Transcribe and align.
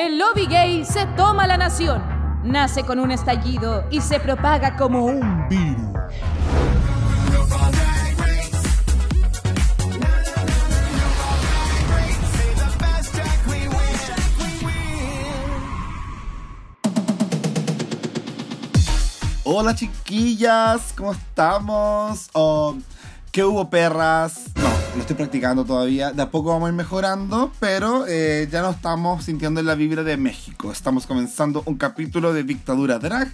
El 0.00 0.16
lobby 0.16 0.46
gay 0.46 0.82
se 0.82 1.04
toma 1.08 1.46
la 1.46 1.58
nación. 1.58 2.02
Nace 2.42 2.84
con 2.84 2.98
un 3.00 3.10
estallido 3.10 3.84
y 3.90 4.00
se 4.00 4.18
propaga 4.18 4.74
como 4.74 5.04
un 5.04 5.46
virus. 5.46 5.90
Hola 19.44 19.74
chiquillas, 19.74 20.94
¿cómo 20.96 21.12
estamos? 21.12 22.30
Oh, 22.32 22.74
¿Qué 23.30 23.44
hubo 23.44 23.68
perras? 23.68 24.46
No, 24.54 24.79
lo 24.94 25.00
estoy 25.00 25.16
practicando 25.16 25.64
todavía. 25.64 26.12
De 26.12 26.22
a 26.22 26.30
poco 26.30 26.50
vamos 26.50 26.66
a 26.66 26.70
ir 26.70 26.76
mejorando, 26.76 27.52
pero 27.60 28.06
eh, 28.08 28.48
ya 28.50 28.62
no 28.62 28.70
estamos 28.70 29.24
sintiendo 29.24 29.62
la 29.62 29.74
vibra 29.74 30.02
de 30.02 30.16
México. 30.16 30.72
Estamos 30.72 31.06
comenzando 31.06 31.62
un 31.66 31.76
capítulo 31.76 32.32
de 32.32 32.42
Dictadura 32.42 32.98
Drag. 32.98 33.32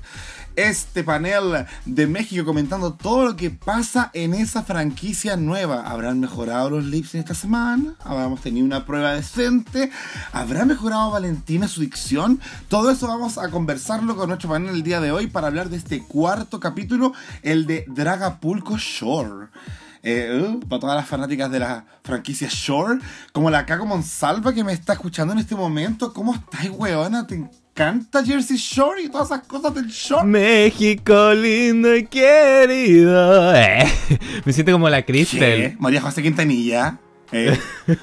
Este 0.54 1.04
panel 1.04 1.66
de 1.84 2.06
México 2.06 2.44
comentando 2.44 2.94
todo 2.94 3.26
lo 3.26 3.36
que 3.36 3.50
pasa 3.50 4.10
en 4.14 4.34
esa 4.34 4.62
franquicia 4.64 5.36
nueva. 5.36 5.82
¿Habrán 5.82 6.20
mejorado 6.20 6.70
los 6.70 6.84
lips 6.84 7.14
en 7.14 7.20
esta 7.20 7.34
semana? 7.34 7.94
¿Habremos 8.00 8.40
tenido 8.40 8.66
una 8.66 8.84
prueba 8.84 9.12
decente? 9.12 9.90
¿Habrá 10.32 10.64
mejorado 10.64 11.10
Valentina 11.10 11.68
su 11.68 11.80
dicción? 11.80 12.40
Todo 12.68 12.90
eso 12.90 13.06
vamos 13.06 13.38
a 13.38 13.50
conversarlo 13.50 14.16
con 14.16 14.28
nuestro 14.28 14.50
panel 14.50 14.74
el 14.74 14.82
día 14.82 15.00
de 15.00 15.12
hoy 15.12 15.26
para 15.26 15.46
hablar 15.46 15.68
de 15.68 15.76
este 15.76 16.02
cuarto 16.02 16.60
capítulo, 16.60 17.12
el 17.42 17.66
de 17.66 17.84
Dragapulco 17.88 18.76
Shore. 18.78 19.48
Eh, 20.08 20.40
uh, 20.40 20.60
para 20.60 20.78
todas 20.78 20.96
las 20.96 21.08
fanáticas 21.08 21.50
de 21.50 21.58
la 21.58 21.84
franquicia 22.04 22.46
Shore, 22.48 23.00
como 23.32 23.50
la 23.50 23.66
Caco 23.66 23.86
Monsalva 23.86 24.54
que 24.54 24.62
me 24.62 24.72
está 24.72 24.92
escuchando 24.92 25.32
en 25.32 25.40
este 25.40 25.56
momento. 25.56 26.12
¿Cómo 26.12 26.32
estás, 26.32 26.70
weona? 26.70 27.26
¿Te 27.26 27.34
encanta 27.34 28.24
Jersey 28.24 28.56
Shore 28.56 29.02
y 29.02 29.08
todas 29.08 29.32
esas 29.32 29.48
cosas 29.48 29.74
del 29.74 29.88
Shore? 29.88 30.24
México 30.24 31.34
lindo 31.34 31.96
y 31.96 32.06
querido. 32.06 33.52
Eh, 33.56 33.84
me 34.44 34.52
siento 34.52 34.70
como 34.70 34.88
la 34.88 35.02
Cristel. 35.02 35.74
María 35.80 36.00
José 36.00 36.22
Quintanilla. 36.22 37.00
Eh, 37.32 37.58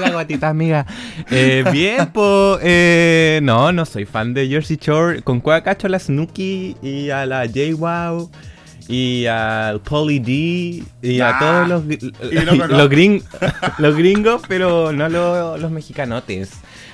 La 0.00 0.10
guatita 0.12 0.48
amiga. 0.48 0.86
Eh, 1.30 1.62
bien, 1.70 2.10
pues. 2.14 2.60
Eh, 2.62 3.40
no, 3.42 3.72
no 3.72 3.84
soy 3.84 4.06
fan 4.06 4.32
de 4.32 4.48
Jersey 4.48 4.78
Shore. 4.80 5.20
Con 5.20 5.40
cuál 5.40 5.62
cacho 5.62 5.86
a 5.86 5.90
la 5.90 5.98
Snooki 5.98 6.76
y 6.80 7.10
a 7.10 7.26
la 7.26 7.46
J-Wow 7.46 8.30
y 8.90 9.26
al 9.26 9.80
Polly 9.80 10.18
D 10.18 10.84
y 11.02 11.20
a 11.20 11.30
Ah, 11.30 11.38
todos 11.38 11.68
los, 11.68 11.84
no 11.84 12.66
los, 12.66 12.88
gring- 12.90 13.22
los 13.78 13.96
gringos, 13.96 14.42
pero 14.48 14.92
no 14.92 15.08
los, 15.08 15.60
los 15.60 15.70
mexicanotes. 15.70 16.50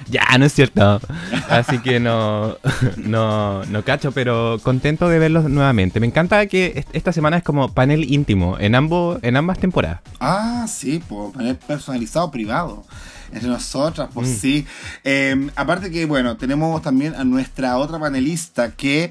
Ya, 0.08 0.22
no 0.38 0.44
es 0.44 0.52
cierto. 0.52 1.00
Así 1.48 1.78
que 1.80 1.98
no, 1.98 2.56
no, 2.96 3.64
no 3.64 3.82
cacho, 3.84 4.12
pero 4.12 4.58
contento 4.62 5.08
de 5.08 5.18
verlos 5.18 5.48
nuevamente. 5.50 5.98
Me 5.98 6.06
encanta 6.06 6.46
que 6.46 6.72
est- 6.76 6.88
esta 6.94 7.12
semana 7.12 7.38
es 7.38 7.42
como 7.42 7.72
panel 7.72 8.04
íntimo 8.12 8.56
en, 8.60 8.74
ambos, 8.74 9.18
en 9.22 9.36
ambas 9.36 9.58
temporadas. 9.58 10.00
ah, 10.20 10.66
sí, 10.68 11.02
pues 11.08 11.32
panel 11.34 11.56
personalizado 11.56 12.30
privado. 12.30 12.84
Entre 13.32 13.48
nosotras, 13.48 14.08
pues 14.14 14.28
Mm. 14.28 14.34
sí. 14.36 14.66
Eh, 15.02 15.48
aparte 15.56 15.90
que, 15.90 16.04
bueno, 16.06 16.36
tenemos 16.36 16.80
también 16.82 17.14
a 17.16 17.24
nuestra 17.24 17.76
otra 17.76 17.98
panelista 17.98 18.70
que 18.70 19.10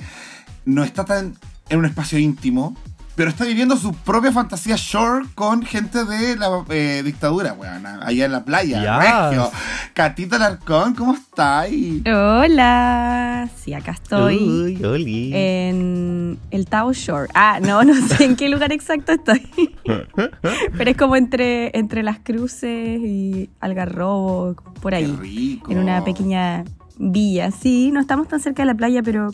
no 0.64 0.86
está 0.86 1.04
tan 1.04 1.36
en 1.70 1.80
un 1.80 1.86
espacio 1.86 2.20
íntimo, 2.20 2.76
pero 3.16 3.30
está 3.30 3.46
viviendo 3.46 3.78
su 3.78 3.94
propia 3.94 4.32
fantasía 4.32 4.76
shore 4.78 5.26
con 5.36 5.64
gente 5.64 6.04
de 6.04 6.36
la 6.36 6.66
eh, 6.70 7.02
dictadura, 7.06 7.54
weón, 7.54 7.86
allá 7.86 8.26
en 8.26 8.32
la 8.32 8.44
playa. 8.44 8.82
Yes. 8.82 9.30
Regio. 9.32 9.52
Catita 9.94 10.38
Larcón, 10.38 10.96
¿cómo 10.96 11.14
estás? 11.14 11.70
Hola, 12.06 13.50
sí, 13.56 13.74
acá 13.74 13.92
estoy 13.92 14.38
Uy, 14.38 14.84
oli. 14.84 15.32
en 15.34 16.38
el 16.52 16.66
Tao 16.68 16.92
Shore. 16.94 17.30
Ah, 17.34 17.60
no, 17.62 17.84
no 17.84 17.94
sé 18.08 18.26
en 18.26 18.36
qué 18.36 18.50
lugar 18.50 18.72
exacto 18.74 19.14
estoy. 19.14 19.50
Pero 20.78 20.92
es 20.92 20.98
como 20.98 21.16
entre, 21.16 21.78
entre 21.78 22.04
las 22.04 22.20
cruces 22.20 23.00
y 23.02 23.50
Algarrobo, 23.62 24.56
por 24.82 24.92
Qué 24.92 24.98
ahí. 24.98 25.16
rico. 25.20 25.72
En 25.72 25.80
una 25.80 26.04
pequeña 26.04 26.64
villa. 26.98 27.52
Sí, 27.52 27.92
no 27.92 28.00
estamos 28.02 28.28
tan 28.28 28.40
cerca 28.40 28.64
de 28.64 28.68
la 28.68 28.76
playa, 28.76 29.02
pero 29.04 29.30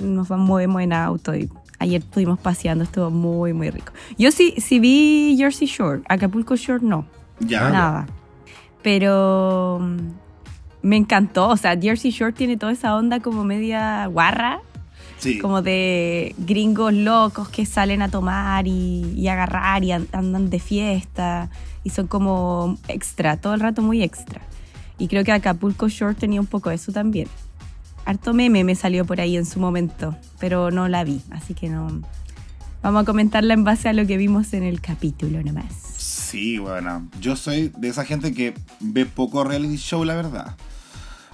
nos 0.00 0.30
movemos 0.30 0.82
en 0.82 0.92
auto 0.92 1.34
y 1.34 1.48
ayer 1.78 2.02
estuvimos 2.02 2.38
paseando, 2.38 2.84
estuvo 2.84 3.10
muy, 3.10 3.52
muy 3.52 3.70
rico. 3.70 3.92
Yo 4.18 4.30
sí, 4.30 4.54
sí 4.58 4.78
vi 4.80 5.34
Jersey 5.38 5.66
Shore, 5.68 6.02
Acapulco 6.08 6.56
Shore 6.56 6.84
no. 6.84 7.06
Ya. 7.40 7.68
Nada. 7.70 8.06
Pero 8.82 9.78
mm, 9.80 9.98
me 10.82 10.96
encantó. 10.96 11.48
O 11.48 11.56
sea, 11.56 11.76
Jersey 11.80 12.10
Shore 12.10 12.32
tiene 12.32 12.56
toda 12.56 12.72
esa 12.72 12.94
onda 12.96 13.20
como 13.20 13.44
media 13.44 14.06
guarra, 14.06 14.60
Sí. 15.18 15.38
como 15.38 15.62
de 15.62 16.34
gringos 16.38 16.92
locos 16.92 17.48
que 17.48 17.64
salen 17.64 18.02
a 18.02 18.10
tomar 18.10 18.66
y, 18.66 19.12
y 19.16 19.28
agarrar 19.28 19.82
y 19.84 19.92
an- 19.92 20.08
andan 20.12 20.50
de 20.50 20.58
fiesta. 20.60 21.48
Y 21.82 21.90
son 21.90 22.06
como 22.08 22.76
extra, 22.88 23.36
todo 23.38 23.54
el 23.54 23.60
rato 23.60 23.80
muy 23.82 24.02
extra. 24.02 24.40
Y 24.98 25.08
creo 25.08 25.24
que 25.24 25.32
Acapulco 25.32 25.88
Shore 25.88 26.14
tenía 26.14 26.40
un 26.40 26.46
poco 26.46 26.70
eso 26.70 26.92
también. 26.92 27.28
Harto 28.04 28.34
meme 28.34 28.64
me 28.64 28.74
salió 28.74 29.04
por 29.04 29.20
ahí 29.20 29.36
en 29.36 29.46
su 29.46 29.60
momento, 29.60 30.16
pero 30.38 30.70
no 30.70 30.88
la 30.88 31.04
vi, 31.04 31.22
así 31.30 31.54
que 31.54 31.68
no. 31.68 32.02
Vamos 32.82 33.02
a 33.02 33.04
comentarla 33.06 33.54
en 33.54 33.64
base 33.64 33.88
a 33.88 33.92
lo 33.94 34.06
que 34.06 34.16
vimos 34.18 34.52
en 34.52 34.62
el 34.62 34.80
capítulo 34.82 35.42
nomás. 35.42 35.72
Sí, 35.96 36.58
bueno, 36.58 37.08
yo 37.20 37.34
soy 37.36 37.72
de 37.78 37.88
esa 37.88 38.04
gente 38.04 38.34
que 38.34 38.54
ve 38.80 39.06
poco 39.06 39.42
reality 39.44 39.76
show, 39.76 40.04
la 40.04 40.14
verdad. 40.14 40.54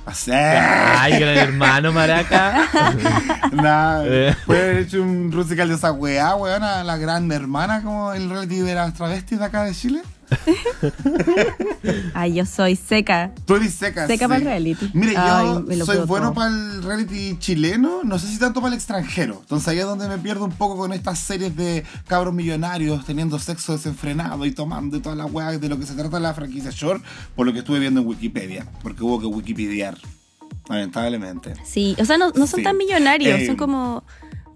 O 0.07 0.15
sea, 0.15 1.03
Ay, 1.03 1.19
gran 1.19 1.37
hermano, 1.49 1.93
maraca. 1.93 2.69
nada, 3.53 4.03
Eh. 4.07 4.35
puede 4.47 4.63
haber 4.63 4.77
hecho 4.79 5.03
un 5.03 5.29
musical 5.31 5.69
de 5.69 5.75
esa 5.75 5.93
weá, 5.93 6.37
weón, 6.37 6.63
a 6.63 6.85
la 6.85 6.97
gran 6.97 7.31
hermana 7.33 7.83
como 7.83 8.13
el 8.13 8.31
reality 8.31 8.61
de 8.61 8.75
las 8.75 8.95
travestis 8.95 9.39
de 9.39 9.45
acá 9.45 9.65
de 9.65 9.75
Chile. 9.75 10.03
Ay, 12.15 12.35
yo 12.35 12.45
soy 12.47 12.77
seca. 12.77 13.33
Tú 13.47 13.57
eres 13.57 13.75
seca. 13.75 14.07
Seca 14.07 14.25
sí. 14.25 14.29
para 14.29 14.37
el 14.37 14.45
reality. 14.45 14.91
Mire, 14.95 15.15
Ay, 15.17 15.47
yo 15.77 15.85
soy 15.87 15.99
bueno 16.07 16.27
todo. 16.27 16.35
para 16.35 16.51
el 16.51 16.83
reality 16.83 17.37
chileno, 17.39 18.03
no 18.05 18.19
sé 18.19 18.27
si 18.29 18.39
tanto 18.39 18.61
para 18.61 18.73
el 18.75 18.79
extranjero. 18.79 19.39
Entonces 19.41 19.69
ahí 19.69 19.79
es 19.79 19.85
donde 19.85 20.09
me 20.09 20.19
pierdo 20.19 20.45
un 20.45 20.53
poco 20.53 20.77
con 20.77 20.93
estas 20.93 21.19
series 21.19 21.57
de 21.57 21.85
cabros 22.07 22.35
millonarios 22.35 23.05
teniendo 23.05 23.39
sexo 23.39 23.73
desenfrenado 23.73 24.45
y 24.47 24.53
tomando 24.53 24.97
y 24.97 25.01
toda 25.01 25.17
la 25.17 25.27
weá 25.27 25.51
de 25.59 25.69
lo 25.69 25.79
que 25.79 25.87
se 25.87 25.95
trata 25.95 26.21
la 26.21 26.35
franquicia 26.35 26.71
Shore, 26.71 27.01
por 27.35 27.47
lo 27.47 27.53
que 27.53 27.61
estuve 27.61 27.79
viendo 27.79 28.01
en 28.01 28.07
Wikipedia, 28.07 28.67
porque 28.83 29.03
hubo 29.03 29.21
que 29.21 29.27
wikipediar, 29.27 29.97
lamentablemente. 30.69 31.55
Sí, 31.65 31.97
o 31.99 32.05
sea, 32.05 32.19
no, 32.19 32.31
no 32.31 32.47
son 32.47 32.59
Sí. 32.61 32.65
tan 32.65 32.77
millonarios, 32.77 33.41
Eh. 33.41 33.47
son 33.47 33.57
como... 33.57 34.05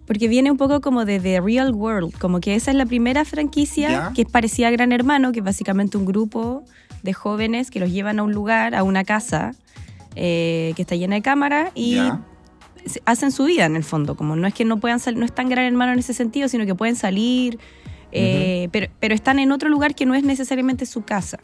Porque 0.07 0.29
viene 0.29 0.51
un 0.51 0.57
poco 0.59 0.81
como 0.81 1.05
de 1.05 1.19
The 1.19 1.41
Real 1.41 1.73
World, 1.73 2.19
como 2.19 2.41
que 2.41 2.55
esa 2.55 2.71
es 2.71 2.77
la 2.77 2.87
primera 2.87 3.25
franquicia 3.25 4.13
que 4.15 4.23
es 4.23 4.29
parecida 4.29 4.69
a 4.69 4.71
Gran 4.71 4.93
Hermano, 4.93 5.33
que 5.33 5.39
es 5.39 5.45
básicamente 5.45 5.97
un 5.97 6.05
grupo 6.05 6.65
de 7.03 7.13
jóvenes 7.13 7.71
que 7.71 7.81
los 7.81 7.91
llevan 7.91 8.19
a 8.19 8.23
un 8.23 8.33
lugar, 8.33 8.75
a 8.75 8.83
una 8.83 9.05
casa, 9.05 9.53
eh, 10.15 10.73
que 10.77 10.83
está 10.83 10.95
llena 10.95 11.17
de 11.17 11.23
cámaras 11.23 11.73
y 11.75 11.99
hacen 13.07 13.33
su 13.33 13.45
vida 13.45 13.65
en 13.65 13.77
el 13.77 13.85
fondo, 13.85 14.15
como 14.15 14.37
no 14.37 14.47
es 14.47 14.55
que 14.55 14.65
no 14.65 14.79
puedan 14.79 15.01
salir, 15.01 15.19
no 15.19 15.25
es 15.25 15.35
tan 15.35 15.49
Gran 15.49 15.65
Hermano 15.65 15.93
en 15.93 15.99
ese 15.99 16.15
sentido, 16.15 16.49
sino 16.49 16.67
que 16.67 16.75
pueden 16.75 16.97
salir, 16.97 17.59
eh, 18.13 18.69
pero, 18.73 18.89
pero 19.01 19.15
están 19.15 19.39
en 19.39 19.53
otro 19.53 19.69
lugar 19.69 19.95
que 19.95 20.07
no 20.07 20.15
es 20.15 20.23
necesariamente 20.23 20.87
su 20.87 21.03
casa. 21.03 21.39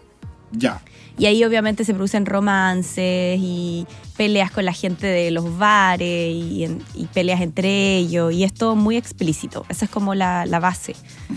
Ya. 0.53 0.83
Y 1.21 1.27
ahí 1.27 1.45
obviamente 1.45 1.85
se 1.85 1.93
producen 1.93 2.25
romances 2.25 3.39
y 3.39 3.87
peleas 4.17 4.51
con 4.51 4.65
la 4.65 4.73
gente 4.73 5.07
de 5.07 5.31
los 5.31 5.59
bares 5.59 6.35
y, 6.35 6.67
peleas 7.13 7.43
entre 7.43 7.99
ellos. 7.99 8.33
Y 8.33 8.43
es 8.43 8.55
todo 8.55 8.75
muy 8.75 8.97
explícito. 8.97 9.67
Esa 9.69 9.85
es 9.85 9.91
como 9.91 10.15
la, 10.15 10.47
la 10.47 10.61
base. 10.61 10.97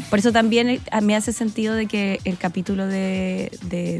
Por 0.10 0.20
eso 0.20 0.32
también 0.32 0.70
eh, 0.70 0.80
a- 0.90 1.02
me 1.02 1.18
hace 1.18 1.34
sentido 1.34 1.76
de 1.76 1.88
que 1.88 2.22
el 2.24 2.38
capítulo 2.38 2.88
de, 2.88 3.52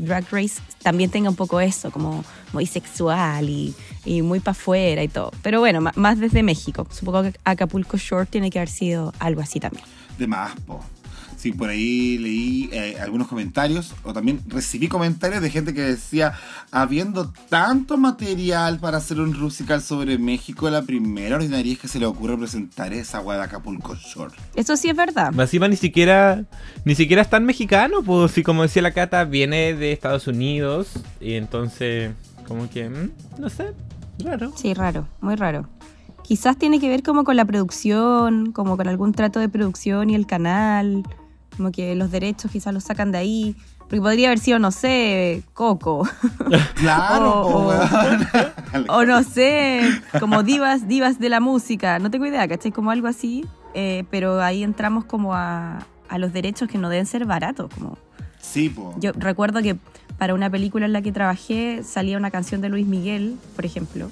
Drag 0.06 0.24
Race 0.32 0.62
también 0.84 1.10
tenga 1.10 1.30
un 1.30 1.36
poco 1.36 1.60
eso, 1.60 1.92
como 1.92 2.24
muy 2.54 2.66
sexual 2.66 3.50
y, 3.50 3.76
muy 4.22 4.40
para 4.40 4.52
afuera 4.52 5.04
y 5.04 5.10
todo. 5.10 5.32
Pero 5.42 5.60
bueno, 5.60 5.82
más 5.82 6.18
desde 6.18 6.44
México. 6.44 6.88
Supongo 6.92 7.24
que 7.24 7.34
Acapulco 7.44 7.98
Short 7.98 8.30
tiene 8.30 8.52
que 8.52 8.60
haber 8.60 8.70
sido 8.70 9.12
algo 9.20 9.42
así 9.42 9.60
también. 9.60 9.84
De 10.18 10.28
más. 10.28 10.54
Sí, 11.44 11.52
por 11.52 11.68
ahí 11.68 12.18
leí 12.20 12.70
eh, 12.72 12.96
algunos 13.02 13.28
comentarios, 13.28 13.94
o 14.06 14.14
también 14.14 14.40
recibí 14.48 14.88
comentarios 14.88 15.42
de 15.42 15.50
gente 15.50 15.74
que 15.74 15.82
decía, 15.82 16.36
habiendo 16.72 17.34
tanto 17.50 17.98
material 17.98 18.80
para 18.80 19.00
hacer 19.00 19.20
un 19.20 19.38
musical 19.38 19.82
sobre 19.82 20.18
México, 20.18 20.70
la 20.70 20.84
primera 20.84 21.36
ordinaria 21.36 21.74
es 21.74 21.80
que 21.80 21.90
se 21.90 22.00
le 22.00 22.06
ocurre 22.06 22.38
presentar 22.38 22.94
esa 22.94 23.20
weá 23.20 23.40
de 23.40 23.44
Acapulco 23.44 23.94
Shore. 23.94 24.34
Eso 24.56 24.78
sí 24.78 24.88
es 24.88 24.96
verdad. 24.96 25.38
Encima 25.38 25.68
ni 25.68 25.76
siquiera, 25.76 26.46
ni 26.86 26.96
siquiera 26.96 27.22
es 27.22 27.30
tan 27.30 27.44
mexicano, 27.44 28.02
pues 28.04 28.32
si 28.32 28.42
como 28.42 28.62
decía 28.62 28.82
la 28.82 28.94
Cata, 28.94 29.26
viene 29.26 29.74
de 29.74 29.92
Estados 29.92 30.28
Unidos 30.28 30.92
y 31.20 31.34
entonces 31.34 32.14
como 32.48 32.70
que, 32.70 32.90
mm, 32.90 33.12
no 33.38 33.50
sé, 33.50 33.74
raro. 34.20 34.54
Sí, 34.56 34.74
raro, 34.74 35.10
muy 35.20 35.36
raro. 35.36 35.68
Quizás 36.22 36.58
tiene 36.58 36.80
que 36.80 36.88
ver 36.88 37.04
como 37.04 37.26
con 37.26 37.36
la 37.36 37.44
producción, 37.44 38.54
como 38.54 38.78
con 38.78 38.88
algún 38.88 39.12
trato 39.12 39.42
de 39.42 39.50
producción 39.50 40.10
y 40.10 40.16
el 40.16 40.26
canal, 40.26 41.04
como 41.58 41.72
que 41.72 41.96
los 41.96 42.12
derechos 42.12 42.52
quizás 42.52 42.74
los 42.74 42.84
sacan 42.84 43.12
de 43.12 43.18
ahí, 43.20 43.56
porque 43.80 44.02
podría 44.02 44.28
haber 44.30 44.40
sido, 44.40 44.60
no 44.60 44.72
sé, 44.72 45.44
Coco. 45.54 46.08
Claro, 46.76 47.70
o 48.90 49.06
no 49.06 49.24
sé, 49.24 49.82
como 50.20 50.44
divas, 50.44 50.88
divas 50.88 51.20
de 51.20 51.30
la 51.30 51.40
música. 51.40 52.00
No 52.00 52.10
tengo 52.12 52.26
idea, 52.26 52.48
¿cachai? 52.48 52.72
Como 52.72 52.92
algo 52.92 53.08
así. 53.08 53.46
eh, 53.74 54.04
pero 54.12 54.42
ahí 54.42 54.64
entramos 54.64 55.06
como 55.06 55.34
a, 55.34 55.80
a 56.10 56.18
los 56.18 56.32
derechos 56.34 56.70
que 56.70 56.78
no 56.78 56.90
deben 56.90 57.06
ser 57.06 57.26
baratos. 57.26 57.72
Como 57.74 57.98
Sí, 58.40 58.70
po. 58.70 58.94
yo 59.00 59.12
recuerdo 59.14 59.62
que 59.62 59.78
para 60.18 60.34
una 60.34 60.50
película 60.50 60.86
en 60.86 60.94
la 60.94 61.02
que 61.02 61.12
trabajé 61.12 61.82
salía 61.84 62.18
una 62.18 62.30
canción 62.30 62.62
de 62.62 62.70
Luis 62.70 62.86
Miguel, 62.86 63.38
por 63.56 63.66
ejemplo, 63.66 64.10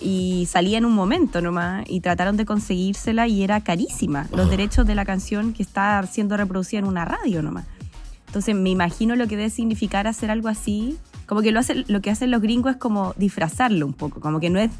y 0.00 0.46
salía 0.50 0.78
en 0.78 0.84
un 0.84 0.94
momento 0.94 1.40
nomás 1.40 1.84
y 1.88 2.00
trataron 2.00 2.36
de 2.36 2.44
conseguírsela 2.44 3.26
y 3.28 3.42
era 3.42 3.60
carísima 3.60 4.26
los 4.32 4.50
derechos 4.50 4.86
de 4.86 4.94
la 4.94 5.04
canción 5.04 5.52
que 5.52 5.62
está 5.62 6.02
siendo 6.06 6.36
reproducida 6.36 6.80
en 6.80 6.86
una 6.86 7.04
radio 7.04 7.42
nomás. 7.42 7.66
Entonces 8.26 8.54
me 8.54 8.70
imagino 8.70 9.16
lo 9.16 9.26
que 9.28 9.36
debe 9.36 9.50
significar 9.50 10.06
hacer 10.06 10.30
algo 10.30 10.48
así. 10.48 10.98
Como 11.26 11.42
que 11.42 11.52
lo, 11.52 11.60
hace, 11.60 11.84
lo 11.88 12.00
que 12.00 12.10
hacen 12.10 12.30
los 12.30 12.42
gringos 12.42 12.72
es 12.72 12.78
como 12.78 13.14
disfrazarlo 13.16 13.86
un 13.86 13.94
poco, 13.94 14.20
como 14.20 14.40
que 14.40 14.50
no 14.50 14.60
es 14.60 14.70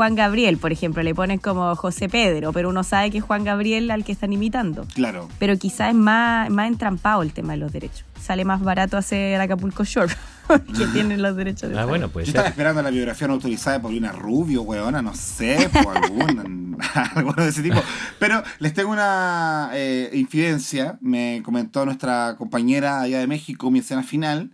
Juan 0.00 0.14
Gabriel, 0.14 0.56
por 0.56 0.72
ejemplo, 0.72 1.02
le 1.02 1.14
ponen 1.14 1.38
como 1.38 1.76
José 1.76 2.08
Pedro, 2.08 2.54
pero 2.54 2.70
uno 2.70 2.84
sabe 2.84 3.10
que 3.10 3.18
es 3.18 3.24
Juan 3.24 3.44
Gabriel 3.44 3.90
al 3.90 4.02
que 4.02 4.12
están 4.12 4.32
imitando. 4.32 4.86
Claro. 4.94 5.28
Pero 5.38 5.58
quizás 5.58 5.90
es 5.90 5.94
más, 5.94 6.48
más 6.48 6.68
entrampado 6.68 7.20
el 7.20 7.34
tema 7.34 7.52
de 7.52 7.58
los 7.58 7.70
derechos. 7.70 8.06
Sale 8.18 8.46
más 8.46 8.62
barato 8.62 8.96
hacer 8.96 9.38
Acapulco 9.38 9.84
Shore, 9.84 10.10
que 10.78 10.86
tienen 10.92 11.22
los 11.22 11.36
derechos 11.36 11.70
de 11.70 11.78
Ah, 11.78 11.84
bueno, 11.84 12.08
pues 12.08 12.26
Yo 12.26 12.30
estaba 12.30 12.48
esperando 12.48 12.82
la 12.82 12.90
biografía 12.90 13.26
no 13.28 13.34
autorizada 13.34 13.76
de 13.78 13.82
Paulina 13.82 14.12
Rubio, 14.12 14.62
weona, 14.62 15.02
no 15.02 15.14
sé, 15.14 15.68
por 15.82 15.96
algún, 15.96 16.78
alguno 17.14 17.42
de 17.42 17.48
ese 17.48 17.62
tipo. 17.62 17.80
Pero 18.18 18.42
les 18.58 18.74
tengo 18.74 18.90
una 18.90 19.70
eh, 19.72 20.10
infidencia. 20.14 20.98
Me 21.00 21.42
comentó 21.44 21.84
nuestra 21.84 22.34
compañera 22.36 23.00
allá 23.00 23.18
de 23.20 23.26
México, 23.26 23.70
mi 23.70 23.78
escena 23.80 24.02
final, 24.02 24.50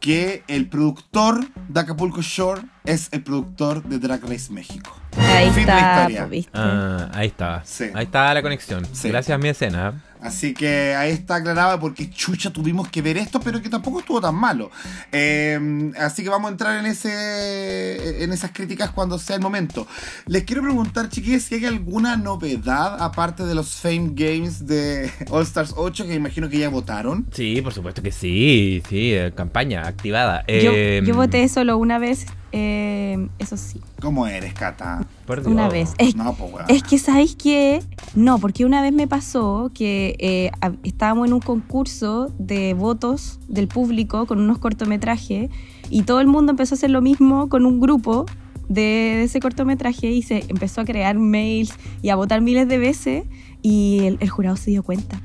que 0.00 0.44
el 0.48 0.68
productor 0.68 1.44
de 1.68 1.80
Acapulco 1.80 2.22
Shore 2.22 2.62
es 2.84 3.08
el 3.12 3.22
productor 3.22 3.82
de 3.84 3.98
Drag 3.98 4.22
Race 4.22 4.52
México. 4.52 4.96
Ahí 5.16 5.50
Fin 5.50 5.66
de 5.66 5.72
la 5.72 5.78
está, 5.78 6.00
historia. 6.00 6.22
po, 6.24 6.28
¿viste? 6.30 6.50
Ah, 6.54 7.10
ahí 7.12 7.26
está. 7.28 7.62
Sí. 7.64 7.84
Ahí 7.94 8.04
está 8.04 8.32
la 8.34 8.42
conexión. 8.42 8.86
Sí. 8.92 9.08
Gracias, 9.08 9.38
mi 9.38 9.48
escena. 9.48 10.02
Así 10.22 10.54
que 10.54 10.94
ahí 10.94 11.10
está 11.10 11.36
aclarado 11.36 11.78
porque 11.80 12.08
chucha 12.08 12.52
tuvimos 12.52 12.88
que 12.88 13.02
ver 13.02 13.16
esto, 13.16 13.40
pero 13.40 13.60
que 13.60 13.68
tampoco 13.68 14.00
estuvo 14.00 14.20
tan 14.20 14.34
malo. 14.36 14.70
Eh, 15.10 15.92
así 15.98 16.22
que 16.22 16.28
vamos 16.28 16.48
a 16.48 16.52
entrar 16.52 16.78
en 16.78 16.86
ese 16.86 18.22
en 18.24 18.32
esas 18.32 18.52
críticas 18.52 18.90
cuando 18.90 19.18
sea 19.18 19.36
el 19.36 19.42
momento. 19.42 19.86
Les 20.26 20.44
quiero 20.44 20.62
preguntar, 20.62 21.08
chiquillos, 21.08 21.42
si 21.42 21.56
hay 21.56 21.64
alguna 21.66 22.16
novedad 22.16 23.02
aparte 23.02 23.44
de 23.44 23.54
los 23.54 23.74
Fame 23.74 24.10
Games 24.14 24.66
de 24.66 25.10
All 25.30 25.42
Stars 25.42 25.74
8 25.76 26.06
que 26.06 26.14
imagino 26.14 26.48
que 26.48 26.58
ya 26.58 26.68
votaron. 26.68 27.26
Sí, 27.32 27.60
por 27.62 27.72
supuesto 27.74 28.02
que 28.02 28.12
sí. 28.12 28.82
Sí, 28.88 29.12
eh, 29.14 29.32
campaña 29.34 29.86
activada. 29.86 30.44
Yo, 30.46 30.72
Eh, 30.72 31.02
yo 31.04 31.14
voté 31.14 31.48
solo 31.48 31.76
una 31.76 31.98
vez, 31.98 32.26
eh, 32.52 33.28
eso 33.38 33.56
sí, 33.56 33.80
¿Cómo 34.00 34.26
eres, 34.26 34.52
Cata? 34.54 35.06
por 35.26 35.40
una 35.48 35.68
vez. 35.68 35.94
Es, 35.98 36.14
No, 36.16 36.34
pues 36.34 36.52
weón. 36.52 36.66
es 36.68 36.82
que, 36.82 36.98
¿sabéis 36.98 37.34
qué? 37.36 37.82
No, 38.14 38.38
porque 38.38 38.64
una 38.64 38.82
vez 38.82 38.92
me 38.92 39.06
pasó 39.08 39.70
que 39.74 40.16
eh, 40.18 40.50
estábamos 40.82 41.26
en 41.28 41.32
un 41.32 41.40
concurso 41.40 42.30
de 42.38 42.74
votos 42.74 43.40
del 43.48 43.68
público 43.68 44.26
con 44.26 44.38
unos 44.40 44.58
cortometrajes 44.58 45.50
y 45.90 46.02
todo 46.02 46.20
el 46.20 46.26
mundo 46.26 46.50
empezó 46.52 46.74
a 46.74 46.76
hacer 46.76 46.90
lo 46.90 47.00
mismo 47.02 47.48
con 47.48 47.64
un 47.66 47.80
grupo 47.80 48.26
de, 48.68 48.82
de 48.82 49.22
ese 49.24 49.40
cortometraje 49.40 50.10
y 50.10 50.22
se 50.22 50.44
empezó 50.48 50.80
a 50.82 50.84
crear 50.84 51.18
mails 51.18 51.72
y 52.02 52.10
a 52.10 52.16
votar 52.16 52.40
miles 52.40 52.68
de 52.68 52.78
veces 52.78 53.24
y 53.62 54.00
el, 54.04 54.16
el 54.20 54.28
jurado 54.28 54.56
se 54.56 54.70
dio 54.70 54.82
cuenta 54.82 55.20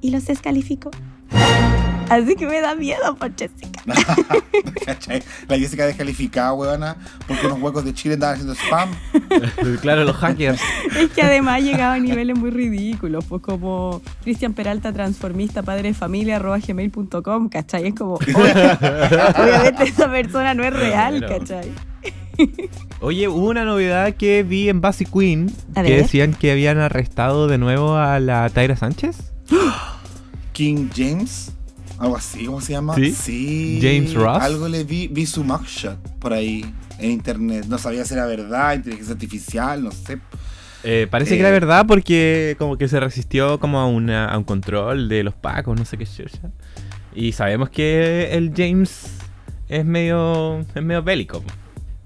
y 0.00 0.10
los 0.10 0.26
descalificó. 0.26 0.90
Así 2.10 2.34
que 2.34 2.44
me 2.44 2.60
da 2.60 2.74
miedo 2.74 3.14
por 3.14 3.30
Jessica. 3.36 3.82
¿Cachai? 4.84 5.22
La 5.46 5.56
Jessica 5.56 5.86
descalificada, 5.86 6.52
weona, 6.52 6.96
porque 7.28 7.46
unos 7.46 7.60
huecos 7.62 7.84
de 7.84 7.94
Chile 7.94 8.14
andaban 8.14 8.34
haciendo 8.34 8.54
spam. 8.54 8.90
claro, 9.80 10.02
los 10.02 10.16
hackers. 10.16 10.60
Es 10.98 11.10
que 11.10 11.22
además 11.22 11.62
llegaba 11.62 11.94
a 11.94 11.98
niveles 12.00 12.36
muy 12.36 12.50
ridículos, 12.50 13.24
pues 13.26 13.40
como 13.42 14.02
Cristian 14.24 14.54
Peralta, 14.54 14.92
transformista, 14.92 15.62
padre 15.62 15.84
de 15.84 15.94
familia, 15.94 16.36
arroba 16.36 16.58
gmail.com, 16.58 17.48
¿cachai? 17.48 17.86
Es 17.86 17.94
como, 17.94 18.14
obviamente 18.16 19.84
esa 19.84 20.10
persona 20.10 20.52
no 20.54 20.64
es 20.64 20.72
real, 20.72 21.24
¿cachai? 21.28 21.70
Oye, 23.00 23.28
hubo 23.28 23.48
una 23.48 23.64
novedad 23.64 24.14
que 24.14 24.42
vi 24.42 24.68
en 24.68 24.80
Basic 24.80 25.12
Queen 25.12 25.52
que 25.74 25.96
decían 25.96 26.34
que 26.34 26.50
habían 26.50 26.78
arrestado 26.78 27.46
de 27.46 27.58
nuevo 27.58 27.96
a 27.96 28.18
la 28.18 28.48
Tyra 28.50 28.74
Sánchez. 28.74 29.32
King 30.52 30.88
James, 30.94 31.52
algo 32.00 32.16
así, 32.16 32.46
¿cómo 32.46 32.60
se 32.60 32.72
llama? 32.72 32.94
¿Sí? 32.96 33.78
James 33.80 34.14
Ross. 34.14 34.42
Algo 34.42 34.68
le 34.68 34.82
vi, 34.84 35.06
vi 35.08 35.26
su 35.26 35.44
mugshot 35.44 35.96
por 36.18 36.32
ahí 36.32 36.64
en 36.98 37.10
internet. 37.12 37.66
No 37.68 37.78
sabía 37.78 38.04
si 38.04 38.14
era 38.14 38.26
verdad, 38.26 38.74
inteligencia 38.74 39.12
artificial, 39.14 39.84
no 39.84 39.92
sé. 39.92 40.18
Eh, 40.82 41.06
parece 41.10 41.34
Eh. 41.34 41.36
que 41.36 41.40
era 41.42 41.50
verdad 41.50 41.84
porque 41.86 42.56
como 42.58 42.76
que 42.78 42.88
se 42.88 42.98
resistió 42.98 43.60
como 43.60 43.78
a, 43.78 43.86
una, 43.86 44.26
a 44.26 44.38
un 44.38 44.44
control 44.44 45.08
de 45.08 45.22
los 45.22 45.34
pacos, 45.34 45.78
no 45.78 45.84
sé 45.84 45.98
qué 45.98 46.06
chucha. 46.06 46.50
Y 47.14 47.32
sabemos 47.32 47.68
que 47.70 48.30
el 48.32 48.52
James 48.56 49.08
es 49.68 49.84
medio, 49.84 50.60
es 50.74 50.82
medio 50.82 51.02
bélico. 51.02 51.42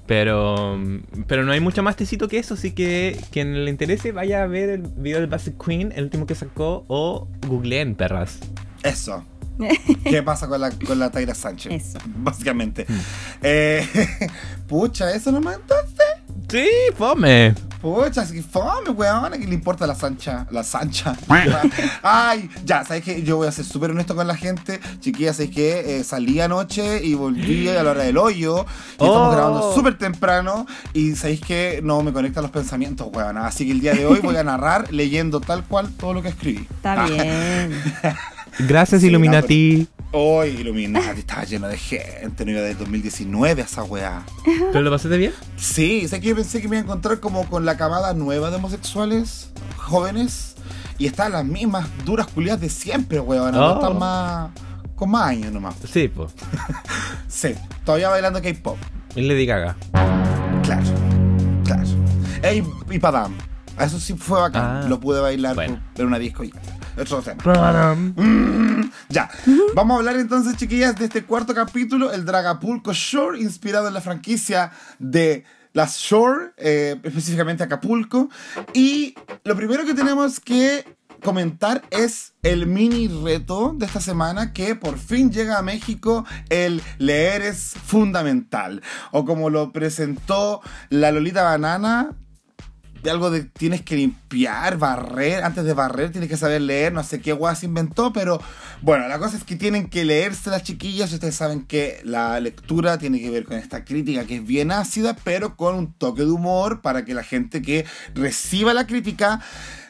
Pero, 0.06 0.79
pero 1.26 1.44
no 1.44 1.52
hay 1.52 1.61
mucho 1.61 1.82
más 1.82 1.96
tecito 1.96 2.29
que 2.29 2.38
eso, 2.38 2.55
así 2.55 2.73
que 2.73 3.19
quien 3.31 3.64
le 3.64 3.70
interese 3.70 4.12
vaya 4.12 4.43
a 4.43 4.46
ver 4.46 4.69
el 4.69 4.82
video 4.82 5.19
del 5.20 5.29
Basic 5.29 5.55
Queen, 5.64 5.93
el 5.96 6.05
último 6.05 6.26
que 6.26 6.35
sacó, 6.35 6.85
o 6.88 7.26
googleen, 7.46 7.94
perras. 7.94 8.41
Eso. 8.82 9.25
¿Qué 10.05 10.23
pasa 10.23 10.49
con 10.49 10.61
la, 10.61 10.71
con 10.71 10.99
la 10.99 11.11
Tyra 11.11 11.35
Sánchez? 11.35 11.73
Eso. 11.73 11.99
Básicamente. 12.17 12.87
Eh, 13.43 13.87
pucha, 14.69 15.12
eso 15.12 15.31
nomás 15.33 15.56
entonces. 15.56 16.05
Sí, 16.51 16.69
fome. 16.97 17.55
Pucha, 17.81 18.27
que 18.31 18.43
fome, 18.43 18.91
weón. 18.91 19.33
¿A 19.33 19.39
qué 19.39 19.47
le 19.47 19.55
importa 19.55 19.87
la 19.87 19.95
Sancha? 19.95 20.47
La 20.51 20.62
Sancha. 20.62 21.17
Ay, 22.03 22.49
ya, 22.65 22.85
¿sabes 22.85 23.03
qué? 23.03 23.23
Yo 23.23 23.37
voy 23.39 23.47
a 23.49 23.53
ser 23.53 23.65
súper 23.65 23.91
honesto 23.91 24.15
con 24.15 24.27
la 24.27 24.37
gente. 24.37 24.81
Chiquillas, 25.01 25.37
¿sabes 25.37 25.51
qué? 25.53 25.99
Eh, 25.99 26.05
salí 26.05 26.41
anoche 26.41 27.03
y 27.05 27.15
volví 27.15 27.69
a 27.69 27.83
la 27.83 27.91
hora 27.93 28.03
del 28.05 28.17
hoyo. 28.19 28.61
Y 28.65 28.65
Oh. 28.99 29.06
estamos 29.06 29.35
grabando 29.35 29.75
súper 29.75 29.99
temprano. 29.99 30.67
Y 30.93 31.15
¿sabéis 31.17 31.41
que 31.41 31.81
No 31.83 32.03
me 32.03 32.12
conectan 32.12 32.43
los 32.43 32.53
pensamientos, 32.53 33.09
weón. 33.12 33.37
Así 33.39 33.67
que 33.67 33.73
el 33.73 33.81
día 33.81 33.95
de 33.95 34.06
hoy 34.06 34.21
voy 34.21 34.37
a 34.37 34.45
narrar 34.45 34.93
leyendo 34.93 35.41
tal 35.41 35.65
cual 35.65 35.91
todo 35.93 36.15
lo 36.15 36.23
que 36.23 36.29
escribí. 36.29 36.67
Está 36.77 37.05
bien. 37.06 37.73
Gracias, 38.61 39.01
Sí, 39.01 39.09
Illuminati. 39.09 39.89
Hoy, 40.12 40.51
Illuminati, 40.51 41.21
estaba 41.21 41.45
lleno 41.45 41.67
de 41.67 41.77
gente. 41.77 42.44
No 42.44 42.53
iba 42.53 42.61
desde 42.61 42.79
2019 42.81 43.63
a 43.63 43.65
esa 43.65 43.82
weá. 43.82 44.23
¿Pero 44.44 44.81
lo 44.82 44.91
pasaste 44.91 45.17
bien? 45.19 45.32
Sí, 45.56 46.06
sé 46.08 46.20
que 46.20 46.29
yo 46.29 46.37
pensé 46.37 46.61
que 46.63 46.69
me 46.69 46.77
iba 46.77 46.82
a 46.82 46.84
encontrar 46.84 47.19
como 47.19 47.49
con 47.49 47.65
la 47.65 47.77
camada 47.77 48.15
nueva 48.15 48.51
de 48.51 48.56
homosexuales 48.56 49.51
jóvenes 49.77 50.55
y 50.99 51.06
están 51.06 51.32
las 51.32 51.44
mismas 51.44 51.89
duras 52.05 52.29
culiadas 52.29 52.61
de 52.61 52.69
siempre, 52.70 53.19
weón. 53.19 53.53
No 53.53 53.73
Oh. 53.73 53.75
están 53.75 53.99
más. 53.99 54.51
con 54.94 55.11
más 55.11 55.31
años 55.31 55.53
nomás. 55.53 55.75
Sí, 55.93 56.06
pues. 56.08 56.32
Sí, 57.27 57.55
todavía 57.84 58.08
bailando 58.11 58.41
K-pop. 58.41 58.79
Y 59.17 59.23
Lady 59.23 59.44
Gaga. 59.46 59.77
Claro, 60.63 60.84
claro. 61.65 61.82
Ey, 62.43 62.63
y 62.91 62.99
Padam. 63.01 63.34
Eso 63.81 63.99
sí 63.99 64.15
fue 64.15 64.39
bacán. 64.41 64.65
Ah. 64.65 64.87
Lo 64.89 65.01
pude 65.01 65.20
bailar 65.20 65.56
Bueno. 65.56 65.81
en 65.99 66.06
una 66.06 66.20
disco 66.20 66.44
y. 66.44 66.53
Otro 66.96 67.22
tema. 67.22 67.94
Mm, 67.94 68.91
ya, 69.08 69.29
vamos 69.74 69.94
a 69.94 69.98
hablar 69.98 70.17
entonces, 70.17 70.56
chiquillas, 70.56 70.96
de 70.96 71.06
este 71.06 71.24
cuarto 71.24 71.55
capítulo, 71.55 72.13
el 72.13 72.24
Dragapulco 72.24 72.93
Shore, 72.93 73.41
inspirado 73.41 73.89
en 73.89 73.94
la 73.94 74.01
franquicia 74.01 74.70
de 74.98 75.44
las 75.72 75.98
Shore, 75.98 76.53
eh, 76.56 76.96
específicamente 77.03 77.65
Acapulco. 77.65 78.29
Y 78.72 79.15
lo 79.44 79.56
primero 79.56 79.84
que 79.84 79.94
tenemos 79.94 80.39
que 80.39 80.84
comentar 81.22 81.82
es 81.91 82.34
el 82.43 82.67
mini 82.67 83.08
reto 83.08 83.74
de 83.77 83.86
esta 83.86 84.01
semana 84.01 84.53
que 84.53 84.77
por 84.77 84.98
fin 84.98 85.32
llega 85.32 85.58
a 85.58 85.63
México, 85.63 86.24
el 86.51 86.82
leer 86.98 87.43
es 87.43 87.74
fundamental. 87.84 88.82
O 89.10 89.24
como 89.24 89.51
lo 89.51 89.72
presentó 89.72 90.60
la 90.91 91.10
Lolita 91.10 91.43
Banana, 91.43 92.15
de 93.05 93.11
algo 93.11 93.31
de 93.31 93.44
tienes 93.44 93.82
que 93.82 93.96
limpiar, 93.96 94.79
barrer, 94.79 95.44
antes 95.44 95.63
de 95.65 95.75
barrer 95.75 96.11
tienes 96.11 96.31
que 96.31 96.39
saber 96.39 96.63
leer, 96.63 96.93
no 96.93 97.05
sé 97.05 97.20
qué 97.20 97.34
guay 97.34 97.55
se 97.55 97.67
inventó, 97.67 98.15
pero 98.15 98.41
bueno, 98.81 99.06
la 99.08 99.19
cosa 99.19 99.37
es 99.37 99.44
que 99.44 99.56
tienen 99.56 99.91
que 99.91 100.06
leerse 100.06 100.49
las 100.49 100.63
chiquillas, 100.63 101.13
ustedes 101.13 101.37
saben 101.37 101.67
que 101.67 102.01
la 102.03 102.41
lectura 102.41 102.96
tiene 102.96 103.20
que 103.20 103.29
ver 103.29 103.44
con 103.44 103.58
esta 103.58 103.84
crítica 103.84 104.25
que 104.25 104.37
es 104.37 104.46
bien 104.46 104.73
ácida, 104.73 105.15
pero 105.23 105.55
con 105.55 105.75
un 105.75 105.93
toque 105.93 106.23
de 106.23 106.31
humor 106.31 106.81
para 106.81 107.05
que 107.05 107.13
la 107.13 107.23
gente 107.23 107.61
que 107.61 107.84
reciba 108.15 108.73
la 108.73 108.87
crítica 108.87 109.43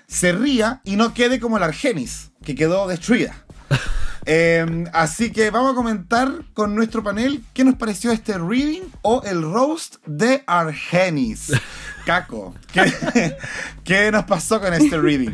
se 0.09 0.33
ría 0.33 0.81
y 0.85 0.97
no 0.97 1.15
quede 1.15 1.39
como 1.39 1.61
la 1.61 1.67
Argenis, 1.67 2.33
que 2.45 2.57
quedó 2.57 2.89
destruida. 2.89 3.44
Eh, 4.27 4.87
así 4.95 5.31
que 5.33 5.51
vamos 5.51 5.73
a 5.73 5.75
comentar 5.75 6.31
con 6.55 6.75
nuestro 6.75 7.03
panel 7.03 7.43
qué 7.53 7.63
nos 7.63 7.75
pareció 7.75 8.11
este 8.11 8.39
reading 8.39 8.81
o 9.03 9.23
el 9.23 9.43
roast 9.43 9.97
de 10.07 10.43
Argenis. 10.47 11.53
Caco, 12.07 12.55
¿qué, 12.73 13.37
qué 13.85 14.11
nos 14.11 14.25
pasó 14.25 14.63
con 14.63 14.73
este 14.73 14.97
reading? 14.99 15.29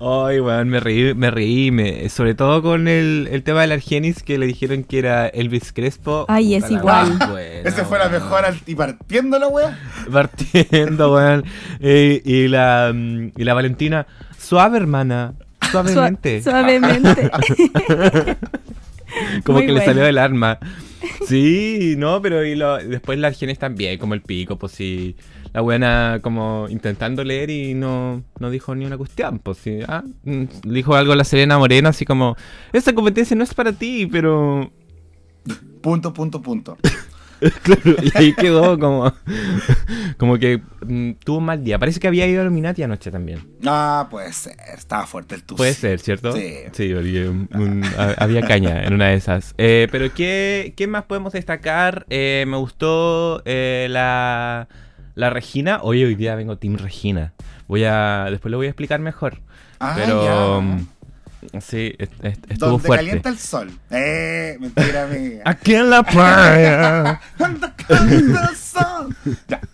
Ay, 0.00 0.38
weón, 0.38 0.68
me 0.68 0.78
reí, 0.78 1.12
me 1.12 1.32
reí, 1.32 1.72
me- 1.72 2.08
sobre 2.08 2.34
todo 2.36 2.62
con 2.62 2.86
el, 2.86 3.28
el 3.32 3.42
tema 3.42 3.62
del 3.62 3.72
Argenis 3.72 4.22
que 4.22 4.38
le 4.38 4.46
dijeron 4.46 4.84
que 4.84 5.00
era 5.00 5.26
Elvis 5.26 5.72
Crespo. 5.72 6.26
Ay, 6.28 6.54
es 6.54 6.62
Puta 6.66 6.74
igual. 6.76 7.18
buena, 7.18 7.68
Ese 7.68 7.84
fue 7.84 7.98
la 7.98 8.06
weón. 8.06 8.22
mejor 8.22 8.44
y 8.64 8.74
partiendo 8.76 9.40
la 9.40 9.48
wea. 9.48 9.76
Partiendo, 10.12 11.14
weón. 11.14 11.44
Eh, 11.80 12.22
y, 12.24 12.46
la, 12.46 12.92
mm, 12.94 13.32
y 13.36 13.42
la 13.42 13.54
Valentina, 13.54 14.06
suave, 14.38 14.78
hermana. 14.78 15.34
Suavemente. 15.84 16.42
Sua- 16.42 16.50
suavemente. 16.52 17.30
como 19.44 19.58
muy 19.58 19.66
que 19.66 19.72
le 19.72 19.84
salió 19.84 20.02
del 20.04 20.18
arma. 20.18 20.58
Sí, 21.26 21.94
no, 21.96 22.20
pero 22.22 22.44
y 22.44 22.54
lo- 22.54 22.78
después 22.78 23.18
la 23.18 23.28
Argenis 23.28 23.58
también, 23.58 23.98
como 23.98 24.14
el 24.14 24.22
pico, 24.22 24.56
pues 24.56 24.72
sí. 24.72 25.16
La 25.52 25.60
buena 25.62 26.18
como 26.22 26.66
intentando 26.68 27.24
leer 27.24 27.48
y 27.50 27.72
no, 27.74 28.22
no 28.38 28.50
dijo 28.50 28.74
ni 28.74 28.84
una 28.84 28.98
cuestión, 28.98 29.38
pues 29.38 29.58
sí. 29.58 29.78
Ah, 29.88 30.02
mm, 30.24 30.44
dijo 30.64 30.94
algo 30.94 31.12
a 31.12 31.16
la 31.16 31.24
Serena 31.24 31.58
Moreno, 31.58 31.88
así 31.88 32.04
como, 32.04 32.36
esta 32.72 32.92
competencia 32.94 33.36
no 33.36 33.44
es 33.44 33.54
para 33.54 33.72
ti, 33.72 34.06
pero... 34.06 34.70
Punto, 35.80 36.12
punto, 36.12 36.42
punto. 36.42 36.76
Claro, 37.62 37.96
y 38.02 38.10
ahí 38.16 38.32
quedó 38.32 38.78
como, 38.78 39.12
como 40.18 40.38
que 40.38 40.60
mm, 40.86 41.12
tuvo 41.24 41.38
un 41.38 41.44
mal 41.44 41.62
día. 41.62 41.78
Parece 41.78 42.00
que 42.00 42.08
había 42.08 42.26
ido 42.26 42.40
a 42.40 42.44
Illuminati 42.44 42.82
anoche 42.82 43.10
también. 43.10 43.46
Ah, 43.66 44.08
puede 44.10 44.32
ser. 44.32 44.54
Estaba 44.74 45.06
fuerte 45.06 45.34
el 45.34 45.42
tusi. 45.42 45.58
Puede 45.58 45.74
ser, 45.74 46.00
¿cierto? 46.00 46.32
Sí. 46.32 46.54
Sí, 46.72 46.92
porque, 46.94 47.28
un- 47.28 47.48
un- 47.54 47.84
ha- 47.98 48.14
había 48.18 48.42
caña 48.42 48.82
en 48.84 48.94
una 48.94 49.08
de 49.08 49.14
esas. 49.14 49.54
Eh, 49.58 49.88
pero 49.90 50.12
¿qué, 50.14 50.72
qué 50.76 50.86
más 50.86 51.04
podemos 51.04 51.32
destacar? 51.32 52.06
Eh, 52.10 52.44
me 52.48 52.56
gustó 52.56 53.42
eh, 53.44 53.86
la, 53.90 54.68
la 55.14 55.30
Regina. 55.30 55.80
Oye, 55.82 56.06
hoy 56.06 56.14
día 56.14 56.34
vengo 56.36 56.56
Team 56.58 56.76
Regina. 56.76 57.32
Voy 57.68 57.84
a, 57.84 58.26
después 58.30 58.50
lo 58.50 58.58
voy 58.58 58.66
a 58.66 58.70
explicar 58.70 59.00
mejor. 59.00 59.40
Ah, 59.80 59.92
pero 59.96 60.24
ya. 60.24 60.60
mm, 60.60 60.86
sí, 61.60 61.94
est- 61.98 62.24
est- 62.24 62.50
estuvo 62.50 62.70
Donde 62.70 62.86
fuerte. 62.86 63.04
calienta 63.04 63.28
el 63.30 63.38
sol. 63.38 63.70
Eh, 63.90 64.56
mentira, 64.60 65.04
amiga. 65.04 65.42
Aquí 65.44 65.74
en 65.74 65.90
la 65.90 66.02
playa. 66.02 67.20
Cuando 67.38 67.68
calienta 67.88 68.48
el 68.50 68.56
sol. 68.56 69.16
Ya. 69.48 69.60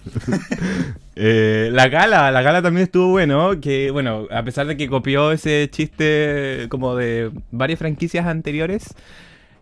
Eh, 1.15 1.69
la 1.73 1.89
gala, 1.89 2.31
la 2.31 2.41
gala 2.41 2.63
también 2.63 2.85
estuvo 2.85 3.09
bueno, 3.09 3.61
que 3.61 3.91
bueno, 3.91 4.27
a 4.31 4.43
pesar 4.45 4.67
de 4.67 4.79
que 4.79 4.89
copió 4.89 5.31
ese 5.31 5.69
chiste 5.71 6.67
como 6.71 6.97
de 6.97 7.31
varias 7.51 7.79
franquicias 7.79 8.25
anteriores, 8.27 8.95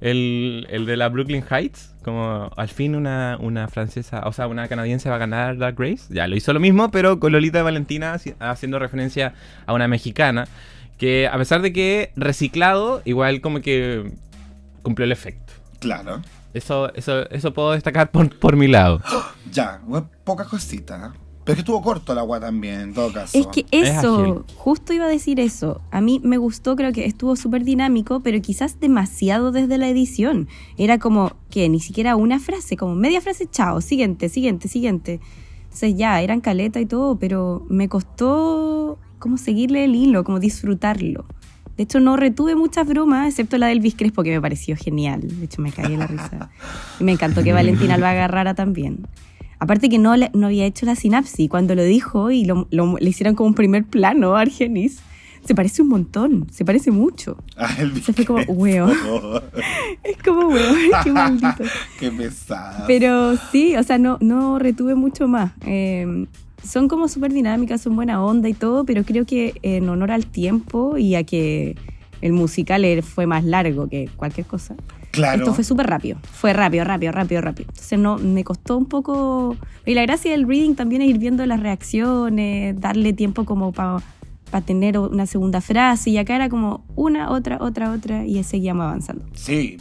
el, 0.00 0.68
el 0.70 0.86
de 0.86 0.96
la 0.96 1.08
Brooklyn 1.08 1.42
Heights, 1.50 1.92
como 2.04 2.50
al 2.56 2.68
fin 2.68 2.94
una, 2.94 3.36
una 3.40 3.66
francesa, 3.66 4.22
o 4.26 4.32
sea, 4.32 4.46
una 4.46 4.68
canadiense 4.68 5.10
va 5.10 5.16
a 5.16 5.18
ganar 5.18 5.56
la 5.56 5.72
Grace, 5.72 6.04
ya 6.10 6.28
lo 6.28 6.36
hizo 6.36 6.52
lo 6.52 6.60
mismo, 6.60 6.92
pero 6.92 7.18
con 7.18 7.32
Lolita 7.32 7.64
Valentina 7.64 8.14
haci- 8.14 8.36
haciendo 8.38 8.78
referencia 8.78 9.34
a 9.66 9.72
una 9.74 9.88
mexicana, 9.88 10.46
que 11.00 11.26
a 11.26 11.36
pesar 11.38 11.62
de 11.62 11.72
que 11.72 12.12
reciclado, 12.14 13.02
igual 13.04 13.40
como 13.40 13.60
que 13.60 14.12
cumplió 14.82 15.04
el 15.06 15.12
efecto. 15.12 15.52
Claro. 15.80 16.20
Eso, 16.54 16.92
eso, 16.94 17.28
eso 17.30 17.52
puedo 17.54 17.72
destacar 17.72 18.10
por, 18.10 18.38
por 18.38 18.54
mi 18.56 18.68
lado. 18.68 19.00
Ya, 19.50 19.80
we- 19.88 20.02
poca 20.22 20.44
cosita. 20.44 20.96
¿eh? 20.96 21.18
Pero 21.42 21.52
es 21.52 21.54
que 21.56 21.60
estuvo 21.62 21.82
corto 21.82 22.12
el 22.12 22.18
agua 22.18 22.38
también, 22.38 22.80
en 22.80 22.94
todo 22.94 23.12
caso. 23.12 23.36
Es 23.36 23.46
que 23.48 23.64
Es 23.72 23.88
eso, 23.98 24.44
justo 24.54 24.92
iba 24.92 25.06
a 25.06 25.08
decir 25.08 25.40
eso. 25.40 25.80
A 25.90 26.00
mí 26.00 26.20
me 26.22 26.36
gustó, 26.36 26.76
creo 26.76 26.92
que 26.92 27.04
estuvo 27.06 27.34
súper 27.34 27.64
dinámico, 27.64 28.20
pero 28.20 28.40
quizás 28.40 28.78
demasiado 28.78 29.50
desde 29.50 29.76
la 29.78 29.88
edición. 29.88 30.46
Era 30.76 30.98
como 30.98 31.32
que 31.50 31.68
ni 31.68 31.80
siquiera 31.80 32.14
una 32.14 32.38
frase, 32.38 32.76
como 32.76 32.94
media 32.94 33.20
frase, 33.20 33.48
chao, 33.50 33.80
siguiente, 33.80 34.28
siguiente, 34.28 34.68
siguiente. 34.68 35.18
Entonces 35.64 35.96
ya, 35.96 36.20
eran 36.20 36.40
caleta 36.40 36.78
y 36.78 36.86
todo, 36.86 37.18
pero 37.18 37.66
me 37.70 37.88
costó 37.88 38.98
como 39.20 39.36
seguirle 39.38 39.84
el 39.84 39.94
hilo, 39.94 40.24
como 40.24 40.40
disfrutarlo. 40.40 41.24
De 41.76 41.84
hecho, 41.84 42.00
no 42.00 42.16
retuve 42.16 42.56
muchas 42.56 42.86
bromas, 42.86 43.28
excepto 43.28 43.56
la 43.56 43.68
del 43.68 43.80
Crespo, 43.94 44.22
que 44.24 44.30
me 44.30 44.40
pareció 44.40 44.76
genial. 44.76 45.20
De 45.22 45.44
hecho, 45.44 45.62
me 45.62 45.70
caí 45.72 45.92
en 45.94 46.00
la 46.00 46.06
risa. 46.08 46.50
Y 46.98 47.04
me 47.04 47.12
encantó 47.12 47.42
que 47.44 47.52
Valentina 47.52 47.96
lo 47.96 48.06
agarrara 48.06 48.54
también. 48.54 49.06
Aparte 49.60 49.88
que 49.88 49.98
no, 49.98 50.16
le- 50.16 50.30
no 50.34 50.46
había 50.48 50.66
hecho 50.66 50.84
la 50.84 50.94
sinapsis. 50.96 51.48
Cuando 51.48 51.74
lo 51.74 51.82
dijo 51.84 52.30
y 52.30 52.44
lo, 52.44 52.66
lo- 52.70 52.96
le 52.98 53.08
hicieron 53.08 53.34
como 53.34 53.48
un 53.48 53.54
primer 53.54 53.84
plano 53.84 54.34
a 54.36 54.40
Argenis, 54.40 55.00
se 55.44 55.54
parece 55.54 55.80
un 55.80 55.88
montón, 55.88 56.46
se 56.50 56.66
parece 56.66 56.90
mucho. 56.90 57.38
Ah, 57.56 57.74
el 57.78 58.02
Se 58.02 58.12
fue 58.12 58.26
como, 58.26 58.42
weón. 58.42 58.92
Es 60.02 60.16
como, 60.22 60.48
weón, 60.48 60.76
qué 61.02 61.12
maldito. 61.12 61.64
Qué 61.98 62.10
pesada. 62.10 62.84
Pero 62.86 63.36
sí, 63.50 63.74
o 63.76 63.82
sea, 63.82 63.96
no, 63.96 64.18
no 64.20 64.58
retuve 64.58 64.94
mucho 64.96 65.28
más. 65.28 65.52
Eh, 65.64 66.26
son 66.64 66.88
como 66.88 67.08
súper 67.08 67.32
dinámicas, 67.32 67.80
son 67.80 67.96
buena 67.96 68.22
onda 68.22 68.48
y 68.48 68.54
todo, 68.54 68.84
pero 68.84 69.04
creo 69.04 69.26
que 69.26 69.54
en 69.62 69.88
honor 69.88 70.10
al 70.10 70.26
tiempo 70.26 70.98
y 70.98 71.14
a 71.14 71.24
que 71.24 71.76
el 72.20 72.32
musical 72.32 72.84
eh, 72.84 73.02
fue 73.02 73.26
más 73.26 73.44
largo 73.44 73.88
que 73.88 74.08
cualquier 74.16 74.46
cosa. 74.46 74.74
claro. 75.10 75.38
Esto 75.42 75.54
fue 75.54 75.64
súper 75.64 75.86
rápido. 75.86 76.18
Fue 76.32 76.52
rápido, 76.52 76.84
rápido, 76.84 77.12
rápido, 77.12 77.40
rápido. 77.40 77.68
Entonces 77.70 77.98
no, 77.98 78.18
me 78.18 78.44
costó 78.44 78.76
un 78.76 78.86
poco. 78.86 79.56
Y 79.86 79.94
la 79.94 80.02
gracia 80.02 80.30
del 80.32 80.46
reading 80.46 80.74
también 80.74 81.02
es 81.02 81.08
ir 81.08 81.18
viendo 81.18 81.44
las 81.46 81.60
reacciones, 81.60 82.78
darle 82.80 83.12
tiempo 83.12 83.44
como 83.44 83.72
para 83.72 84.02
tener 84.64 84.98
una 84.98 85.26
segunda 85.26 85.60
frase. 85.60 86.10
Y 86.10 86.18
acá 86.18 86.36
era 86.36 86.48
como 86.48 86.84
una, 86.94 87.30
otra, 87.30 87.58
otra, 87.60 87.90
otra, 87.92 88.24
y 88.24 88.42
seguíamos 88.44 88.84
avanzando. 88.84 89.24
Sí. 89.34 89.78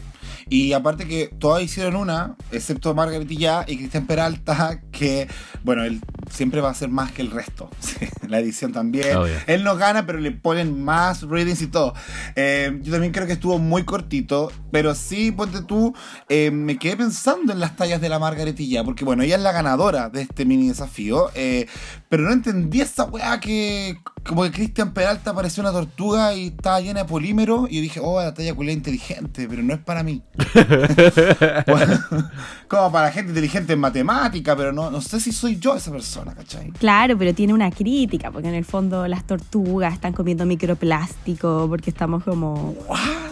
Y 0.49 0.73
aparte 0.73 1.07
que 1.07 1.27
todas 1.39 1.63
hicieron 1.63 1.95
una, 1.95 2.35
excepto 2.51 2.95
Margaret 2.95 3.29
y 3.31 3.37
ya 3.37 3.65
y 3.67 3.77
Cristian 3.77 4.07
Peralta, 4.07 4.81
que, 4.91 5.27
bueno, 5.63 5.83
él 5.83 6.01
siempre 6.31 6.61
va 6.61 6.69
a 6.69 6.73
ser 6.73 6.89
más 6.89 7.11
que 7.11 7.21
el 7.21 7.31
resto. 7.31 7.69
Sí, 7.89 8.07
la 8.27 8.39
edición 8.39 8.71
también. 8.71 9.17
Obvio. 9.17 9.33
Él 9.47 9.63
no 9.63 9.75
gana, 9.75 10.05
pero 10.05 10.19
le 10.19 10.31
ponen 10.31 10.83
más 10.83 11.23
readings 11.23 11.61
y 11.63 11.67
todo. 11.67 11.95
Eh, 12.35 12.77
yo 12.83 12.91
también 12.91 13.11
creo 13.11 13.25
que 13.25 13.33
estuvo 13.33 13.57
muy 13.57 13.83
cortito, 13.83 14.51
pero 14.71 14.93
sí, 14.93 15.31
ponte 15.31 15.63
tú, 15.63 15.95
eh, 16.27 16.51
me 16.51 16.77
quedé 16.77 16.97
pensando 16.97 17.51
en 17.51 17.59
las 17.59 17.75
tallas 17.75 17.99
de 17.99 18.09
la 18.09 18.19
Margaret 18.19 18.59
y 18.59 18.69
ya, 18.69 18.83
porque 18.83 19.05
bueno, 19.05 19.23
ella 19.23 19.37
es 19.37 19.41
la 19.41 19.51
ganadora 19.51 20.09
de 20.09 20.21
este 20.21 20.45
mini 20.45 20.67
desafío, 20.67 21.31
eh, 21.33 21.65
pero 22.09 22.23
no 22.23 22.31
entendí 22.31 22.81
esa 22.81 23.05
weá 23.05 23.39
que 23.39 23.97
como 24.23 24.43
que 24.43 24.51
Cristian 24.51 24.93
Peralta 24.93 25.33
parecía 25.33 25.63
una 25.63 25.71
tortuga 25.71 26.35
y 26.35 26.47
estaba 26.47 26.79
llena 26.81 27.03
de 27.03 27.09
polímero 27.09 27.67
y 27.69 27.77
yo 27.77 27.81
dije, 27.81 27.99
oh, 28.03 28.21
la 28.21 28.33
talla 28.33 28.53
culé 28.53 28.73
inteligente, 28.73 29.47
pero 29.49 29.63
no 29.63 29.73
es 29.73 29.79
para 29.79 30.03
mí. 30.03 30.21
Bueno, 31.67 31.99
como 32.67 32.91
para 32.91 33.11
gente 33.11 33.29
inteligente 33.29 33.73
en 33.73 33.79
matemática, 33.79 34.55
pero 34.55 34.71
no, 34.71 34.89
no 34.91 35.01
sé 35.01 35.19
si 35.19 35.31
soy 35.31 35.57
yo 35.59 35.75
esa 35.75 35.91
persona, 35.91 36.33
¿cachai? 36.35 36.71
Claro, 36.71 37.17
pero 37.17 37.33
tiene 37.33 37.53
una 37.53 37.71
crítica, 37.71 38.31
porque 38.31 38.47
en 38.49 38.55
el 38.55 38.65
fondo 38.65 39.07
las 39.07 39.23
tortugas 39.25 39.93
están 39.93 40.13
comiendo 40.13 40.45
microplástico, 40.45 41.65
porque 41.69 41.89
estamos 41.89 42.23
como 42.23 42.75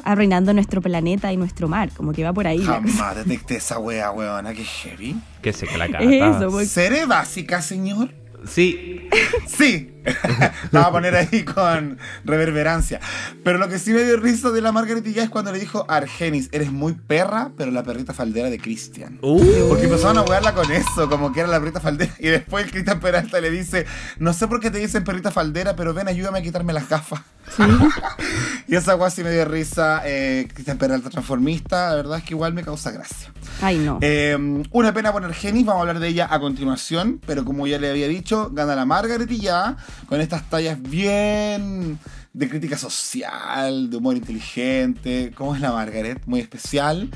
arruinando 0.04 0.54
nuestro 0.54 0.82
planeta 0.82 1.32
y 1.34 1.38
nuestro 1.38 1.68
mar, 1.68 1.90
como 1.96 2.14
que 2.14 2.24
va 2.24 2.34
por 2.34 2.48
ahí. 2.48 2.62
Jamás 2.64 3.16
detecté 3.16 3.58
esa 3.58 3.80
wea, 3.80 4.12
weona, 4.12 4.54
que 4.54 4.64
heavy. 4.64 5.16
Que 5.42 5.54
se 5.54 5.68
que 5.68 5.78
la 5.78 5.88
cata. 5.88 6.04
Es 6.04 6.12
eso, 6.38 6.50
porque- 6.52 6.66
¿Seré 6.66 7.06
básica, 7.06 7.62
señor? 7.62 8.10
Sí, 8.46 9.10
Sí. 9.48 9.94
La 10.72 10.82
voy 10.82 10.90
a 10.90 10.92
poner 10.92 11.16
ahí 11.16 11.44
con 11.44 11.98
reverberancia. 12.24 13.02
Pero 13.44 13.58
lo 13.58 13.68
que 13.68 13.78
sí 13.78 13.92
me 13.92 14.04
dio 14.04 14.18
risa 14.18 14.52
de 14.52 14.62
la 14.62 14.72
Margaret 14.72 15.04
ya 15.04 15.24
es 15.24 15.30
cuando 15.30 15.52
le 15.52 15.60
dijo 15.60 15.86
Argenis, 15.90 16.48
eres 16.52 16.72
muy 16.72 16.94
perra, 16.94 17.52
pero 17.58 17.72
la 17.72 17.84
perrita 17.84 18.14
faldera 18.14 18.50
de 18.50 18.58
Cristian. 18.58 19.20
Uh, 19.22 19.68
Porque 19.68 19.86
empezaron 19.86 20.18
a 20.18 20.22
wearla 20.22 20.54
con 20.54 20.72
eso, 20.72 21.10
como 21.10 21.34
que 21.34 21.42
era 21.42 21.50
la 21.50 21.60
perrita 21.60 21.82
faldera. 21.82 22.14
Y 22.20 22.28
después 22.28 22.66
el 22.66 22.72
Cristian 22.72 23.00
Peralta 23.02 23.42
le 23.42 23.52
dice, 23.52 23.86
no 24.20 24.32
sé 24.34 24.48
por 24.48 24.62
qué 24.62 24.72
te 24.72 24.78
dicen 24.78 25.04
perrita 25.04 25.32
faldera, 25.32 25.76
pero 25.76 25.94
ven, 25.94 26.08
ayúdame 26.08 26.40
a 26.40 26.42
quitarme 26.42 26.72
las 26.72 26.88
gafas. 26.88 27.22
y 28.68 28.76
esa 28.76 28.96
weá 28.96 29.10
sí 29.10 29.24
me 29.24 29.32
dio 29.32 29.46
risa. 29.46 30.02
Eh, 30.06 30.48
Cristian 30.54 30.78
Peralta 30.78 31.10
transformista, 31.10 31.90
la 31.90 31.96
verdad 31.96 32.18
es 32.20 32.24
que 32.24 32.34
igual 32.34 32.54
me 32.54 32.64
causa 32.64 32.92
gracia. 32.92 33.32
Ay, 33.62 33.78
no. 33.78 34.00
Eh, 34.02 34.38
una 34.72 34.94
pena 34.94 35.12
poner 35.12 35.34
Genis, 35.34 35.66
vamos 35.66 35.80
a 35.80 35.82
hablar 35.82 36.00
de 36.00 36.08
ella 36.10 36.28
a 36.30 36.40
continuación, 36.40 37.22
pero 37.26 37.46
como 37.46 37.68
ya 37.68 37.80
le 37.80 37.90
había 37.90 38.08
dicho, 38.08 38.50
gana 38.52 38.76
la 38.76 38.86
Margaret 38.86 39.30
y 39.32 39.40
ya, 39.40 39.78
con 40.08 40.22
estas 40.22 40.50
tallas 40.50 40.82
bien 40.82 42.00
de 42.34 42.50
crítica 42.50 42.78
social, 42.78 43.90
de 43.90 43.98
humor 43.98 44.16
inteligente, 44.16 45.32
como 45.36 45.56
es 45.56 45.62
la 45.62 45.72
Margaret, 45.72 46.22
muy 46.28 46.40
especial. 46.40 47.10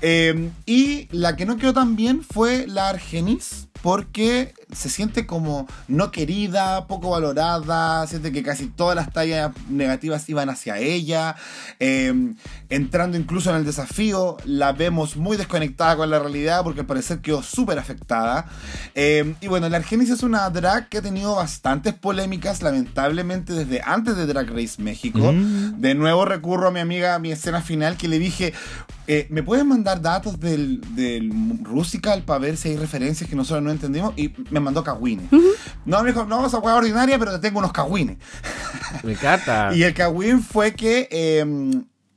Eh, 0.00 0.50
y 0.64 1.08
la 1.12 1.36
que 1.36 1.44
no 1.44 1.58
quedó 1.58 1.74
tan 1.74 1.96
bien 1.96 2.22
fue 2.22 2.66
la 2.66 2.88
Argenis, 2.88 3.68
porque 3.82 4.54
se 4.72 4.88
siente 4.88 5.26
como 5.26 5.66
no 5.88 6.10
querida, 6.10 6.86
poco 6.86 7.10
valorada, 7.10 8.06
siente 8.06 8.32
que 8.32 8.42
casi 8.42 8.66
todas 8.66 8.96
las 8.96 9.12
tallas 9.12 9.52
negativas 9.68 10.28
iban 10.28 10.48
hacia 10.48 10.78
ella. 10.78 11.36
Eh, 11.80 12.34
entrando 12.68 13.16
incluso 13.16 13.50
en 13.50 13.56
el 13.56 13.64
desafío, 13.64 14.36
la 14.44 14.72
vemos 14.72 15.16
muy 15.16 15.36
desconectada 15.36 15.96
con 15.96 16.10
la 16.10 16.18
realidad 16.18 16.62
porque 16.62 16.80
al 16.80 16.86
parecer 16.86 17.20
quedó 17.20 17.42
súper 17.42 17.78
afectada. 17.78 18.46
Eh, 18.94 19.34
y 19.40 19.48
bueno, 19.48 19.68
la 19.68 19.76
Argenis 19.76 20.10
es 20.10 20.22
una 20.22 20.48
drag 20.50 20.88
que 20.88 20.98
ha 20.98 21.02
tenido 21.02 21.36
bastantes 21.36 21.94
polémicas, 21.94 22.62
lamentablemente 22.62 23.52
desde 23.52 23.82
antes 23.84 24.16
de 24.16 24.26
Drag 24.26 24.48
Race 24.50 24.80
México. 24.82 25.32
Mm. 25.32 25.80
De 25.80 25.94
nuevo 25.94 26.24
recurro 26.24 26.68
a 26.68 26.70
mi 26.70 26.80
amiga, 26.80 27.14
a 27.14 27.18
mi 27.18 27.32
escena 27.32 27.60
final, 27.60 27.96
que 27.96 28.08
le 28.08 28.18
dije, 28.18 28.52
eh, 29.06 29.26
¿me 29.30 29.42
puedes 29.42 29.64
mandar 29.64 30.00
datos 30.00 30.40
del, 30.40 30.80
del 30.94 31.30
Rusical 31.62 32.22
para 32.22 32.38
ver 32.38 32.56
si 32.56 32.70
hay 32.70 32.76
referencias 32.76 33.28
que 33.28 33.36
nosotros 33.36 33.62
no 33.62 33.70
entendimos? 33.70 34.14
Y 34.16 34.32
me 34.54 34.60
mandó 34.60 34.82
cagüines. 34.84 35.26
No, 35.84 36.02
me 36.02 36.12
dijo, 36.12 36.24
no, 36.24 36.46
esa 36.46 36.58
hueá 36.58 36.76
ordinaria, 36.76 37.18
pero 37.18 37.32
te 37.32 37.38
tengo 37.40 37.58
unos 37.58 37.72
cagüines. 37.72 38.18
Me 39.02 39.12
encanta. 39.12 39.70
Y 39.74 39.82
el 39.82 39.92
cagüín 39.92 40.42
fue 40.42 40.72
que 40.72 41.08
eh, 41.10 41.44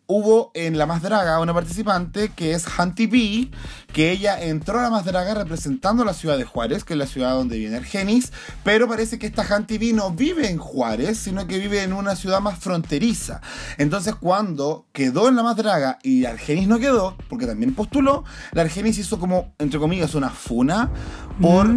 hubo 0.06 0.52
en 0.54 0.78
La 0.78 0.86
Más 0.86 1.02
Draga 1.02 1.40
una 1.40 1.54
participante 1.54 2.30
que 2.30 2.54
es 2.54 2.66
Hunty 2.78 3.08
B, 3.08 3.52
que 3.92 4.12
ella 4.12 4.42
entró 4.42 4.80
a 4.80 4.84
La 4.84 4.90
Más 4.90 5.06
Draga 5.06 5.34
representando 5.34 6.06
la 6.06 6.14
ciudad 6.14 6.38
de 6.38 6.44
Juárez, 6.44 6.84
que 6.84 6.94
es 6.94 7.00
la 7.00 7.08
ciudad 7.08 7.32
donde 7.32 7.58
viene 7.58 7.78
Argenis, 7.78 8.32
pero 8.64 8.88
parece 8.88 9.18
que 9.18 9.28
esta 9.28 9.46
Hunty 9.46 9.78
B 9.78 9.94
no 9.94 10.12
vive 10.12 10.50
en 10.50 10.58
Juárez, 10.58 11.18
sino 11.18 11.48
que 11.48 11.58
vive 11.58 11.84
en 11.84 11.94
una 11.94 12.16
ciudad 12.16 12.40
más 12.42 12.60
fronteriza. 12.60 13.42
Entonces 13.78 14.16
cuando 14.16 14.86
quedó 14.92 15.30
en 15.30 15.36
La 15.36 15.44
Más 15.44 15.56
Draga 15.56 16.00
y 16.04 16.26
Argenis 16.26 16.68
no 16.68 16.80
quedó, 16.80 17.16
porque 17.30 17.48
también 17.48 17.74
postuló, 17.74 18.24
la 18.52 18.64
Argenis 18.64 18.98
hizo 18.98 19.20
como, 19.20 19.54
entre 19.58 19.80
comillas, 19.80 20.16
una 20.16 20.30
funa 20.30 20.92
por 21.42 21.68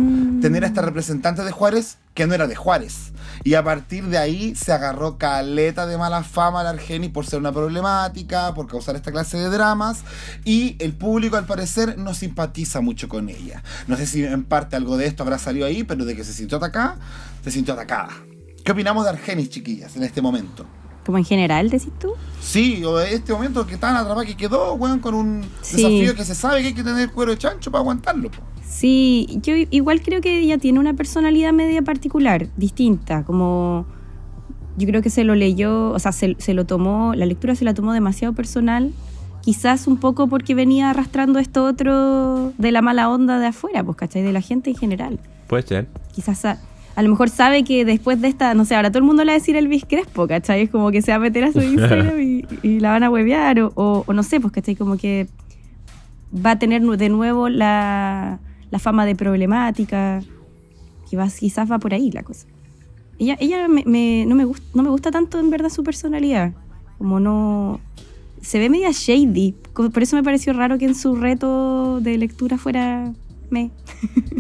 tener 0.40 0.64
a 0.64 0.66
esta 0.66 0.82
representante 0.82 1.44
de 1.44 1.52
Juárez 1.52 1.98
que 2.14 2.26
no 2.26 2.34
era 2.34 2.46
de 2.46 2.56
Juárez. 2.56 3.12
Y 3.44 3.54
a 3.54 3.64
partir 3.64 4.06
de 4.08 4.18
ahí 4.18 4.54
se 4.54 4.72
agarró 4.72 5.16
caleta 5.16 5.86
de 5.86 5.96
mala 5.96 6.22
fama 6.22 6.60
a 6.60 6.64
la 6.64 6.70
Argenis 6.70 7.10
por 7.10 7.24
ser 7.24 7.38
una 7.38 7.52
problemática, 7.52 8.52
por 8.54 8.66
causar 8.66 8.96
esta 8.96 9.12
clase 9.12 9.38
de 9.38 9.48
dramas. 9.48 10.00
Y 10.44 10.76
el 10.80 10.92
público, 10.92 11.36
al 11.36 11.46
parecer, 11.46 11.96
no 11.98 12.09
simpatiza 12.14 12.80
mucho 12.80 13.08
con 13.08 13.28
ella. 13.28 13.62
No 13.86 13.96
sé 13.96 14.06
si 14.06 14.24
en 14.24 14.44
parte 14.44 14.76
algo 14.76 14.96
de 14.96 15.06
esto 15.06 15.22
habrá 15.22 15.38
salido 15.38 15.66
ahí, 15.66 15.84
pero 15.84 16.04
de 16.04 16.14
que 16.16 16.24
se 16.24 16.32
sintió 16.32 16.58
atacada, 16.58 16.96
se 17.42 17.50
sintió 17.50 17.74
atacada. 17.74 18.10
¿Qué 18.64 18.72
opinamos 18.72 19.04
de 19.04 19.10
Argenis, 19.10 19.48
chiquillas, 19.50 19.96
en 19.96 20.02
este 20.02 20.20
momento? 20.22 20.66
Como 21.06 21.16
en 21.18 21.24
general, 21.24 21.70
decís 21.70 21.92
tú. 21.98 22.12
Sí, 22.40 22.84
o 22.84 22.98
de 22.98 23.14
este 23.14 23.32
momento 23.32 23.66
que 23.66 23.76
tan 23.78 23.96
atrapada 23.96 24.26
que 24.26 24.36
quedó, 24.36 24.74
weón, 24.74 25.00
con 25.00 25.14
un 25.14 25.42
Sí. 25.62 25.76
desafío 25.78 26.14
que 26.14 26.24
se 26.24 26.34
sabe 26.34 26.60
que 26.60 26.68
hay 26.68 26.74
que 26.74 26.84
tener 26.84 27.10
cuero 27.10 27.32
de 27.32 27.38
chancho 27.38 27.70
para 27.70 27.80
aguantarlo. 27.80 28.30
po. 28.30 28.38
Sí, 28.68 29.26
yo 29.42 29.54
igual 29.70 30.00
creo 30.02 30.20
que 30.20 30.38
ella 30.38 30.58
tiene 30.58 30.78
una 30.78 30.94
personalidad 30.94 31.52
media 31.52 31.82
particular, 31.82 32.48
distinta, 32.56 33.24
como 33.24 33.86
yo 34.76 34.86
creo 34.86 35.02
que 35.02 35.10
se 35.10 35.24
lo 35.24 35.34
leyó, 35.34 35.90
o 35.90 35.98
sea, 35.98 36.12
se, 36.12 36.36
se 36.38 36.54
lo 36.54 36.64
tomó, 36.66 37.14
la 37.14 37.26
lectura 37.26 37.54
se 37.56 37.64
la 37.64 37.74
tomó 37.74 37.92
demasiado 37.92 38.32
personal, 38.34 38.92
quizás 39.42 39.86
un 39.86 39.96
poco 39.96 40.26
porque 40.28 40.54
venía 40.54 40.90
arrastrando 40.90 41.38
esto 41.38 41.64
otro 41.64 42.52
de 42.58 42.72
la 42.72 42.82
mala 42.82 43.08
onda 43.08 43.38
de 43.38 43.46
afuera, 43.46 43.82
pues, 43.84 43.96
¿cachai? 43.96 44.22
De 44.22 44.32
la 44.32 44.40
gente 44.40 44.70
en 44.70 44.76
general. 44.76 45.18
Puede 45.46 45.62
ser. 45.64 45.86
Quizás 46.12 46.44
a, 46.44 46.58
a 46.96 47.02
lo 47.02 47.08
mejor 47.08 47.28
sabe 47.30 47.64
que 47.64 47.84
después 47.84 48.20
de 48.20 48.28
esta, 48.28 48.52
no 48.54 48.64
sé, 48.64 48.74
ahora 48.76 48.90
todo 48.90 48.98
el 48.98 49.04
mundo 49.04 49.24
le 49.24 49.30
va 49.32 49.36
a 49.36 49.38
decir 49.38 49.56
Elvis 49.56 49.84
Crespo, 49.88 50.26
¿cachai? 50.28 50.62
Es 50.62 50.70
como 50.70 50.90
que 50.90 51.02
se 51.02 51.10
va 51.12 51.16
a 51.16 51.20
meter 51.20 51.44
a 51.44 51.52
su 51.52 51.60
Instagram 51.62 52.20
y, 52.20 52.44
y 52.62 52.80
la 52.80 52.90
van 52.90 53.02
a 53.02 53.10
huevear, 53.10 53.60
o, 53.60 53.72
o- 53.74 54.04
o 54.06 54.12
no 54.12 54.22
sé, 54.22 54.40
pues, 54.40 54.52
¿cachai? 54.52 54.76
Como 54.76 54.96
que 54.96 55.26
va 56.34 56.52
a 56.52 56.58
tener 56.58 56.82
de 56.82 57.08
nuevo 57.08 57.48
la, 57.48 58.38
la 58.70 58.78
fama 58.78 59.04
de 59.06 59.16
problemática, 59.16 60.20
que 61.10 61.16
va, 61.16 61.28
quizás 61.28 61.70
va 61.70 61.78
por 61.78 61.92
ahí 61.94 62.10
la 62.12 62.22
cosa. 62.22 62.46
Ella, 63.18 63.36
ella 63.40 63.66
me, 63.68 63.82
me- 63.84 64.24
no, 64.26 64.34
me 64.34 64.44
gusta, 64.44 64.64
no 64.74 64.82
me 64.82 64.90
gusta 64.90 65.10
tanto 65.10 65.38
en 65.40 65.50
verdad 65.50 65.68
su 65.70 65.82
personalidad, 65.82 66.52
como 66.98 67.18
no... 67.20 67.80
Se 68.40 68.58
ve 68.58 68.70
media 68.70 68.90
shady, 68.90 69.54
por 69.74 70.02
eso 70.02 70.16
me 70.16 70.22
pareció 70.22 70.52
raro 70.52 70.78
que 70.78 70.86
en 70.86 70.94
su 70.94 71.16
reto 71.16 72.00
de 72.00 72.16
lectura 72.18 72.58
fuera 72.58 73.12
me. 73.50 73.70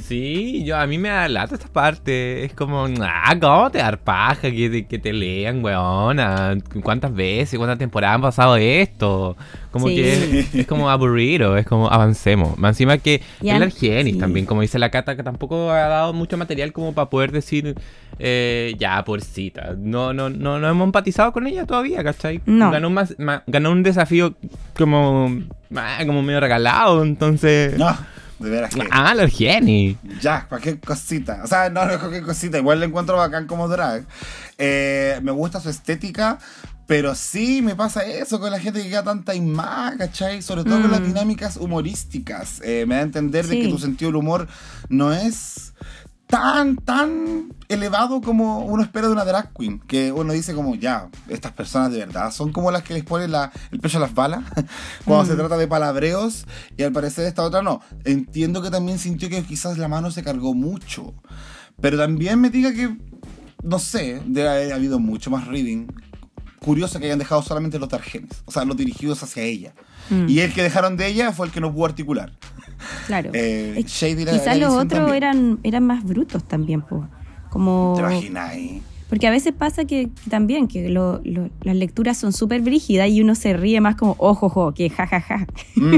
Sí, 0.02 0.64
yo 0.64 0.76
a 0.78 0.86
mí 0.86 0.98
me 0.98 1.08
da 1.08 1.28
lata 1.28 1.54
esta 1.54 1.68
parte. 1.68 2.44
Es 2.44 2.52
como, 2.54 2.86
ah, 3.02 3.36
¿cómo 3.40 3.70
te 3.70 3.78
dar 3.78 3.98
paja 4.00 4.50
que 4.50 4.70
te, 4.70 4.86
que 4.86 4.98
te 4.98 5.12
lean, 5.12 5.64
weona? 5.64 6.56
¿Cuántas 6.82 7.12
veces, 7.14 7.58
cuántas 7.58 7.78
temporadas 7.78 8.14
han 8.16 8.22
pasado 8.22 8.56
esto? 8.56 9.36
Como 9.70 9.88
Sí. 9.88 9.94
que 9.96 10.12
es, 10.40 10.54
es 10.54 10.66
como 10.66 10.90
aburrido, 10.90 11.56
es 11.56 11.66
como 11.66 11.88
avancemos. 11.88 12.58
Más 12.58 12.70
encima 12.70 12.98
que 12.98 13.20
Ya, 13.40 13.56
el 13.56 13.62
Argenis 13.64 14.14
sí. 14.14 14.18
también, 14.20 14.46
como 14.46 14.62
dice 14.62 14.78
la 14.78 14.90
Cata, 14.90 15.16
que 15.16 15.22
tampoco 15.22 15.70
ha 15.70 15.80
dado 15.88 16.12
mucho 16.12 16.36
material 16.36 16.72
como 16.72 16.92
para 16.94 17.08
poder 17.10 17.30
decir, 17.30 17.74
eh, 18.18 18.74
ya, 18.78 19.04
pobrecita. 19.04 19.74
No, 19.78 20.12
no, 20.12 20.28
no, 20.30 20.58
no 20.58 20.68
hemos 20.68 20.84
empatizado 20.86 21.32
con 21.32 21.46
ella 21.46 21.66
todavía, 21.66 22.02
¿cachai? 22.02 22.40
No. 22.46 22.70
Ganó, 22.70 22.90
más, 22.90 23.14
ma- 23.18 23.42
ganó 23.46 23.70
un 23.70 23.82
desafío 23.82 24.34
como, 24.76 25.30
ah, 25.76 25.98
como 26.06 26.22
medio 26.22 26.40
regalado, 26.40 27.02
entonces... 27.04 27.78
No, 27.78 27.96
de 28.40 28.50
veras 28.50 28.74
que. 28.74 28.82
Ah, 28.90 29.12
el 29.12 29.20
Argenis. 29.20 29.96
Ya, 30.20 30.46
cualquier 30.48 30.80
cosita. 30.80 31.42
O 31.44 31.46
sea, 31.46 31.70
no, 31.70 31.84
no 31.86 31.92
es 31.92 31.98
cualquier 31.98 32.24
cosita. 32.24 32.58
Igual 32.58 32.80
le 32.80 32.86
encuentro 32.86 33.16
bacán 33.16 33.46
como 33.46 33.68
drag. 33.68 34.04
Eh, 34.58 35.20
me 35.22 35.30
gusta 35.32 35.60
su 35.60 35.70
estética. 35.70 36.38
Pero 36.86 37.14
sí 37.14 37.62
me 37.62 37.76
pasa 37.76 38.02
eso 38.04 38.40
con 38.40 38.50
la 38.50 38.58
gente 38.58 38.82
que 38.82 38.88
queda 38.88 39.04
tanta 39.04 39.32
imagen, 39.32 39.96
¿cachai? 39.98 40.42
Sobre 40.42 40.64
todo 40.64 40.82
con 40.82 40.90
las 40.90 41.00
Mm. 41.00 41.04
dinámicas 41.06 41.56
humorísticas. 41.56 42.60
Eh, 42.64 42.84
me 42.88 42.96
da 42.96 43.02
a 43.02 43.04
entender 43.04 43.46
de 43.46 43.60
que 43.60 43.68
tu 43.68 43.78
sentido 43.78 44.08
del 44.10 44.16
humor 44.16 44.48
no 44.88 45.12
es 45.12 45.72
tan, 46.30 46.76
tan 46.76 47.52
elevado 47.68 48.20
como 48.20 48.60
uno 48.64 48.82
espera 48.82 49.06
de 49.08 49.12
una 49.12 49.24
drag 49.24 49.52
queen. 49.52 49.80
Que 49.80 50.10
uno 50.12 50.32
dice 50.32 50.54
como, 50.54 50.74
ya, 50.74 51.08
estas 51.28 51.52
personas 51.52 51.92
de 51.92 51.98
verdad 51.98 52.30
son 52.32 52.52
como 52.52 52.70
las 52.70 52.82
que 52.82 52.94
les 52.94 53.04
ponen 53.04 53.32
la- 53.32 53.52
el 53.70 53.80
pecho 53.80 53.98
a 53.98 54.00
las 54.00 54.14
balas 54.14 54.44
cuando 55.04 55.26
se 55.26 55.34
Mm. 55.34 55.38
trata 55.38 55.56
de 55.56 55.66
palabreos. 55.68 56.46
Y 56.76 56.82
al 56.82 56.92
parecer 56.92 57.26
esta 57.26 57.42
otra 57.42 57.62
no. 57.62 57.80
Entiendo 58.04 58.62
que 58.62 58.70
también 58.70 58.98
sintió 58.98 59.28
que 59.28 59.42
quizás 59.42 59.76
la 59.78 59.88
mano 59.88 60.10
se 60.10 60.22
cargó 60.22 60.54
mucho. 60.54 61.14
Pero 61.80 61.98
también 61.98 62.40
me 62.40 62.50
diga 62.50 62.72
que, 62.72 62.96
no 63.62 63.78
sé, 63.78 64.20
debe 64.26 64.48
haber 64.48 64.72
habido 64.72 64.98
mucho 64.98 65.30
más 65.30 65.46
reading. 65.48 65.86
Curioso 66.60 66.98
que 67.00 67.06
hayan 67.06 67.18
dejado 67.18 67.42
solamente 67.42 67.78
los 67.78 67.88
tarjenes, 67.88 68.42
o 68.44 68.52
sea, 68.52 68.64
los 68.64 68.76
dirigidos 68.76 69.22
hacia 69.22 69.42
ella. 69.42 69.72
Mm. 70.10 70.28
Y 70.28 70.40
el 70.40 70.52
que 70.52 70.62
dejaron 70.62 70.96
de 70.96 71.06
ella 71.06 71.32
fue 71.32 71.46
el 71.46 71.52
que 71.52 71.60
no 71.60 71.72
pudo 71.72 71.86
articular. 71.86 72.32
Claro. 73.06 73.30
Eh, 73.34 73.82
quizás 73.86 74.58
los 74.58 74.74
otros 74.74 75.12
eran, 75.12 75.58
eran 75.62 75.84
más 75.86 76.04
brutos 76.04 76.44
también, 76.46 76.82
pues. 76.82 77.02
Como... 77.50 77.94
¿Te 77.96 78.02
imaginas? 78.02 78.52
Porque 79.08 79.26
a 79.26 79.30
veces 79.30 79.52
pasa 79.52 79.84
que 79.86 80.08
que 80.08 80.30
también, 80.30 80.68
que 80.68 80.88
lo- 80.88 81.20
lo- 81.24 81.50
las 81.62 81.74
lecturas 81.74 82.16
son 82.16 82.32
súper 82.32 82.60
brígidas 82.60 83.08
y 83.10 83.20
uno 83.20 83.34
se 83.34 83.54
ríe 83.54 83.80
más 83.80 83.96
como, 83.96 84.14
ojo, 84.18 84.46
ojo, 84.46 84.72
que 84.72 84.88
jajaja. 84.88 85.46
Mm. 85.74 85.94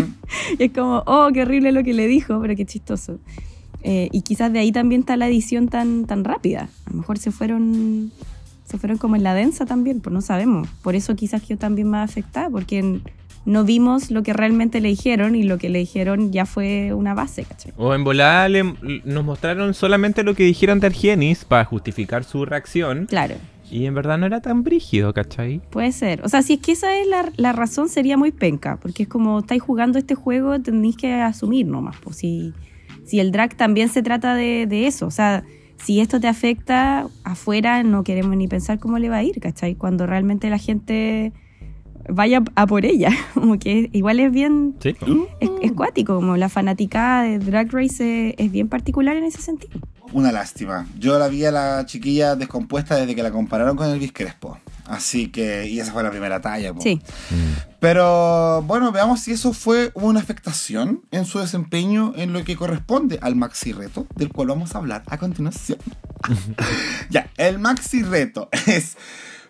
y 0.58 0.62
es 0.64 0.72
como, 0.72 1.02
oh, 1.06 1.28
qué 1.34 1.42
horrible 1.42 1.72
lo 1.72 1.82
que 1.84 1.92
le 1.92 2.06
dijo, 2.06 2.40
pero 2.40 2.56
qué 2.56 2.64
chistoso. 2.64 3.18
Eh, 3.82 4.08
y 4.12 4.22
quizás 4.22 4.52
de 4.52 4.60
ahí 4.60 4.72
también 4.72 5.00
está 5.02 5.16
la 5.16 5.26
edición 5.28 5.68
tan, 5.68 6.06
tan 6.06 6.24
rápida. 6.24 6.68
A 6.86 6.90
lo 6.90 6.96
mejor 6.98 7.18
se 7.18 7.32
fueron, 7.32 8.12
se 8.72 8.78
fueron 8.78 8.98
como 8.98 9.14
en 9.16 9.22
la 9.22 9.34
densa 9.34 9.64
también, 9.66 10.00
pues 10.00 10.12
no 10.12 10.20
sabemos. 10.20 10.68
Por 10.82 10.96
eso 10.96 11.14
quizás 11.14 11.42
quedó 11.42 11.58
también 11.58 11.88
más 11.88 12.10
afectada, 12.10 12.50
porque 12.50 13.00
no 13.44 13.64
vimos 13.64 14.10
lo 14.10 14.22
que 14.22 14.32
realmente 14.32 14.80
le 14.80 14.88
dijeron 14.88 15.34
y 15.34 15.42
lo 15.44 15.58
que 15.58 15.68
le 15.68 15.78
dijeron 15.80 16.32
ya 16.32 16.46
fue 16.46 16.92
una 16.94 17.12
base, 17.14 17.44
¿cachai? 17.44 17.72
O 17.76 17.94
en 17.94 18.02
volada 18.04 18.48
le- 18.48 18.74
nos 19.04 19.24
mostraron 19.24 19.74
solamente 19.74 20.22
lo 20.24 20.34
que 20.34 20.44
dijeron 20.44 20.80
de 20.80 20.86
Argenis 20.88 21.44
para 21.44 21.64
justificar 21.64 22.24
su 22.24 22.44
reacción. 22.44 23.06
Claro. 23.06 23.34
Y 23.70 23.86
en 23.86 23.94
verdad 23.94 24.18
no 24.18 24.26
era 24.26 24.40
tan 24.42 24.62
brígido, 24.64 25.14
¿cachai? 25.14 25.60
Puede 25.70 25.92
ser. 25.92 26.20
O 26.24 26.28
sea, 26.28 26.42
si 26.42 26.54
es 26.54 26.60
que 26.60 26.72
esa 26.72 26.94
es 26.98 27.06
la, 27.06 27.32
la 27.36 27.52
razón, 27.52 27.88
sería 27.88 28.16
muy 28.18 28.30
penca. 28.30 28.78
Porque 28.80 29.04
es 29.04 29.08
como 29.08 29.38
estáis 29.38 29.62
jugando 29.62 29.98
este 29.98 30.14
juego, 30.14 30.60
tenéis 30.60 30.96
que 30.96 31.14
asumir 31.14 31.66
nomás. 31.66 31.96
Pues 32.04 32.16
si, 32.16 32.52
si 33.06 33.18
el 33.18 33.32
drag 33.32 33.56
también 33.56 33.88
se 33.88 34.02
trata 34.02 34.34
de, 34.34 34.66
de 34.68 34.86
eso. 34.86 35.06
O 35.06 35.10
sea, 35.10 35.42
si 35.84 36.00
esto 36.00 36.20
te 36.20 36.28
afecta 36.28 37.08
afuera, 37.24 37.82
no 37.82 38.04
queremos 38.04 38.36
ni 38.36 38.48
pensar 38.48 38.78
cómo 38.78 38.98
le 38.98 39.08
va 39.08 39.16
a 39.16 39.22
ir, 39.24 39.40
¿cachai? 39.40 39.74
Cuando 39.74 40.06
realmente 40.06 40.48
la 40.48 40.58
gente 40.58 41.32
vaya 42.08 42.42
a 42.54 42.66
por 42.66 42.84
ella. 42.84 43.10
Como 43.34 43.58
que 43.58 43.90
igual 43.92 44.20
es 44.20 44.32
bien. 44.32 44.76
Sí. 44.80 44.94
Es, 45.40 45.50
es 45.60 45.72
cuático, 45.72 46.16
como 46.16 46.36
la 46.36 46.48
fanaticada 46.48 47.22
de 47.22 47.38
Drag 47.38 47.72
Race 47.72 48.28
es, 48.28 48.34
es 48.38 48.52
bien 48.52 48.68
particular 48.68 49.16
en 49.16 49.24
ese 49.24 49.40
sentido. 49.40 49.80
Una 50.12 50.30
lástima. 50.30 50.86
Yo 50.98 51.18
la 51.18 51.28
vi 51.28 51.44
a 51.44 51.50
la 51.50 51.86
chiquilla 51.86 52.36
descompuesta 52.36 52.96
desde 52.96 53.14
que 53.14 53.22
la 53.22 53.30
compararon 53.30 53.76
con 53.76 53.88
Elvis 53.88 54.12
Crespo. 54.12 54.58
Así 54.86 55.28
que, 55.28 55.68
y 55.68 55.80
esa 55.80 55.92
fue 55.92 56.02
la 56.02 56.10
primera 56.10 56.40
talla. 56.40 56.74
po. 56.74 56.80
Sí. 56.80 57.00
Pero 57.80 58.62
bueno, 58.62 58.92
veamos 58.92 59.20
si 59.20 59.32
eso 59.32 59.52
fue 59.52 59.90
una 59.94 60.20
afectación 60.20 61.02
en 61.10 61.24
su 61.24 61.38
desempeño 61.38 62.12
en 62.16 62.32
lo 62.32 62.44
que 62.44 62.56
corresponde 62.56 63.18
al 63.22 63.36
maxi 63.36 63.72
reto, 63.72 64.06
del 64.14 64.30
cual 64.30 64.48
vamos 64.48 64.74
a 64.74 64.78
hablar 64.78 65.02
a 65.06 65.18
continuación. 65.18 65.78
ya, 67.10 67.30
el 67.36 67.58
maxi 67.58 68.02
reto 68.02 68.48
es 68.66 68.96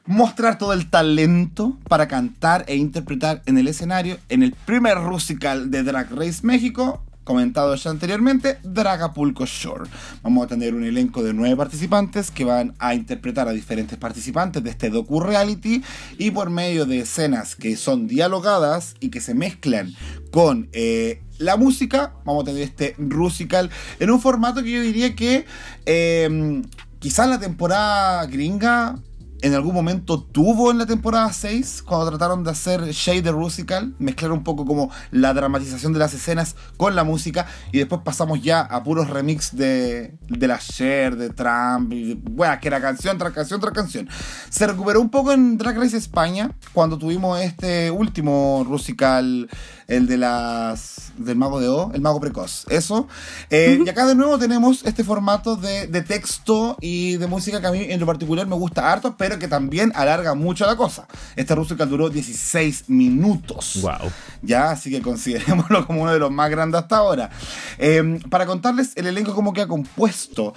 mostrar 0.04 0.58
todo 0.58 0.72
el 0.72 0.90
talento 0.90 1.78
para 1.88 2.08
cantar 2.08 2.64
e 2.66 2.76
interpretar 2.76 3.42
en 3.46 3.58
el 3.58 3.68
escenario 3.68 4.18
en 4.28 4.42
el 4.42 4.52
primer 4.52 4.98
musical 4.98 5.70
de 5.70 5.82
Drag 5.82 6.10
Race 6.12 6.40
México 6.42 7.02
comentado 7.24 7.74
ya 7.74 7.90
anteriormente, 7.90 8.58
Dragapulco 8.62 9.46
Shore. 9.46 9.88
Vamos 10.22 10.44
a 10.44 10.48
tener 10.48 10.74
un 10.74 10.84
elenco 10.84 11.22
de 11.22 11.32
nueve 11.32 11.56
participantes 11.56 12.30
que 12.30 12.44
van 12.44 12.74
a 12.78 12.94
interpretar 12.94 13.48
a 13.48 13.52
diferentes 13.52 13.98
participantes 13.98 14.62
de 14.62 14.70
este 14.70 14.90
docu-reality 14.90 15.82
y 16.18 16.30
por 16.30 16.50
medio 16.50 16.86
de 16.86 17.00
escenas 17.00 17.56
que 17.56 17.76
son 17.76 18.06
dialogadas 18.06 18.94
y 19.00 19.10
que 19.10 19.20
se 19.20 19.34
mezclan 19.34 19.94
con 20.30 20.68
eh, 20.72 21.22
la 21.38 21.56
música, 21.56 22.14
vamos 22.24 22.42
a 22.42 22.46
tener 22.46 22.62
este 22.62 22.94
Rusical 22.98 23.70
en 23.98 24.10
un 24.10 24.20
formato 24.20 24.62
que 24.62 24.70
yo 24.70 24.80
diría 24.80 25.14
que 25.14 25.44
eh, 25.86 26.62
quizás 26.98 27.28
la 27.28 27.40
temporada 27.40 28.24
gringa 28.26 28.96
en 29.42 29.54
algún 29.54 29.74
momento 29.74 30.22
tuvo 30.22 30.70
en 30.70 30.78
la 30.78 30.86
temporada 30.86 31.32
6, 31.32 31.82
cuando 31.82 32.08
trataron 32.08 32.44
de 32.44 32.50
hacer 32.50 32.80
Shade 32.92 33.22
the 33.22 33.32
Rusical, 33.32 33.94
mezclar 33.98 34.32
un 34.32 34.44
poco 34.44 34.64
como 34.64 34.90
la 35.10 35.34
dramatización 35.34 35.92
de 35.92 35.98
las 35.98 36.14
escenas 36.14 36.54
con 36.76 36.94
la 36.94 37.04
música, 37.04 37.46
y 37.72 37.78
después 37.78 38.00
pasamos 38.04 38.40
ya 38.40 38.60
a 38.60 38.82
puros 38.84 39.10
remix 39.10 39.54
de, 39.56 40.14
de 40.28 40.48
la 40.48 40.58
Cher, 40.58 41.16
de 41.16 41.30
Trump, 41.30 41.92
y, 41.92 42.14
bueno, 42.14 42.56
que 42.60 42.68
era 42.68 42.80
canción 42.80 43.18
tras 43.18 43.32
canción 43.32 43.60
tras 43.60 43.74
canción. 43.74 44.08
Se 44.48 44.66
recuperó 44.66 45.00
un 45.00 45.10
poco 45.10 45.32
en 45.32 45.58
Drag 45.58 45.76
Race 45.76 45.96
España, 45.96 46.52
cuando 46.72 46.96
tuvimos 46.96 47.40
este 47.40 47.90
último 47.90 48.64
Rusical, 48.68 49.48
el 49.92 50.06
de 50.06 50.16
las 50.16 51.12
del 51.18 51.36
Mago 51.36 51.60
de 51.60 51.68
O, 51.68 51.92
el 51.92 52.00
Mago 52.00 52.20
Precoz, 52.20 52.64
eso. 52.70 53.06
Eh, 53.50 53.78
Y 53.84 53.88
acá 53.88 54.06
de 54.06 54.14
nuevo 54.14 54.38
tenemos 54.38 54.82
este 54.84 55.04
formato 55.04 55.56
de, 55.56 55.86
de 55.86 56.00
texto 56.02 56.78
y 56.80 57.16
de 57.18 57.26
música 57.26 57.60
que 57.60 57.66
a 57.66 57.70
mí 57.70 57.86
en 57.88 58.00
lo 58.00 58.06
particular 58.06 58.46
me 58.46 58.54
gusta 58.54 58.90
harto, 58.90 59.14
pero 59.18 59.38
que 59.38 59.48
también 59.48 59.92
alarga 59.94 60.34
mucho 60.34 60.64
la 60.64 60.76
cosa. 60.76 61.06
Este 61.36 61.54
Rusical 61.54 61.88
duró 61.88 62.08
16 62.08 62.88
minutos. 62.88 63.78
Wow. 63.82 64.10
Ya, 64.40 64.70
así 64.70 64.90
que 64.90 65.02
considerémoslo 65.02 65.86
como 65.86 66.02
uno 66.02 66.12
de 66.12 66.18
los 66.18 66.30
más 66.30 66.50
grandes 66.50 66.80
hasta 66.80 66.96
ahora. 66.96 67.30
Eh, 67.78 68.18
para 68.30 68.46
contarles 68.46 68.92
el 68.96 69.06
elenco 69.06 69.34
como 69.34 69.52
que 69.52 69.60
ha 69.60 69.68
compuesto. 69.68 70.54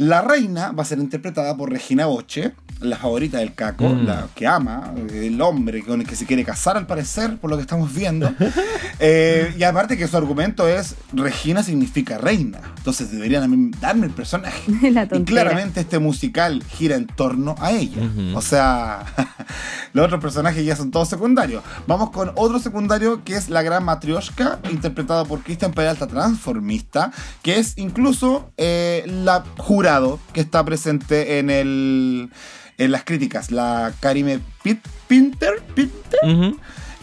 La 0.00 0.22
reina 0.22 0.72
va 0.72 0.82
a 0.82 0.86
ser 0.86 0.98
interpretada 0.98 1.54
por 1.58 1.70
Regina 1.70 2.06
Boche, 2.06 2.52
la 2.80 2.96
favorita 2.96 3.36
del 3.36 3.52
Caco, 3.52 3.86
Mm. 3.86 4.06
la 4.06 4.28
que 4.34 4.46
ama, 4.46 4.94
el 5.12 5.38
hombre 5.42 5.82
con 5.82 6.00
el 6.00 6.06
que 6.06 6.16
se 6.16 6.24
quiere 6.24 6.42
casar 6.42 6.78
al 6.78 6.86
parecer, 6.86 7.36
por 7.36 7.50
lo 7.50 7.56
que 7.56 7.62
estamos 7.62 7.92
viendo. 7.94 8.32
Eh, 9.02 9.54
y 9.58 9.62
aparte 9.62 9.96
que 9.96 10.06
su 10.06 10.14
argumento 10.18 10.68
es, 10.68 10.94
Regina 11.14 11.62
significa 11.62 12.18
reina, 12.18 12.60
entonces 12.76 13.10
deberían 13.10 13.42
a 13.42 13.48
mí 13.48 13.70
darme 13.80 14.04
el 14.04 14.12
personaje. 14.12 14.70
La 14.90 15.08
Y 15.10 15.24
claramente 15.24 15.80
este 15.80 15.98
musical 15.98 16.62
gira 16.64 16.96
en 16.96 17.06
torno 17.06 17.54
a 17.60 17.70
ella. 17.72 18.02
O 18.34 18.42
sea, 18.42 19.06
los 19.94 20.04
otros 20.04 20.20
personajes 20.20 20.66
ya 20.66 20.76
son 20.76 20.90
todos 20.90 21.08
secundarios. 21.08 21.62
Vamos 21.86 22.10
con 22.10 22.30
otro 22.36 22.58
secundario 22.58 23.24
que 23.24 23.36
es 23.36 23.48
la 23.48 23.62
gran 23.62 23.84
Matrioshka, 23.84 24.58
interpretada 24.70 25.24
por 25.24 25.42
Cristian 25.42 25.72
Peralta, 25.72 26.06
transformista, 26.06 27.10
que 27.42 27.58
es 27.58 27.78
incluso 27.78 28.50
eh, 28.58 29.02
la 29.06 29.44
jurado 29.90 30.18
que 30.32 30.40
está 30.40 30.64
presente 30.64 31.38
en 31.38 31.50
el 31.50 32.30
en 32.78 32.92
las 32.92 33.04
críticas, 33.04 33.50
la 33.50 33.92
Karime 34.00 34.40
Pit- 34.62 34.86
Pinter. 35.06 35.62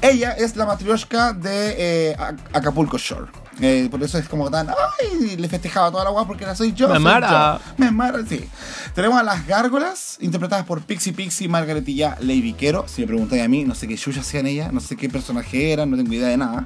Ella 0.01 0.31
es 0.31 0.55
la 0.55 0.65
matrioshka 0.65 1.33
de 1.33 1.75
eh, 2.11 2.15
Ac- 2.17 2.39
Acapulco 2.53 2.97
Shore. 2.97 3.27
Eh, 3.59 3.87
por 3.89 4.01
eso 4.03 4.17
es 4.19 4.27
como 4.29 4.49
tan. 4.51 4.69
¡Ay! 4.69 5.35
Le 5.37 5.47
festejaba 5.49 5.91
toda 5.91 6.03
la 6.03 6.11
guapa 6.11 6.27
porque 6.27 6.45
la 6.45 6.55
soy 6.55 6.73
yo. 6.73 6.87
Me 6.87 6.95
soy 6.95 7.03
mara. 7.03 7.59
yo. 7.59 7.73
Me 7.77 7.91
mara, 7.91 8.19
sí. 8.27 8.47
Tenemos 8.95 9.19
a 9.19 9.23
las 9.23 9.45
gárgolas, 9.47 10.17
interpretadas 10.21 10.65
por 10.65 10.81
Pixie 10.83 11.13
Pixie, 11.13 11.47
Margaretilla 11.47 12.17
Viquero. 12.21 12.85
Si 12.87 13.01
me 13.01 13.07
preguntáis 13.07 13.41
a 13.43 13.47
mí, 13.47 13.63
no 13.63 13.73
sé 13.75 13.87
qué 13.87 13.95
yuya 13.97 14.21
hacían 14.21 14.45
ella, 14.47 14.69
no 14.71 14.79
sé 14.79 14.95
qué 14.95 15.09
personaje 15.09 15.71
eran, 15.71 15.89
no 15.91 15.97
tengo 15.97 16.13
idea 16.13 16.27
de 16.29 16.37
nada. 16.37 16.65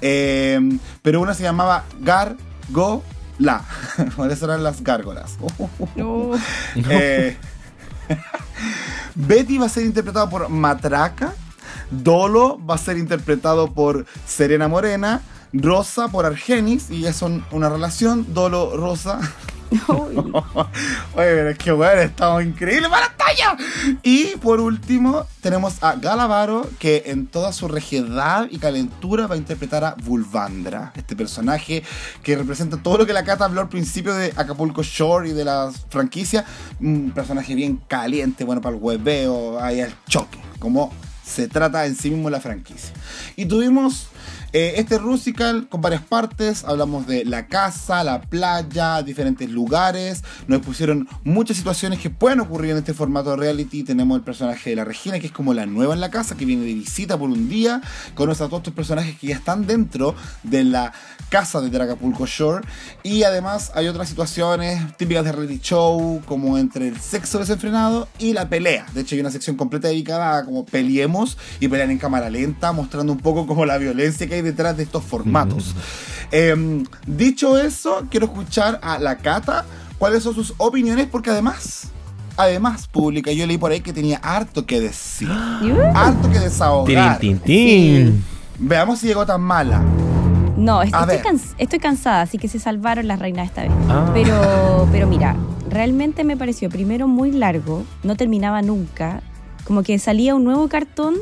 Eh, 0.00 0.60
pero 1.02 1.20
una 1.20 1.34
se 1.34 1.42
llamaba 1.42 1.84
Gargola. 3.40 3.64
por 4.16 4.30
eso 4.30 4.44
eran 4.44 4.62
las 4.62 4.82
gárgolas. 4.82 5.36
No. 5.96 6.32
Eh, 6.74 7.36
Betty 9.14 9.58
va 9.58 9.66
a 9.66 9.68
ser 9.68 9.84
interpretado 9.84 10.28
por 10.28 10.48
Matraca. 10.48 11.34
Dolo 11.90 12.60
va 12.64 12.76
a 12.76 12.78
ser 12.78 12.96
interpretado 12.96 13.72
por 13.72 14.06
Serena 14.26 14.68
Morena. 14.68 15.22
Rosa 15.52 16.08
por 16.08 16.26
Argenis. 16.26 16.90
Y 16.90 17.02
ya 17.02 17.12
son 17.12 17.44
una 17.50 17.68
relación. 17.68 18.32
Dolo, 18.32 18.76
Rosa. 18.76 19.20
Oye, 19.88 20.64
pero 21.14 21.50
es 21.50 21.58
que 21.58 21.72
bueno, 21.72 22.00
estamos 22.02 22.42
increíbles 22.42 22.88
para 22.88 23.14
talla. 23.16 23.56
Y 24.02 24.36
por 24.36 24.60
último, 24.60 25.26
tenemos 25.40 25.82
a 25.82 25.94
Galavaro, 25.94 26.68
que 26.78 27.04
en 27.06 27.26
toda 27.26 27.52
su 27.52 27.68
regiedad 27.68 28.48
y 28.50 28.58
calentura 28.58 29.26
va 29.26 29.36
a 29.36 29.38
interpretar 29.38 29.84
a 29.84 29.94
Vulvandra, 30.04 30.92
este 30.96 31.14
personaje 31.14 31.84
que 32.22 32.36
representa 32.36 32.82
todo 32.82 32.98
lo 32.98 33.06
que 33.06 33.12
la 33.12 33.24
Cata 33.24 33.44
habló 33.44 33.60
al 33.60 33.68
principio 33.68 34.14
de 34.14 34.32
Acapulco 34.36 34.82
Shore 34.82 35.30
y 35.30 35.32
de 35.32 35.44
la 35.44 35.70
franquicia. 35.88 36.44
Un 36.80 37.12
personaje 37.14 37.54
bien 37.54 37.80
caliente, 37.86 38.44
bueno 38.44 38.60
para 38.60 38.74
el 38.74 38.82
hueveo, 38.82 39.62
ahí 39.62 39.80
al 39.80 39.94
choque, 40.08 40.38
como 40.58 40.92
se 41.24 41.46
trata 41.46 41.86
en 41.86 41.94
sí 41.94 42.10
mismo 42.10 42.28
la 42.28 42.40
franquicia. 42.40 42.90
Y 43.36 43.46
tuvimos 43.46 44.08
eh, 44.52 44.74
este 44.76 44.98
Rusical 44.98 45.68
con 45.68 45.80
varias 45.80 46.02
partes, 46.02 46.64
hablamos 46.64 47.06
de 47.06 47.24
la 47.24 47.46
casa, 47.46 48.02
la 48.02 48.20
playa, 48.20 49.02
diferentes 49.02 49.48
lugares, 49.48 50.24
nos 50.48 50.60
pusieron 50.60 51.08
muchas 51.24 51.56
situaciones 51.56 52.00
que 52.00 52.10
pueden 52.10 52.40
ocurrir 52.40 52.72
en 52.72 52.78
este 52.78 52.92
formato 52.92 53.30
de 53.30 53.36
reality, 53.36 53.84
tenemos 53.84 54.16
el 54.18 54.24
personaje 54.24 54.70
de 54.70 54.76
la 54.76 54.84
Regina, 54.84 55.20
que 55.20 55.26
es 55.26 55.32
como 55.32 55.54
la 55.54 55.66
nueva 55.66 55.94
en 55.94 56.00
la 56.00 56.10
casa, 56.10 56.36
que 56.36 56.44
viene 56.44 56.64
de 56.64 56.74
visita 56.74 57.16
por 57.16 57.30
un 57.30 57.48
día, 57.48 57.80
conoce 58.14 58.42
a 58.42 58.46
todos 58.46 58.60
estos 58.60 58.74
personajes 58.74 59.18
que 59.18 59.28
ya 59.28 59.36
están 59.36 59.66
dentro 59.66 60.14
de 60.42 60.64
la 60.64 60.92
casa 61.28 61.60
de 61.60 61.70
Dragapulco 61.70 62.26
Shore, 62.26 62.66
y 63.04 63.22
además 63.22 63.70
hay 63.74 63.86
otras 63.86 64.08
situaciones 64.08 64.96
típicas 64.96 65.24
de 65.24 65.32
reality 65.32 65.60
show, 65.60 66.20
como 66.26 66.58
entre 66.58 66.88
el 66.88 67.00
sexo 67.00 67.38
desenfrenado 67.38 68.08
y 68.18 68.32
la 68.32 68.48
pelea, 68.48 68.86
de 68.94 69.02
hecho 69.02 69.14
hay 69.14 69.20
una 69.20 69.30
sección 69.30 69.56
completa 69.56 69.88
dedicada 69.88 70.38
a 70.38 70.44
como 70.44 70.66
peleemos 70.66 71.38
y 71.60 71.68
pelean 71.68 71.90
en 71.90 71.98
cámara 71.98 72.30
lenta, 72.30 72.72
mostrando 72.72 73.12
un 73.12 73.20
poco 73.20 73.46
como 73.46 73.64
la 73.64 73.78
violencia 73.78 74.26
que 74.26 74.34
hay 74.34 74.39
detrás 74.42 74.76
de 74.76 74.82
estos 74.84 75.04
formatos. 75.04 75.74
Eh, 76.32 76.84
dicho 77.06 77.58
eso, 77.58 78.04
quiero 78.10 78.26
escuchar 78.26 78.78
a 78.82 78.98
la 78.98 79.16
Cata 79.18 79.64
cuáles 79.98 80.22
son 80.22 80.34
sus 80.34 80.54
opiniones, 80.58 81.06
porque 81.10 81.30
además, 81.30 81.88
además, 82.36 82.86
pública, 82.88 83.32
yo 83.32 83.46
leí 83.46 83.58
por 83.58 83.72
ahí 83.72 83.80
que 83.80 83.92
tenía 83.92 84.18
harto 84.18 84.64
que 84.66 84.80
decir, 84.80 85.28
harto 85.94 86.30
que 86.30 86.38
desahogar. 86.38 87.18
tin, 87.18 87.38
tin. 87.38 88.24
Veamos 88.58 88.98
si 89.00 89.06
llegó 89.08 89.24
tan 89.26 89.40
mala. 89.40 89.82
No, 90.56 90.82
estoy, 90.82 91.18
cans- 91.22 91.54
estoy 91.56 91.78
cansada, 91.78 92.20
así 92.20 92.36
que 92.36 92.46
se 92.46 92.58
salvaron 92.58 93.08
las 93.08 93.18
reinas 93.18 93.46
esta 93.48 93.62
vez. 93.62 93.72
Ah. 93.88 94.10
Pero, 94.12 94.86
pero 94.92 95.06
mira, 95.06 95.34
realmente 95.70 96.22
me 96.22 96.36
pareció 96.36 96.68
primero 96.68 97.08
muy 97.08 97.32
largo, 97.32 97.84
no 98.02 98.14
terminaba 98.14 98.60
nunca, 98.60 99.22
como 99.64 99.82
que 99.82 99.98
salía 99.98 100.34
un 100.34 100.44
nuevo 100.44 100.68
cartón, 100.68 101.14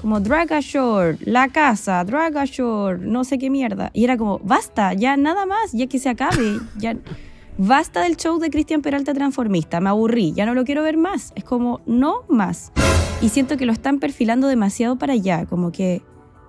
como 0.00 0.20
Drag 0.20 0.52
Ashore, 0.52 1.18
La 1.20 1.48
Casa, 1.48 2.04
Drag 2.04 2.36
Ashore, 2.36 2.98
no 2.98 3.24
sé 3.24 3.38
qué 3.38 3.50
mierda. 3.50 3.90
Y 3.92 4.04
era 4.04 4.16
como, 4.16 4.38
basta, 4.40 4.94
ya 4.94 5.16
nada 5.16 5.46
más, 5.46 5.72
ya 5.72 5.86
que 5.86 5.98
se 5.98 6.08
acabe, 6.08 6.60
ya... 6.76 6.96
Basta 7.60 8.02
del 8.02 8.16
show 8.16 8.38
de 8.38 8.50
Cristian 8.50 8.82
Peralta 8.82 9.12
Transformista, 9.12 9.80
me 9.80 9.88
aburrí, 9.88 10.32
ya 10.32 10.46
no 10.46 10.54
lo 10.54 10.64
quiero 10.64 10.84
ver 10.84 10.96
más. 10.96 11.32
Es 11.34 11.42
como, 11.42 11.80
no 11.86 12.22
más. 12.28 12.70
Y 13.20 13.30
siento 13.30 13.56
que 13.56 13.66
lo 13.66 13.72
están 13.72 13.98
perfilando 13.98 14.46
demasiado 14.46 14.96
para 14.96 15.14
allá, 15.14 15.44
como 15.44 15.72
que 15.72 16.02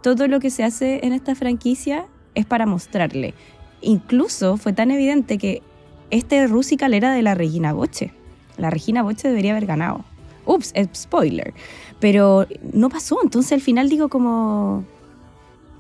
todo 0.03 0.27
lo 0.27 0.39
que 0.39 0.51
se 0.51 0.63
hace 0.63 0.99
en 1.03 1.13
esta 1.13 1.33
franquicia 1.33 2.05
es 2.35 2.45
para 2.45 2.67
mostrarle. 2.67 3.33
Incluso 3.81 4.57
fue 4.57 4.71
tan 4.71 4.91
evidente 4.91 5.39
que 5.39 5.63
este 6.11 6.45
Rusical 6.45 6.93
era 6.93 7.11
de 7.11 7.23
la 7.23 7.33
Regina 7.33 7.73
Boche. 7.73 8.13
La 8.57 8.69
Regina 8.69 9.01
Boche 9.01 9.29
debería 9.29 9.51
haber 9.53 9.65
ganado. 9.65 10.05
Ups, 10.45 10.73
spoiler. 10.95 11.53
Pero 11.99 12.47
no 12.73 12.89
pasó, 12.89 13.19
entonces 13.23 13.51
al 13.53 13.61
final 13.61 13.89
digo 13.89 14.09
como... 14.09 14.83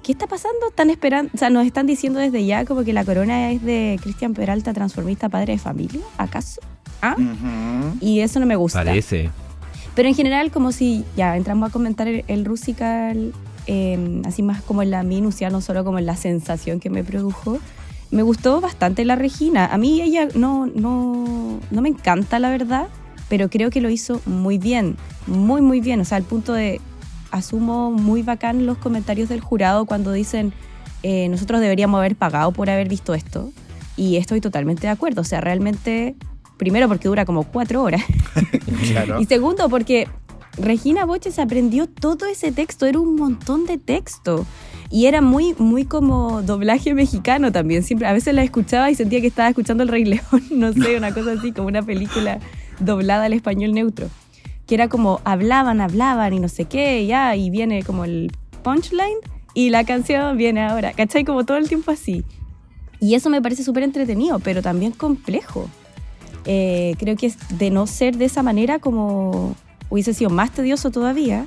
¿Qué 0.03 0.13
está 0.13 0.27
pasando? 0.27 0.69
Están 0.69 0.89
esperando, 0.89 1.29
o 1.35 1.37
sea, 1.37 1.49
nos 1.49 1.65
están 1.65 1.85
diciendo 1.85 2.19
desde 2.19 2.45
ya 2.45 2.65
como 2.65 2.83
que 2.83 2.93
la 2.93 3.03
corona 3.03 3.51
es 3.51 3.61
de 3.61 3.99
Cristian 4.01 4.33
Peralta, 4.33 4.73
transformista, 4.73 5.27
padre 5.27 5.53
de 5.53 5.59
familia, 5.59 6.01
¿acaso? 6.17 6.61
¿Ah? 7.01 7.15
Ujú. 7.17 7.97
Y 7.99 8.21
eso 8.21 8.39
no 8.39 8.45
me 8.45 8.55
gusta. 8.55 8.83
Parece. 8.83 9.29
Pero 9.95 10.07
en 10.07 10.15
general, 10.15 10.51
como 10.51 10.71
si 10.71 11.03
ya 11.17 11.35
entramos 11.35 11.69
a 11.69 11.71
comentar 11.73 12.07
el, 12.07 12.23
el 12.27 12.45
Rusical, 12.45 13.33
eh, 13.67 14.21
así 14.25 14.41
más 14.41 14.61
como 14.63 14.81
en 14.81 14.91
la 14.91 15.03
minucia, 15.03 15.49
no 15.49 15.61
solo 15.61 15.83
como 15.83 15.99
en 15.99 16.05
la 16.05 16.15
sensación 16.15 16.79
que 16.79 16.89
me 16.89 17.03
produjo. 17.03 17.59
Me 18.09 18.23
gustó 18.23 18.61
bastante 18.61 19.05
la 19.05 19.15
Regina. 19.15 19.67
A 19.67 19.77
mí 19.77 20.01
ella 20.01 20.27
no, 20.33 20.65
no, 20.65 21.59
no 21.69 21.81
me 21.81 21.89
encanta, 21.89 22.39
la 22.39 22.49
verdad, 22.49 22.87
pero 23.29 23.49
creo 23.49 23.69
que 23.69 23.79
lo 23.79 23.89
hizo 23.89 24.21
muy 24.25 24.57
bien, 24.57 24.97
muy, 25.27 25.61
muy 25.61 25.79
bien. 25.79 26.01
O 26.01 26.05
sea, 26.05 26.17
al 26.17 26.23
punto 26.23 26.53
de, 26.53 26.81
asumo 27.31 27.91
muy 27.91 28.23
bacán 28.23 28.65
los 28.65 28.77
comentarios 28.77 29.29
del 29.29 29.41
jurado 29.41 29.85
cuando 29.85 30.11
dicen, 30.11 30.53
eh, 31.03 31.29
nosotros 31.29 31.61
deberíamos 31.61 31.99
haber 31.99 32.15
pagado 32.15 32.51
por 32.51 32.69
haber 32.69 32.89
visto 32.89 33.13
esto. 33.13 33.51
Y 33.95 34.17
estoy 34.17 34.41
totalmente 34.41 34.83
de 34.83 34.89
acuerdo. 34.89 35.21
O 35.21 35.25
sea, 35.25 35.41
realmente, 35.41 36.15
primero 36.57 36.87
porque 36.87 37.07
dura 37.07 37.25
como 37.25 37.43
cuatro 37.43 37.83
horas. 37.83 38.03
Claro. 38.91 39.19
Y 39.19 39.25
segundo, 39.25 39.67
porque 39.67 40.07
Regina 40.57 41.05
Boche 41.05 41.31
se 41.31 41.41
aprendió 41.41 41.87
todo 41.87 42.25
ese 42.27 42.51
texto, 42.51 42.85
era 42.85 42.99
un 42.99 43.15
montón 43.15 43.65
de 43.65 43.77
texto. 43.77 44.45
Y 44.89 45.05
era 45.05 45.21
muy, 45.21 45.53
muy 45.57 45.85
como 45.85 46.41
doblaje 46.41 46.93
mexicano 46.93 47.51
también. 47.51 47.83
Siempre, 47.83 48.07
a 48.07 48.13
veces 48.13 48.33
la 48.33 48.43
escuchaba 48.43 48.89
y 48.89 48.95
sentía 48.95 49.21
que 49.21 49.27
estaba 49.27 49.49
escuchando 49.49 49.83
El 49.83 49.89
Rey 49.89 50.05
León, 50.05 50.43
no 50.51 50.73
sé, 50.73 50.97
una 50.97 51.13
cosa 51.13 51.33
así, 51.33 51.51
como 51.51 51.67
una 51.67 51.83
película 51.83 52.39
doblada 52.79 53.25
al 53.25 53.33
español 53.33 53.73
neutro. 53.73 54.09
Que 54.65 54.75
era 54.75 54.87
como 54.87 55.21
hablaban, 55.23 55.81
hablaban 55.81 56.33
y 56.33 56.39
no 56.39 56.47
sé 56.47 56.65
qué, 56.65 57.05
ya, 57.05 57.35
y 57.35 57.49
viene 57.49 57.83
como 57.83 58.05
el 58.05 58.31
punchline 58.63 59.17
y 59.53 59.69
la 59.69 59.83
canción 59.83 60.37
viene 60.37 60.61
ahora. 60.65 60.93
¿Cachai? 60.93 61.23
Como 61.23 61.45
todo 61.45 61.57
el 61.57 61.67
tiempo 61.67 61.91
así. 61.91 62.23
Y 62.99 63.15
eso 63.15 63.29
me 63.29 63.41
parece 63.41 63.63
súper 63.63 63.83
entretenido, 63.83 64.39
pero 64.39 64.61
también 64.61 64.91
complejo. 64.91 65.69
Eh, 66.45 66.95
creo 66.97 67.15
que 67.15 67.33
de 67.57 67.69
no 67.69 67.87
ser 67.87 68.17
de 68.17 68.25
esa 68.25 68.43
manera 68.43 68.79
como 68.79 69.55
hubiese 69.89 70.13
sido 70.13 70.29
más 70.29 70.51
tedioso 70.51 70.91
todavía. 70.91 71.45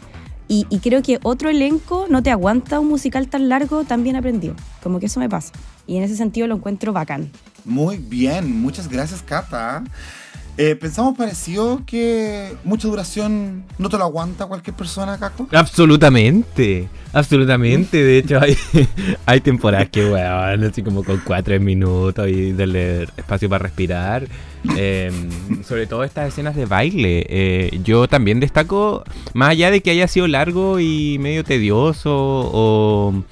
Y, 0.48 0.66
creo 0.80 1.02
que 1.02 1.18
otro 1.22 1.48
elenco 1.48 2.04
no 2.10 2.22
te 2.22 2.30
aguanta 2.30 2.78
un 2.78 2.88
musical 2.88 3.26
tan 3.28 3.48
largo 3.48 3.84
tan 3.84 4.02
bien 4.02 4.16
aprendido. 4.16 4.54
Como 4.82 5.00
que 5.00 5.06
eso 5.06 5.18
me 5.18 5.26
pasa. 5.26 5.50
Y 5.86 5.96
en 5.96 6.02
ese 6.02 6.14
sentido 6.14 6.46
lo 6.46 6.56
encuentro 6.56 6.92
bacán. 6.92 7.30
Muy 7.64 7.96
bien, 7.96 8.60
muchas 8.60 8.88
gracias 8.88 9.22
Cata. 9.22 9.82
Eh, 10.58 10.76
pensamos 10.76 11.16
parecido 11.16 11.82
que 11.86 12.54
mucha 12.64 12.86
duración 12.86 13.64
no 13.78 13.88
te 13.88 13.96
lo 13.96 14.04
aguanta 14.04 14.46
cualquier 14.46 14.76
persona, 14.76 15.18
Caco. 15.18 15.48
Absolutamente, 15.52 16.88
absolutamente. 17.12 18.02
De 18.02 18.18
hecho, 18.18 18.38
hay, 18.40 18.56
hay 19.26 19.40
temporadas 19.40 19.88
que, 19.88 20.04
weón, 20.04 20.64
así 20.64 20.82
como 20.82 21.04
con 21.04 21.22
cuatro 21.24 21.58
minutos 21.58 22.28
y 22.28 22.52
darle 22.52 23.04
espacio 23.16 23.48
para 23.48 23.62
respirar. 23.62 24.28
Eh, 24.76 25.10
sobre 25.64 25.86
todo 25.86 26.04
estas 26.04 26.28
escenas 26.28 26.54
de 26.54 26.66
baile. 26.66 27.26
Eh, 27.28 27.80
yo 27.82 28.06
también 28.06 28.38
destaco, 28.38 29.04
más 29.34 29.50
allá 29.50 29.70
de 29.70 29.80
que 29.80 29.90
haya 29.90 30.06
sido 30.06 30.28
largo 30.28 30.78
y 30.80 31.18
medio 31.18 31.44
tedioso 31.44 32.10
o 32.12 33.24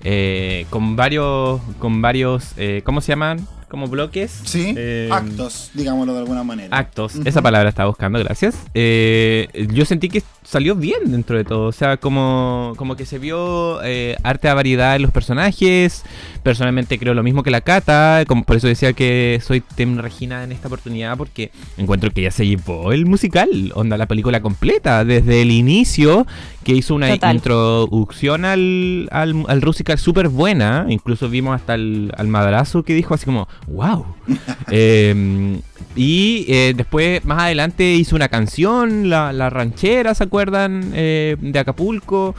eh, 0.00 0.66
con 0.70 0.96
varios, 0.96 1.60
con 1.78 2.00
varios, 2.00 2.52
eh, 2.56 2.82
¿cómo 2.84 3.00
se 3.00 3.12
llaman? 3.12 3.46
Como 3.68 3.86
bloques. 3.86 4.40
Sí, 4.44 4.74
eh, 4.76 5.08
actos, 5.12 5.70
digámoslo 5.74 6.14
de 6.14 6.20
alguna 6.20 6.42
manera. 6.42 6.76
Actos, 6.76 7.16
esa 7.24 7.42
palabra 7.42 7.68
estaba 7.68 7.88
buscando, 7.88 8.18
gracias. 8.18 8.56
Eh, 8.74 9.48
yo 9.72 9.84
sentí 9.84 10.08
que 10.08 10.22
salió 10.42 10.74
bien 10.74 11.12
dentro 11.12 11.36
de 11.36 11.44
todo, 11.44 11.66
o 11.66 11.72
sea, 11.72 11.98
como, 11.98 12.72
como 12.76 12.96
que 12.96 13.04
se 13.04 13.18
vio 13.18 13.82
eh, 13.82 14.16
arte 14.22 14.48
a 14.48 14.54
variedad 14.54 14.96
en 14.96 15.02
los 15.02 15.10
personajes. 15.10 16.04
Personalmente 16.42 16.98
creo 16.98 17.14
lo 17.14 17.22
mismo 17.22 17.42
que 17.42 17.50
la 17.50 17.60
Cata, 17.60 18.24
como 18.26 18.44
por 18.44 18.56
eso 18.56 18.66
decía 18.66 18.92
que 18.92 19.40
soy 19.44 19.60
Tem 19.60 19.98
Regina 19.98 20.44
en 20.44 20.52
esta 20.52 20.68
oportunidad, 20.68 21.16
porque 21.18 21.50
encuentro 21.76 22.10
que 22.10 22.22
ya 22.22 22.30
se 22.30 22.46
llevó 22.46 22.92
el 22.92 23.06
musical, 23.06 23.72
onda 23.74 23.96
la 23.96 24.06
película 24.06 24.40
completa, 24.40 25.04
desde 25.04 25.42
el 25.42 25.50
inicio, 25.50 26.26
que 26.68 26.74
hizo 26.74 26.94
una 26.94 27.14
introducción 27.32 28.44
al, 28.44 29.08
al, 29.10 29.42
al 29.48 29.62
Rusical 29.62 29.96
súper 29.96 30.28
buena, 30.28 30.84
incluso 30.90 31.30
vimos 31.30 31.56
hasta 31.56 31.72
el, 31.72 32.12
al 32.14 32.28
madrazo 32.28 32.82
que 32.82 32.92
dijo 32.92 33.14
así 33.14 33.24
como, 33.24 33.48
wow. 33.68 34.04
Em, 34.70 35.62
y 35.96 36.44
eh, 36.46 36.74
después, 36.76 37.24
más 37.24 37.44
adelante, 37.44 37.94
hizo 37.94 38.16
una 38.16 38.28
canción, 38.28 39.08
La, 39.08 39.48
Ranchera, 39.48 40.14
¿se 40.14 40.24
acuerdan? 40.24 40.92
Eh, 40.94 41.36
de 41.40 41.58
Acapulco. 41.58 42.34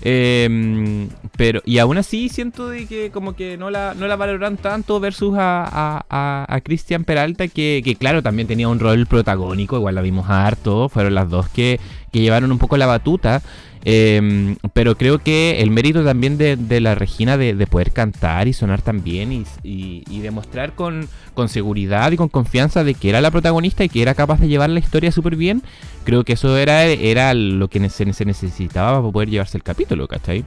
Em, 0.00 1.08
pero, 1.36 1.60
y 1.64 1.78
aún 1.78 1.96
así 1.98 2.28
siento 2.28 2.68
de 2.68 2.86
que 2.86 3.10
como 3.10 3.34
que 3.34 3.56
no 3.56 3.70
la, 3.70 3.94
no 3.94 4.06
la 4.06 4.16
valoran 4.16 4.56
tanto 4.56 5.00
versus 5.00 5.34
a, 5.38 6.04
a, 6.08 6.60
Cristian 6.60 7.04
Peralta, 7.04 7.48
que, 7.48 7.82
que, 7.84 7.96
claro, 7.96 8.22
también 8.22 8.48
tenía 8.48 8.68
un 8.68 8.80
rol 8.80 9.06
protagónico, 9.06 9.76
igual 9.76 9.94
la 9.94 10.02
vimos 10.02 10.28
harto, 10.28 10.88
fueron 10.88 11.14
las 11.14 11.28
dos 11.30 11.48
que, 11.48 11.80
que 12.14 12.20
llevaron 12.20 12.52
un 12.52 12.58
poco 12.58 12.76
la 12.76 12.86
batuta. 12.86 13.42
Em, 13.86 14.56
pero 14.72 14.96
creo 14.96 15.18
que 15.18 15.60
el 15.60 15.70
mérito 15.70 16.04
también 16.04 16.38
de, 16.38 16.80
la 16.80 16.94
Regina 16.94 17.36
de, 17.36 17.66
poder 17.66 17.90
cantar 17.90 18.46
y 18.48 18.52
sonar 18.54 18.80
tan 18.80 19.02
bien 19.02 19.44
y, 19.62 20.20
demostrar 20.20 20.74
con, 20.74 21.08
seguridad 21.48 22.12
y 22.12 22.16
con 22.16 22.28
confianza 22.28 22.84
de 22.84 22.94
que 22.94 23.10
era 23.10 23.20
la 23.20 23.32
protagonista 23.32 23.84
y 23.84 23.88
que 23.88 24.00
era 24.00 24.14
capaz 24.14 24.40
de 24.40 24.48
llevar 24.48 24.70
la 24.70 24.78
historia 24.78 25.12
súper 25.12 25.36
bien, 25.36 25.62
creo 26.04 26.24
que 26.24 26.34
eso 26.34 26.56
era, 26.56 26.84
era 26.84 27.34
lo 27.34 27.68
que 27.68 27.90
se, 27.90 28.10
se 28.12 28.24
necesitaba 28.24 29.00
para 29.00 29.12
poder 29.12 29.28
llevarse 29.28 29.58
el 29.58 29.64
capítulo, 29.64 30.06
¿cachai? 30.06 30.44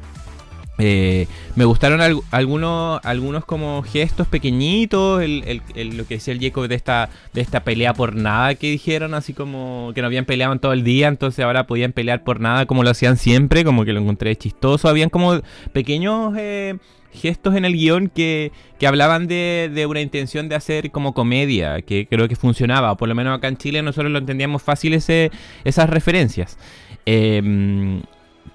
Eh, 0.79 1.27
me 1.55 1.65
gustaron 1.65 2.01
algunos, 2.31 2.99
algunos 3.03 3.45
como 3.45 3.81
gestos 3.81 4.27
pequeñitos, 4.27 5.23
lo 5.27 6.07
que 6.07 6.15
decía 6.15 6.33
el 6.33 6.39
Jacob 6.39 6.67
de 6.67 6.75
esta, 6.75 7.09
de 7.33 7.41
esta 7.41 7.63
pelea 7.63 7.93
por 7.93 8.15
nada 8.15 8.55
que 8.55 8.69
dijeron, 8.69 9.13
así 9.13 9.33
como 9.33 9.91
que 9.95 10.01
no 10.01 10.07
habían 10.07 10.25
peleado 10.25 10.53
en 10.53 10.59
todo 10.59 10.73
el 10.73 10.83
día, 10.83 11.07
entonces 11.07 11.43
ahora 11.43 11.65
podían 11.65 11.93
pelear 11.93 12.23
por 12.23 12.39
nada 12.39 12.65
como 12.67 12.83
lo 12.83 12.91
hacían 12.91 13.17
siempre, 13.17 13.63
como 13.63 13.85
que 13.85 13.93
lo 13.93 13.99
encontré 13.99 14.35
chistoso. 14.35 14.87
Habían 14.87 15.09
como 15.09 15.41
pequeños 15.73 16.33
eh, 16.37 16.77
gestos 17.11 17.55
en 17.55 17.65
el 17.65 17.73
guion 17.73 18.09
que, 18.09 18.51
que 18.79 18.85
hablaban 18.85 19.27
de, 19.27 19.71
de, 19.73 19.85
una 19.87 20.01
intención 20.01 20.47
de 20.47 20.55
hacer 20.55 20.91
como 20.91 21.13
comedia, 21.13 21.81
que 21.81 22.05
creo 22.07 22.27
que 22.27 22.35
funcionaba, 22.35 22.91
o 22.91 22.97
por 22.97 23.09
lo 23.09 23.15
menos 23.15 23.35
acá 23.35 23.47
en 23.47 23.57
Chile 23.57 23.81
nosotros 23.81 24.11
lo 24.11 24.19
entendíamos 24.19 24.61
fácil 24.61 24.93
ese, 24.93 25.31
esas 25.63 25.89
referencias. 25.89 26.59
Eh, 27.07 28.01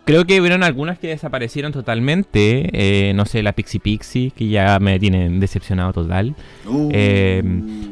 Creo 0.04 0.24
que 0.24 0.40
hubieron 0.40 0.64
algunas 0.64 0.98
que 0.98 1.08
desaparecieron 1.08 1.72
totalmente. 1.72 2.70
Eh, 2.72 3.12
no 3.14 3.24
sé, 3.24 3.42
la 3.42 3.52
Pixie 3.52 3.78
Pixie, 3.78 4.32
que 4.32 4.48
ya 4.48 4.78
me 4.80 4.98
tienen 4.98 5.38
decepcionado 5.38 5.92
total. 5.92 6.34
Uh. 6.66 6.88
Eh, 6.92 7.42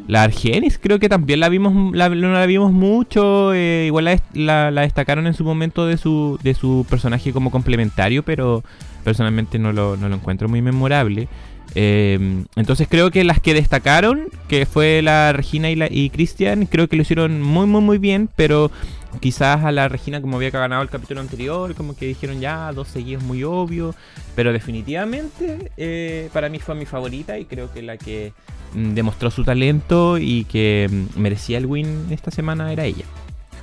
la 0.08 0.24
Argenis, 0.24 0.78
creo 0.78 0.98
que 0.98 1.08
también 1.08 1.38
la 1.38 1.48
vimos, 1.48 1.94
la, 1.94 2.08
no 2.08 2.32
la 2.32 2.46
vimos 2.46 2.72
mucho. 2.72 3.52
Eh, 3.54 3.84
igual 3.86 4.08
la, 4.34 4.70
destacaron 4.72 5.28
en 5.28 5.34
su 5.34 5.44
momento 5.44 5.86
de 5.86 5.96
su, 5.98 6.36
de 6.42 6.54
su 6.54 6.84
personaje 6.90 7.32
como 7.32 7.52
complementario, 7.52 8.24
pero 8.24 8.64
personalmente 9.04 9.60
no 9.60 9.72
lo, 9.72 9.96
no 9.96 10.08
lo 10.08 10.16
encuentro 10.16 10.48
muy 10.48 10.62
memorable. 10.62 11.28
Entonces 11.74 12.88
creo 12.88 13.10
que 13.10 13.24
las 13.24 13.40
que 13.40 13.54
destacaron, 13.54 14.28
que 14.48 14.66
fue 14.66 15.02
la 15.02 15.32
Regina 15.32 15.70
y, 15.70 15.76
la, 15.76 15.88
y 15.90 16.10
Christian, 16.10 16.66
creo 16.66 16.88
que 16.88 16.96
lo 16.96 17.02
hicieron 17.02 17.40
muy, 17.42 17.66
muy, 17.66 17.80
muy 17.80 17.98
bien, 17.98 18.28
pero 18.34 18.70
Quizás 19.18 19.64
a 19.64 19.72
la 19.72 19.88
Regina, 19.88 20.20
como 20.20 20.36
había 20.36 20.50
ganado 20.50 20.82
el 20.82 20.88
capítulo 20.88 21.20
anterior, 21.20 21.74
como 21.74 21.96
que 21.96 22.06
dijeron 22.06 22.40
ya, 22.40 22.72
dos 22.72 22.88
seguidos 22.88 23.24
muy 23.24 23.42
obvio. 23.42 23.94
Pero 24.36 24.52
definitivamente 24.52 25.72
eh, 25.76 26.30
para 26.32 26.48
mí 26.48 26.60
fue 26.60 26.76
mi 26.76 26.86
favorita 26.86 27.36
y 27.38 27.44
creo 27.44 27.72
que 27.72 27.82
la 27.82 27.96
que 27.96 28.32
mm, 28.74 28.94
demostró 28.94 29.30
su 29.32 29.42
talento 29.42 30.16
y 30.16 30.44
que 30.44 30.88
mm, 30.88 31.20
merecía 31.20 31.58
el 31.58 31.66
win 31.66 32.06
esta 32.10 32.30
semana 32.30 32.72
era 32.72 32.84
ella. 32.84 33.04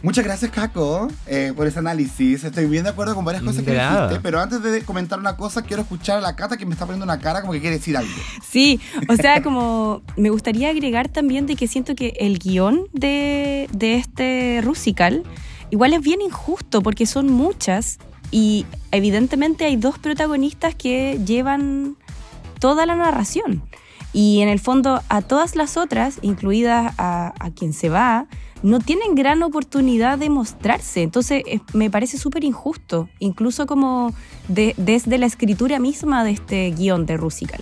Muchas 0.04 0.24
gracias, 0.24 0.52
Caco, 0.52 1.08
eh, 1.26 1.54
por 1.56 1.66
ese 1.66 1.80
análisis. 1.80 2.44
Estoy 2.44 2.66
bien 2.66 2.84
de 2.84 2.92
acuerdo 2.92 3.16
con 3.16 3.26
varias 3.26 3.44
cosas 3.44 3.64
que 3.64 3.72
dijiste, 3.72 4.20
pero 4.22 4.40
antes 4.40 4.62
de 4.62 4.82
comentar 4.84 5.20
una 5.20 5.36
cosa, 5.36 5.64
quiero 5.64 5.82
escuchar 5.82 6.18
a 6.18 6.22
la 6.22 6.36
Cata 6.36 6.58
que 6.58 6.66
me 6.66 6.74
está 6.74 6.86
poniendo 6.86 7.04
una 7.04 7.20
cara 7.20 7.42
como 7.42 7.54
que 7.54 7.62
quiere 7.62 7.78
decir 7.78 7.98
algo. 7.98 8.12
Sí, 8.48 8.80
o 9.10 9.16
sea, 9.16 9.44
como 9.44 10.02
me 10.16 10.30
gustaría 10.30 10.70
agregar 10.70 11.10
también 11.10 11.46
de 11.46 11.56
que 11.56 11.68
siento 11.68 11.96
que 11.96 12.14
el 12.20 12.40
guion 12.40 12.88
de, 12.94 13.70
de 13.72 13.96
este 13.96 14.62
Rusical 14.64 15.24
igual 15.70 15.94
es 15.94 16.02
bien 16.02 16.22
injusto 16.22 16.82
porque 16.82 17.06
son 17.06 17.30
muchas 17.32 18.00
y 18.32 18.66
evidentemente 18.92 19.66
hay 19.66 19.76
dos 19.76 20.00
protagonistas 20.00 20.76
que 20.76 21.20
llevan 21.26 21.98
toda 22.60 22.86
la 22.86 22.96
narración. 22.96 23.64
Y 24.14 24.42
en 24.42 24.50
el 24.50 24.60
fondo 24.60 25.02
a 25.10 25.22
todas 25.22 25.56
las 25.56 25.78
otras, 25.78 26.20
incluidas 26.22 26.94
a, 26.98 27.34
a 27.40 27.52
quien 27.52 27.74
se 27.74 27.90
va, 27.90 28.28
no 28.63 28.80
tienen 28.80 29.15
gran 29.15 29.43
oportunidad 29.43 30.17
de 30.17 30.30
mostrarse. 30.30 31.04
Entonces 31.04 31.43
me 31.74 31.89
parece 31.89 32.17
súper 32.17 32.43
injusto, 32.43 33.10
incluso 33.20 33.65
como 33.65 34.13
desde 34.48 35.17
la 35.17 35.26
escritura 35.26 35.80
misma 35.80 36.24
de 36.24 36.32
este 36.32 36.72
guion 36.72 37.06
de 37.06 37.17
Rusical. 37.17 37.62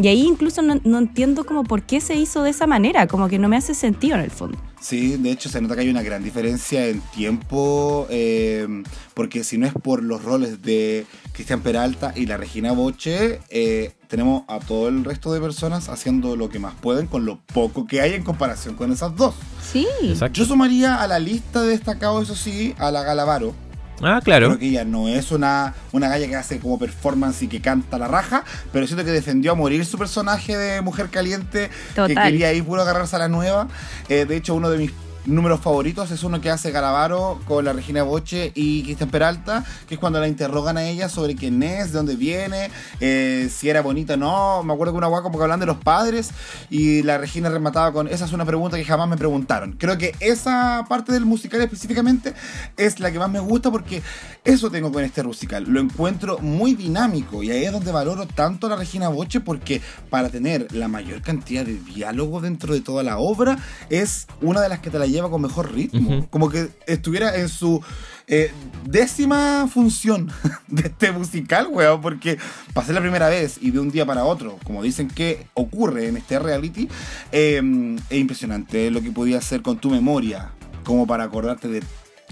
Y 0.00 0.06
ahí 0.06 0.22
incluso 0.26 0.62
no, 0.62 0.98
entiendo 0.98 1.44
como 1.44 1.64
por 1.64 1.82
qué 1.82 2.00
se 2.00 2.14
hizo 2.14 2.44
de 2.44 2.50
esa 2.50 2.68
manera, 2.68 3.08
como 3.08 3.28
que 3.28 3.38
no 3.38 3.48
me 3.48 3.56
hace 3.56 3.74
sentido 3.74 4.14
en 4.14 4.22
el 4.22 4.30
fondo. 4.30 4.56
Sí, 4.80 5.16
de 5.16 5.32
hecho 5.32 5.48
se 5.48 5.60
nota 5.60 5.74
que 5.74 5.80
hay 5.80 5.88
una 5.88 6.02
gran 6.02 6.22
diferencia 6.22 6.86
en 6.86 7.00
tiempo, 7.00 8.06
eh, 8.08 8.84
porque 9.14 9.42
si 9.42 9.58
no 9.58 9.66
es 9.66 9.72
por 9.72 10.04
los 10.04 10.22
roles 10.22 10.62
de 10.62 11.04
Cristian 11.38 11.60
Peralta 11.60 12.12
y 12.16 12.26
la 12.26 12.36
Regina 12.36 12.72
Boche, 12.72 13.40
eh, 13.48 13.92
tenemos 14.08 14.42
a 14.48 14.58
todo 14.58 14.88
el 14.88 15.04
resto 15.04 15.32
de 15.32 15.40
personas 15.40 15.88
haciendo 15.88 16.34
lo 16.34 16.48
que 16.48 16.58
más 16.58 16.74
pueden 16.74 17.06
con 17.06 17.26
lo 17.26 17.38
poco 17.54 17.86
que 17.86 18.00
hay 18.00 18.14
en 18.14 18.24
comparación 18.24 18.74
con 18.74 18.90
esas 18.90 19.14
dos. 19.14 19.36
Sí. 19.62 19.86
Yo 20.32 20.44
sumaría 20.44 21.00
a 21.00 21.06
la 21.06 21.20
lista 21.20 21.62
de 21.62 21.68
destacados, 21.68 22.24
eso 22.24 22.34
sí, 22.34 22.74
a 22.78 22.90
la 22.90 23.04
Galavaro 23.04 23.54
Ah, 24.02 24.20
claro. 24.22 24.48
Creo 24.48 24.58
que 24.58 24.66
ella 24.66 24.84
no 24.84 25.06
es 25.06 25.30
una, 25.30 25.74
una 25.92 26.08
galla 26.08 26.26
que 26.26 26.34
hace 26.34 26.58
como 26.58 26.76
performance 26.76 27.42
y 27.42 27.48
que 27.48 27.60
canta 27.60 27.98
la 27.98 28.08
raja, 28.08 28.42
pero 28.72 28.88
siento 28.88 29.04
que 29.04 29.12
defendió 29.12 29.52
a 29.52 29.54
morir 29.54 29.84
su 29.86 29.96
personaje 29.96 30.56
de 30.56 30.82
mujer 30.82 31.08
caliente 31.08 31.70
que 31.94 32.14
quería 32.16 32.52
ir 32.52 32.64
puro 32.64 32.82
agarrarse 32.82 33.14
a 33.14 33.20
la 33.20 33.28
nueva. 33.28 33.68
Eh, 34.08 34.24
de 34.24 34.36
hecho, 34.36 34.56
uno 34.56 34.70
de 34.70 34.78
mis 34.78 34.92
números 35.28 35.60
favoritos 35.60 36.10
es 36.10 36.22
uno 36.22 36.40
que 36.40 36.50
hace 36.50 36.70
Galavaro 36.70 37.38
con 37.46 37.64
la 37.64 37.72
Regina 37.72 38.02
Boche 38.02 38.50
y 38.54 38.82
Cristian 38.82 39.10
Peralta, 39.10 39.64
que 39.86 39.94
es 39.94 40.00
cuando 40.00 40.20
la 40.20 40.26
interrogan 40.26 40.78
a 40.78 40.84
ella 40.84 41.08
sobre 41.08 41.36
quién 41.36 41.62
es, 41.62 41.92
de 41.92 41.98
dónde 41.98 42.16
viene, 42.16 42.70
eh, 43.00 43.50
si 43.54 43.68
era 43.68 43.82
bonita 43.82 44.14
o 44.14 44.16
no. 44.16 44.62
Me 44.62 44.72
acuerdo 44.72 44.94
que 44.94 44.98
una 44.98 45.06
guaca 45.06 45.24
como 45.24 45.38
que 45.38 45.44
hablan 45.44 45.60
de 45.60 45.66
los 45.66 45.76
padres 45.76 46.30
y 46.70 47.02
la 47.02 47.18
Regina 47.18 47.50
remataba 47.50 47.92
con 47.92 48.08
esa 48.08 48.24
es 48.24 48.32
una 48.32 48.46
pregunta 48.46 48.76
que 48.76 48.84
jamás 48.84 49.08
me 49.08 49.16
preguntaron. 49.16 49.72
Creo 49.72 49.98
que 49.98 50.14
esa 50.20 50.86
parte 50.88 51.12
del 51.12 51.26
musical 51.26 51.60
específicamente 51.60 52.34
es 52.76 52.98
la 52.98 53.12
que 53.12 53.18
más 53.18 53.30
me 53.30 53.40
gusta 53.40 53.70
porque 53.70 54.02
eso 54.44 54.70
tengo 54.70 54.90
con 54.90 55.04
este 55.04 55.22
musical. 55.22 55.64
Lo 55.68 55.80
encuentro 55.80 56.38
muy 56.38 56.74
dinámico 56.74 57.42
y 57.42 57.50
ahí 57.50 57.64
es 57.64 57.72
donde 57.72 57.92
valoro 57.92 58.26
tanto 58.26 58.66
a 58.66 58.70
la 58.70 58.76
Regina 58.76 59.08
Boche 59.08 59.40
porque 59.40 59.82
para 60.08 60.30
tener 60.30 60.72
la 60.72 60.88
mayor 60.88 61.20
cantidad 61.20 61.66
de 61.66 61.74
diálogo 61.74 62.40
dentro 62.40 62.72
de 62.72 62.80
toda 62.80 63.02
la 63.02 63.18
obra 63.18 63.58
es 63.90 64.26
una 64.40 64.60
de 64.60 64.68
las 64.68 64.78
que 64.80 64.90
te 64.90 64.98
la 64.98 65.06
lleva 65.06 65.17
con 65.22 65.42
mejor 65.42 65.74
ritmo. 65.74 66.26
Como 66.30 66.48
que 66.48 66.68
estuviera 66.86 67.36
en 67.36 67.48
su 67.48 67.82
eh, 68.26 68.52
décima 68.84 69.68
función 69.72 70.30
de 70.68 70.88
este 70.88 71.10
musical, 71.12 71.68
weón, 71.70 72.00
porque 72.00 72.38
pasé 72.72 72.92
la 72.92 73.00
primera 73.00 73.28
vez 73.28 73.58
y 73.60 73.70
de 73.70 73.80
un 73.80 73.90
día 73.90 74.06
para 74.06 74.24
otro, 74.24 74.58
como 74.64 74.82
dicen 74.82 75.08
que 75.08 75.46
ocurre 75.54 76.08
en 76.08 76.16
este 76.16 76.38
reality, 76.38 76.88
eh, 77.32 77.60
es 78.08 78.18
impresionante 78.18 78.90
lo 78.90 79.02
que 79.02 79.10
podía 79.10 79.38
hacer 79.38 79.62
con 79.62 79.78
tu 79.78 79.90
memoria, 79.90 80.52
como 80.84 81.06
para 81.06 81.24
acordarte 81.24 81.68
de 81.68 81.82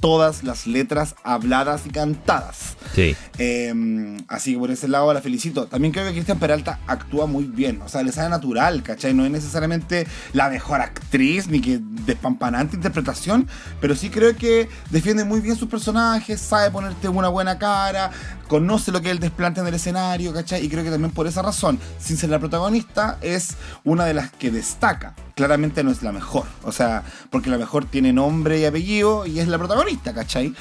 todas 0.00 0.42
las 0.44 0.66
letras 0.66 1.14
habladas 1.24 1.82
y 1.86 1.90
cantadas. 1.90 2.76
Sí. 2.94 3.16
Eh, 3.38 4.16
así 4.28 4.52
que 4.52 4.58
por 4.58 4.70
ese 4.70 4.88
lado 4.88 5.12
la 5.12 5.20
felicito. 5.20 5.66
También 5.66 5.92
creo 5.92 6.06
que 6.06 6.12
Cristian 6.12 6.38
Peralta 6.38 6.78
actúa 6.86 7.26
muy 7.26 7.44
bien. 7.44 7.82
O 7.82 7.88
sea, 7.88 8.02
le 8.02 8.12
sale 8.12 8.28
natural, 8.28 8.82
¿cachai? 8.82 9.14
No 9.14 9.24
es 9.24 9.30
necesariamente 9.30 10.06
la 10.32 10.48
mejor 10.48 10.80
actriz 10.80 11.48
ni 11.48 11.60
que 11.60 11.80
despampanante 11.80 12.76
interpretación, 12.76 13.48
pero 13.80 13.94
sí 13.94 14.10
creo 14.10 14.36
que 14.36 14.68
defiende 14.90 15.24
muy 15.24 15.40
bien 15.40 15.56
sus 15.56 15.68
personajes, 15.68 16.40
sabe 16.40 16.70
ponerte 16.70 17.08
una 17.08 17.28
buena 17.28 17.58
cara, 17.58 18.10
conoce 18.48 18.92
lo 18.92 19.02
que 19.02 19.10
el 19.10 19.18
desplante 19.18 19.60
en 19.60 19.66
el 19.66 19.74
escenario, 19.74 20.32
¿cachai? 20.32 20.64
Y 20.64 20.68
creo 20.68 20.84
que 20.84 20.90
también 20.90 21.12
por 21.12 21.26
esa 21.26 21.42
razón, 21.42 21.78
sin 21.98 22.16
ser 22.16 22.30
la 22.30 22.38
protagonista, 22.38 23.18
es 23.20 23.56
una 23.84 24.04
de 24.04 24.14
las 24.14 24.30
que 24.30 24.50
destaca. 24.50 25.14
Claramente 25.36 25.84
no 25.84 25.90
es 25.90 26.02
la 26.02 26.12
mejor. 26.12 26.46
O 26.62 26.72
sea, 26.72 27.04
porque 27.28 27.50
la 27.50 27.58
mejor 27.58 27.84
tiene 27.84 28.10
nombre 28.10 28.58
y 28.58 28.64
apellido 28.64 29.26
y 29.26 29.38
es 29.38 29.48
la 29.48 29.58
protagonista, 29.58 30.14
¿cachai? 30.14 30.54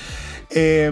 Eh, 0.49 0.91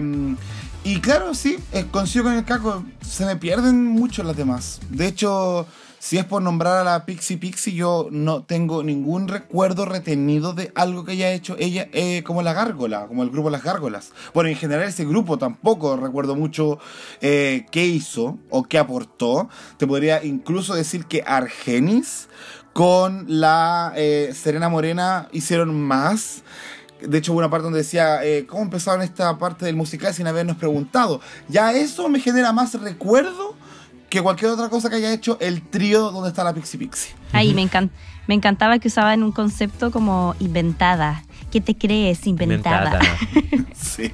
y 0.84 1.00
claro, 1.00 1.34
sí, 1.34 1.58
eh, 1.70 1.84
coincido 1.90 2.24
con 2.24 2.32
el 2.32 2.46
caco, 2.46 2.82
se 3.06 3.26
me 3.26 3.36
pierden 3.36 3.84
mucho 3.84 4.22
las 4.22 4.38
demás. 4.38 4.80
De 4.88 5.06
hecho, 5.06 5.66
si 6.04 6.18
es 6.18 6.26
por 6.26 6.42
nombrar 6.42 6.76
a 6.76 6.84
la 6.84 7.06
Pixie 7.06 7.38
Pixie, 7.38 7.72
yo 7.72 8.08
no 8.10 8.42
tengo 8.42 8.82
ningún 8.82 9.26
recuerdo 9.26 9.86
retenido 9.86 10.52
de 10.52 10.70
algo 10.74 11.06
que 11.06 11.12
haya 11.12 11.32
hecho 11.32 11.56
ella 11.58 11.88
eh, 11.94 12.22
como 12.22 12.42
la 12.42 12.52
gárgola, 12.52 13.06
como 13.06 13.22
el 13.22 13.30
grupo 13.30 13.48
Las 13.48 13.62
Gárgolas. 13.64 14.12
Bueno, 14.34 14.50
en 14.50 14.56
general 14.56 14.86
ese 14.86 15.06
grupo 15.06 15.38
tampoco 15.38 15.96
recuerdo 15.96 16.36
mucho 16.36 16.78
eh, 17.22 17.64
qué 17.70 17.86
hizo 17.86 18.38
o 18.50 18.64
qué 18.64 18.78
aportó. 18.78 19.48
Te 19.78 19.86
podría 19.86 20.22
incluso 20.22 20.74
decir 20.74 21.06
que 21.06 21.22
Argenis 21.26 22.28
con 22.74 23.24
la 23.28 23.92
eh, 23.96 24.32
Serena 24.34 24.68
Morena 24.68 25.28
hicieron 25.32 25.80
más. 25.80 26.42
De 27.00 27.18
hecho, 27.18 27.32
hubo 27.32 27.38
una 27.38 27.48
parte 27.50 27.64
donde 27.64 27.78
decía, 27.78 28.22
eh, 28.24 28.46
¿cómo 28.46 28.62
empezaron 28.62 29.00
esta 29.02 29.38
parte 29.38 29.64
del 29.64 29.76
musical 29.76 30.12
sin 30.12 30.26
habernos 30.26 30.56
preguntado? 30.56 31.20
Ya 31.48 31.72
eso 31.72 32.08
me 32.08 32.18
genera 32.20 32.52
más 32.52 32.74
recuerdo 32.80 33.54
que 34.10 34.20
cualquier 34.22 34.50
otra 34.52 34.68
cosa 34.68 34.90
que 34.90 34.96
haya 34.96 35.12
hecho 35.12 35.36
el 35.40 35.62
trío 35.62 36.10
donde 36.10 36.28
está 36.30 36.44
la 36.44 36.52
Pixie 36.54 36.78
Pixie. 36.78 37.14
Ahí 37.32 37.52
me, 37.54 37.62
encan- 37.62 37.90
me 38.26 38.34
encantaba 38.34 38.78
que 38.78 38.88
usaban 38.88 39.22
un 39.22 39.32
concepto 39.32 39.90
como 39.90 40.34
inventada. 40.40 41.24
¿Qué 41.52 41.60
te 41.60 41.76
crees 41.76 42.26
inventada? 42.26 42.98
Sí. 43.74 44.10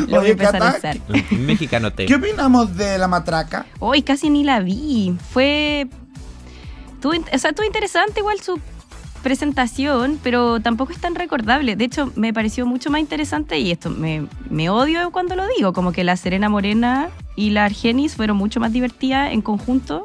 Lo 0.00 0.06
voy 0.06 0.14
a 0.16 0.20
Oye, 0.20 0.30
empezar 0.32 0.56
a 0.56 0.72
Cata, 0.72 0.76
usar. 0.78 0.98
Un 1.30 1.46
mexicano 1.46 1.92
te. 1.92 2.04
¿qué 2.06 2.14
opinamos 2.16 2.76
de 2.76 2.98
la 2.98 3.06
matraca? 3.08 3.64
Hoy 3.78 4.02
casi 4.02 4.28
ni 4.28 4.42
la 4.44 4.60
vi. 4.60 5.16
Fue. 5.32 5.88
Tuvo, 7.00 7.14
in- 7.14 7.24
o 7.32 7.38
sea, 7.38 7.50
estuvo 7.50 7.66
interesante 7.66 8.20
igual 8.20 8.40
su 8.40 8.60
presentación, 9.22 10.18
pero 10.22 10.60
tampoco 10.60 10.92
es 10.92 10.98
tan 11.00 11.14
recordable. 11.14 11.76
De 11.76 11.84
hecho, 11.84 12.10
me 12.16 12.32
pareció 12.32 12.66
mucho 12.66 12.90
más 12.90 13.00
interesante, 13.00 13.58
y 13.58 13.70
esto 13.70 13.90
me, 13.90 14.26
me 14.48 14.70
odio 14.70 15.10
cuando 15.10 15.36
lo 15.36 15.46
digo, 15.56 15.72
como 15.72 15.92
que 15.92 16.04
la 16.04 16.16
Serena 16.16 16.48
Morena 16.48 17.10
y 17.36 17.50
la 17.50 17.64
Argenis 17.66 18.14
fueron 18.16 18.36
mucho 18.36 18.60
más 18.60 18.72
divertidas 18.72 19.32
en 19.32 19.42
conjunto 19.42 20.04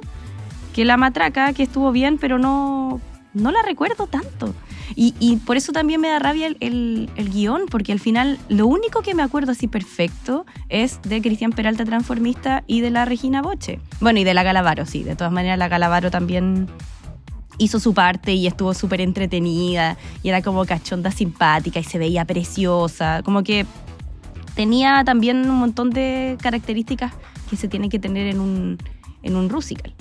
que 0.74 0.84
la 0.86 0.98
Matraca, 0.98 1.54
que 1.54 1.64
estuvo 1.64 1.92
bien, 1.94 2.18
pero 2.18 2.38
no, 2.38 3.00
no 3.34 3.52
la 3.52 3.62
recuerdo 3.62 4.08
tanto. 4.08 4.54
Y, 4.96 5.14
y 5.20 5.38
por 5.38 5.58
eso 5.58 5.72
también 5.72 6.00
me 6.02 6.10
da 6.10 6.20
rabia 6.20 6.48
el, 6.48 6.58
el- 6.60 7.10
el 7.16 7.30
guion, 7.32 7.64
porque 7.70 7.92
al 7.92 8.00
final 8.00 8.38
lo 8.50 8.68
único 8.68 9.02
que 9.02 9.14
me 9.16 9.24
acuerdo 9.24 9.52
así 9.54 9.68
perfecto 9.68 10.46
es 10.70 11.00
de 11.04 11.22
Cristian 11.22 11.52
Peralta 11.52 11.86
Transformista 11.86 12.64
y 12.68 12.82
de 12.82 12.92
la 12.92 13.06
Regina 13.06 13.42
Boche. 13.42 13.80
Bueno, 14.00 14.20
y 14.20 14.24
de 14.24 14.34
la 14.34 14.44
Galavaro, 14.44 14.86
sí. 14.86 15.04
De 15.04 15.16
todas 15.16 15.34
maneras, 15.34 15.58
la 15.58 15.68
Galavaro 15.68 16.12
también 16.12 16.68
hizo 17.58 17.80
su 17.80 17.94
parte 17.94 18.34
y 18.34 18.48
estuvo 18.48 18.74
súper 18.74 19.00
entretenida 19.02 19.98
y 20.22 20.30
era 20.30 20.42
como 20.42 20.66
cachonda 20.66 21.10
simpática 21.10 21.80
y 21.80 21.84
se 21.84 21.98
veía 21.98 22.26
preciosa. 22.26 23.22
Como 23.24 23.44
que 23.44 23.66
tenía 24.56 25.04
también 25.06 25.50
un 25.50 25.58
montón 25.58 25.90
de 25.90 26.38
características 26.42 27.14
que 27.50 27.56
se 27.56 27.68
tienen 27.68 27.90
que 27.90 28.00
tener 28.00 28.28
en 28.28 28.40
un, 28.40 28.78
en 29.24 29.36
un 29.36 29.48
musical. 29.48 29.94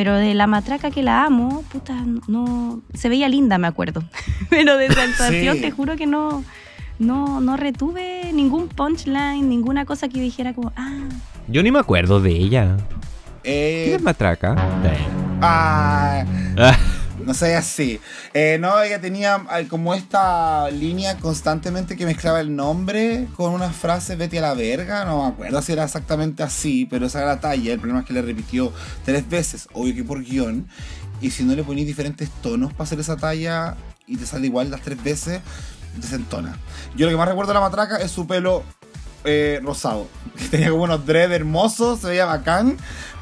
Pero 0.00 0.16
de 0.16 0.32
la 0.32 0.46
matraca 0.46 0.90
que 0.90 1.02
la 1.02 1.26
amo, 1.26 1.62
puta, 1.70 1.94
no. 2.26 2.80
Se 2.94 3.10
veía 3.10 3.28
linda, 3.28 3.58
me 3.58 3.66
acuerdo. 3.66 4.02
Pero 4.48 4.78
de 4.78 4.90
su 4.90 4.98
actuación, 4.98 5.56
Sí. 5.56 5.60
te 5.60 5.70
juro 5.72 5.96
que 5.96 6.06
no, 6.06 6.42
no, 6.98 7.42
no 7.42 7.58
retuve 7.58 8.30
ningún 8.32 8.68
punchline, 8.68 9.46
ninguna 9.46 9.84
cosa 9.84 10.08
que 10.08 10.18
dijera 10.18 10.54
como, 10.54 10.72
ah, 10.74 11.02
Yo 11.48 11.62
ni 11.62 11.70
me 11.70 11.80
acuerdo 11.80 12.18
de 12.22 12.30
ella. 12.30 12.78
Eh, 13.44 13.82
¿Quién 13.88 13.96
es 13.96 14.02
Matraca? 14.02 14.54
ah, 15.42 16.24
Ah, 16.56 16.78
no 17.24 17.34
sé, 17.34 17.54
así. 17.56 18.00
Eh, 18.34 18.58
no, 18.60 18.80
ella 18.82 19.00
tenía 19.00 19.44
eh, 19.56 19.66
como 19.68 19.94
esta 19.94 20.70
línea 20.70 21.16
constantemente 21.18 21.96
que 21.96 22.06
mezclaba 22.06 22.40
el 22.40 22.54
nombre 22.54 23.28
con 23.36 23.52
una 23.52 23.70
frase 23.70 24.16
vete 24.16 24.38
a 24.38 24.42
la 24.42 24.54
verga. 24.54 25.04
No 25.04 25.22
me 25.22 25.28
acuerdo 25.28 25.62
si 25.62 25.72
era 25.72 25.84
exactamente 25.84 26.42
así, 26.42 26.86
pero 26.86 27.06
esa 27.06 27.20
era 27.20 27.28
la 27.34 27.40
talla. 27.40 27.72
El 27.72 27.78
problema 27.78 28.00
es 28.00 28.06
que 28.06 28.12
le 28.12 28.22
repitió 28.22 28.72
tres 29.04 29.28
veces, 29.28 29.68
obvio 29.72 29.94
que 29.94 30.04
por 30.04 30.22
guion. 30.22 30.68
Y 31.20 31.30
si 31.30 31.44
no 31.44 31.54
le 31.54 31.62
ponís 31.62 31.86
diferentes 31.86 32.30
tonos 32.42 32.72
para 32.72 32.84
hacer 32.84 33.00
esa 33.00 33.16
talla 33.16 33.76
y 34.06 34.16
te 34.16 34.26
sale 34.26 34.46
igual 34.46 34.70
las 34.70 34.80
tres 34.80 35.02
veces, 35.02 35.40
desentona. 35.96 36.56
Yo 36.96 37.06
lo 37.06 37.12
que 37.12 37.16
más 37.16 37.28
recuerdo 37.28 37.52
de 37.52 37.54
la 37.54 37.60
matraca 37.60 37.96
es 37.98 38.10
su 38.10 38.26
pelo 38.26 38.62
eh, 39.24 39.60
rosado. 39.62 40.08
Tenía 40.50 40.70
como 40.70 40.84
unos 40.84 41.04
dread 41.04 41.32
hermosos, 41.32 42.00
se 42.00 42.08
veía 42.08 42.24
bacán, 42.24 42.76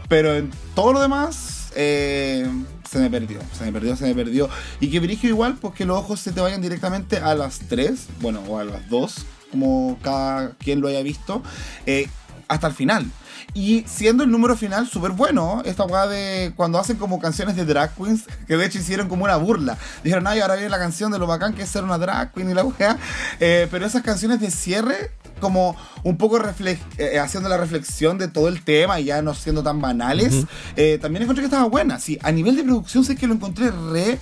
pero 0.08 0.34
en 0.34 0.50
todo 0.74 0.92
lo 0.92 1.00
demás 1.00 1.70
eh, 1.74 2.48
se 2.90 2.98
me 2.98 3.10
perdió, 3.10 3.40
se 3.56 3.64
me 3.64 3.72
perdió, 3.72 3.96
se 3.96 4.06
me 4.06 4.14
perdió. 4.14 4.48
Y 4.80 4.90
que 4.90 5.00
dirige 5.00 5.28
igual, 5.28 5.56
pues 5.60 5.74
que 5.74 5.84
los 5.84 5.98
ojos 5.98 6.20
se 6.20 6.32
te 6.32 6.40
vayan 6.40 6.62
directamente 6.62 7.18
a 7.18 7.34
las 7.34 7.60
3, 7.68 8.06
bueno, 8.20 8.40
o 8.48 8.58
a 8.58 8.64
las 8.64 8.88
2, 8.88 9.26
como 9.50 9.98
cada 10.02 10.52
quien 10.56 10.80
lo 10.80 10.88
haya 10.88 11.02
visto, 11.02 11.42
eh, 11.86 12.08
hasta 12.48 12.66
el 12.66 12.74
final. 12.74 13.10
Y 13.54 13.84
siendo 13.86 14.24
el 14.24 14.30
número 14.30 14.56
final 14.56 14.88
súper 14.88 15.12
bueno, 15.12 15.62
esta 15.64 15.84
weá 15.84 16.06
de 16.06 16.52
cuando 16.56 16.78
hacen 16.78 16.96
como 16.96 17.18
canciones 17.18 17.56
de 17.56 17.64
drag 17.64 17.94
queens, 17.94 18.24
que 18.46 18.56
de 18.56 18.66
hecho 18.66 18.78
hicieron 18.78 19.08
como 19.08 19.24
una 19.24 19.36
burla. 19.36 19.76
Dijeron, 20.04 20.26
ay, 20.26 20.40
ahora 20.40 20.54
viene 20.54 20.68
la 20.70 20.78
canción 20.78 21.10
de 21.12 21.18
lo 21.18 21.26
bacán 21.26 21.54
que 21.54 21.62
es 21.62 21.68
ser 21.68 21.84
una 21.84 21.98
drag 21.98 22.32
queen 22.32 22.50
y 22.50 22.54
la 22.54 22.64
weá. 22.64 22.98
Eh, 23.40 23.68
pero 23.70 23.86
esas 23.86 24.02
canciones 24.02 24.40
de 24.40 24.50
cierre, 24.50 25.12
como 25.38 25.76
un 26.02 26.16
poco 26.16 26.38
reflex- 26.38 26.78
eh, 26.98 27.18
haciendo 27.18 27.48
la 27.48 27.56
reflexión 27.56 28.18
de 28.18 28.28
todo 28.28 28.48
el 28.48 28.62
tema 28.62 29.00
y 29.00 29.04
ya 29.04 29.22
no 29.22 29.34
siendo 29.34 29.62
tan 29.62 29.80
banales, 29.80 30.44
eh, 30.76 30.98
también 31.00 31.22
encontré 31.22 31.42
que 31.42 31.46
estaba 31.46 31.68
buena. 31.68 31.98
Sí, 31.98 32.18
a 32.22 32.30
nivel 32.32 32.56
de 32.56 32.64
producción 32.64 33.04
sé 33.04 33.16
que 33.16 33.26
lo 33.26 33.34
encontré 33.34 33.70
re 33.70 34.18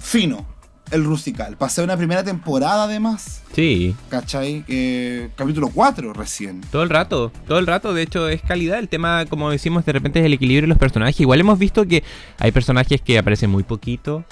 fino, 0.00 0.46
el 0.90 1.04
Rusical. 1.04 1.56
Pasé 1.56 1.82
una 1.82 1.96
primera 1.96 2.24
temporada 2.24 2.84
además, 2.84 3.42
sí, 3.54 3.94
¿cachai? 4.08 4.64
Eh, 4.66 5.28
capítulo 5.36 5.68
4 5.72 6.12
recién. 6.12 6.60
todo 6.72 6.82
el 6.82 6.90
rato, 6.90 7.30
todo 7.46 7.58
el 7.58 7.66
rato, 7.66 7.94
de 7.94 8.02
hecho 8.02 8.28
es 8.28 8.42
calidad, 8.42 8.78
el 8.78 8.88
tema 8.88 9.24
como 9.26 9.50
decimos 9.50 9.84
de 9.84 9.92
repente 9.92 10.18
es 10.20 10.26
el 10.26 10.32
equilibrio 10.32 10.62
de 10.62 10.68
los 10.68 10.78
personajes, 10.78 11.20
igual 11.20 11.40
hemos 11.40 11.58
visto 11.58 11.86
que 11.86 12.02
hay 12.38 12.50
personajes 12.50 13.00
que 13.00 13.18
aparecen 13.18 13.50
muy 13.50 13.62
poquito 13.62 14.24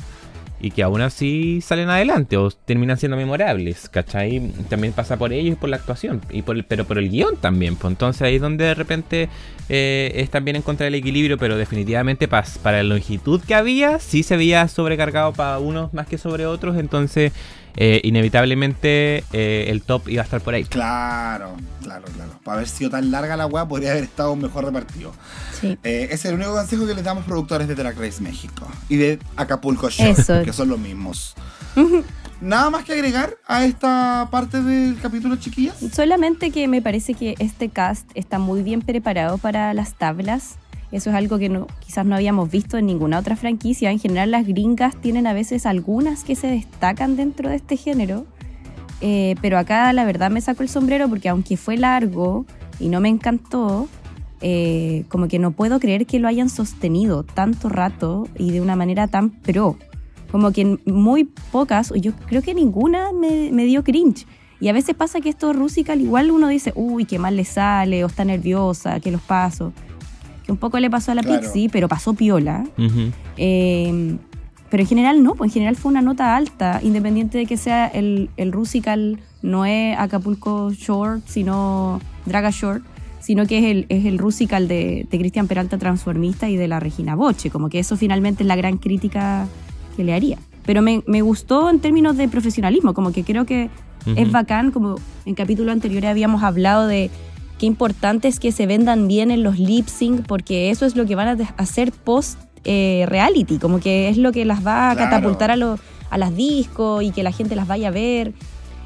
y 0.61 0.71
que 0.71 0.83
aún 0.83 1.01
así 1.01 1.61
salen 1.61 1.88
adelante 1.88 2.37
o 2.37 2.51
terminan 2.51 2.99
siendo 2.99 3.16
memorables, 3.16 3.88
¿cachai? 3.88 4.53
También 4.68 4.92
pasa 4.92 5.16
por 5.16 5.33
ellos 5.33 5.53
y 5.53 5.57
por 5.57 5.68
la 5.71 5.77
actuación, 5.77 6.21
y 6.31 6.42
por 6.42 6.62
pero 6.64 6.85
por 6.85 6.99
el 6.99 7.11
guion 7.11 7.37
también, 7.37 7.77
pues 7.77 7.92
entonces 7.92 8.23
ahí 8.23 8.37
es 8.37 8.40
donde 8.40 8.64
de 8.64 8.75
repente 8.75 9.29
eh, 9.68 10.12
es 10.16 10.31
también 10.31 10.57
encontrar 10.57 10.88
el 10.88 10.94
equilibrio, 10.94 11.38
pero 11.38 11.57
definitivamente 11.57 12.29
para 12.29 12.79
la 12.79 12.83
longitud 12.83 13.40
que 13.40 13.55
había, 13.55 13.99
sí 14.01 14.23
se 14.23 14.37
veía 14.37 14.66
sobrecargado 14.68 15.33
para 15.33 15.59
unos 15.59 15.94
más 15.94 16.07
que 16.07 16.18
sobre 16.18 16.47
otros, 16.47 16.77
entonces 16.77 17.33
eh, 17.81 18.01
inevitablemente 18.03 19.23
eh, 19.33 19.67
el 19.69 19.83
top 19.83 20.09
iba 20.09 20.23
a 20.23 20.25
estar 20.25 20.41
por 20.41 20.53
ahí. 20.53 20.64
Claro, 20.64 21.55
claro, 21.81 22.07
claro. 22.14 22.33
Para 22.43 22.57
haber 22.57 22.69
sido 22.69 22.91
tan 22.91 23.12
larga 23.12 23.37
la 23.37 23.47
weá, 23.47 23.69
podría 23.69 23.93
haber 23.93 24.03
estado 24.03 24.35
mejor 24.35 24.64
repartido. 24.64 25.12
sí. 25.61 25.79
Eh, 25.85 26.07
ese 26.07 26.14
es 26.14 26.25
el 26.27 26.35
único 26.35 26.53
consejo 26.55 26.88
que 26.88 26.95
les 26.95 27.05
damos 27.05 27.25
productores 27.25 27.69
de 27.69 27.77
Drag 27.77 27.97
Race 27.97 28.21
México 28.21 28.67
y 28.88 28.97
de 28.97 29.19
Acapulco 29.37 29.88
Shore, 29.91 30.11
Eso. 30.11 30.43
que 30.43 30.53
son 30.53 30.69
los 30.69 30.79
mismos. 30.81 31.35
Nada 32.41 32.71
más 32.71 32.85
que 32.85 32.93
agregar 32.95 33.37
a 33.47 33.64
esta 33.64 34.29
parte 34.31 34.61
del 34.61 34.99
capítulo, 35.01 35.37
chiquillas. 35.37 35.77
Solamente 35.93 36.51
que 36.51 36.67
me 36.69 36.83
parece 36.83 37.14
que 37.14 37.35
este 37.38 37.69
cast 37.69 38.09
está 38.14 38.38
muy 38.41 38.62
bien 38.62 38.81
preparado 38.83 39.38
para 39.38 39.73
las 39.75 39.95
tablas. 39.95 40.57
Eso 40.90 41.11
es 41.11 41.16
algo 41.16 41.38
que 41.38 41.64
quizás 41.81 42.07
no 42.07 42.14
habíamos 42.14 42.51
visto 42.51 42.79
en 42.79 42.87
ninguna 42.87 43.18
otra 43.18 43.37
franquicia. 43.37 43.90
En 43.90 43.98
general 43.98 44.31
las 44.31 44.46
gringas 44.46 44.96
tienen 45.01 45.27
a 45.27 45.35
veces 45.35 45.66
algunas 45.66 46.24
que 46.24 46.35
se 46.35 46.46
destacan 46.46 47.16
dentro 47.16 47.51
de 47.51 47.57
este 47.57 47.77
género. 47.77 48.27
Eh, 49.01 49.36
pero 49.43 49.59
acá 49.59 49.93
la 49.93 50.05
verdad 50.05 50.30
me 50.30 50.41
saco 50.41 50.62
el 50.62 50.68
sombrero 50.68 51.09
porque 51.09 51.28
aunque 51.28 51.57
fue 51.57 51.76
largo 51.76 52.47
y 52.80 52.89
no 52.89 53.01
me 53.01 53.09
encantó, 53.09 53.89
eh, 54.41 55.05
como 55.09 55.28
que 55.28 55.39
no 55.39 55.51
puedo 55.51 55.80
creer 55.80 56.07
que 56.07 56.18
lo 56.18 56.28
hayan 56.28 56.49
sostenido 56.49 57.24
tanto 57.24 57.68
rato 57.68 58.28
y 58.39 58.51
de 58.51 58.61
una 58.61 58.76
manera 58.76 59.09
tan 59.09 59.30
pro. 59.30 59.76
Como 60.30 60.53
que 60.53 60.78
muy 60.86 61.24
pocas, 61.24 61.93
yo 61.97 62.12
creo 62.26 62.43
que 62.43 62.55
ninguna 62.55 63.12
me, 63.12 63.64
dio 63.64 63.82
cringe. 63.82 64.26
Y 64.61 64.68
a 64.68 64.72
veces 64.72 64.95
pasa 64.95 65.20
que 65.20 65.28
esto 65.28 65.53
Rusical 65.53 66.01
igual 66.01 66.30
uno 66.30 66.49
dice, 66.49 66.72
uy, 66.74 67.05
qué 67.05 67.18
mal 67.18 67.36
le 67.36 67.45
sale, 67.45 68.05
o 68.05 68.09
está 68.09 68.24
nerviosa, 68.24 69.01
que 69.01 69.11
los 69.11 69.22
paso. 69.22 69.72
Que 70.49 70.53
un 70.53 70.57
poco 70.59 70.78
le 70.80 70.88
pasó 70.88 71.12
a 71.12 71.14
la 71.14 71.22
Claro. 71.22 71.42
Pixie, 71.42 71.68
pero 71.68 71.88
pasó 71.88 72.14
piola. 72.14 72.64
Ujú. 72.78 73.12
Eh, 73.36 74.16
pero 74.70 74.82
en 74.82 74.86
general 74.88 75.22
no, 75.22 75.34
pues 75.34 75.51
en 75.51 75.53
general 75.53 75.76
fue 75.76 75.90
una 75.90 76.01
nota 76.01 76.36
alta, 76.36 76.80
independiente 76.82 77.36
de 77.36 77.44
que 77.44 77.59
sea 77.59 77.86
el, 77.86 78.30
el 78.38 78.51
Rusical, 78.53 79.18
no 79.42 79.66
es 79.66 79.94
Acapulco 79.99 80.70
Short, 80.72 81.20
sino 81.26 82.01
Draga 82.24 82.49
Short, 82.51 82.82
sino 83.20 83.44
que 83.46 83.59
es 83.59 83.64
el, 83.66 83.84
es 83.90 84.07
el 84.07 84.16
Rusical 84.16 84.68
de, 84.68 85.07
de 85.11 85.18
Cristian 85.18 85.49
Peralta 85.49 85.76
Transformista 85.76 86.49
y 86.49 86.57
de 86.57 86.66
la 86.66 86.80
Regina 86.80 87.14
Boche, 87.14 87.51
como 87.51 87.68
que 87.68 87.78
eso 87.78 87.99
finalmente 87.99 88.42
es 88.42 88.46
la 88.46 88.57
gran 88.57 88.78
crítica 88.78 89.46
que 89.99 90.05
le 90.05 90.14
haría. 90.14 90.38
Pero 90.64 90.80
me, 90.80 91.03
me 91.07 91.20
gustó 91.20 91.68
en 91.68 91.80
términos 91.80 92.16
de 92.16 92.26
profesionalismo, 92.28 92.94
como 92.94 93.12
que 93.12 93.22
creo 93.22 93.44
que 93.44 93.68
es 94.07 94.22
Ujú. 94.24 94.32
bacán, 94.32 94.70
como 94.70 94.96
en 95.26 95.34
capítulos 95.34 95.72
anteriores 95.74 96.09
habíamos 96.09 96.42
hablado 96.42 96.86
de 96.86 97.11
qué 97.59 97.67
importante 97.67 98.29
es 98.29 98.39
que 98.41 98.53
se 98.53 98.67
vendan 98.67 99.09
bien 99.09 99.31
en 99.31 99.43
los 99.43 99.59
lip 99.59 99.87
sync, 99.89 100.27
porque 100.27 100.71
eso 100.71 100.87
es 100.87 100.97
lo 100.97 101.07
que 101.07 101.15
van 101.15 101.29
a 101.41 101.45
hacer 101.57 101.93
post 101.93 102.39
eh, 102.65 103.05
reality, 103.09 103.59
como 103.59 103.81
que 103.81 104.09
es 104.09 104.17
lo 104.17 104.33
que 104.33 104.45
las 104.45 104.67
va 104.67 104.91
a 104.91 104.95
Claro. 104.97 105.11
catapultar 105.11 105.51
a, 105.51 105.57
los 105.57 105.81
a 106.11 106.19
las 106.19 106.35
discos 106.35 107.03
y 107.03 107.11
que 107.11 107.23
la 107.23 107.33
gente 107.33 107.55
las 107.57 107.67
vaya 107.67 107.89
a 107.89 107.91
ver. 107.91 108.33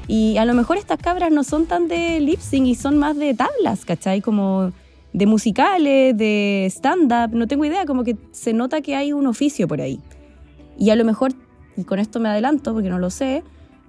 Y 0.07 0.37
a 0.37 0.45
lo 0.45 0.53
mejor 0.53 0.77
estas 0.77 0.97
cabras 0.99 1.31
no 1.31 1.43
son 1.43 1.65
tan 1.65 1.87
de 1.87 2.19
lip 2.19 2.39
sync 2.39 2.67
y 2.67 2.75
son 2.75 2.97
más 2.97 3.17
de 3.17 3.33
tablas, 3.33 3.85
¿cachai? 3.85 4.21
Como 4.21 4.71
de 5.13 5.25
musicales, 5.27 6.17
de 6.17 6.65
stand-up, 6.69 7.33
no 7.35 7.47
tengo 7.47 7.65
idea, 7.65 7.85
como 7.85 8.03
que 8.03 8.17
se 8.31 8.51
nota 8.53 8.81
que 8.81 8.95
hay 8.95 9.13
un 9.13 9.27
oficio 9.27 9.67
por 9.67 9.79
ahí. 9.79 9.99
Y 10.77 10.89
a 10.89 10.95
lo 10.95 11.05
mejor, 11.05 11.33
y 11.77 11.83
con 11.83 11.99
esto 11.99 12.19
me 12.19 12.29
adelanto 12.29 12.73
porque 12.73 12.89
no 12.89 12.99
lo 12.99 13.09
sé, 13.11 13.43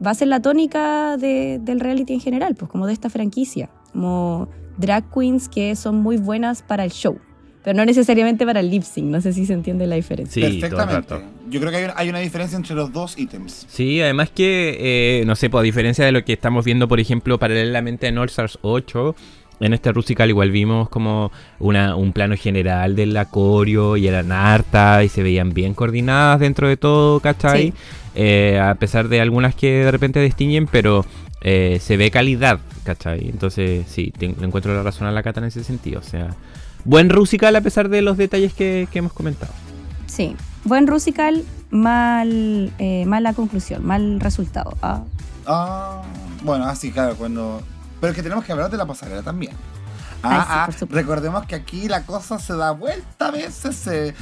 va 0.05 0.11
a 0.11 0.15
ser 0.15 0.29
la 0.29 0.41
tónica 0.41 1.17
de- 1.17 1.59
del 1.63 1.81
reality 1.81 2.13
en 2.15 2.21
general, 2.21 2.55
pues 2.55 2.71
como 2.71 2.87
de 2.87 2.93
esta 2.93 3.09
franquicia, 3.11 3.71
como 3.93 4.49
drag 4.77 5.05
queens 5.13 5.49
que 5.49 5.75
son 5.77 5.97
muy 5.97 6.17
buenas 6.17 6.63
para 6.63 6.85
el 6.85 6.91
show, 6.91 7.19
pero 7.63 7.77
no 7.77 7.85
necesariamente 7.85 8.45
para 8.45 8.61
el 8.61 8.71
lip 8.71 8.83
sync, 8.83 9.07
no 9.07 9.21
sé 9.21 9.33
si 9.33 9.47
se 9.47 9.53
entiende 9.53 9.87
la 9.87 9.97
diferencia. 9.97 10.47
Sí, 10.47 10.55
el 10.55 10.61
Perfectamente. 10.61 11.15
Yo 11.49 11.61
creo 11.61 11.71
que 11.71 11.79
hay 11.79 11.85
una, 11.85 11.95
hay 11.97 12.09
una 12.09 12.19
diferencia 12.19 12.57
entre 12.57 12.75
los 12.75 12.93
dos 12.93 13.19
ítems. 13.19 13.67
Sí, 13.69 14.01
además 14.01 14.31
que, 14.31 14.77
eh, 15.21 15.25
no 15.27 15.37
sé, 15.37 15.51
pues, 15.51 15.61
a 15.61 15.65
diferencia 15.65 16.05
de 16.05 16.13
lo 16.13 16.25
que 16.25 16.33
estamos 16.33 16.65
viendo, 16.65 16.89
por 16.89 17.01
ejemplo, 17.01 17.39
paralelamente 17.39 18.07
en 18.07 18.19
All 18.19 18.29
Stars 18.29 18.59
8, 18.63 19.15
en 19.61 19.73
este 19.73 19.93
Rusical 19.93 20.29
igual 20.29 20.51
vimos 20.51 20.89
como 20.89 21.31
una, 21.59 21.97
un 21.97 22.13
plano 22.13 22.37
general 22.37 22.97
del 22.97 23.17
acorio 23.17 23.97
y 23.97 24.09
eran 24.09 24.33
hartas 24.33 25.05
y 25.05 25.09
se 25.09 25.23
veían 25.23 25.55
bien 25.55 25.75
coordinadas 25.75 26.41
dentro 26.41 26.69
de 26.69 26.77
todo, 26.77 27.21
¿cachai? 27.21 27.69
Sí. 27.69 27.75
Eh, 28.17 28.61
a 28.61 28.75
pesar 28.77 29.09
de 29.09 29.21
algunas 29.21 29.55
que 29.55 29.85
de 29.85 29.91
repente 29.91 30.21
distinguen, 30.21 30.67
pero 30.67 31.05
eh, 31.45 31.79
se 31.81 31.97
ve 31.97 32.11
calidad, 32.11 32.59
¿cachai? 32.85 33.29
Entonces, 33.29 33.87
sí, 33.89 34.13
te- 34.17 34.29
le 34.37 34.47
encuentro 34.47 34.75
la 34.75 34.83
razón 34.83 35.07
a 35.07 35.13
la 35.13 35.23
Cata 35.23 35.39
en 35.41 35.47
ese 35.47 35.63
sentido. 35.63 36.01
O 36.01 36.03
sea, 36.03 36.31
buen 36.85 37.09
Rusical 37.11 37.55
a 37.55 37.61
pesar 37.61 37.89
de 37.89 38.03
los 38.03 38.17
detalles 38.17 38.53
que, 38.55 38.89
que 38.91 38.99
hemos 38.99 39.13
comentado. 39.13 39.53
Sí, 40.07 40.35
buen 40.65 40.87
Rusical, 40.87 41.45
mal, 41.71 42.73
eh, 42.79 43.05
mala 43.07 43.35
conclusión, 43.35 43.85
mal 43.87 44.19
resultado. 44.21 44.77
Ah, 44.83 45.03
Ah, 45.47 46.01
bueno, 46.43 46.65
así, 46.65 46.91
claro, 46.91 47.17
cuando. 47.17 47.61
Pero 48.01 48.11
es 48.13 48.17
que 48.17 48.23
tenemos 48.23 48.45
que 48.47 48.53
hablar 48.53 48.71
de 48.71 48.79
la 48.79 48.87
pasarela 48.87 49.23
también. 49.23 49.53
Ay, 50.23 50.39
Ah, 50.41 50.45
sí, 50.47 50.49
ah, 50.51 50.63
por 50.65 50.75
supuesto. 50.75 50.97
recordemos 50.97 51.45
que 51.47 51.55
aquí 51.55 51.87
la 51.87 52.07
cosa 52.07 52.39
se 52.39 52.55
da 52.57 52.71
vuelta 52.71 53.27
a 53.29 53.31
veces. 53.31 53.87
eh, 53.89 54.15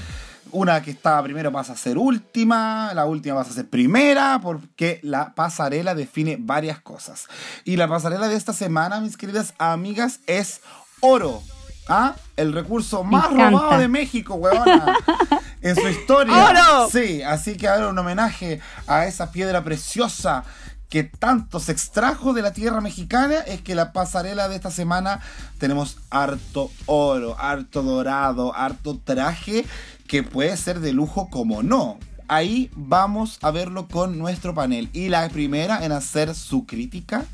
una 0.52 0.82
que 0.82 0.92
estaba 0.92 1.22
primero 1.22 1.50
pasa 1.50 1.72
a 1.72 1.76
ser 1.76 1.98
última, 1.98 2.92
la 2.94 3.06
última 3.06 3.36
pasa 3.36 3.50
a 3.50 3.54
ser 3.54 3.68
primera, 3.68 4.38
porque 4.42 5.00
la 5.02 5.34
pasarela 5.34 5.94
define 5.94 6.36
varias 6.38 6.80
cosas. 6.80 7.26
Y 7.64 7.76
la 7.76 7.88
pasarela 7.88 8.28
de 8.28 8.36
esta 8.36 8.52
semana, 8.52 9.00
mis 9.00 9.16
queridas 9.16 9.54
amigas, 9.58 10.20
es 10.26 10.60
oro. 11.00 11.42
¿Ah? 11.88 12.14
El 12.36 12.52
recurso 12.52 13.02
más 13.02 13.30
robado 13.30 13.76
de 13.78 13.88
México, 13.88 14.34
huevona. 14.34 14.96
en 15.62 15.74
su 15.74 15.88
historia. 15.88 16.48
¡Oro! 16.48 16.88
Sí, 16.90 17.22
así 17.22 17.56
que 17.56 17.66
ahora 17.68 17.88
un 17.88 17.98
homenaje 17.98 18.60
a 18.86 19.06
esa 19.06 19.32
piedra 19.32 19.64
preciosa 19.64 20.44
que 20.92 21.04
tanto 21.04 21.58
se 21.58 21.72
extrajo 21.72 22.34
de 22.34 22.42
la 22.42 22.52
tierra 22.52 22.82
mexicana 22.82 23.36
es 23.46 23.62
que 23.62 23.74
la 23.74 23.94
pasarela 23.94 24.48
de 24.48 24.56
esta 24.56 24.70
semana 24.70 25.20
tenemos 25.56 25.96
harto 26.10 26.70
oro, 26.84 27.34
harto 27.38 27.82
dorado, 27.82 28.54
harto 28.54 29.00
traje 29.02 29.64
que 30.12 30.22
puede 30.22 30.56
ser 30.58 30.80
de 30.80 30.92
lujo 30.92 31.30
como 31.30 31.62
no. 31.62 31.96
Ahí 32.28 32.68
vamos 32.76 33.38
a 33.40 33.50
verlo 33.50 33.88
con 33.88 34.18
nuestro 34.18 34.54
panel. 34.54 34.90
Y 34.92 35.08
la 35.08 35.26
primera 35.30 35.86
en 35.86 35.92
hacer 35.92 36.34
su 36.34 36.66
crítica 36.66 37.24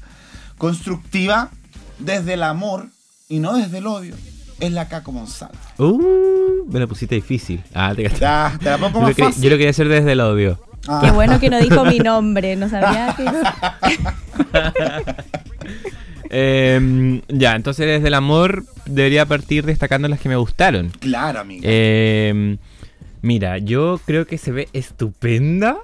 constructiva 0.58 1.50
desde 1.98 2.34
el 2.34 2.44
amor 2.44 2.86
y 3.28 3.40
no 3.40 3.56
desde 3.56 3.78
el 3.78 3.88
odio 3.88 4.14
es 4.60 4.70
la 4.70 4.86
Caco 4.86 5.10
Monsalve. 5.10 5.58
Uh, 5.78 6.66
me 6.70 6.78
la 6.78 6.86
pusiste 6.86 7.16
difícil. 7.16 7.64
Ah, 7.74 7.92
te. 7.96 8.08
Ya, 8.10 8.56
te 8.62 8.70
la 8.70 8.78
pongo 8.78 8.92
Yo 8.92 9.00
lo, 9.00 9.06
más 9.06 9.16
quería, 9.16 9.30
fácil. 9.30 9.42
yo 9.42 9.50
lo 9.50 9.56
quería 9.56 9.70
hacer 9.70 9.88
desde 9.88 10.12
el 10.12 10.20
odio. 10.20 10.64
Ah. 10.86 11.00
Qué 11.02 11.10
bueno 11.10 11.40
que 11.40 11.50
no 11.50 11.58
dijo 11.58 11.84
mi 11.84 11.98
nombre, 11.98 12.54
no 12.54 12.68
sabía 12.68 13.12
que... 13.16 13.24
Eh, 16.30 17.20
ya, 17.28 17.54
entonces 17.56 17.86
desde 17.86 18.08
el 18.08 18.14
amor 18.14 18.64
debería 18.86 19.26
partir 19.26 19.64
destacando 19.64 20.08
las 20.08 20.20
que 20.20 20.28
me 20.28 20.36
gustaron. 20.36 20.90
Claro, 21.00 21.40
amiga. 21.40 21.62
Eh, 21.64 22.56
mira, 23.22 23.58
yo 23.58 24.00
creo 24.04 24.26
que 24.26 24.38
se 24.38 24.52
ve 24.52 24.68
estupenda 24.72 25.78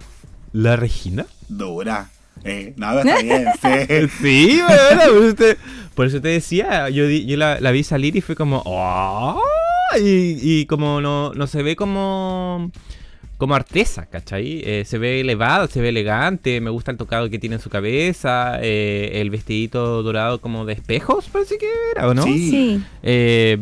la 0.53 0.77
Regina. 0.77 1.27
Dura. 1.49 2.11
Eh, 2.45 2.75
nada, 2.77 3.03
está 3.03 3.23
bien, 3.23 3.47
sí. 3.61 4.09
Sí, 4.23 4.61
bueno, 4.61 5.03
por, 5.15 5.25
eso 5.25 5.35
te, 5.35 5.57
por 5.95 6.07
eso 6.07 6.21
te 6.21 6.29
decía, 6.29 6.89
yo, 6.91 7.09
yo 7.09 7.37
la, 7.37 7.59
la 7.61 7.71
vi 7.71 7.83
salir 7.85 8.17
y 8.17 8.21
fue 8.21 8.37
como... 8.37 8.63
"Oh", 8.67 9.41
y, 9.99 10.39
y 10.61 10.67
como 10.67 11.01
no, 11.01 11.33
no 11.35 11.47
se 11.47 11.63
ve 11.63 11.75
como... 11.77 12.71
Como 13.45 13.57
artesa, 13.57 14.07
¿cachai? 14.07 14.63
Eh, 14.65 14.85
se 14.87 14.97
ve 14.97 15.21
elevada, 15.21 15.67
se 15.67 15.79
ve 15.83 15.91
elegante, 15.91 16.63
me 16.63 16.71
gusta 16.71 16.91
el 16.93 16.97
tocado 16.97 17.29
que 17.29 17.39
tiene 17.39 17.57
en 17.57 17.61
su 17.61 17.69
cabeza, 17.69 18.59
eh, 18.63 19.21
el 19.21 19.29
vestidito 19.29 20.03
dorado 20.03 20.41
como 20.41 20.65
de 20.65 20.73
espejos, 20.73 21.27
parece 21.31 21.59
que 21.59 21.67
era, 21.95 22.09
¿o 22.09 22.15
no? 22.15 22.23
Sí. 22.23 22.49
Sí, 22.49 22.83
Eh, 23.03 23.59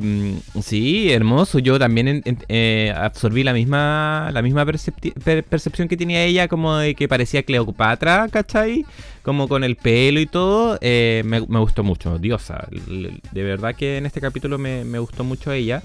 sí, 0.63 1.11
hermoso. 1.11 1.59
Yo 1.59 1.81
también 1.81 2.07
en- 2.07 2.23
en- 2.25 2.39
eh, 2.49 2.95
absorbí 2.97 3.43
la 3.43 3.53
misma 3.53 4.31
la 4.33 4.41
misma 4.41 4.65
per- 4.65 5.43
percepción 5.43 5.89
que 5.89 5.97
tenía 5.97 6.23
ella, 6.23 6.47
como 6.47 6.77
de 6.77 6.95
que 6.95 7.09
parecía 7.09 7.43
Cleopatra, 7.43 8.29
¿cachai? 8.31 8.87
Como 9.23 9.49
con 9.49 9.65
el 9.65 9.75
pelo 9.75 10.21
y 10.21 10.27
todo. 10.27 10.79
Eh, 10.81 11.23
me, 11.25 11.41
me 11.41 11.59
gustó 11.59 11.83
mucho, 11.83 12.19
diosa. 12.21 12.69
De 13.33 13.43
verdad 13.43 13.75
que 13.75 13.97
en 13.97 14.07
este 14.07 14.21
capítulo 14.21 14.59
me, 14.59 14.85
me 14.85 15.01
gustó 15.01 15.25
mucho 15.25 15.51
ella. 15.51 15.83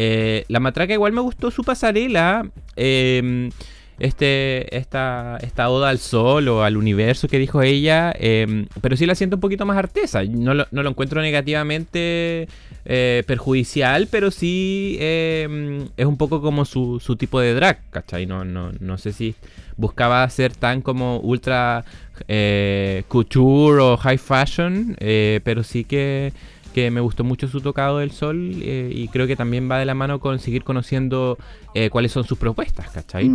Eh, 0.00 0.44
la 0.46 0.60
matraca 0.60 0.94
igual 0.94 1.12
me 1.12 1.20
gustó 1.20 1.50
su 1.50 1.64
pasarela. 1.64 2.48
eh, 2.76 3.50
este, 3.98 4.76
esta, 4.76 5.38
esta 5.42 5.68
oda 5.70 5.88
al 5.88 5.98
sol 5.98 6.46
o 6.48 6.62
al 6.62 6.76
universo 6.76 7.26
que 7.26 7.38
dijo 7.38 7.62
ella, 7.62 8.14
eh, 8.18 8.66
pero 8.80 8.96
sí 8.96 9.06
la 9.06 9.16
siento 9.16 9.36
un 9.36 9.40
poquito 9.40 9.66
más 9.66 9.76
artesa. 9.76 10.22
No 10.22 10.54
lo, 10.54 10.66
no 10.70 10.82
lo 10.82 10.90
encuentro 10.90 11.20
negativamente 11.20 12.48
eh, 12.84 13.24
perjudicial, 13.26 14.06
pero 14.08 14.30
sí 14.30 14.96
eh, 15.00 15.84
es 15.96 16.06
un 16.06 16.16
poco 16.16 16.40
como 16.40 16.64
su, 16.64 17.00
su 17.00 17.16
tipo 17.16 17.40
de 17.40 17.54
drag, 17.54 17.80
¿cachai? 17.90 18.26
No, 18.26 18.44
no, 18.44 18.70
no 18.78 18.98
sé 18.98 19.12
si 19.12 19.34
buscaba 19.76 20.28
ser 20.30 20.52
tan 20.54 20.80
como 20.80 21.18
ultra 21.18 21.84
eh, 22.28 23.02
couture 23.08 23.80
o 23.80 23.96
high 23.96 24.18
fashion, 24.18 24.96
pero 24.98 25.64
sí 25.64 25.82
que, 25.82 26.32
que 26.74 26.90
me 26.90 27.00
gustó 27.00 27.24
mucho 27.24 27.48
su 27.48 27.60
tocado 27.60 27.98
del 27.98 28.10
sol 28.10 28.52
eh, 28.62 28.90
y 28.94 29.08
creo 29.08 29.26
que 29.26 29.36
también 29.36 29.70
va 29.70 29.78
de 29.78 29.84
la 29.86 29.94
mano 29.94 30.20
con 30.20 30.38
seguir 30.38 30.64
conociendo 30.64 31.38
eh, 31.74 31.90
cuáles 31.90 32.12
son 32.12 32.24
sus 32.24 32.38
propuestas, 32.38 32.90
¿cachai? 32.90 33.28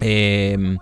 Eh, 0.00 0.76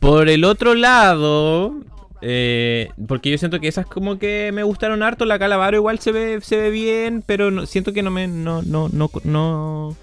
por 0.00 0.28
el 0.28 0.44
otro 0.44 0.74
lado, 0.74 1.74
eh, 2.22 2.90
porque 3.06 3.30
yo 3.30 3.38
siento 3.38 3.60
que 3.60 3.68
esas 3.68 3.86
como 3.86 4.18
que 4.18 4.50
me 4.52 4.62
gustaron 4.62 5.02
harto. 5.02 5.24
La 5.24 5.38
Calavaro 5.38 5.76
igual 5.76 5.98
se 6.00 6.12
ve, 6.12 6.38
se 6.42 6.56
ve 6.56 6.70
bien, 6.70 7.22
pero 7.24 7.50
no- 7.50 7.66
siento 7.66 7.92
que 7.92 8.02
no 8.02 8.10
me. 8.10 8.26
No, 8.28 8.62
no, 8.62 8.88
no, 8.92 9.10
no, 9.24 9.96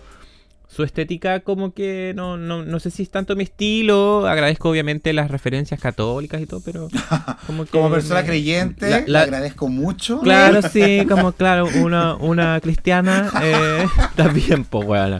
su 0.71 0.83
estética 0.83 1.39
como 1.39 1.73
que 1.73 2.13
no, 2.15 2.37
no, 2.37 2.63
no 2.63 2.79
sé 2.79 2.91
si 2.91 3.01
es 3.03 3.09
tanto 3.09 3.35
mi 3.35 3.43
estilo. 3.43 4.27
Agradezco 4.27 4.69
obviamente 4.69 5.11
las 5.13 5.31
referencias 5.31 5.79
católicas 5.81 6.39
y 6.41 6.45
todo, 6.45 6.61
pero 6.63 6.87
como 7.47 7.65
que 7.65 7.71
Como 7.71 7.89
persona 7.89 8.21
me- 8.21 8.27
creyente, 8.27 8.87
la- 8.89 8.99
le 9.07 9.17
agradezco 9.17 9.67
mucho. 9.67 10.19
Claro, 10.21 10.61
sí, 10.61 11.05
como 11.09 11.31
claro, 11.31 11.67
una, 11.81 12.15
una 12.15 12.59
cristiana 12.61 13.31
eh, 13.43 13.85
también, 14.15 14.63
pues 14.63 14.85
bueno. 14.85 15.19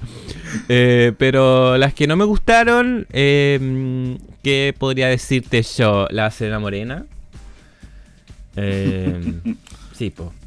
Eh, 0.68 1.14
pero 1.18 1.78
las 1.78 1.94
que 1.96 2.06
no 2.08 2.16
me 2.16 2.26
gustaron, 2.26 3.08
eh, 3.12 4.18
¿qué 4.44 4.74
podría 4.78 5.08
decirte 5.08 5.64
yo? 5.64 6.08
La 6.12 6.30
Serena 6.32 6.60
Morena. 6.60 7.06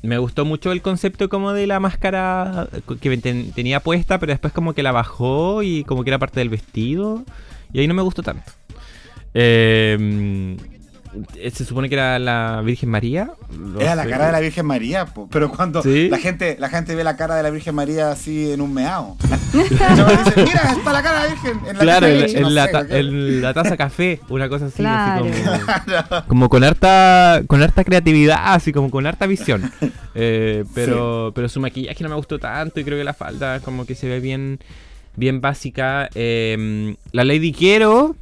Me 0.02 0.18
gustó 0.18 0.44
mucho 0.44 0.72
el 0.72 0.82
concepto 0.82 1.28
como 1.28 1.52
de 1.52 1.66
la 1.66 1.78
máscara 1.80 2.68
que 3.00 3.16
ten- 3.18 3.52
tenía 3.52 3.80
puesta, 3.80 4.18
pero 4.18 4.32
después 4.32 4.52
como 4.52 4.72
que 4.74 4.82
la 4.82 4.92
bajó 4.92 5.62
y 5.62 5.84
como 5.84 6.04
que 6.04 6.10
era 6.10 6.18
parte 6.18 6.40
del 6.40 6.48
vestido. 6.48 7.24
Y 7.72 7.80
ahí 7.80 7.86
no 7.86 7.94
me 7.94 8.02
gustó 8.02 8.22
tanto. 8.22 8.50
Eh, 9.34 10.56
se 11.52 11.64
supone 11.64 11.88
que 11.88 11.94
era 11.94 12.18
la 12.18 12.62
Virgen 12.64 12.88
María. 12.88 13.30
No 13.58 13.80
Era 13.80 13.94
la 13.94 14.06
cara 14.06 14.26
de 14.26 14.32
la 14.32 14.40
Virgen 14.40 14.64
María, 14.66 15.04
po. 15.06 15.28
pero 15.30 15.50
cuando 15.50 15.82
¿Sí? 15.82 16.08
la 16.08 16.18
gente 16.18 16.56
la 16.58 16.68
gente 16.68 16.94
ve 16.94 17.04
la 17.04 17.16
cara 17.16 17.34
de 17.36 17.42
la 17.42 17.50
Virgen 17.50 17.74
María 17.74 18.10
así 18.10 18.50
en 18.50 18.60
un 18.60 18.72
meao. 18.72 19.16
dice, 19.52 20.32
mira, 20.36 20.72
está 20.76 20.92
la 20.92 21.02
cara 21.02 21.22
de 21.22 21.28
la 21.28 21.34
Virgen 21.34 21.58
en 21.68 21.76
la 21.76 21.82
Claro, 21.82 22.00
taza 22.00 22.06
de 22.06 22.14
en, 22.14 22.20
leche", 22.22 22.36
en 22.38 22.42
no 22.42 22.50
la, 22.50 22.64
sé, 22.66 22.72
ta- 22.72 22.78
cualquier- 22.78 22.98
en 23.00 23.42
la 23.42 23.54
taza 23.54 23.76
café, 23.76 24.20
una 24.28 24.48
cosa 24.48 24.66
así, 24.66 24.76
Claro. 24.78 25.26
así 25.26 25.42
como, 25.42 26.24
como 26.28 26.48
con 26.48 26.64
harta 26.64 27.42
con 27.46 27.62
harta 27.62 27.84
creatividad, 27.84 28.38
así 28.54 28.72
como 28.72 28.90
con 28.90 29.06
harta 29.06 29.26
visión. 29.26 29.70
Eh, 30.14 30.64
pero 30.74 31.32
pero 31.34 31.48
su 31.48 31.58
maquillaje 31.58 32.04
no 32.04 32.10
me 32.10 32.16
gustó 32.16 32.38
tanto 32.38 32.78
y 32.78 32.84
creo 32.84 32.98
que 32.98 33.04
la 33.04 33.14
falda 33.14 33.60
como 33.60 33.86
que 33.86 33.94
se 33.94 34.06
ve 34.08 34.20
bien 34.20 34.58
bien 35.16 35.40
básica. 35.40 36.10
Eh, 36.14 36.94
la 37.12 37.24
Lady 37.24 37.50
Quiero 37.52 38.14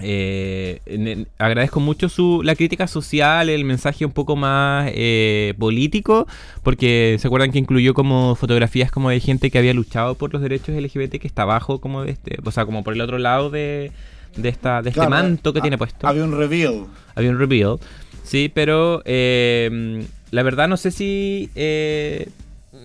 eh, 0.00 0.80
en- 0.86 1.26
agradezco 1.38 1.80
mucho 1.80 2.08
su, 2.08 2.42
la 2.44 2.54
crítica 2.54 2.86
social, 2.86 3.48
el 3.48 3.64
mensaje 3.64 4.04
un 4.04 4.12
poco 4.12 4.36
más 4.36 4.90
eh, 4.94 5.54
político, 5.58 6.26
porque 6.62 7.16
se 7.18 7.26
acuerdan 7.26 7.50
que 7.52 7.58
incluyó 7.58 7.94
como 7.94 8.34
fotografías 8.34 8.90
como 8.90 9.10
de 9.10 9.20
gente 9.20 9.50
que 9.50 9.58
había 9.58 9.74
luchado 9.74 10.14
por 10.14 10.32
los 10.32 10.40
derechos 10.42 10.76
LGBT 10.76 11.16
que 11.20 11.26
está 11.26 11.42
abajo 11.42 11.80
como 11.80 12.04
de 12.04 12.12
este, 12.12 12.38
o 12.44 12.50
sea, 12.50 12.64
como 12.64 12.84
por 12.84 12.94
el 12.94 13.00
otro 13.00 13.18
lado 13.18 13.50
de, 13.50 13.90
de 14.36 14.48
esta 14.48 14.82
de 14.82 14.90
este 14.90 15.08
manto 15.08 15.52
que 15.52 15.60
tiene 15.60 15.78
puesto. 15.78 16.06
Había 16.06 16.24
un 16.24 16.36
reveal. 16.36 16.86
Había 17.14 17.30
un 17.30 17.38
reveal. 17.38 17.76
Sí, 18.22 18.50
pero 18.52 19.02
eh, 19.06 20.04
la 20.30 20.42
verdad 20.42 20.68
no 20.68 20.76
sé 20.76 20.90
si 20.90 21.50
eh, 21.54 22.28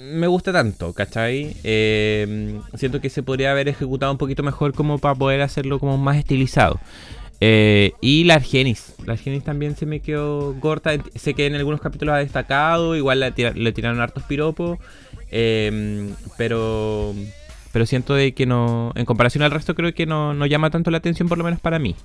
me 0.04 0.28
gusta 0.28 0.52
tanto, 0.52 0.94
¿cachai? 0.94 1.56
Eh, 1.64 2.60
siento 2.76 3.02
que 3.02 3.10
se 3.10 3.24
podría 3.24 3.52
haber 3.52 3.68
ejecutado 3.70 4.12
un 4.12 4.18
poquito 4.18 4.44
mejor 4.44 4.74
como 4.74 4.98
para 5.00 5.16
poder 5.16 5.42
hacerlo 5.42 5.80
como 5.80 5.98
más 5.98 6.18
estilizado. 6.18 6.80
Eh, 7.40 7.92
y 8.02 8.24
la 8.24 8.36
Argenis. 8.36 8.94
La 9.06 9.14
Argenis 9.14 9.44
también 9.44 9.76
se 9.76 9.86
me 9.86 10.00
quedó 10.00 10.56
corta. 10.60 10.92
Sé 11.16 11.34
que 11.34 11.46
en 11.46 11.56
algunos 11.56 11.82
capítulos 11.82 12.14
ha 12.16 12.20
destacado. 12.20 12.96
Igual 12.96 13.20
le, 13.20 13.32
tira- 13.34 13.54
le 13.54 13.72
tiraron 13.72 14.00
hartos 14.00 14.24
piropos. 14.24 14.80
eh, 15.32 16.10
pero 16.38 17.14
pero 17.72 17.86
siento 17.86 18.16
que 18.36 18.46
no. 18.46 18.92
En 18.96 19.04
comparación 19.06 19.44
al 19.44 19.52
resto, 19.52 19.74
creo 19.76 19.94
que 19.94 20.06
no, 20.06 20.34
no 20.34 20.46
llama 20.46 20.70
tanto 20.70 20.92
la 20.92 21.00
atención, 21.00 21.28
por 21.28 21.38
lo 21.38 21.44
menos 21.44 21.60
para 21.60 21.80
mí. 21.80 21.96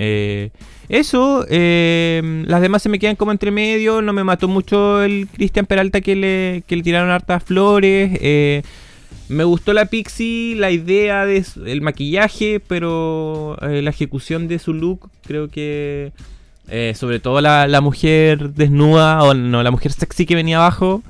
Eh, 0.00 0.50
eso, 0.88 1.44
eh, 1.50 2.44
las 2.46 2.60
demás 2.62 2.82
se 2.82 2.88
me 2.88 2.98
quedan 2.98 3.16
como 3.16 3.32
entre 3.32 3.50
medio. 3.50 4.00
No 4.00 4.12
me 4.12 4.24
mató 4.24 4.46
mucho 4.48 5.02
el 5.02 5.26
Cristian 5.32 5.66
Peralta 5.66 6.00
que 6.00 6.14
le, 6.16 6.62
que 6.66 6.76
le 6.76 6.82
tiraron 6.82 7.10
hartas 7.10 7.42
flores. 7.42 8.10
eh, 8.22 8.62
me 9.28 9.44
gustó 9.44 9.74
la 9.74 9.84
Pixie, 9.84 10.54
la 10.54 10.70
idea 10.70 11.26
del 11.26 11.82
maquillaje, 11.82 12.60
pero 12.66 13.58
eh, 13.60 13.82
la 13.82 13.90
ejecución 13.90 14.48
de 14.48 14.58
su 14.58 14.72
look, 14.72 15.10
creo 15.26 15.48
que. 15.48 16.12
eh, 16.68 16.94
sobre 16.96 17.20
todo 17.20 17.40
la, 17.42 17.66
la 17.66 17.80
mujer 17.82 18.50
desnuda, 18.54 19.22
o 19.24 19.34
no, 19.34 19.62
la 19.62 19.70
mujer 19.70 19.92
sexy 19.92 20.24
que 20.24 20.34
venía 20.34 20.56
abajo. 20.56 21.02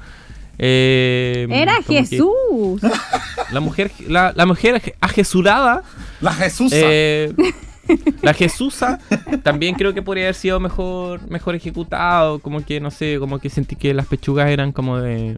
eh, 0.58 1.46
Era 1.50 1.76
Jesús. 1.86 2.80
La 3.52 3.60
mujer, 3.60 3.90
la, 4.08 4.32
la 4.34 4.44
mujer 4.46 4.82
ajesurada. 5.00 5.82
La 6.20 6.32
Jesús. 6.32 6.72
La 8.22 8.34
Jesusa 8.34 9.00
también 9.42 9.74
creo 9.74 9.94
que 9.94 10.02
podría 10.02 10.24
haber 10.24 10.34
sido 10.34 10.60
mejor 10.60 11.28
mejor 11.30 11.54
ejecutado, 11.54 12.38
como 12.40 12.64
que 12.64 12.80
no 12.80 12.90
sé, 12.90 13.18
como 13.18 13.38
que 13.38 13.50
sentí 13.50 13.76
que 13.76 13.94
las 13.94 14.06
pechugas 14.06 14.48
eran 14.50 14.72
como 14.72 14.98
de 14.98 15.36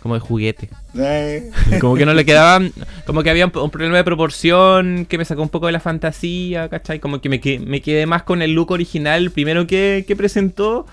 como 0.00 0.14
de 0.14 0.20
juguete. 0.20 0.68
Eh, 0.96 1.50
Como 1.80 1.96
que 1.96 2.06
no 2.06 2.14
le 2.14 2.24
quedaban, 2.24 2.72
como 3.06 3.24
que 3.24 3.30
había 3.30 3.44
un, 3.46 3.52
un 3.56 3.70
problema 3.70 3.96
de 3.96 4.04
proporción 4.04 5.04
que 5.08 5.18
me 5.18 5.24
sacó 5.24 5.42
un 5.42 5.48
poco 5.48 5.66
de 5.66 5.72
la 5.72 5.80
fantasía, 5.80 6.68
¿cachai? 6.68 7.00
Como 7.00 7.20
que 7.20 7.28
me, 7.28 7.40
me 7.66 7.80
quedé 7.80 8.06
más 8.06 8.22
con 8.22 8.40
el 8.40 8.52
look 8.52 8.70
original, 8.70 9.30
primero 9.32 9.66
que, 9.66 10.04
que 10.06 10.14
presentó. 10.14 10.86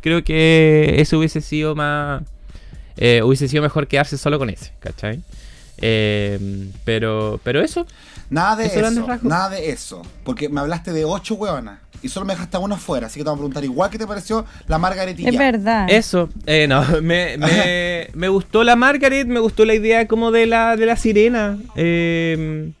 Creo 0.00 0.22
que 0.22 0.94
eso 0.98 1.18
hubiese 1.18 1.40
sido 1.40 1.74
más, 1.74 2.22
eh, 2.96 3.22
hubiese 3.24 3.48
sido 3.48 3.62
mejor 3.64 3.88
quedarse 3.88 4.16
solo 4.16 4.38
con 4.38 4.48
ese, 4.48 4.70
¿cachai? 4.78 5.20
Eh, 5.78 6.38
pero, 6.84 7.40
pero 7.42 7.60
eso, 7.62 7.84
nada 8.32 8.56
de 8.56 8.66
Eso. 8.66 9.18
Nada 9.22 9.48
de 9.50 9.70
eso. 9.70 10.02
Porque 10.24 10.48
me 10.48 10.60
hablaste 10.60 10.92
de 10.92 11.04
ocho 11.04 11.34
hueonas. 11.34 11.78
Y 12.02 12.08
solo 12.08 12.26
me 12.26 12.32
dejaste 12.32 12.56
a 12.56 12.60
una 12.60 12.74
afuera. 12.74 13.06
Así 13.06 13.20
que 13.20 13.24
te 13.24 13.30
voy 13.30 13.34
a 13.34 13.38
preguntar 13.38 13.62
igual 13.62 13.88
que 13.88 13.98
te 13.98 14.08
pareció 14.08 14.44
la 14.66 14.78
Margaretilla. 14.78 15.30
Es 15.30 15.38
verdad. 15.38 15.86
Eso, 15.88 16.28
eh, 16.46 16.66
no, 16.66 16.82
me, 17.02 17.36
me, 17.38 18.08
me 18.14 18.28
gustó 18.28 18.64
la 18.64 18.74
Margaret, 18.74 19.28
me 19.28 19.38
gustó 19.38 19.64
la 19.64 19.74
idea 19.74 20.08
como 20.08 20.32
de 20.32 20.46
la, 20.46 20.76
de 20.76 20.86
la 20.86 20.96
sirena, 20.96 21.58
eh, 21.76 22.72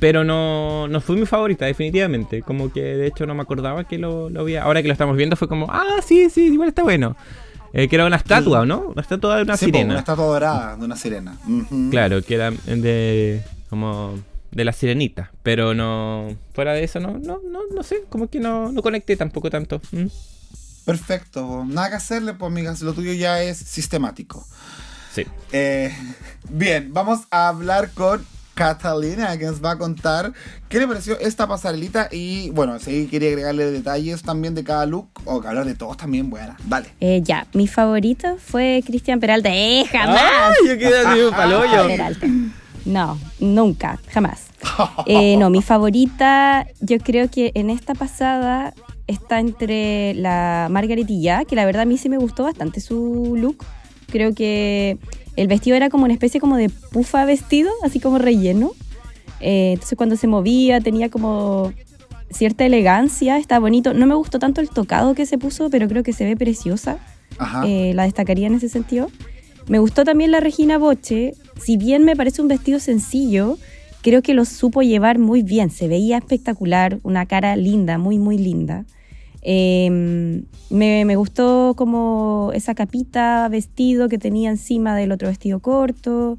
pero 0.00 0.24
no, 0.24 0.88
no 0.88 1.00
fue 1.02 1.16
mi 1.16 1.26
favorita, 1.26 1.66
definitivamente. 1.66 2.42
Como 2.42 2.72
que 2.72 2.80
de 2.80 3.06
hecho 3.06 3.26
no 3.26 3.34
me 3.34 3.42
acordaba 3.42 3.84
que 3.84 3.98
lo, 3.98 4.30
lo 4.30 4.40
había. 4.40 4.62
Ahora 4.62 4.80
que 4.80 4.88
lo 4.88 4.92
estamos 4.92 5.16
viendo 5.16 5.36
fue 5.36 5.48
como, 5.48 5.66
ah, 5.70 5.96
sí, 6.04 6.30
sí, 6.30 6.46
igual 6.46 6.68
está 6.70 6.82
bueno. 6.82 7.16
Eh, 7.74 7.86
que 7.86 7.96
era 7.96 8.06
una 8.06 8.16
estatua, 8.16 8.64
¿no? 8.64 8.80
Una 8.80 9.02
estatua 9.02 9.36
de 9.36 9.42
una 9.42 9.56
Sí, 9.58 9.66
po, 9.66 9.72
sirena. 9.72 9.90
una 9.90 9.98
estatua 9.98 10.24
dorada 10.24 10.76
de 10.76 10.84
una 10.86 10.96
sirena. 10.96 11.36
Claro, 11.90 12.22
que 12.22 12.34
era 12.34 12.50
de. 12.50 13.42
como. 13.68 14.14
De 14.50 14.64
la 14.64 14.72
sirenita. 14.72 15.32
Pero 15.42 15.74
no. 15.74 16.36
fuera 16.54 16.72
de 16.72 16.84
eso, 16.84 17.00
no, 17.00 17.18
no, 17.18 17.40
no, 17.44 17.60
no 17.74 17.82
sé, 17.82 18.04
como 18.08 18.28
que 18.28 18.40
no, 18.40 18.72
no 18.72 18.82
conecté 18.82 19.16
tampoco 19.16 19.50
tanto. 19.50 19.80
Mm. 19.92 20.06
Perfecto. 20.84 21.46
po. 21.46 21.64
Nada 21.66 21.90
que 21.90 21.96
hacerle, 21.96 22.34
pues, 22.34 22.50
amigas. 22.50 22.80
Lo 22.80 22.94
tuyo 22.94 23.12
ya 23.12 23.42
es 23.42 23.58
sistemático. 23.58 24.46
Sí. 25.12 25.24
Eh, 25.52 25.94
bien, 26.48 26.92
vamos 26.94 27.20
a 27.30 27.48
hablar 27.48 27.90
con 27.92 28.24
Catalina, 28.54 29.36
que 29.38 29.44
nos 29.44 29.62
va 29.62 29.72
a 29.72 29.78
contar 29.78 30.32
qué 30.68 30.78
le 30.80 30.88
pareció 30.88 31.18
esta 31.20 31.46
pasarelita. 31.46 32.08
Y 32.10 32.50
bueno, 32.50 32.78
si 32.78 33.06
quería 33.06 33.28
agregarle 33.28 33.70
detalles 33.70 34.22
también 34.22 34.54
de 34.54 34.64
cada 34.64 34.86
look, 34.86 35.08
o 35.26 35.42
hablar 35.46 35.64
de 35.64 35.74
todos 35.74 35.96
también, 35.96 36.30
bueno, 36.30 36.56
dale. 36.66 36.88
Eh, 37.00 37.20
ya, 37.22 37.46
mi 37.52 37.68
favorito 37.68 38.38
fue 38.38 38.82
Cristian 38.86 39.20
Peralta. 39.20 39.50
¡Eh, 39.52 39.84
jamás! 39.92 40.54
¡Ay! 40.60 40.68
Yo 40.68 40.78
quedé 40.78 40.98
así 40.98 41.20
pa'l 41.30 41.52
hoyo. 41.52 41.86
Peralta. 41.86 42.26
No, 42.88 43.18
nunca, 43.38 44.00
jamás. 44.08 44.46
Eh, 45.06 45.36
no, 45.36 45.50
mi 45.50 45.60
favorita, 45.60 46.66
yo 46.80 46.98
creo 46.98 47.30
que 47.30 47.52
en 47.54 47.68
esta 47.68 47.94
pasada 47.94 48.72
está 49.06 49.40
entre 49.40 50.14
la 50.14 50.68
Margaretilla, 50.70 51.44
que 51.44 51.54
la 51.54 51.66
verdad 51.66 51.82
a 51.82 51.84
mí 51.84 51.98
sí 51.98 52.08
me 52.08 52.16
gustó 52.16 52.44
bastante 52.44 52.80
su 52.80 53.34
look. 53.36 53.64
Creo 54.06 54.34
que 54.34 54.96
el 55.36 55.48
vestido 55.48 55.76
era 55.76 55.90
como 55.90 56.04
una 56.04 56.14
especie 56.14 56.40
como 56.40 56.56
de 56.56 56.70
pufa 56.70 57.26
vestido, 57.26 57.70
así 57.84 58.00
como 58.00 58.18
relleno. 58.18 58.72
Eh, 59.40 59.72
entonces 59.74 59.96
cuando 59.96 60.16
se 60.16 60.26
movía 60.26 60.80
tenía 60.80 61.10
como 61.10 61.72
cierta 62.30 62.64
elegancia, 62.64 63.36
está 63.36 63.58
bonito. 63.58 63.92
No 63.92 64.06
me 64.06 64.14
gustó 64.14 64.38
tanto 64.38 64.62
el 64.62 64.70
tocado 64.70 65.14
que 65.14 65.26
se 65.26 65.36
puso, 65.36 65.68
pero 65.68 65.88
creo 65.88 66.02
que 66.02 66.14
se 66.14 66.24
ve 66.24 66.36
preciosa. 66.36 66.98
Ajá. 67.38 67.64
Eh, 67.66 67.92
la 67.94 68.04
destacaría 68.04 68.46
en 68.46 68.54
ese 68.54 68.70
sentido. 68.70 69.10
Me 69.68 69.78
gustó 69.78 70.04
también 70.04 70.30
la 70.30 70.40
Regina 70.40 70.78
Boche. 70.78 71.34
Si 71.58 71.76
bien 71.76 72.04
me 72.04 72.16
parece 72.16 72.42
un 72.42 72.48
vestido 72.48 72.80
sencillo, 72.80 73.58
creo 74.02 74.22
que 74.22 74.34
lo 74.34 74.44
supo 74.44 74.82
llevar 74.82 75.18
muy 75.18 75.42
bien. 75.42 75.70
Se 75.70 75.88
veía 75.88 76.18
espectacular, 76.18 76.98
una 77.02 77.26
cara 77.26 77.56
linda, 77.56 77.98
muy, 77.98 78.18
muy 78.18 78.38
linda. 78.38 78.84
Me, 79.44 81.04
me 81.04 81.16
gustó 81.16 81.74
como 81.76 82.50
esa 82.54 82.74
capita, 82.74 83.48
vestido 83.48 84.08
que 84.08 84.18
tenía 84.18 84.50
encima 84.50 84.96
del 84.96 85.12
otro 85.12 85.28
vestido 85.28 85.60
corto. 85.60 86.38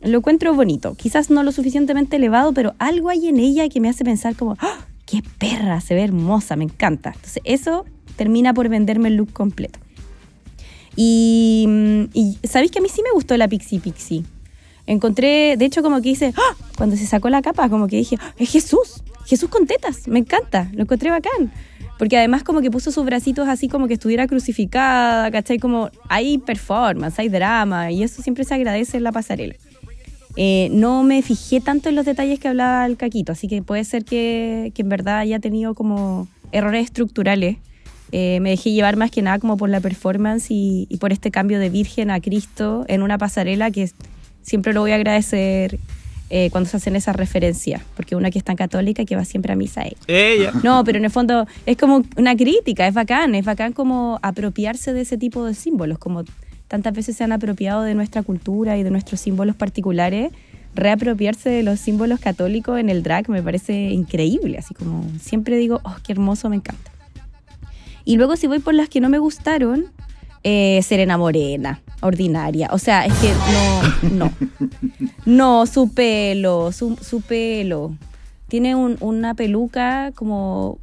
Lo 0.00 0.18
encuentro 0.18 0.54
bonito. 0.54 0.94
Quizás 0.94 1.30
no 1.30 1.42
lo 1.42 1.52
suficientemente 1.52 2.16
elevado, 2.16 2.52
pero 2.52 2.74
algo 2.78 3.10
hay 3.10 3.28
en 3.28 3.38
ella 3.38 3.68
que 3.68 3.80
me 3.80 3.88
hace 3.88 4.04
pensar 4.04 4.34
como, 4.34 4.56
¡Ah! 4.60 4.86
¡qué 5.04 5.22
perra! 5.38 5.80
Se 5.80 5.94
ve 5.94 6.02
hermosa, 6.02 6.56
me 6.56 6.64
encanta. 6.64 7.12
Entonces 7.14 7.42
eso 7.44 7.84
termina 8.16 8.54
por 8.54 8.68
venderme 8.68 9.08
el 9.08 9.16
look 9.16 9.32
completo. 9.32 9.78
Y, 10.96 11.66
mm, 11.68 12.02
y 12.14 12.38
sabéis 12.44 12.70
que 12.70 12.78
a 12.78 12.82
mí 12.82 12.88
sí 12.88 13.02
me 13.02 13.10
gustó 13.12 13.36
la 13.36 13.48
Pixie 13.48 13.80
Pixie. 13.80 14.24
Encontré, 14.90 15.56
de 15.56 15.64
hecho, 15.64 15.84
como 15.84 16.02
que 16.02 16.08
hice, 16.08 16.34
¡Ah! 16.36 16.56
cuando 16.76 16.96
se 16.96 17.06
sacó 17.06 17.30
la 17.30 17.42
capa, 17.42 17.68
como 17.68 17.86
que 17.86 17.94
dije, 17.94 18.16
¡Ah! 18.20 18.34
es 18.36 18.50
Jesús, 18.50 19.04
Jesús 19.24 19.48
con 19.48 19.64
tetas, 19.64 20.08
me 20.08 20.18
encanta, 20.18 20.68
lo 20.72 20.82
encontré 20.82 21.10
bacán. 21.10 21.52
Porque 21.96 22.18
además 22.18 22.42
como 22.42 22.60
que 22.60 22.72
puso 22.72 22.90
sus 22.90 23.04
bracitos 23.04 23.46
así 23.48 23.68
como 23.68 23.86
que 23.86 23.94
estuviera 23.94 24.26
crucificada, 24.26 25.30
¿cachai? 25.30 25.60
Como 25.60 25.90
hay 26.08 26.38
performance, 26.38 27.20
hay 27.20 27.28
drama, 27.28 27.92
y 27.92 28.02
eso 28.02 28.20
siempre 28.20 28.42
se 28.42 28.54
agradece 28.54 28.96
en 28.96 29.04
la 29.04 29.12
pasarela. 29.12 29.54
Eh, 30.34 30.70
no 30.72 31.04
me 31.04 31.22
fijé 31.22 31.60
tanto 31.60 31.88
en 31.88 31.94
los 31.94 32.04
detalles 32.04 32.40
que 32.40 32.48
hablaba 32.48 32.84
el 32.84 32.96
Caquito, 32.96 33.30
así 33.30 33.46
que 33.46 33.62
puede 33.62 33.84
ser 33.84 34.04
que, 34.04 34.72
que 34.74 34.82
en 34.82 34.88
verdad 34.88 35.18
haya 35.18 35.38
tenido 35.38 35.74
como 35.74 36.26
errores 36.50 36.86
estructurales. 36.86 37.58
Eh, 38.10 38.40
me 38.40 38.50
dejé 38.50 38.72
llevar 38.72 38.96
más 38.96 39.12
que 39.12 39.22
nada 39.22 39.38
como 39.38 39.56
por 39.56 39.68
la 39.68 39.78
performance 39.78 40.50
y, 40.50 40.88
y 40.90 40.96
por 40.96 41.12
este 41.12 41.30
cambio 41.30 41.60
de 41.60 41.70
Virgen 41.70 42.10
a 42.10 42.20
Cristo 42.20 42.84
en 42.88 43.02
una 43.02 43.18
pasarela 43.18 43.70
que 43.70 43.88
siempre 44.42 44.72
lo 44.72 44.80
voy 44.80 44.92
a 44.92 44.96
agradecer 44.96 45.78
eh, 46.30 46.48
cuando 46.50 46.70
se 46.70 46.76
hacen 46.76 46.94
esas 46.94 47.16
referencias, 47.16 47.82
porque 47.96 48.14
una 48.14 48.30
que 48.30 48.38
es 48.38 48.44
tan 48.44 48.56
católica 48.56 49.04
que 49.04 49.16
va 49.16 49.24
siempre 49.24 49.52
a 49.52 49.56
misa. 49.56 49.82
eh. 49.82 49.96
Ella. 50.06 50.52
No, 50.62 50.84
pero 50.84 50.98
en 50.98 51.04
el 51.04 51.10
fondo 51.10 51.46
es 51.66 51.76
como 51.76 52.04
una 52.16 52.36
crítica, 52.36 52.86
es 52.86 52.94
bacán, 52.94 53.34
es 53.34 53.44
bacán 53.44 53.72
como 53.72 54.20
apropiarse 54.22 54.92
de 54.92 55.00
ese 55.00 55.18
tipo 55.18 55.44
de 55.44 55.54
símbolos, 55.54 55.98
como 55.98 56.24
tantas 56.68 56.94
veces 56.94 57.16
se 57.16 57.24
han 57.24 57.32
apropiado 57.32 57.82
de 57.82 57.94
nuestra 57.96 58.22
cultura 58.22 58.78
y 58.78 58.84
de 58.84 58.92
nuestros 58.92 59.20
símbolos 59.20 59.56
particulares, 59.56 60.30
reapropiarse 60.72 61.50
de 61.50 61.64
los 61.64 61.80
símbolos 61.80 62.20
católicos 62.20 62.78
en 62.78 62.90
el 62.90 63.02
drag 63.02 63.28
me 63.28 63.42
parece 63.42 63.90
increíble, 63.90 64.56
así 64.56 64.72
como 64.72 65.04
siempre 65.20 65.56
digo, 65.56 65.80
oh, 65.82 65.96
qué 66.04 66.12
hermoso, 66.12 66.48
me 66.48 66.54
encanta. 66.54 66.92
Y 68.04 68.16
luego 68.16 68.36
si 68.36 68.46
voy 68.46 68.60
por 68.60 68.74
las 68.74 68.88
que 68.88 69.00
no 69.00 69.08
me 69.08 69.18
gustaron, 69.18 69.86
eh, 70.44 70.80
Serena 70.82 71.18
Morena, 71.18 71.80
ordinaria. 72.00 72.68
O 72.72 72.78
sea, 72.78 73.04
es 73.06 73.14
que 73.14 73.32
no, 74.10 74.10
no. 74.26 74.32
No, 75.26 75.66
su 75.66 75.92
pelo, 75.92 76.72
su, 76.72 76.96
su 77.00 77.20
pelo. 77.20 77.94
Tiene 78.48 78.74
un- 78.74 78.96
una 79.00 79.34
peluca 79.34 80.12
como 80.14 80.78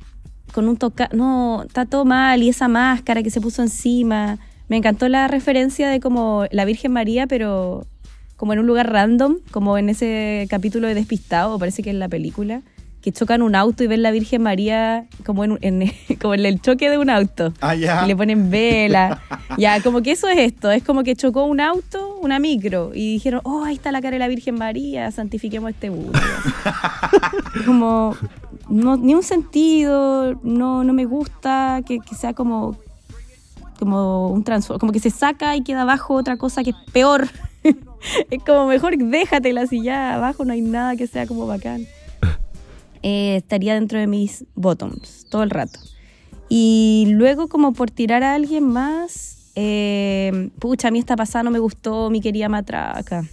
con 0.54 0.68
un 0.70 0.78
toca... 0.78 1.10
No, 1.14 1.64
está 1.64 1.86
todo 1.86 2.06
mal. 2.06 2.42
Y 2.44 2.50
esa 2.50 2.68
máscara 2.68 3.22
que 3.24 3.30
se 3.30 3.42
puso 3.42 3.62
encima. 3.62 4.38
Me 4.70 4.78
encantó 4.78 5.08
la 5.10 5.28
referencia 5.28 5.90
de 5.90 6.00
como 6.00 6.46
la 6.52 6.66
Virgen 6.66 6.92
María, 6.94 7.28
pero 7.28 7.86
como 8.36 8.54
en 8.54 8.60
un 8.60 8.68
lugar 8.68 8.92
random, 8.92 9.38
como 9.52 9.78
en 9.78 9.90
ese 9.90 10.46
capítulo 10.50 10.88
de 10.88 10.94
Despistado, 10.94 11.58
parece 11.58 11.82
que 11.82 11.90
es 11.90 11.96
la 11.96 12.08
película, 12.08 12.62
que 13.08 13.14
chocan 13.14 13.42
un 13.42 13.56
auto 13.56 13.86
y 13.86 13.88
ven 13.88 14.02
la 14.04 14.12
Virgen 14.12 14.44
María 14.44 15.06
como 15.26 15.46
en, 15.46 15.58
en- 15.62 15.94
como 16.22 16.34
en 16.34 16.46
el 16.46 16.60
choque 16.60 16.90
de 16.90 16.98
un 16.98 17.10
auto. 17.10 17.54
Ah, 17.62 17.74
ya. 17.74 18.04
Y 18.04 18.08
le 18.10 18.18
ponen 18.18 18.50
vela. 18.52 19.22
ya, 19.58 19.82
como 19.82 20.02
que 20.02 20.12
eso 20.12 20.28
es 20.28 20.38
esto. 20.40 20.70
Es 20.72 20.84
como 20.84 21.04
que 21.04 21.16
chocó 21.16 21.46
un 21.46 21.62
auto, 21.62 22.18
una 22.22 22.38
micro, 22.38 22.92
y 22.94 23.14
dijeron, 23.14 23.40
oh, 23.46 23.64
ahí 23.64 23.76
está 23.76 23.94
la 23.94 24.02
cara 24.02 24.16
de 24.16 24.20
la 24.20 24.28
Virgen 24.28 24.56
María, 24.56 25.10
santifiquemos 25.12 25.70
este 25.72 25.90
bus. 25.90 26.12
como, 27.66 28.18
no, 28.68 28.98
ni 28.98 29.16
un 29.16 29.24
sentido, 29.24 30.38
no, 30.44 30.84
no 30.84 30.92
me 30.92 31.06
gusta 31.06 31.84
que, 31.88 32.00
que 32.00 32.14
sea 32.14 32.34
como, 32.34 32.76
como 33.80 34.28
un 34.32 34.44
transform, 34.44 34.80
como 34.82 34.92
que 34.92 35.00
se 35.00 35.12
saca 35.12 35.56
y 35.56 35.62
queda 35.64 35.84
abajo 35.84 36.14
otra 36.14 36.36
cosa 36.36 36.62
que 36.62 36.72
es 36.72 36.76
peor. 36.92 37.30
es 37.64 38.44
como 38.44 38.68
mejor 38.68 38.98
déjatela 38.98 39.66
si 39.66 39.82
ya 39.82 40.16
abajo 40.16 40.44
no 40.44 40.52
hay 40.52 40.60
nada 40.60 40.98
que 40.98 41.08
sea 41.08 41.26
como 41.26 41.48
bacán. 41.48 41.88
Eh, 43.10 43.38
estaría 43.38 43.76
dentro 43.76 43.98
de 43.98 44.06
mis 44.06 44.44
bottoms 44.54 45.28
todo 45.30 45.42
el 45.42 45.50
rato. 45.50 45.80
Y 46.50 47.06
luego 47.12 47.48
como 47.48 47.72
por 47.72 47.90
tirar 47.90 48.22
a 48.22 48.36
alguien 48.36 48.66
más, 48.66 49.54
eh, 49.56 50.50
pucha, 50.60 50.90
a 50.90 50.92
mí 50.92 51.00
esta 51.00 51.16
pasada 51.16 51.44
no 51.44 51.52
me 51.52 51.60
gustó, 51.60 52.10
mi 52.10 52.20
querida 52.20 52.50
matraca. 52.50 53.24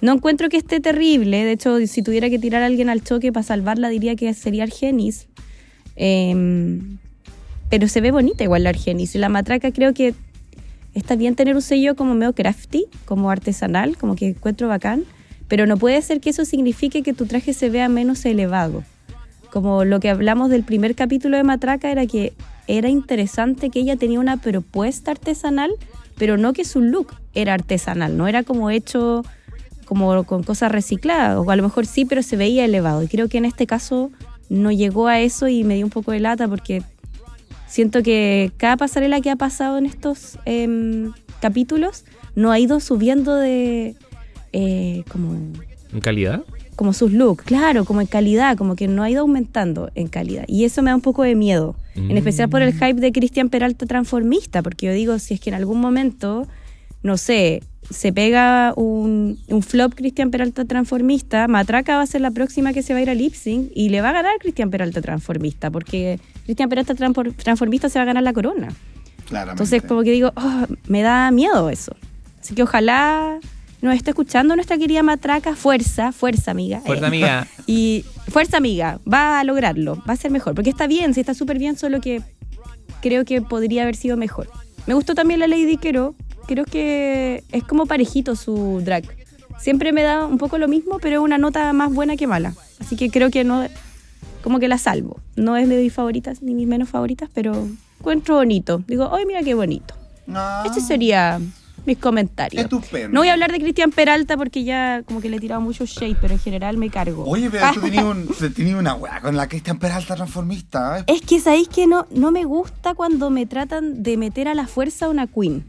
No 0.00 0.14
encuentro 0.14 0.48
que 0.48 0.56
esté 0.56 0.80
terrible, 0.80 1.44
de 1.44 1.52
hecho, 1.52 1.78
si 1.86 2.02
tuviera 2.02 2.28
que 2.30 2.40
tirar 2.40 2.64
a 2.64 2.66
alguien 2.66 2.88
al 2.88 3.04
choque 3.04 3.30
para 3.30 3.44
salvarla, 3.44 3.90
diría 3.90 4.16
que 4.16 4.34
sería 4.34 4.64
Argenis. 4.64 5.28
Eh, 5.94 6.80
pero 7.68 7.86
se 7.86 8.00
ve 8.00 8.10
bonita 8.10 8.42
igual 8.42 8.64
la 8.64 8.70
Argenis. 8.70 9.14
La 9.14 9.28
matraca 9.28 9.70
creo 9.70 9.94
que 9.94 10.14
está 10.94 11.14
bien 11.14 11.36
tener 11.36 11.54
un 11.54 11.62
sello 11.62 11.94
como 11.94 12.16
medio 12.16 12.32
crafty, 12.32 12.86
como 13.04 13.30
artesanal, 13.30 13.96
como 13.96 14.16
que 14.16 14.30
encuentro 14.30 14.66
bacán, 14.66 15.04
pero 15.50 15.66
no 15.66 15.76
puede 15.76 16.00
ser 16.00 16.20
que 16.20 16.30
eso 16.30 16.44
signifique 16.44 17.02
que 17.02 17.12
tu 17.12 17.26
traje 17.26 17.52
se 17.52 17.70
vea 17.70 17.88
menos 17.88 18.24
elevado. 18.24 18.84
Como 19.50 19.84
lo 19.84 19.98
que 19.98 20.08
hablamos 20.08 20.48
del 20.48 20.62
primer 20.62 20.94
capítulo 20.94 21.36
de 21.36 21.42
Matraca 21.42 21.90
era 21.90 22.06
que 22.06 22.32
era 22.68 22.88
interesante 22.88 23.68
que 23.68 23.80
ella 23.80 23.96
tenía 23.96 24.20
una 24.20 24.36
propuesta 24.36 25.10
artesanal, 25.10 25.72
pero 26.16 26.36
no 26.36 26.52
que 26.52 26.64
su 26.64 26.80
look 26.80 27.16
era 27.34 27.52
artesanal, 27.52 28.16
no 28.16 28.28
era 28.28 28.44
como 28.44 28.70
hecho 28.70 29.24
como 29.86 30.22
con 30.22 30.44
cosas 30.44 30.70
recicladas, 30.70 31.36
o 31.44 31.50
a 31.50 31.56
lo 31.56 31.64
mejor 31.64 31.84
sí, 31.84 32.04
pero 32.04 32.22
se 32.22 32.36
veía 32.36 32.64
elevado. 32.64 33.02
Y 33.02 33.08
creo 33.08 33.28
que 33.28 33.38
en 33.38 33.44
este 33.44 33.66
caso 33.66 34.12
no 34.48 34.70
llegó 34.70 35.08
a 35.08 35.18
eso 35.18 35.48
y 35.48 35.64
me 35.64 35.74
dio 35.74 35.84
un 35.84 35.90
poco 35.90 36.12
de 36.12 36.20
lata 36.20 36.46
porque 36.46 36.84
siento 37.66 38.04
que 38.04 38.52
cada 38.56 38.76
pasarela 38.76 39.20
que 39.20 39.30
ha 39.30 39.36
pasado 39.36 39.78
en 39.78 39.86
estos 39.86 40.38
em, 40.44 41.12
capítulos 41.40 42.04
no 42.36 42.52
ha 42.52 42.60
ido 42.60 42.78
subiendo 42.78 43.34
de 43.34 43.96
eh, 44.52 45.04
como, 45.08 45.32
¿En 45.92 46.00
calidad? 46.00 46.42
como 46.76 46.92
sus 46.92 47.12
looks, 47.12 47.44
claro, 47.44 47.84
como 47.84 48.00
en 48.00 48.06
calidad, 48.06 48.56
como 48.56 48.74
que 48.76 48.88
no 48.88 49.02
ha 49.02 49.10
ido 49.10 49.20
aumentando 49.20 49.90
en 49.94 50.08
calidad. 50.08 50.44
Y 50.48 50.64
eso 50.64 50.82
me 50.82 50.90
da 50.90 50.96
un 50.96 51.02
poco 51.02 51.22
de 51.22 51.34
miedo, 51.34 51.76
en 51.94 52.16
especial 52.16 52.48
por 52.48 52.62
el 52.62 52.72
hype 52.72 52.94
de 52.94 53.12
Cristian 53.12 53.50
Peralta 53.50 53.84
transformista, 53.86 54.62
porque 54.62 54.86
yo 54.86 54.92
digo, 54.92 55.18
si 55.18 55.34
es 55.34 55.40
que 55.40 55.50
en 55.50 55.56
algún 55.56 55.78
momento, 55.80 56.46
no 57.02 57.16
sé, 57.18 57.62
se 57.90 58.12
pega 58.12 58.72
un, 58.76 59.38
un 59.48 59.62
flop 59.62 59.94
Cristian 59.94 60.30
Peralta 60.30 60.64
transformista, 60.64 61.48
Matraca 61.48 61.96
va 61.96 62.02
a 62.02 62.06
ser 62.06 62.20
la 62.22 62.30
próxima 62.30 62.72
que 62.72 62.82
se 62.82 62.92
va 62.94 63.00
a 63.00 63.02
ir 63.02 63.10
a 63.10 63.14
lip 63.14 63.34
sync 63.34 63.70
y 63.74 63.88
le 63.90 64.00
va 64.00 64.10
a 64.10 64.12
ganar 64.12 64.32
Cristian 64.38 64.70
Peralta 64.70 65.02
transformista, 65.02 65.70
porque 65.70 66.18
Cristian 66.44 66.68
Peralta 66.70 66.94
transfor- 66.94 67.34
transformista 67.36 67.88
se 67.90 67.98
va 67.98 68.04
a 68.04 68.06
ganar 68.06 68.22
la 68.22 68.32
corona. 68.32 68.68
Claramente. 69.26 69.52
Entonces, 69.62 69.82
como 69.82 70.02
que 70.02 70.12
digo, 70.12 70.32
oh, 70.36 70.66
me 70.86 71.02
da 71.02 71.30
miedo 71.30 71.68
eso. 71.68 71.94
Así 72.40 72.54
que 72.54 72.62
ojalá 72.62 73.38
nos 73.82 73.94
esté 73.94 74.10
escuchando 74.10 74.54
nuestra 74.56 74.76
querida 74.78 75.02
Matraca. 75.02 75.54
Fuerza, 75.56 76.12
fuerza, 76.12 76.50
amiga. 76.50 76.80
Fuerza, 76.80 77.04
Eh, 77.06 77.08
amiga. 77.08 77.46
Y 77.66 78.04
fuerza, 78.28 78.56
amiga. 78.58 78.98
Va 79.10 79.40
a 79.40 79.44
lograrlo. 79.44 80.02
Va 80.08 80.14
a 80.14 80.16
ser 80.16 80.30
mejor. 80.30 80.54
Porque 80.54 80.70
está 80.70 80.86
bien, 80.86 81.14
sí 81.14 81.20
está 81.20 81.34
súper 81.34 81.58
bien, 81.58 81.76
solo 81.78 82.00
que 82.00 82.22
creo 83.00 83.24
que 83.24 83.40
podría 83.42 83.82
haber 83.82 83.96
sido 83.96 84.16
mejor. 84.16 84.48
Me 84.86 84.94
gustó 84.94 85.14
también 85.14 85.40
la 85.40 85.46
Lady 85.46 85.76
Quero. 85.76 86.14
Creo 86.46 86.64
que 86.64 87.44
es 87.52 87.64
como 87.64 87.86
parejito 87.86 88.34
su 88.36 88.80
drag. 88.84 89.04
Siempre 89.60 89.92
me 89.92 90.02
da 90.02 90.24
un 90.26 90.38
poco 90.38 90.58
lo 90.58 90.68
mismo, 90.68 90.98
pero 91.00 91.16
es 91.16 91.22
una 91.22 91.38
nota 91.38 91.72
más 91.72 91.92
buena 91.92 92.16
que 92.16 92.26
mala. 92.26 92.54
Así 92.80 92.96
que 92.96 93.10
creo 93.10 93.30
que 93.30 93.44
no. 93.44 93.66
Como 94.42 94.58
que 94.58 94.68
la 94.68 94.78
salvo. 94.78 95.20
No 95.36 95.56
es 95.56 95.68
de 95.68 95.76
mis 95.82 95.92
favoritas 95.92 96.42
ni 96.42 96.54
mis 96.54 96.66
menos 96.66 96.88
favoritas, 96.88 97.28
pero 97.34 97.68
encuentro 98.00 98.36
bonito. 98.36 98.82
Digo, 98.88 99.14
¡ay, 99.14 99.26
mira 99.26 99.42
qué 99.42 99.52
bonito! 99.54 99.94
Ah, 100.32 100.64
Este 100.66 100.80
sería 100.80 101.38
mis 101.86 101.98
comentarios. 101.98 102.62
Estupendo. 102.62 103.10
No 103.14 103.20
voy 103.20 103.28
a 103.28 103.32
hablar 103.32 103.52
de 103.52 103.58
Cristian 103.58 103.90
Peralta 103.90 104.36
porque 104.36 104.64
ya 104.64 105.02
como 105.04 105.20
que 105.20 105.28
le 105.28 105.36
he 105.36 105.40
tirado 105.40 105.60
mucho 105.60 105.86
shade, 105.86 106.16
pero 106.20 106.34
en 106.34 106.40
general 106.40 106.76
me 106.76 106.90
cargo. 106.90 107.24
Oye, 107.24 107.50
pero 107.50 107.66
tú 107.74 107.80
tenías, 107.80 108.04
un, 108.04 108.28
una 108.78 108.94
weá 108.94 109.20
con 109.20 109.36
la 109.36 109.48
Cristian 109.48 109.78
Peralta 109.78 110.14
transformista. 110.16 111.00
¿eh? 111.00 111.04
Es 111.06 111.22
que 111.22 111.40
sabéis 111.40 111.68
que 111.68 111.86
no, 111.86 112.06
no 112.10 112.30
me 112.30 112.44
gusta 112.44 112.94
cuando 112.94 113.30
me 113.30 113.46
tratan 113.46 114.02
de 114.02 114.16
meter 114.16 114.48
a 114.48 114.54
la 114.54 114.66
fuerza 114.66 115.06
a 115.06 115.08
una 115.08 115.26
queen. 115.26 115.64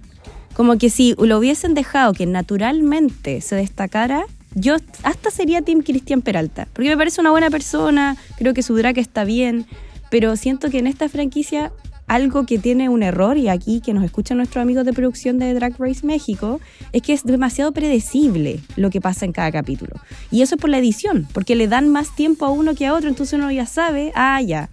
Como 0.53 0.77
que 0.77 0.89
si 0.89 1.15
lo 1.17 1.37
hubiesen 1.37 1.73
dejado 1.73 2.13
que 2.13 2.25
naturalmente 2.25 3.41
se 3.41 3.55
destacara, 3.55 4.25
yo 4.53 4.75
hasta 5.03 5.31
sería 5.31 5.61
Team 5.61 5.81
Cristian 5.81 6.21
Peralta. 6.21 6.67
Porque 6.73 6.89
me 6.89 6.97
parece 6.97 7.21
una 7.21 7.31
buena 7.31 7.49
persona, 7.49 8.17
creo 8.37 8.53
que 8.53 8.63
su 8.63 8.75
drag 8.75 8.97
está 8.97 9.23
bien, 9.23 9.65
pero 10.09 10.35
siento 10.35 10.69
que 10.69 10.79
en 10.79 10.87
esta 10.87 11.07
franquicia 11.07 11.71
algo 12.11 12.45
que 12.45 12.57
tiene 12.59 12.89
un 12.89 13.03
error, 13.03 13.37
y 13.37 13.47
aquí 13.47 13.79
que 13.79 13.93
nos 13.93 14.03
escuchan 14.03 14.37
nuestros 14.37 14.61
amigos 14.61 14.85
de 14.85 14.91
producción 14.91 15.39
de 15.39 15.53
Drag 15.53 15.75
Race 15.79 16.05
México, 16.05 16.59
es 16.91 17.01
que 17.01 17.13
es 17.13 17.23
demasiado 17.23 17.71
predecible 17.71 18.59
lo 18.75 18.89
que 18.89 18.99
pasa 18.99 19.23
en 19.25 19.31
cada 19.31 19.49
capítulo. 19.51 19.93
Y 20.29 20.41
eso 20.41 20.55
es 20.55 20.61
por 20.61 20.69
la 20.69 20.77
edición, 20.77 21.27
porque 21.33 21.55
le 21.55 21.67
dan 21.67 21.87
más 21.89 22.13
tiempo 22.15 22.45
a 22.45 22.49
uno 22.49 22.75
que 22.75 22.85
a 22.85 22.93
otro, 22.93 23.07
entonces 23.07 23.39
uno 23.39 23.49
ya 23.51 23.65
sabe, 23.65 24.11
ah, 24.15 24.41
ya, 24.41 24.69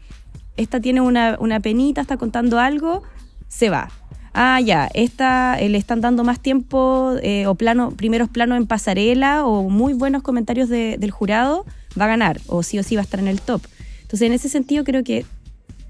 esta 0.56 0.80
tiene 0.80 1.00
una, 1.00 1.36
una 1.38 1.60
penita, 1.60 2.00
está 2.00 2.16
contando 2.16 2.58
algo, 2.58 3.02
se 3.46 3.70
va. 3.70 3.88
Ah, 4.34 4.60
ya, 4.60 4.88
esta 4.92 5.58
eh, 5.60 5.68
le 5.68 5.78
están 5.78 6.00
dando 6.00 6.24
más 6.24 6.40
tiempo 6.40 7.14
eh, 7.22 7.46
o 7.46 7.54
plano, 7.54 7.90
primeros 7.92 8.28
planos 8.28 8.56
en 8.58 8.66
pasarela 8.66 9.44
o 9.46 9.68
muy 9.70 9.94
buenos 9.94 10.22
comentarios 10.22 10.68
de- 10.68 10.96
del 10.98 11.10
jurado, 11.12 11.64
va 11.98 12.04
a 12.06 12.08
ganar 12.08 12.40
o 12.46 12.62
sí 12.62 12.78
o 12.78 12.82
sí 12.82 12.94
va 12.96 13.02
a 13.02 13.04
estar 13.04 13.20
en 13.20 13.28
el 13.28 13.40
top. 13.40 13.62
Entonces, 14.02 14.26
en 14.26 14.32
ese 14.32 14.48
sentido, 14.48 14.84
creo 14.84 15.02
que 15.04 15.24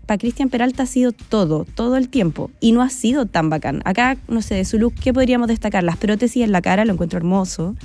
para 0.08 0.18
Cristian 0.18 0.48
Peralta 0.48 0.84
ha 0.84 0.86
sido 0.86 1.12
todo, 1.12 1.66
todo 1.74 1.98
el 1.98 2.08
tiempo 2.08 2.50
y 2.60 2.72
no 2.72 2.80
ha 2.80 2.88
sido 2.88 3.26
tan 3.26 3.50
bacán. 3.50 3.82
Acá, 3.84 4.16
no 4.26 4.40
sé, 4.40 4.54
de 4.54 4.64
su 4.64 4.78
look, 4.78 4.94
¿qué 4.94 5.12
podríamos 5.12 5.48
destacar? 5.48 5.84
Las 5.84 5.98
prótesis 5.98 6.42
en 6.42 6.50
la 6.50 6.62
cara, 6.62 6.86
lo 6.86 6.94
encuentro 6.94 7.18
hermoso. 7.18 7.76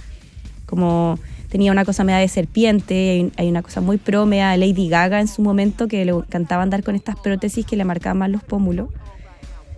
Como 0.66 1.20
tenía 1.50 1.74
una 1.74 1.84
cosa 1.84 2.06
media 2.06 2.20
de 2.20 2.30
serpiente, 2.30 3.30
hay, 3.36 3.50
una 3.50 3.62
cosa 3.62 3.82
muy 3.82 3.98
prómea 3.98 4.52
a 4.52 4.58
Lady 4.58 4.88
Gaga 4.88 5.20
en 5.20 5.28
su 5.28 5.42
momento 5.42 5.90
que 5.90 6.06
le 6.06 6.14
encantaba 6.14 6.64
andar 6.64 6.82
con 6.82 6.96
estas 6.96 7.18
prótesis 7.18 7.66
que 7.66 7.76
le 7.76 7.84
marcaban 7.84 8.20
más 8.20 8.30
los 8.30 8.42
pómulos. 8.42 8.88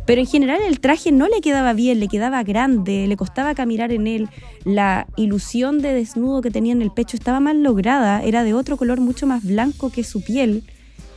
Pero 0.06 0.22
en 0.22 0.28
general 0.28 0.60
el 0.68 0.80
traje 0.80 1.12
no 1.12 1.28
le 1.28 1.42
quedaba 1.42 1.74
bien, 1.74 2.00
le 2.00 2.08
quedaba 2.08 2.44
grande, 2.44 3.08
le 3.08 3.18
costaba 3.18 3.56
caminar 3.56 3.92
en 3.92 4.06
él. 4.06 4.30
La 4.66 5.08
ilusión 5.16 5.82
de 5.82 5.96
desnudo 5.96 6.44
que 6.44 6.52
tenía 6.52 6.74
en 6.74 6.84
el 6.84 6.92
pecho 6.92 7.18
estaba 7.18 7.40
mal 7.40 7.64
lograda, 7.64 8.22
era 8.22 8.44
de 8.44 8.54
otro 8.54 8.78
color 8.78 9.02
mucho 9.02 9.26
más 9.26 9.44
blanco 9.44 9.90
que 9.90 10.04
su 10.04 10.24
piel. 10.24 10.64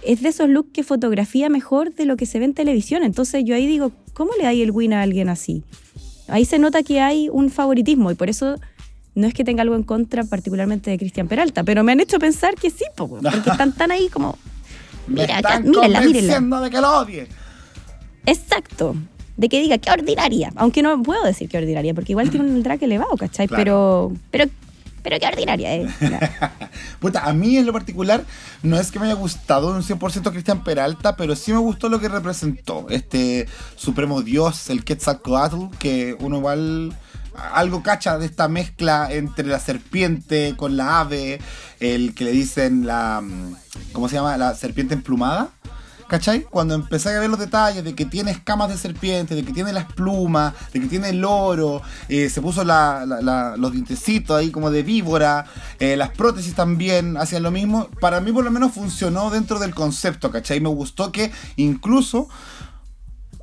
Es 0.02 0.22
de 0.22 0.28
esos 0.28 0.48
looks 0.48 0.72
que 0.72 0.84
fotografía 0.84 1.48
mejor 1.48 1.94
de 1.94 2.04
lo 2.04 2.16
que 2.16 2.26
se 2.26 2.38
ve 2.38 2.44
en 2.44 2.54
televisión. 2.54 3.02
Entonces 3.02 3.44
yo 3.44 3.54
ahí 3.54 3.66
digo, 3.66 3.92
¿cómo 4.14 4.30
le 4.38 4.44
da 4.44 4.52
el 4.52 4.70
win 4.70 4.92
a 4.92 5.02
alguien 5.02 5.28
así? 5.28 5.64
Ahí 6.28 6.44
se 6.44 6.58
nota 6.58 6.82
que 6.82 7.00
hay 7.00 7.28
un 7.30 7.50
favoritismo 7.50 8.10
y 8.10 8.14
por 8.14 8.28
eso 8.28 8.56
no 9.14 9.26
es 9.26 9.34
que 9.34 9.44
tenga 9.44 9.62
algo 9.62 9.74
en 9.74 9.82
contra 9.82 10.24
particularmente 10.24 10.90
de 10.90 10.98
Cristian 10.98 11.26
Peralta, 11.26 11.64
pero 11.64 11.82
me 11.82 11.92
han 11.92 12.00
hecho 12.00 12.18
pensar 12.18 12.54
que 12.54 12.70
sí, 12.70 12.84
po, 12.94 13.08
porque 13.22 13.50
están 13.50 13.72
tan 13.72 13.90
ahí 13.90 14.08
como... 14.08 14.38
Mira, 15.06 15.38
están 15.38 15.64
ya, 15.64 15.70
mírenla, 15.70 16.00
mírenla. 16.02 16.60
de 16.60 16.70
que 16.70 16.80
lo 16.80 16.98
odie. 16.98 17.26
Exacto. 18.26 18.94
De 19.38 19.48
que 19.48 19.60
diga, 19.60 19.78
qué 19.78 19.90
ordinaria. 19.90 20.52
Aunque 20.56 20.82
no 20.82 21.02
puedo 21.02 21.24
decir 21.24 21.48
qué 21.48 21.56
ordinaria, 21.56 21.94
porque 21.94 22.12
igual 22.12 22.28
tiene 22.28 22.46
un 22.46 22.62
drag 22.62 22.82
elevado, 22.82 23.16
¿cachai? 23.16 23.48
Claro. 23.48 24.12
Pero, 24.30 24.46
pero, 24.46 24.50
pero 25.08 25.20
qué 25.20 25.26
ordinaria, 25.26 25.74
¿eh? 25.74 25.88
Puta, 27.00 27.24
a 27.24 27.32
mí 27.32 27.56
en 27.56 27.64
lo 27.64 27.72
particular 27.72 28.24
no 28.62 28.78
es 28.78 28.90
que 28.90 28.98
me 28.98 29.06
haya 29.06 29.14
gustado 29.14 29.68
un 29.68 29.82
100% 29.82 30.30
Cristian 30.32 30.62
Peralta, 30.62 31.16
pero 31.16 31.34
sí 31.34 31.50
me 31.50 31.58
gustó 31.58 31.88
lo 31.88 31.98
que 31.98 32.10
representó. 32.10 32.86
Este 32.90 33.48
supremo 33.74 34.20
dios, 34.20 34.68
el 34.68 34.84
Quetzalcoatl, 34.84 35.74
que 35.78 36.14
uno 36.20 36.36
igual 36.36 36.94
algo 37.54 37.82
cacha 37.82 38.18
de 38.18 38.26
esta 38.26 38.48
mezcla 38.48 39.08
entre 39.10 39.46
la 39.46 39.60
serpiente 39.60 40.54
con 40.58 40.76
la 40.76 41.00
ave, 41.00 41.40
el 41.80 42.14
que 42.14 42.24
le 42.24 42.32
dicen 42.32 42.86
la... 42.86 43.22
mm, 43.22 43.56
¿Cómo 43.92 44.10
se 44.10 44.16
llama? 44.16 44.36
La 44.36 44.54
serpiente 44.54 44.92
emplumada. 44.92 45.50
¿Cachai? 46.08 46.44
Cuando 46.44 46.74
empecé 46.74 47.14
a 47.14 47.20
ver 47.20 47.28
los 47.28 47.38
detalles 47.38 47.84
de 47.84 47.94
que 47.94 48.06
tiene 48.06 48.30
escamas 48.30 48.70
de 48.70 48.78
serpiente, 48.78 49.34
de 49.34 49.44
que 49.44 49.52
tiene 49.52 49.74
las 49.74 49.92
plumas, 49.92 50.54
de 50.72 50.80
que 50.80 50.86
tiene 50.86 51.10
el 51.10 51.22
oro, 51.22 51.82
eh, 52.08 52.30
se 52.30 52.40
puso 52.40 52.64
la- 52.64 53.04
los 53.58 53.72
dientecitos 53.72 54.34
ahí 54.38 54.50
como 54.50 54.70
de 54.70 54.82
víbora, 54.82 55.44
eh, 55.78 55.96
las 55.96 56.08
prótesis 56.10 56.54
también 56.54 57.18
hacían 57.18 57.42
lo 57.42 57.50
mismo. 57.50 57.88
Para 58.00 58.20
mí 58.20 58.32
por 58.32 58.42
lo 58.42 58.50
menos 58.50 58.72
funcionó 58.72 59.28
dentro 59.28 59.58
del 59.58 59.74
concepto, 59.74 60.30
¿cachai? 60.30 60.60
Me 60.60 60.70
gustó 60.70 61.12
que 61.12 61.30
incluso 61.56 62.28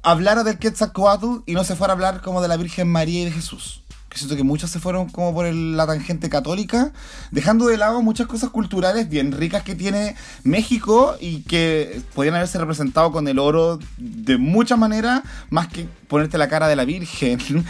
hablara 0.01 0.43
del 0.43 0.57
Quetzalcoatl 0.57 1.43
y 1.45 1.53
no 1.53 1.63
se 1.63 1.75
fuera 1.75 1.93
a 1.93 1.95
hablar 1.95 2.21
como 2.21 2.41
de 2.41 2.47
la 2.47 2.57
Virgen 2.57 2.87
María 2.91 3.21
y 3.21 3.25
de 3.25 3.31
Jesús. 3.31 3.83
Siento 4.15 4.35
que 4.35 4.43
muchos 4.43 4.69
se 4.71 4.79
fueron 4.79 5.09
como 5.09 5.33
por 5.33 5.45
el- 5.45 5.75
la 5.77 5.85
tangente 5.85 6.29
católica, 6.29 6.91
dejando 7.31 7.67
de 7.67 7.77
lado 7.77 8.01
muchas 8.01 8.27
cosas 8.27 8.49
culturales 8.49 9.09
bien 9.09 9.31
ricas 9.31 9.63
que 9.63 9.75
tiene 9.75 10.15
México 10.43 11.15
y 11.19 11.41
que 11.41 12.01
podrían 12.13 12.35
haberse 12.35 12.57
representado 12.57 13.11
con 13.11 13.27
el 13.27 13.39
oro 13.39 13.77
de 13.97 14.37
muchas 14.37 14.79
maneras, 14.79 15.21
más 15.49 15.67
que 15.67 15.87
ponerte 16.07 16.37
la 16.37 16.47
cara 16.47 16.67
de 16.67 16.75
la 16.75 16.85
Virgen. 16.85 17.39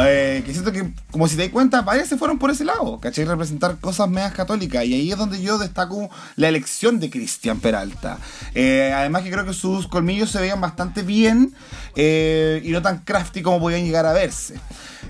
Eh, 0.00 0.44
siento 0.52 0.70
que, 0.70 0.92
como 1.10 1.26
si 1.26 1.34
te 1.34 1.42
das 1.42 1.50
cuenta, 1.50 1.82
varias 1.82 2.06
se 2.08 2.16
fueron 2.16 2.38
por 2.38 2.52
ese 2.52 2.64
lado, 2.64 3.00
¿cachai? 3.00 3.24
Representar 3.24 3.78
cosas 3.80 4.08
medias 4.08 4.32
católicas. 4.32 4.84
Y 4.84 4.94
ahí 4.94 5.10
es 5.10 5.18
donde 5.18 5.42
yo 5.42 5.58
destaco 5.58 6.08
la 6.36 6.46
elección 6.46 7.00
de 7.00 7.10
Cristian 7.10 7.58
Peralta. 7.58 8.16
Eh, 8.54 8.92
además 8.94 9.24
que 9.24 9.32
creo 9.32 9.44
que 9.44 9.52
sus 9.54 9.88
colmillos 9.88 10.30
se 10.30 10.38
veían 10.38 10.60
bastante 10.60 11.02
bien 11.02 11.52
eh, 11.96 12.62
y 12.64 12.70
no 12.70 12.80
tan 12.80 12.98
crafty 12.98 13.42
como 13.42 13.58
podían 13.58 13.82
llegar 13.84 14.06
a 14.06 14.12
verse. 14.12 14.54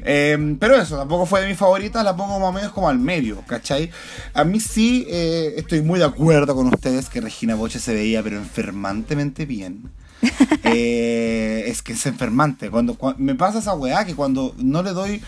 Eh, 0.05 0.57
pero 0.61 0.77
eso, 0.77 0.97
tampoco 0.97 1.27
fue 1.27 1.41
de 1.43 1.49
mis 1.49 1.57
favoritas, 1.57 2.05
la 2.05 2.17
pongo 2.17 2.39
más 2.39 2.49
o 2.49 2.53
menos 2.53 2.73
como 2.73 2.89
al 2.89 2.99
medio, 2.99 3.43
¿cachai? 3.47 3.91
A 4.35 4.45
mí 4.45 4.61
sí 4.61 5.07
eh, 5.09 5.55
estoy 5.57 5.83
muy 5.83 5.99
de 5.99 6.05
acuerdo 6.07 6.55
con 6.55 6.67
ustedes 6.69 7.09
que 7.09 7.21
Regina 7.21 7.55
Boche 7.55 7.79
se 7.79 7.95
veía, 7.95 8.23
pero 8.23 8.37
enfermantemente 8.37 9.47
bien. 9.47 9.91
Eh, 10.65 11.65
es 11.67 11.81
que 11.83 11.93
es 11.95 12.05
enfermante. 12.07 12.71
Cuando, 12.71 12.95
cua- 12.99 13.17
me 13.17 13.35
pasa 13.35 13.59
esa 13.61 13.75
weá 13.75 14.05
que 14.05 14.15
cuando 14.15 14.55
no 14.59 14.83
le 14.83 14.91
doy. 14.93 15.23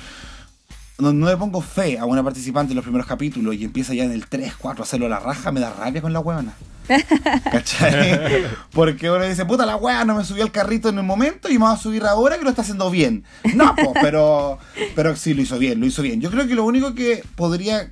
No, 0.98 1.12
no 1.14 1.26
le 1.30 1.36
pongo 1.38 1.62
fe 1.62 1.98
a 1.98 2.04
una 2.04 2.22
participante 2.22 2.72
en 2.72 2.76
los 2.76 2.84
primeros 2.84 3.06
capítulos 3.06 3.54
y 3.54 3.64
empieza 3.64 3.94
ya 3.94 4.04
en 4.04 4.12
el 4.12 4.26
3, 4.26 4.52
4 4.58 4.82
a 4.82 4.84
hacerlo 4.84 5.06
a 5.06 5.08
la 5.08 5.18
raja, 5.18 5.50
me 5.50 5.60
da 5.60 5.72
rabia 5.72 6.02
con 6.02 6.12
la 6.12 6.20
weona. 6.20 6.52
¿Cachai? 7.52 8.44
Porque 8.72 9.10
uno 9.10 9.24
dice, 9.24 9.44
puta 9.44 9.66
la 9.66 9.76
weá, 9.76 10.04
no 10.04 10.14
me 10.16 10.24
subió 10.24 10.42
al 10.44 10.52
carrito 10.52 10.88
en 10.88 10.98
el 10.98 11.04
momento 11.04 11.48
y 11.48 11.58
me 11.58 11.64
va 11.64 11.72
a 11.72 11.76
subir 11.76 12.04
ahora 12.04 12.36
que 12.38 12.44
lo 12.44 12.50
está 12.50 12.62
haciendo 12.62 12.90
bien. 12.90 13.24
No, 13.54 13.74
po, 13.76 13.92
pero, 14.00 14.58
pero 14.94 15.16
sí 15.16 15.34
lo 15.34 15.42
hizo 15.42 15.58
bien, 15.58 15.80
lo 15.80 15.86
hizo 15.86 16.02
bien. 16.02 16.20
Yo 16.20 16.30
creo 16.30 16.46
que 16.46 16.54
lo 16.54 16.64
único 16.64 16.94
que 16.94 17.24
podría 17.36 17.90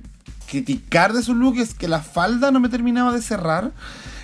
criticar 0.49 1.13
de 1.13 1.21
su 1.23 1.35
look 1.35 1.57
es 1.57 1.73
que 1.73 1.87
la 1.87 1.99
falda 2.01 2.51
no 2.51 2.59
me 2.59 2.69
terminaba 2.69 3.11
de 3.13 3.21
cerrar. 3.21 3.71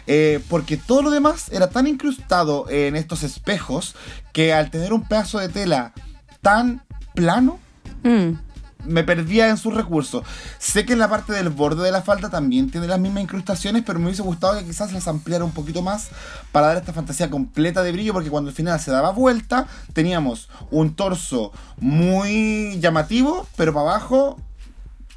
eh, 0.08 0.40
porque 0.50 0.78
todo 0.78 1.02
lo 1.02 1.10
demás 1.12 1.50
era 1.52 1.70
tan 1.70 1.88
incrustado 1.88 2.70
en 2.70 2.96
estos 2.96 3.24
espejos 3.24 3.96
que 4.34 4.54
al 4.54 4.70
tener 4.70 4.94
un 4.94 5.08
pedazo 5.08 5.40
de 5.40 5.50
tela 5.50 5.94
tan 6.42 6.84
plano, 7.14 7.60
Mm. 8.04 8.38
Me 8.86 9.04
perdía 9.04 9.50
en 9.50 9.58
sus 9.58 9.74
recursos. 9.74 10.24
Sé 10.60 10.86
que 10.86 10.94
en 10.94 11.00
la 11.00 11.10
parte 11.10 11.34
del 11.34 11.50
borde 11.50 11.84
de 11.84 11.92
la 11.92 12.02
falda 12.02 12.30
también 12.30 12.70
tiene 12.70 12.88
las 12.88 13.00
mismas 13.00 13.24
incrustaciones, 13.24 13.84
pero 13.86 14.00
me 14.00 14.06
hubiese 14.06 14.22
gustado 14.22 14.58
que 14.58 14.66
quizás 14.66 14.94
las 14.94 15.08
ampliara 15.08 15.44
un 15.44 15.52
poquito 15.52 15.82
más 15.82 16.10
para 16.52 16.68
dar 16.68 16.78
esta 16.78 16.94
fantasía 16.94 17.30
completa 17.30 17.84
de 17.84 17.92
brillo, 17.92 18.14
porque 18.14 18.30
cuando 18.30 18.50
al 18.50 18.56
final 18.56 18.80
se 18.80 18.92
daba 18.92 19.12
vuelta, 19.12 19.68
teníamos 19.94 20.50
un 20.72 20.96
torso 20.96 21.52
muy 21.78 22.80
llamativo, 22.80 23.48
pero 23.56 23.74
para 23.74 23.92
abajo, 23.92 24.40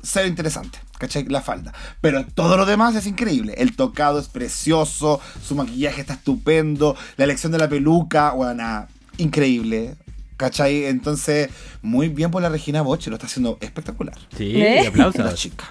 cero 0.02 0.26
interesante. 0.26 0.78
¿Cachai? 0.98 1.26
La 1.26 1.42
falda. 1.42 1.72
Pero 2.00 2.26
todo 2.26 2.56
lo 2.56 2.66
demás 2.66 2.96
es 2.96 3.06
increíble. 3.06 3.54
El 3.58 3.76
tocado 3.76 4.18
es 4.18 4.26
precioso, 4.26 5.20
su 5.40 5.54
maquillaje 5.54 6.00
está 6.00 6.14
estupendo, 6.14 6.96
la 7.16 7.24
elección 7.24 7.52
de 7.52 7.58
la 7.58 7.68
peluca, 7.68 8.32
bueno, 8.32 8.88
increíble. 9.16 9.96
¿Cachai? 10.39 10.86
Entonces, 10.86 11.51
muy 11.82 12.09
bien 12.09 12.30
por 12.30 12.41
la 12.41 12.49
Regina 12.49 12.80
Boche, 12.80 13.11
lo 13.11 13.16
está 13.16 13.26
haciendo 13.26 13.59
espectacular. 13.61 14.16
Sí, 14.36 14.55
¿Eh? 14.62 14.80
La 14.84 14.89
aplausos. 14.89 15.34
chica. 15.34 15.66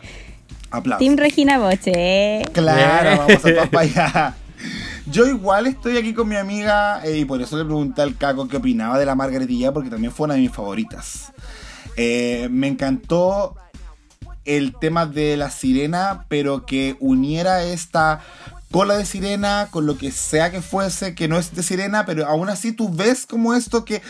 Aplausos. 0.69 0.99
Team 1.03 1.17
Regina 1.17 1.57
Boche. 1.57 2.43
Claro, 2.53 3.09
Eh. 3.09 3.15
vamos 3.17 3.45
a 3.45 3.53
todos 3.53 3.69
para 3.69 3.81
allá. 3.85 4.35
Yo 5.09 5.25
igual 5.25 5.67
estoy 5.67 5.97
aquí 5.97 6.13
con 6.13 6.27
mi 6.27 6.35
amiga 6.35 7.01
eh, 7.05 7.17
y 7.19 7.25
por 7.25 7.41
eso 7.41 7.57
le 7.57 7.63
pregunté 7.63 8.01
al 8.01 8.17
Caco 8.17 8.49
qué 8.49 8.57
opinaba 8.57 8.99
de 8.99 9.05
la 9.05 9.15
Margaretilla, 9.15 9.71
porque 9.71 9.89
también 9.89 10.11
fue 10.11 10.25
una 10.25 10.33
de 10.33 10.41
mis 10.41 10.51
favoritas. 10.51 11.31
Eh, 11.95 12.49
me 12.51 12.67
encantó 12.67 13.55
el 14.43 14.75
tema 14.77 15.05
de 15.05 15.37
la 15.37 15.49
sirena, 15.49 16.25
pero 16.27 16.65
que 16.65 16.97
uniera 16.99 17.63
esta 17.63 18.19
cola 18.69 18.97
de 18.97 19.05
sirena 19.05 19.69
con 19.71 19.85
lo 19.85 19.97
que 19.97 20.11
sea 20.11 20.51
que 20.51 20.61
fuese, 20.61 21.15
que 21.15 21.29
no 21.29 21.37
es 21.39 21.55
de 21.55 21.63
sirena, 21.63 22.05
pero 22.05 22.27
aún 22.27 22.49
así 22.49 22.73
tú 22.73 22.89
ves 22.93 23.25
como 23.25 23.53
esto 23.53 23.85
que 23.85 24.01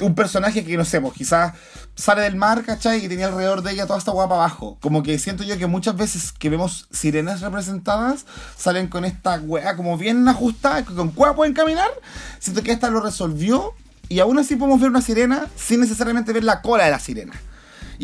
un 0.00 0.14
personaje 0.14 0.64
que 0.64 0.76
no 0.76 0.84
sé, 0.84 1.00
pues 1.00 1.14
quizás 1.14 1.54
sale 1.94 2.22
del 2.22 2.36
mar, 2.36 2.62
¿cachai? 2.64 3.04
Y 3.04 3.08
tenía 3.08 3.26
alrededor 3.26 3.62
de 3.62 3.72
ella 3.72 3.86
toda 3.86 3.98
esta 3.98 4.12
guapa 4.12 4.36
abajo. 4.36 4.78
Como 4.80 5.02
que 5.02 5.18
siento 5.18 5.42
yo 5.42 5.58
que 5.58 5.66
muchas 5.66 5.96
veces 5.96 6.32
que 6.32 6.50
vemos 6.50 6.86
sirenas 6.90 7.40
representadas, 7.40 8.26
salen 8.56 8.88
con 8.88 9.04
esta 9.04 9.40
weá 9.40 9.76
como 9.76 9.98
bien 9.98 10.26
ajustada, 10.28 10.84
con 10.84 11.10
cueva 11.10 11.34
pueden 11.34 11.54
caminar. 11.54 11.90
Siento 12.38 12.62
que 12.62 12.72
esta 12.72 12.90
lo 12.90 13.00
resolvió 13.00 13.74
y 14.08 14.20
aún 14.20 14.38
así 14.38 14.56
podemos 14.56 14.80
ver 14.80 14.90
una 14.90 15.02
sirena 15.02 15.46
sin 15.56 15.80
necesariamente 15.80 16.32
ver 16.32 16.44
la 16.44 16.62
cola 16.62 16.84
de 16.84 16.90
la 16.90 16.98
sirena. 16.98 17.32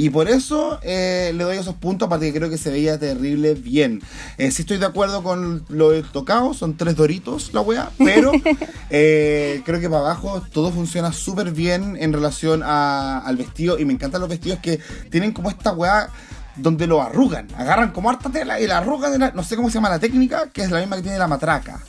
Y 0.00 0.10
por 0.10 0.28
eso 0.28 0.78
eh, 0.82 1.32
le 1.34 1.42
doy 1.42 1.56
esos 1.56 1.74
puntos, 1.74 2.06
aparte 2.06 2.30
que 2.32 2.38
creo 2.38 2.48
que 2.48 2.56
se 2.56 2.70
veía 2.70 2.98
terrible 3.00 3.54
bien. 3.54 4.00
Eh, 4.36 4.52
sí 4.52 4.62
estoy 4.62 4.78
de 4.78 4.86
acuerdo 4.86 5.24
con 5.24 5.64
lo 5.68 6.00
tocado, 6.04 6.54
son 6.54 6.76
tres 6.76 6.94
doritos 6.94 7.52
la 7.52 7.62
wea, 7.62 7.90
pero 7.98 8.30
eh, 8.90 9.60
creo 9.64 9.80
que 9.80 9.88
para 9.88 10.02
abajo 10.02 10.40
todo 10.52 10.70
funciona 10.70 11.12
súper 11.12 11.50
bien 11.50 11.96
en 11.98 12.12
relación 12.12 12.62
a- 12.64 13.18
al 13.18 13.36
vestido. 13.36 13.78
Y 13.78 13.84
me 13.84 13.92
encantan 13.92 14.20
los 14.20 14.30
vestidos 14.30 14.60
que 14.60 14.78
tienen 15.10 15.32
como 15.32 15.50
esta 15.50 15.72
wea 15.72 16.08
donde 16.54 16.86
lo 16.86 17.02
arrugan. 17.02 17.48
Agarran 17.56 17.90
como 17.90 18.08
harta 18.08 18.30
tela 18.30 18.60
y 18.60 18.66
la 18.68 18.78
arrugan, 18.78 19.10
de 19.12 19.18
la- 19.18 19.32
no 19.32 19.42
sé 19.42 19.56
cómo 19.56 19.68
se 19.68 19.74
llama 19.74 19.90
la 19.90 19.98
técnica, 19.98 20.48
que 20.52 20.62
es 20.62 20.70
la 20.70 20.78
misma 20.78 20.94
que 20.96 21.02
tiene 21.02 21.18
la 21.18 21.26
matraca. 21.26 21.80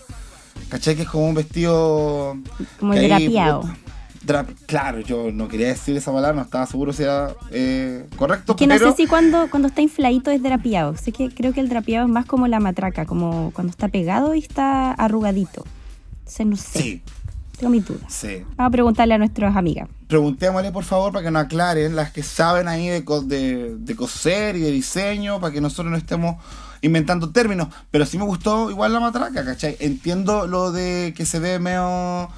¿Cachai? 0.70 0.96
Que 0.96 1.04
es 1.04 1.10
como 1.10 1.28
un 1.28 1.36
vestido... 1.36 2.38
Ahí, 2.98 3.08
drapeado. 3.62 3.76
Puta, 4.22 4.44
dra- 4.44 4.56
claro, 4.66 5.00
yo 5.00 5.32
no 5.32 5.48
quería 5.48 5.68
decir 5.68 5.96
esa 5.98 6.12
palabra, 6.12 6.36
no 6.36 6.44
estaba 6.44 6.66
seguro 6.66 6.94
si 6.94 7.04
era 7.04 7.34
eh, 7.52 8.08
correcto, 8.18 8.56
Que 8.56 8.68
no 8.68 8.76
pero... 8.76 8.92
sé 8.92 8.98
si 8.98 9.08
cuando, 9.08 9.50
cuando 9.50 9.68
está 9.68 9.82
infladito 9.82 10.32
es 10.32 10.42
drapeado. 10.44 10.96
Sé 10.98 11.12
que 11.12 11.30
creo 11.30 11.54
que 11.54 11.60
el 11.62 11.70
drapeado 11.70 12.06
es 12.08 12.12
más 12.12 12.26
como 12.26 12.48
la 12.48 12.60
matraca, 12.60 13.06
como 13.06 13.52
cuando 13.54 13.72
está 13.72 13.88
pegado 13.88 14.36
y 14.36 14.40
está 14.40 14.92
arrugadito. 14.92 15.66
Entonces 16.20 16.46
no 16.46 16.56
sé. 16.58 16.80
Sí, 16.80 17.02
Tengo 17.58 17.72
mis 17.72 17.86
dudas. 17.86 18.04
sí. 18.14 18.44
Vamos 18.56 18.70
a 18.70 18.72
preguntarle 18.72 19.16
a 19.16 19.18
nuestras 19.18 19.56
amigas. 19.56 19.90
Preguntémosle 20.08 20.72
por 20.72 20.84
favor 20.84 21.12
para 21.12 21.26
que 21.26 21.32
nos 21.32 21.44
aclaren 21.44 21.96
las 21.96 22.12
que 22.12 22.24
saben 22.24 22.68
ahí 22.68 22.88
de, 22.88 23.04
co- 23.06 23.22
de, 23.22 23.76
de 23.78 23.96
coser 23.96 24.56
y 24.56 24.60
de 24.62 24.72
diseño, 24.72 25.40
para 25.40 25.54
que 25.54 25.62
nosotros 25.62 25.92
no 25.92 25.98
estemos 25.98 26.38
inventando 26.82 27.32
términos. 27.32 27.68
Pero 27.92 28.06
sí 28.06 28.18
me 28.18 28.24
gustó 28.26 28.72
igual 28.72 28.94
la 28.94 29.00
matraca, 29.00 29.44
¿cachai? 29.46 29.76
Entiendo 29.80 30.48
lo 30.48 30.72
de 30.72 31.14
que 31.16 31.26
se 31.26 31.40
ve 31.40 31.60
medio 31.60 32.30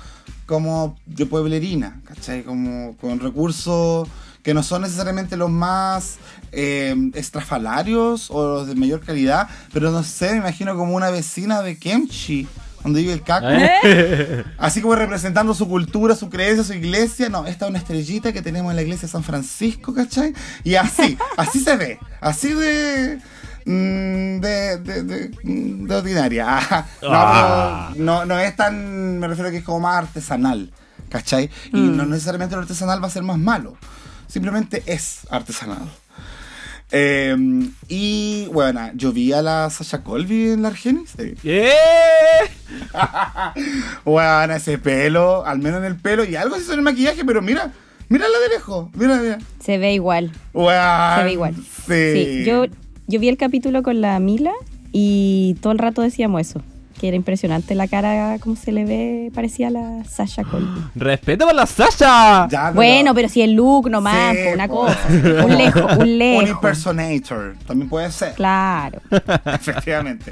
como 0.52 0.98
de 1.06 1.26
pueblerina, 1.26 2.02
¿cachai? 2.04 2.44
Como 2.44 2.98
con 2.98 3.22
recursos 3.22 4.10
que 4.44 4.54
no 4.54 4.64
son 4.64 4.82
necesariamente 4.82 5.38
los 5.38 5.50
más 5.50 6.18
eh, 6.52 6.94
estrafalarios 7.14 8.30
o 8.30 8.56
los 8.56 8.68
de 8.68 8.76
mayor 8.76 9.00
calidad, 9.00 9.48
pero 9.72 9.92
no 9.92 10.04
sé, 10.04 10.32
me 10.32 10.40
imagino 10.40 10.76
como 10.76 10.94
una 10.94 11.10
vecina 11.10 11.62
de 11.62 11.78
Kemchi, 11.78 12.50
donde 12.84 13.00
vive 13.00 13.14
el 13.14 13.22
caco. 13.22 13.48
¿Eh? 13.50 14.44
Así 14.58 14.82
como 14.82 14.94
representando 14.96 15.54
su 15.54 15.70
cultura, 15.70 16.18
su 16.18 16.30
creencia, 16.30 16.66
su 16.66 16.74
iglesia. 16.74 17.30
No, 17.30 17.46
esta 17.48 17.64
es 17.64 17.70
una 17.70 17.80
estrellita 17.80 18.34
que 18.34 18.42
tenemos 18.42 18.72
en 18.72 18.76
la 18.76 18.82
iglesia 18.82 19.04
de 19.08 19.12
San 19.14 19.24
Francisco, 19.24 19.94
¿cachai? 19.94 20.34
Y 20.66 20.76
así, 20.76 21.18
así 21.38 21.62
se 21.62 21.78
ve. 21.78 21.98
Así 22.20 22.54
de. 22.54 23.22
Mm, 23.66 24.40
De, 24.40 24.78
de, 24.78 25.04
de, 25.04 25.28
de 25.44 25.96
ordinaria. 25.96 26.58
Ajá. 26.58 26.88
No, 27.02 27.10
Ah. 27.12 27.90
pero 27.94 28.04
no, 28.06 28.26
no 28.26 28.40
es 28.40 28.56
tan. 28.56 29.20
Me 29.20 29.28
refiero 29.28 29.50
a 29.50 29.52
que 29.52 29.58
es 29.58 29.64
como 29.64 29.80
más 29.82 29.98
artesanal, 29.98 30.72
¿cachai? 31.10 31.50
Y 31.74 31.80
no 31.80 32.06
necesariamente 32.06 32.56
lo 32.56 32.62
artesanal 32.62 33.02
va 33.04 33.08
a 33.08 33.12
ser 33.12 33.24
más 33.24 33.38
malo. 33.38 33.76
Simplemente 34.28 34.84
es 34.86 35.22
artesanal. 35.30 35.90
Eh, 36.94 37.36
y 37.88 38.48
bueno, 38.52 38.92
yo 38.96 39.14
vi 39.14 39.32
a 39.32 39.42
la 39.42 39.70
Sasha 39.70 40.04
Colby 40.04 40.50
en 40.52 40.62
la 40.62 40.68
Argenis. 40.70 41.12
sí. 41.18 41.36
¡Eh! 41.44 41.72
Bueno, 44.06 44.54
ese 44.54 44.78
pelo, 44.78 45.46
al 45.46 45.60
menos 45.60 45.80
en 45.80 45.86
el 45.86 45.96
pelo, 45.96 46.24
y 46.26 46.36
algo 46.36 46.56
se 46.56 46.64
hizo 46.64 46.74
en 46.74 46.80
el 46.80 46.86
maquillaje, 46.86 47.24
pero 47.26 47.42
mira, 47.42 47.72
mírala 48.10 48.38
de 48.40 48.50
lejos, 48.50 48.90
mira, 48.94 49.18
mira. 49.18 49.38
Se 49.64 49.78
ve 49.78 49.94
igual. 49.94 50.32
Se 50.54 51.24
ve 51.24 51.32
igual. 51.32 51.56
Sí. 51.56 52.14
Sí, 52.14 52.44
yo, 52.46 52.66
yo 53.12 53.20
vi 53.20 53.28
el 53.30 53.38
capítulo 53.38 53.84
con 53.84 54.02
la 54.02 54.20
Mila 54.20 54.52
y 54.92 55.56
todo 55.62 55.74
el 55.74 55.80
rato 55.80 56.02
decíamos 56.02 56.42
eso. 56.42 56.62
Que 57.00 57.08
era 57.08 57.18
impresionante 57.18 57.74
la 57.74 57.88
cara, 57.88 58.38
como 58.40 58.56
se 58.56 58.72
le 58.72 58.86
ve, 58.86 59.32
parecía 59.34 59.70
a 59.70 59.72
la 59.72 60.04
Sasha 60.04 60.44
Colby. 60.44 60.68
¡Respeto 60.96 61.46
por 61.48 61.56
la 61.56 61.66
Sasha! 61.66 62.48
Ya, 62.48 62.66
pero- 62.66 62.74
Bueno, 62.76 63.16
pero 63.16 63.28
si 63.28 63.42
el 63.42 63.54
look 63.54 63.90
nomás, 63.90 64.36
Sí, 64.36 64.42
una 64.54 64.68
cosa. 64.68 65.00
Un 65.10 65.58
lejos, 65.58 65.94
un 65.94 66.02
Un 66.02 66.18
lejos. 66.20 66.50
impersonator, 66.50 67.56
también 67.66 67.90
puede 67.90 68.12
ser. 68.12 68.34
Claro. 68.36 69.02
Efectivamente. 69.46 70.32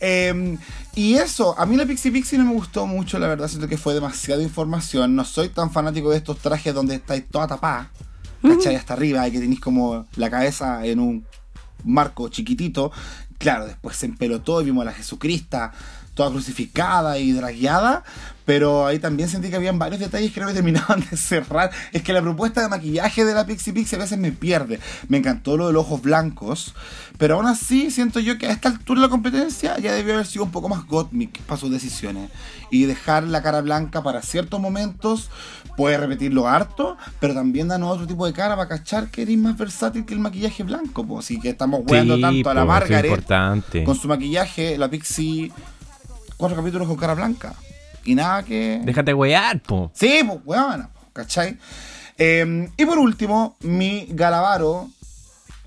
Eh, 0.00 0.56
y 0.94 1.14
eso, 1.14 1.54
a 1.58 1.66
mí 1.66 1.76
la 1.76 1.84
Pixie 1.84 2.10
Pixie 2.10 2.38
no 2.38 2.44
me 2.46 2.52
gustó 2.54 2.86
mucho, 2.86 3.18
la 3.18 3.28
verdad, 3.28 3.46
siento 3.48 3.68
que 3.68 3.76
fue 3.76 3.92
demasiada 3.94 4.42
información. 4.42 5.14
No 5.14 5.24
soy 5.24 5.48
tan 5.50 5.70
fanático 5.70 6.10
de 6.10 6.16
estos 6.16 6.38
trajes 6.38 6.74
donde 6.74 6.94
estáis 6.94 7.24
toda 7.30 7.46
tapada, 7.48 7.90
¿cachai? 8.42 8.76
Hasta 8.76 8.94
arriba 8.94 9.28
y 9.28 9.32
que 9.32 9.40
tenéis 9.40 9.60
como 9.60 10.06
la 10.16 10.30
cabeza 10.30 10.84
en 10.86 11.00
un 11.00 11.24
marco 11.84 12.28
chiquitito. 12.28 12.92
Claro, 13.38 13.66
después 13.66 13.96
se 13.96 14.06
empelotó 14.06 14.60
y 14.60 14.66
vimos 14.66 14.82
a 14.82 14.86
la 14.86 14.92
Jesucrista 14.92 15.72
toda 16.18 16.30
crucificada 16.30 17.18
y 17.18 17.30
dragueada, 17.30 18.02
pero 18.48 18.86
ahí 18.86 18.98
también 18.98 19.28
sentí 19.28 19.50
que 19.50 19.56
habían 19.56 19.78
varios 19.78 20.00
detalles 20.00 20.32
que 20.32 20.40
no 20.40 20.46
me 20.46 20.54
terminaban 20.54 21.04
de 21.10 21.18
cerrar. 21.18 21.70
Es 21.92 22.02
que 22.02 22.14
la 22.14 22.22
propuesta 22.22 22.62
de 22.62 22.70
maquillaje 22.70 23.26
de 23.26 23.34
la 23.34 23.44
Pixie 23.44 23.74
Pixie 23.74 23.98
a 23.98 24.00
veces 24.00 24.16
me 24.16 24.32
pierde. 24.32 24.80
Me 25.06 25.18
encantó 25.18 25.58
lo 25.58 25.66
de 25.66 25.74
los 25.74 25.84
ojos 25.84 26.00
blancos, 26.00 26.74
pero 27.18 27.34
aún 27.34 27.46
así 27.46 27.90
siento 27.90 28.20
yo 28.20 28.38
que 28.38 28.46
a 28.46 28.52
esta 28.52 28.70
altura 28.70 29.02
de 29.02 29.06
la 29.06 29.10
competencia 29.10 29.78
ya 29.78 29.92
debió 29.92 30.14
haber 30.14 30.24
sido 30.26 30.46
un 30.46 30.50
poco 30.50 30.70
más 30.70 30.86
gotmic 30.86 31.42
para 31.42 31.60
sus 31.60 31.70
decisiones 31.70 32.30
y 32.70 32.86
dejar 32.86 33.24
la 33.24 33.42
cara 33.42 33.60
blanca 33.60 34.02
para 34.02 34.22
ciertos 34.22 34.58
momentos. 34.58 35.28
Puede 35.76 35.98
repetirlo 35.98 36.48
harto, 36.48 36.96
pero 37.20 37.34
también 37.34 37.68
danos 37.68 37.92
otro 37.92 38.06
tipo 38.06 38.24
de 38.24 38.32
cara 38.32 38.56
para 38.56 38.66
cachar 38.66 39.10
que 39.10 39.20
eres 39.20 39.36
más 39.36 39.58
versátil 39.58 40.06
que 40.06 40.14
el 40.14 40.20
maquillaje 40.20 40.62
blanco. 40.62 41.06
Pues. 41.06 41.26
Así 41.26 41.38
que 41.38 41.50
estamos 41.50 41.82
jugando 41.86 42.16
Sí, 42.16 42.22
tanto 42.22 42.48
a 42.48 42.54
la 42.54 42.62
po, 42.62 42.66
Margaret 42.68 43.84
con 43.84 43.94
su 43.94 44.08
maquillaje, 44.08 44.78
la 44.78 44.88
Pixie, 44.88 45.52
cuatro 46.38 46.56
capítulos 46.56 46.88
con 46.88 46.96
cara 46.96 47.12
blanca. 47.12 47.54
Y 48.04 48.14
nada 48.14 48.42
que. 48.42 48.80
Déjate 48.84 49.14
wear, 49.14 49.60
po. 49.62 49.90
Sí, 49.94 50.20
pues, 50.26 50.38
weón, 50.44 50.88
¿cachai? 51.12 51.58
Eh, 52.16 52.68
y 52.76 52.84
por 52.84 52.98
último, 52.98 53.56
mi 53.60 54.06
Galavaro. 54.10 54.88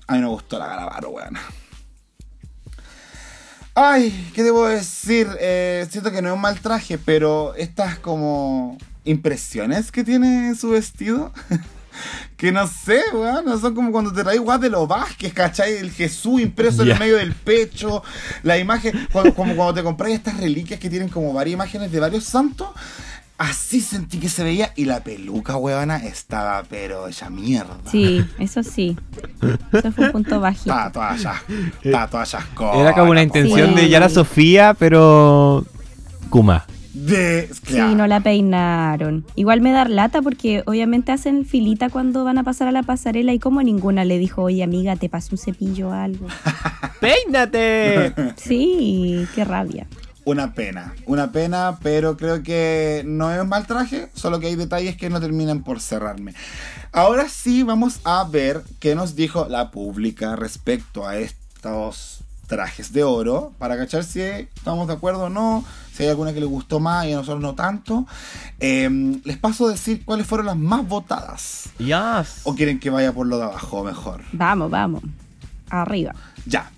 A 0.06 0.14
mí 0.14 0.20
me 0.20 0.28
gustó 0.28 0.58
la 0.58 0.66
Galavaro, 0.66 1.10
weón. 1.10 1.38
Ay, 3.74 4.30
¿qué 4.34 4.42
debo 4.42 4.66
decir? 4.66 5.28
Eh, 5.40 5.86
siento 5.90 6.12
que 6.12 6.20
no 6.20 6.28
es 6.28 6.34
un 6.34 6.40
mal 6.42 6.60
traje, 6.60 6.98
pero 6.98 7.54
estas 7.54 7.98
como 7.98 8.76
impresiones 9.04 9.90
que 9.90 10.04
tiene 10.04 10.48
en 10.48 10.56
su 10.56 10.70
vestido. 10.70 11.32
que 12.42 12.50
no 12.50 12.66
sé, 12.66 13.00
weón. 13.14 13.44
no 13.44 13.56
Son 13.56 13.72
como 13.72 13.92
cuando 13.92 14.12
te 14.12 14.24
traes 14.24 14.40
guas 14.40 14.60
de 14.60 14.68
los 14.68 14.88
Vázquez, 14.88 15.32
¿cachai? 15.32 15.74
El 15.76 15.92
Jesús 15.92 16.40
impreso 16.40 16.82
en 16.82 16.88
Ya. 16.88 16.94
el 16.94 16.98
medio 17.00 17.16
del 17.18 17.32
pecho. 17.34 18.02
La 18.42 18.58
imagen, 18.58 19.06
cuando- 19.12 19.32
como 19.32 19.54
cuando 19.54 19.74
te 19.74 19.82
compras 19.84 20.10
estas 20.10 20.38
reliquias 20.40 20.80
que 20.80 20.90
tienen 20.90 21.08
como 21.08 21.32
varias 21.32 21.54
imágenes 21.54 21.92
de 21.92 22.00
varios 22.00 22.24
santos. 22.24 22.68
Así 23.38 23.80
sentí 23.80 24.18
que 24.18 24.28
se 24.28 24.42
veía. 24.42 24.72
Y 24.74 24.84
la 24.86 25.04
peluca, 25.04 25.56
weona, 25.56 25.98
estaba 25.98 26.64
pero 26.68 27.06
esa 27.08 27.30
mierda. 27.30 27.76
Sí, 27.90 28.24
eso 28.40 28.62
sí. 28.64 28.96
Eso 29.72 29.92
fue 29.92 30.06
un 30.06 30.12
punto 30.12 30.40
bajito. 30.40 30.70
Estaba 30.70 30.90
toda 30.92 31.16
ya. 31.16 31.42
Estaba 31.82 32.10
toda 32.10 32.26
chascona, 32.26 32.80
Era 32.80 32.92
como 32.92 33.12
una 33.12 33.20
po, 33.20 33.24
intención 33.26 33.74
de 33.76 33.88
Yara 33.88 34.08
Sofía, 34.08 34.74
pero. 34.76 35.64
Kuma. 36.28 36.66
De. 36.94 37.48
claro. 37.64 37.90
Sí, 37.90 37.94
no 37.94 38.06
la 38.06 38.20
peinaron. 38.20 39.24
Igual 39.34 39.60
me 39.60 39.72
da 39.72 39.84
lata 39.86 40.22
porque 40.22 40.62
obviamente 40.66 41.12
hacen 41.12 41.44
filita 41.44 41.88
cuando 41.88 42.24
van 42.24 42.38
a 42.38 42.44
pasar 42.44 42.68
a 42.68 42.72
la 42.72 42.82
pasarela 42.82 43.32
y 43.32 43.38
como 43.38 43.62
ninguna 43.62 44.04
le 44.04 44.18
dijo, 44.18 44.42
oye 44.42 44.62
amiga, 44.62 44.96
te 44.96 45.08
paso 45.08 45.30
un 45.32 45.38
cepillo 45.38 45.88
o 45.88 45.92
algo. 45.92 46.26
¡Peínate! 47.00 48.12
Sí, 48.36 49.26
qué 49.34 49.44
rabia. 49.44 49.86
Una 50.24 50.54
pena, 50.54 50.94
una 51.06 51.32
pena, 51.32 51.78
pero 51.82 52.16
creo 52.16 52.42
que 52.42 53.02
no 53.04 53.32
es 53.32 53.40
un 53.40 53.48
mal 53.48 53.66
traje, 53.66 54.08
solo 54.14 54.38
que 54.38 54.46
hay 54.46 54.54
detalles 54.54 54.96
que 54.96 55.10
no 55.10 55.20
terminan 55.20 55.64
por 55.64 55.80
cerrarme. 55.80 56.34
Ahora 56.92 57.28
sí 57.28 57.64
vamos 57.64 58.00
a 58.04 58.22
ver 58.24 58.62
qué 58.78 58.94
nos 58.94 59.16
dijo 59.16 59.46
la 59.48 59.70
pública 59.70 60.36
respecto 60.36 61.08
a 61.08 61.16
estos 61.16 62.11
trajes 62.52 62.92
de 62.92 63.02
oro, 63.02 63.54
para 63.56 63.78
cachar 63.78 64.04
si 64.04 64.20
estamos 64.20 64.86
de 64.86 64.92
acuerdo 64.92 65.24
o 65.24 65.28
no, 65.30 65.64
si 65.90 66.02
hay 66.02 66.10
alguna 66.10 66.34
que 66.34 66.40
le 66.40 66.44
gustó 66.44 66.80
más 66.80 67.06
y 67.06 67.12
a 67.14 67.16
nosotros 67.16 67.40
no 67.40 67.54
tanto. 67.54 68.06
Eh, 68.60 68.90
les 69.24 69.38
paso 69.38 69.68
a 69.68 69.70
decir 69.70 70.04
cuáles 70.04 70.26
fueron 70.26 70.46
las 70.46 70.56
más 70.58 70.86
votadas. 70.86 71.70
Yes. 71.78 72.42
¿O 72.42 72.54
quieren 72.54 72.78
que 72.78 72.90
vaya 72.90 73.10
por 73.10 73.26
lo 73.26 73.38
de 73.38 73.44
abajo 73.44 73.84
mejor? 73.84 74.20
Vamos, 74.32 74.70
vamos. 74.70 75.02
Arriba. 75.70 76.14
Ya. 76.44 76.70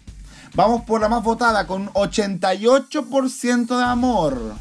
Vamos 0.55 0.83
por 0.83 1.01
la 1.01 1.09
más 1.09 1.25
votada 1.25 1.67
con 1.67 1.89
88% 1.93 3.77
de 3.77 3.85
amor. 3.85 4.55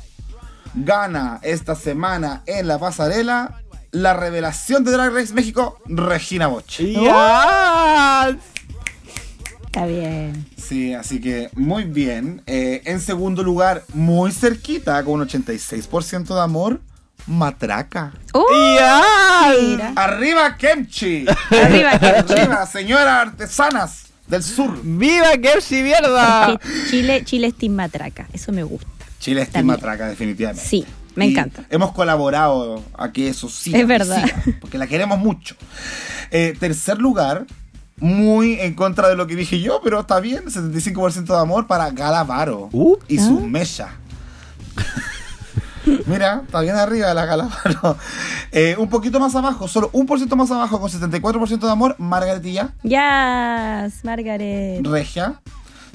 Gana 0.74 1.40
esta 1.44 1.76
semana 1.76 2.42
en 2.48 2.68
la 2.68 2.80
pasarela 2.80 3.62
la 3.92 4.16
revelación 4.16 4.84
de 4.84 4.92
Drag 4.92 5.14
Race 5.14 5.32
México, 5.32 5.78
Regina 5.86 6.48
Boch. 6.48 6.80
Yes. 6.80 8.53
Está 9.74 9.88
bien. 9.88 10.46
Sí, 10.56 10.94
así 10.94 11.20
que 11.20 11.50
muy 11.56 11.86
bien. 11.86 12.44
Eh, 12.46 12.84
en 12.86 13.00
segundo 13.02 13.42
lugar, 13.42 13.84
muy 13.96 14.32
cerquita, 14.32 15.04
con 15.04 15.20
un 15.20 15.28
86% 15.28 16.36
de 16.36 16.40
amor, 16.42 16.80
Matraca. 17.26 18.14
¡Uh! 18.36 18.44
Yes. 18.52 19.64
Mira. 19.70 19.94
Arriba, 19.96 20.56
Kemchi. 20.58 21.26
Arriba, 21.50 21.98
Kemchi. 21.98 22.34
Arriba, 22.34 22.68
señoras 22.68 23.28
artesanas 23.30 24.04
del 24.28 24.44
sur. 24.44 24.80
¡Viva 24.84 25.32
Kershi, 25.42 25.82
mierda! 25.82 26.60
Chile, 26.92 27.24
Chile 27.26 27.48
es 27.48 27.56
Team 27.58 27.74
Matraca. 27.74 28.28
Eso 28.32 28.52
me 28.52 28.62
gusta. 28.62 28.88
Chile 29.20 29.42
es 29.42 29.50
Team. 29.50 29.66
Matraca, 29.66 30.08
definitivamente. 30.08 30.64
Sí, 30.64 30.86
me 31.16 31.26
Y 31.26 31.32
encanta. 31.32 31.64
Hemos 31.72 31.94
colaborado 31.94 32.84
a 32.96 33.12
que 33.12 33.28
eso 33.28 33.50
sí. 33.50 33.76
Es 33.76 33.88
verdad. 33.88 34.24
porque 34.62 34.78
la 34.78 34.86
queremos 34.86 35.18
mucho. 35.18 35.56
Eh, 36.30 36.56
tercer 36.60 37.00
lugar, 37.00 37.48
muy 38.04 38.60
en 38.60 38.74
contra 38.74 39.08
de 39.08 39.16
lo 39.16 39.28
que 39.28 39.36
dije 39.36 39.62
yo, 39.62 39.80
pero 39.84 40.02
está 40.02 40.20
bien, 40.20 40.44
75% 40.46 41.24
de 41.34 41.40
amor 41.40 41.68
para 41.68 41.90
Galavaro 41.92 42.70
Uh. 42.74 42.98
y 43.08 43.18
sus 43.18 43.42
Ah. 43.42 43.46
mechas. 43.48 43.90
Mira, 46.06 46.42
está 46.46 46.62
bien 46.62 46.76
arriba 46.76 47.14
la 47.14 47.26
Galavaro. 47.26 47.98
Eh, 48.56 48.76
un 48.78 48.88
poquito 48.88 49.20
más 49.20 49.34
abajo, 49.36 49.68
solo 49.68 49.90
un 49.94 50.06
por 50.06 50.20
ciento 50.20 50.36
más 50.36 50.52
abajo, 50.52 50.80
con 50.80 50.88
74% 50.88 51.60
de 51.66 51.72
amor, 51.72 51.96
Margaretilla. 51.98 52.70
Yes, 52.84 54.04
Margaret. 54.06 54.86
Regia. 54.86 55.42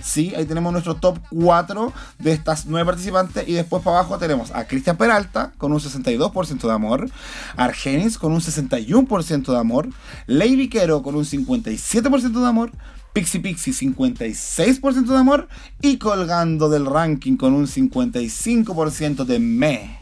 Sí, 0.02 0.32
ahí 0.36 0.44
tenemos 0.44 0.72
nuestro 0.72 0.94
top 0.94 1.18
4 1.30 1.92
de 2.18 2.32
estas 2.32 2.66
nueve 2.66 2.86
participantes. 2.86 3.48
Y 3.48 3.52
después 3.52 3.82
para 3.82 3.98
abajo 3.98 4.18
tenemos 4.18 4.50
a 4.52 4.66
Cristian 4.66 4.96
Peralta 4.96 5.52
con 5.58 5.72
un 5.72 5.80
62% 5.80 6.60
de 6.60 6.72
amor, 6.72 7.10
Argenis 7.56 8.18
con 8.18 8.32
un 8.32 8.40
61% 8.40 9.52
de 9.52 9.58
amor, 9.58 9.88
Ley 10.26 10.56
Viquero 10.56 11.02
con 11.02 11.16
un 11.16 11.24
57% 11.24 12.40
de 12.40 12.46
amor, 12.46 12.70
Pixie 13.12 13.40
Pixie 13.40 13.72
56% 13.72 15.06
de 15.06 15.16
amor 15.16 15.48
y 15.80 15.98
colgando 15.98 16.68
del 16.68 16.86
ranking 16.86 17.36
con 17.36 17.54
un 17.54 17.66
55% 17.66 19.24
de 19.24 19.38
me. 19.40 19.98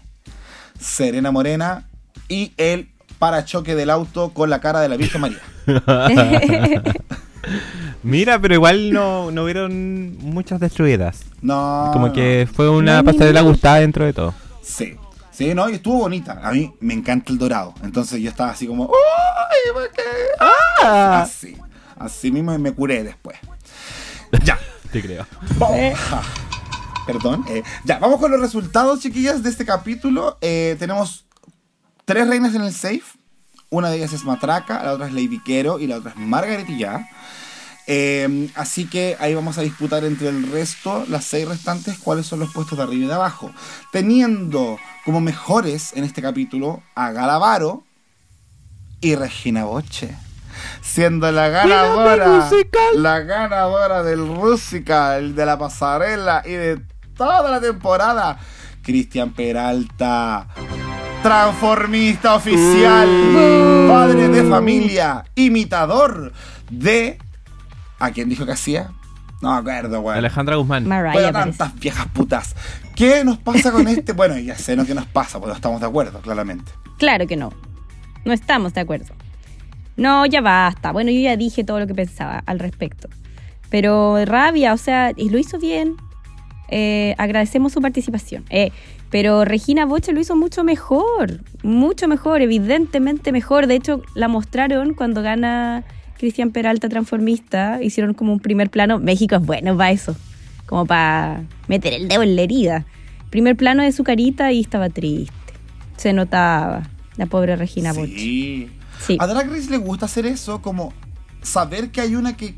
Serena 0.78 1.30
Morena 1.30 1.88
y 2.28 2.52
el 2.58 2.90
parachoque 3.18 3.74
del 3.74 3.88
auto 3.88 4.34
con 4.34 4.50
la 4.50 4.60
cara 4.60 4.80
de 4.80 4.90
la 4.90 4.98
Virgen 4.98 5.22
María. 5.22 5.40
Mira, 8.06 8.38
pero 8.40 8.54
igual 8.54 8.92
no, 8.92 9.30
no 9.30 9.42
hubieron 9.44 10.16
muchas 10.18 10.60
destruidas. 10.60 11.24
No. 11.42 11.90
Como 11.92 12.12
que 12.12 12.48
fue 12.52 12.68
una 12.70 13.02
No, 13.02 13.04
pasarela 13.12 13.40
gustada 13.40 13.80
dentro 13.80 14.04
de 14.04 14.12
todo. 14.12 14.34
Sí. 14.62 14.96
Sí, 15.32 15.52
no, 15.54 15.68
y 15.68 15.74
estuvo 15.74 15.98
bonita. 15.98 16.40
A 16.42 16.52
mí 16.52 16.72
me 16.80 16.94
encanta 16.94 17.30
el 17.32 17.38
dorado. 17.38 17.74
Entonces 17.82 18.20
yo 18.22 18.30
estaba 18.30 18.50
así 18.50 18.66
como. 18.66 18.84
¡Ay, 18.84 19.72
por 19.74 19.90
qué! 19.90 20.02
Ah. 20.40 21.20
Así. 21.22 21.56
Así 21.98 22.30
mismo 22.30 22.56
me 22.58 22.72
curé 22.72 23.02
después. 23.02 23.36
Ya. 24.44 24.58
Te 24.92 25.02
creo. 25.02 25.26
Vamos. 25.58 25.98
Ja. 25.98 26.22
Perdón. 27.06 27.44
eh, 27.48 27.62
ya, 27.84 27.98
vamos 27.98 28.18
con 28.20 28.30
los 28.30 28.40
resultados, 28.40 29.00
chiquillas, 29.00 29.42
de 29.42 29.50
este 29.50 29.64
capítulo. 29.64 30.38
Eh, 30.40 30.76
tenemos 30.78 31.26
tres 32.04 32.26
reinas 32.28 32.54
en 32.54 32.62
el 32.62 32.72
safe. 32.72 33.02
Una 33.70 33.90
de 33.90 33.96
ellas 33.98 34.12
es 34.12 34.24
Matraca, 34.24 34.82
la 34.82 34.92
otra 34.92 35.06
es 35.06 35.12
Lady 35.12 35.40
Quero 35.44 35.78
y 35.80 35.86
la 35.86 35.96
otra 35.98 36.12
es 36.12 36.16
Margaretilla. 36.16 37.08
Eh, 37.86 38.50
así 38.56 38.86
que 38.86 39.16
ahí 39.20 39.34
vamos 39.34 39.58
a 39.58 39.62
disputar 39.62 40.04
entre 40.04 40.28
el 40.28 40.50
resto, 40.50 41.04
las 41.08 41.24
seis 41.24 41.46
restantes, 41.46 41.98
cuáles 41.98 42.26
son 42.26 42.40
los 42.40 42.52
puestos 42.52 42.78
de 42.78 42.84
arriba 42.84 43.04
y 43.04 43.08
de 43.08 43.14
abajo. 43.14 43.52
Teniendo 43.92 44.78
como 45.04 45.20
mejores 45.20 45.92
en 45.94 46.04
este 46.04 46.20
capítulo 46.20 46.82
a 46.94 47.12
Galavaro 47.12 47.84
y 49.00 49.14
Regina 49.14 49.64
Boche. 49.64 50.16
siendo 50.82 51.30
la 51.30 51.48
ganadora, 51.48 52.50
la 52.94 53.20
ganadora 53.20 54.02
del 54.02 54.26
Rusical, 54.26 55.34
de 55.34 55.46
la 55.46 55.58
pasarela 55.58 56.42
y 56.44 56.52
de 56.52 56.80
toda 57.16 57.50
la 57.50 57.60
temporada, 57.60 58.38
Cristian 58.82 59.32
Peralta. 59.32 60.48
Transformista 61.22 62.34
oficial, 62.36 63.08
padre 63.88 64.28
de 64.28 64.48
familia, 64.48 65.24
imitador 65.34 66.32
de... 66.70 67.18
¿A 67.98 68.10
quién 68.10 68.28
dijo 68.28 68.44
que 68.46 68.52
hacía? 68.52 68.90
No 69.42 69.52
me 69.52 69.58
acuerdo, 69.58 70.00
weón. 70.00 70.18
Alejandra 70.18 70.56
Guzmán. 70.56 70.86
Mariah 70.86 71.12
Bueno, 71.12 71.32
parece. 71.32 71.58
tantas 71.58 71.78
viejas 71.80 72.06
putas. 72.08 72.56
¿Qué 72.94 73.22
nos 73.24 73.38
pasa 73.38 73.70
con 73.70 73.86
este? 73.88 74.12
Bueno, 74.14 74.38
ya 74.38 74.56
sé 74.56 74.76
lo 74.76 74.84
que 74.86 74.94
nos 74.94 75.06
pasa, 75.06 75.38
porque 75.38 75.50
no 75.50 75.56
estamos 75.56 75.80
de 75.80 75.86
acuerdo, 75.86 76.20
claramente. 76.20 76.72
Claro 76.98 77.26
que 77.26 77.36
no. 77.36 77.52
No 78.24 78.32
estamos 78.32 78.72
de 78.74 78.80
acuerdo. 78.80 79.14
No, 79.96 80.26
ya 80.26 80.40
basta. 80.40 80.92
Bueno, 80.92 81.10
yo 81.10 81.20
ya 81.20 81.36
dije 81.36 81.64
todo 81.64 81.78
lo 81.80 81.86
que 81.86 81.94
pensaba 81.94 82.42
al 82.46 82.58
respecto. 82.58 83.08
Pero 83.70 84.24
rabia, 84.24 84.72
o 84.72 84.76
sea, 84.76 85.12
y 85.16 85.28
lo 85.30 85.38
hizo 85.38 85.58
bien. 85.58 85.96
Eh, 86.68 87.14
agradecemos 87.18 87.72
su 87.72 87.80
participación. 87.80 88.44
Eh, 88.50 88.72
pero 89.10 89.44
Regina 89.44 89.86
Boche 89.86 90.12
lo 90.12 90.20
hizo 90.20 90.34
mucho 90.36 90.64
mejor. 90.64 91.40
Mucho 91.62 92.08
mejor, 92.08 92.42
evidentemente 92.42 93.32
mejor. 93.32 93.66
De 93.66 93.76
hecho, 93.76 94.02
la 94.14 94.28
mostraron 94.28 94.94
cuando 94.94 95.22
gana 95.22 95.84
Cristian 96.18 96.50
Peralta 96.50 96.88
Transformista. 96.88 97.82
Hicieron 97.82 98.14
como 98.14 98.32
un 98.32 98.40
primer 98.40 98.70
plano. 98.70 98.98
México 98.98 99.36
es 99.36 99.42
bueno 99.44 99.76
para 99.76 99.90
eso. 99.90 100.16
Como 100.66 100.86
para 100.86 101.44
meter 101.68 101.92
el 101.92 102.08
dedo 102.08 102.22
en 102.22 102.36
la 102.36 102.42
herida. 102.42 102.86
Primer 103.30 103.56
plano 103.56 103.82
de 103.82 103.92
su 103.92 104.04
carita 104.04 104.52
y 104.52 104.60
estaba 104.60 104.88
triste. 104.88 105.34
Se 105.96 106.12
notaba. 106.12 106.88
La 107.16 107.26
pobre 107.26 107.56
Regina. 107.56 107.94
Sí. 107.94 108.68
Sí. 109.00 109.16
A 109.20 109.26
Drag 109.26 109.50
Race 109.50 109.70
le 109.70 109.78
gusta 109.78 110.06
hacer 110.06 110.26
eso, 110.26 110.62
como 110.62 110.92
saber 111.42 111.90
que 111.90 112.00
hay 112.00 112.14
una 112.14 112.36
que 112.36 112.54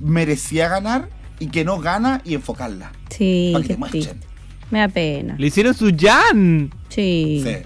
merecía 0.00 0.68
ganar 0.68 1.08
y 1.38 1.48
que 1.48 1.64
no 1.64 1.78
gana 1.78 2.20
y 2.24 2.34
enfocarla. 2.34 2.92
Sí, 3.10 3.50
para 3.52 3.64
que 3.64 3.74
te. 3.74 4.14
Me 4.70 4.80
da 4.80 4.88
pena. 4.88 5.34
Le 5.38 5.46
hicieron 5.46 5.74
su 5.74 5.90
Jan. 5.96 6.70
Sí. 6.88 7.42
Sí. 7.44 7.56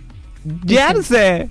Janse. 0.69 1.51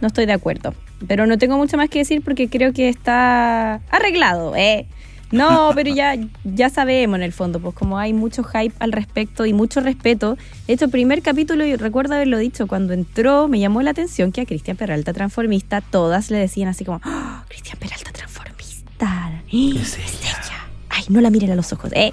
No 0.00 0.08
estoy 0.08 0.26
de 0.26 0.32
acuerdo. 0.32 0.74
Pero 1.06 1.26
no 1.26 1.38
tengo 1.38 1.56
mucho 1.56 1.76
más 1.76 1.88
que 1.88 2.00
decir 2.00 2.22
porque 2.22 2.48
creo 2.48 2.72
que 2.72 2.88
está 2.88 3.80
arreglado, 3.90 4.54
¿eh? 4.56 4.86
No, 5.30 5.70
pero 5.74 5.92
ya, 5.92 6.16
ya 6.44 6.70
sabemos 6.70 7.16
en 7.16 7.22
el 7.22 7.32
fondo, 7.32 7.58
pues 7.58 7.74
como 7.74 7.98
hay 7.98 8.12
mucho 8.12 8.44
hype 8.44 8.74
al 8.78 8.92
respecto 8.92 9.46
y 9.46 9.52
mucho 9.52 9.80
respeto. 9.80 10.36
De 10.66 10.74
hecho, 10.74 10.88
primer 10.88 11.22
capítulo, 11.22 11.64
y 11.64 11.74
recuerdo 11.76 12.14
haberlo 12.14 12.38
dicho, 12.38 12.66
cuando 12.66 12.92
entró 12.92 13.48
me 13.48 13.58
llamó 13.58 13.82
la 13.82 13.90
atención 13.90 14.30
que 14.30 14.42
a 14.42 14.46
Cristian 14.46 14.76
Peralta 14.76 15.12
Transformista 15.12 15.80
todas 15.80 16.30
le 16.30 16.38
decían 16.38 16.68
así 16.68 16.84
como, 16.84 17.00
¡Ah, 17.02 17.44
Cristian 17.48 17.78
Peralta 17.78 18.12
Transformista. 18.12 19.32
Es 19.50 19.98
ella. 19.98 20.66
Ay, 20.88 21.04
no 21.08 21.20
la 21.20 21.30
miren 21.30 21.50
a 21.50 21.54
los 21.54 21.72
ojos. 21.72 21.90
Eh. 21.94 22.12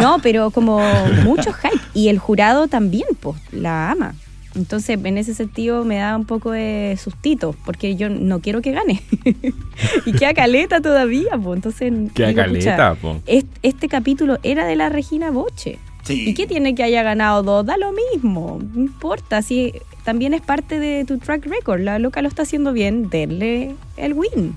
No, 0.00 0.20
pero 0.22 0.50
como 0.50 0.80
mucho 1.24 1.52
hype. 1.52 1.80
Y 1.92 2.08
el 2.08 2.18
jurado 2.18 2.68
también, 2.68 3.08
pues, 3.20 3.36
la 3.52 3.90
ama. 3.90 4.14
Entonces, 4.54 4.98
en 5.02 5.16
ese 5.18 5.34
sentido, 5.34 5.84
me 5.84 5.96
da 5.96 6.16
un 6.16 6.26
poco 6.26 6.50
de 6.50 6.98
sustito, 7.02 7.54
porque 7.64 7.96
yo 7.96 8.08
no 8.10 8.40
quiero 8.40 8.60
que 8.60 8.72
gane. 8.72 9.02
y 10.06 10.12
queda 10.12 10.34
caleta 10.34 10.80
todavía, 10.80 11.38
pues. 11.42 11.56
Entonces, 11.56 11.92
Queda 12.14 12.28
digo, 12.28 12.42
caleta, 12.42 12.94
pucha, 12.94 12.94
po. 13.00 13.20
est- 13.26 13.46
Este 13.62 13.88
capítulo 13.88 14.38
era 14.42 14.66
de 14.66 14.76
la 14.76 14.88
Regina 14.88 15.30
Boche. 15.30 15.78
Sí. 16.02 16.28
¿Y 16.28 16.34
qué 16.34 16.46
tiene 16.46 16.74
que 16.74 16.82
haya 16.82 17.02
ganado 17.02 17.42
dos? 17.42 17.64
Da 17.64 17.76
lo 17.76 17.92
mismo, 17.92 18.58
no 18.74 18.80
importa. 18.80 19.40
Si 19.40 19.72
también 20.04 20.34
es 20.34 20.40
parte 20.40 20.80
de 20.80 21.04
tu 21.04 21.18
track 21.18 21.46
record, 21.46 21.80
la 21.80 21.98
loca 22.00 22.20
lo 22.22 22.28
está 22.28 22.42
haciendo 22.42 22.72
bien, 22.72 23.08
denle 23.08 23.74
el 23.96 24.12
win. 24.14 24.56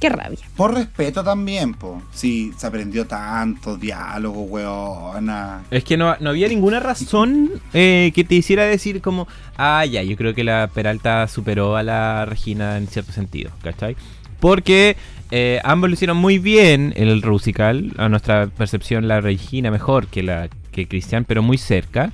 Qué 0.00 0.08
rabia. 0.08 0.38
Por 0.56 0.72
respeto 0.72 1.22
también, 1.22 1.74
po. 1.74 2.02
Sí, 2.10 2.52
se 2.56 2.66
aprendió 2.66 3.06
tanto 3.06 3.76
diálogo, 3.76 4.44
weona. 4.44 5.62
Es 5.70 5.84
que 5.84 5.98
no, 5.98 6.16
no 6.20 6.30
había 6.30 6.48
ninguna 6.48 6.80
razón 6.80 7.50
eh, 7.74 8.10
que 8.14 8.24
te 8.24 8.34
hiciera 8.34 8.64
decir 8.64 9.02
como, 9.02 9.28
ah, 9.58 9.84
ya, 9.84 10.02
yo 10.02 10.16
creo 10.16 10.34
que 10.34 10.42
la 10.42 10.70
Peralta 10.72 11.28
superó 11.28 11.76
a 11.76 11.82
la 11.82 12.24
Regina 12.24 12.78
en 12.78 12.86
cierto 12.86 13.12
sentido, 13.12 13.50
¿cachai? 13.62 13.94
Porque 14.40 14.96
eh, 15.30 15.60
ambos 15.64 15.90
lo 15.90 15.94
hicieron 15.94 16.16
muy 16.16 16.38
bien 16.38 16.94
en 16.96 17.08
el 17.08 17.20
Rusical, 17.20 17.92
a 17.98 18.08
nuestra 18.08 18.46
percepción 18.46 19.06
la 19.06 19.20
Regina 19.20 19.70
mejor 19.70 20.06
que 20.06 20.22
la 20.22 20.48
que 20.72 20.88
Cristian, 20.88 21.24
pero 21.24 21.42
muy 21.42 21.58
cerca. 21.58 22.10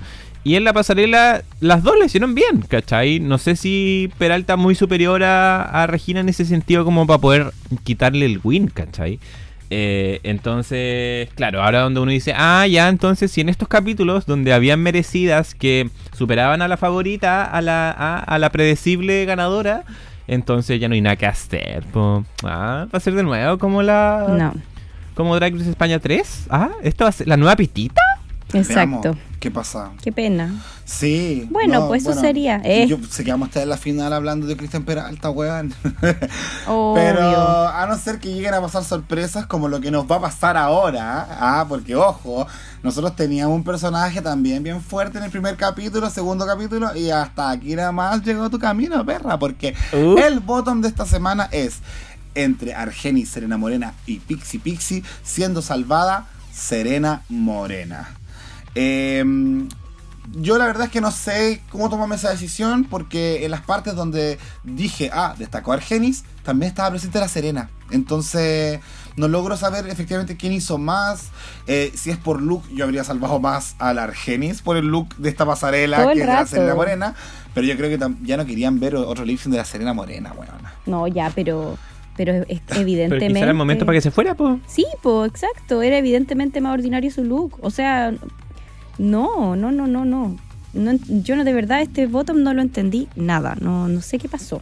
Y 0.47 0.55
en 0.55 0.63
la 0.63 0.71
pasarela 0.71 1.43
las 1.59 1.83
dos 1.83 1.95
lo 1.99 2.05
hicieron 2.05 2.33
bien, 2.33 2.63
¿cachai? 2.69 3.19
No 3.19 3.37
sé 3.37 3.57
si 3.57 4.09
Peralta 4.17 4.55
muy 4.55 4.75
superior 4.75 5.21
a, 5.21 5.61
a 5.61 5.87
Regina 5.87 6.21
en 6.21 6.29
ese 6.29 6.45
sentido 6.45 6.85
como 6.85 7.05
para 7.05 7.19
poder 7.19 7.51
quitarle 7.83 8.25
el 8.25 8.39
win, 8.41 8.67
¿cachai? 8.67 9.19
Eh, 9.69 10.21
entonces, 10.23 11.27
claro, 11.35 11.61
ahora 11.61 11.81
donde 11.81 11.99
uno 11.99 12.11
dice, 12.11 12.33
ah, 12.33 12.65
ya, 12.65 12.87
entonces 12.87 13.29
si 13.29 13.41
en 13.41 13.49
estos 13.49 13.67
capítulos 13.67 14.25
donde 14.25 14.53
habían 14.53 14.79
merecidas 14.79 15.53
que 15.53 15.89
superaban 16.17 16.61
a 16.61 16.69
la 16.69 16.77
favorita, 16.77 17.43
a 17.43 17.61
la, 17.61 17.91
a, 17.91 18.19
a 18.19 18.39
la 18.39 18.49
predecible 18.49 19.25
ganadora, 19.25 19.83
entonces 20.27 20.79
ya 20.79 20.87
no 20.87 20.93
hay 20.93 21.01
nada 21.01 21.17
que 21.17 21.25
hacer. 21.25 21.83
po. 21.91 22.23
Ah, 22.45 22.85
va 22.85 22.97
a 22.97 22.99
ser 23.01 23.15
de 23.15 23.23
nuevo 23.23 23.57
como 23.57 23.83
la... 23.83 24.27
No, 24.29 24.53
Como 25.13 25.35
Drag 25.35 25.53
Race 25.57 25.69
España 25.69 25.99
3. 25.99 26.47
Ah, 26.49 26.69
¿esto 26.83 27.03
va 27.03 27.09
a 27.09 27.11
ser 27.11 27.27
la 27.27 27.35
nueva 27.35 27.57
pitita? 27.57 28.01
exacto. 28.53 29.01
Veamos 29.11 29.26
¿Qué 29.39 29.51
pasa? 29.51 29.91
Qué 30.01 30.11
pena. 30.11 30.51
Sí. 30.83 31.47
Bueno, 31.51 31.87
pues 31.87 32.03
eso 32.03 32.19
sería, 32.19 32.59
eh. 32.63 32.87
Yo 32.87 32.97
sé 33.07 33.23
que 33.23 33.29
vamos 33.31 33.45
a 33.45 33.49
estar 33.49 33.63
en 33.63 33.69
la 33.69 33.77
final 33.77 34.11
hablando 34.11 34.47
de 34.47 34.57
Cristian 34.57 34.83
Peralta, 34.83 35.29
weón. 35.29 35.75
Pero 36.65 37.67
a 37.69 37.85
no 37.87 37.97
ser 37.97 38.19
que 38.19 38.33
lleguen 38.33 38.53
a 38.55 38.61
pasar 38.61 38.83
sorpresas 38.83 39.45
como 39.45 39.67
lo 39.67 39.79
que 39.79 39.91
nos 39.91 40.09
va 40.09 40.15
a 40.15 40.21
pasar 40.21 40.57
ahora, 40.57 41.27
ah, 41.39 41.65
porque 41.69 41.95
ojo, 41.95 42.47
nosotros 42.81 43.15
teníamos 43.15 43.55
un 43.55 43.63
personaje 43.63 44.21
también 44.21 44.63
bien 44.63 44.81
fuerte 44.81 45.19
en 45.19 45.25
el 45.25 45.31
primer 45.31 45.55
capítulo, 45.55 46.09
segundo 46.09 46.45
capítulo, 46.47 46.95
y 46.95 47.11
hasta 47.11 47.51
aquí 47.51 47.75
nada 47.75 47.91
más 47.91 48.23
llegó 48.23 48.49
tu 48.49 48.57
camino, 48.59 49.05
perra, 49.05 49.37
porque 49.37 49.75
Uh. 49.93 50.17
el 50.17 50.39
bottom 50.39 50.81
de 50.81 50.87
esta 50.87 51.05
semana 51.05 51.47
es 51.51 51.77
entre 52.33 52.73
Argenis, 52.73 53.29
Serena 53.29 53.57
Morena 53.57 53.93
y 54.05 54.19
Pixie 54.19 54.59
Pixie, 54.59 55.03
siendo 55.23 55.61
salvada 55.61 56.25
Serena 56.53 57.21
Morena. 57.29 58.16
Em, 58.79 59.67
yo 60.39 60.57
la 60.57 60.65
verdad 60.67 60.85
es 60.85 60.91
que 60.91 61.01
no 61.01 61.09
sé 61.09 61.61
cómo 61.71 61.89
tomarme 61.89 62.15
esa 62.15 62.29
decisión 62.29 62.83
porque 62.83 63.43
en 63.45 63.51
las 63.51 63.61
partes 63.61 63.95
donde 63.95 64.37
dije, 64.63 65.09
ah, 65.11 65.33
destacó 65.37 65.73
Argenis, 65.73 66.25
también 66.43 66.69
estaba 66.69 66.91
presente 66.91 67.19
la 67.19 67.27
Serena. 67.27 67.69
Entonces 67.89 68.79
no 69.15 69.27
logro 69.29 69.57
saber 69.57 69.87
efectivamente 69.87 70.37
quién 70.37 70.53
hizo 70.53 70.77
más. 70.77 71.29
Eh, 71.65 71.91
si 71.95 72.11
es 72.11 72.17
por 72.17 72.41
look, 72.41 72.63
yo 72.69 72.83
habría 72.85 73.03
salvado 73.03 73.39
más 73.39 73.75
a 73.79 73.93
la 73.93 74.03
Argenis 74.03 74.61
por 74.61 74.77
el 74.77 74.85
look 74.87 75.15
de 75.17 75.29
esta 75.29 75.45
pasarela 75.45 76.05
que 76.05 76.11
es 76.11 76.17
de 76.19 76.25
la 76.25 76.33
rato. 76.35 76.47
Serena 76.51 76.75
Morena. 76.75 77.15
Pero 77.55 77.65
yo 77.65 77.75
creo 77.75 77.89
que 77.89 77.97
ya 78.23 78.37
no 78.37 78.45
querían 78.45 78.79
ver 78.79 78.95
otro 78.95 79.25
lip 79.25 79.39
de 79.41 79.57
la 79.57 79.65
Serena 79.65 79.93
Morena, 79.93 80.31
weona. 80.37 80.73
No, 80.85 81.07
ya, 81.07 81.31
pero, 81.33 81.75
pero 82.15 82.33
es- 82.33 82.45
es 82.49 82.61
Pero 82.67 82.81
evidentemente. 82.81 83.27
quizá 83.29 83.39
era 83.39 83.51
el 83.51 83.57
momento 83.57 83.85
para 83.85 83.97
que 83.97 84.01
se 84.01 84.11
fuera, 84.11 84.35
po. 84.35 84.59
Sí, 84.67 84.85
pues, 85.01 85.31
exacto. 85.31 85.81
Era 85.81 85.97
evidentemente 85.97 86.61
más 86.61 86.73
ordinario 86.73 87.09
su 87.09 87.23
look. 87.23 87.57
O 87.61 87.71
sea, 87.71 88.13
no, 88.97 89.55
no, 89.55 89.71
no, 89.71 89.87
no, 89.87 90.05
no. 90.05 90.35
Yo 90.73 91.35
no, 91.35 91.43
de 91.43 91.53
verdad, 91.53 91.81
este 91.81 92.07
bottom 92.07 92.43
no 92.43 92.53
lo 92.53 92.61
entendí 92.61 93.07
nada. 93.15 93.55
No, 93.59 93.87
no 93.87 94.01
sé 94.01 94.19
qué 94.19 94.29
pasó. 94.29 94.61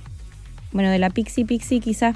Bueno, 0.72 0.90
de 0.90 1.00
la 1.00 1.10
Pixie 1.10 1.46
Pixie 1.46 1.80
quizás 1.80 2.16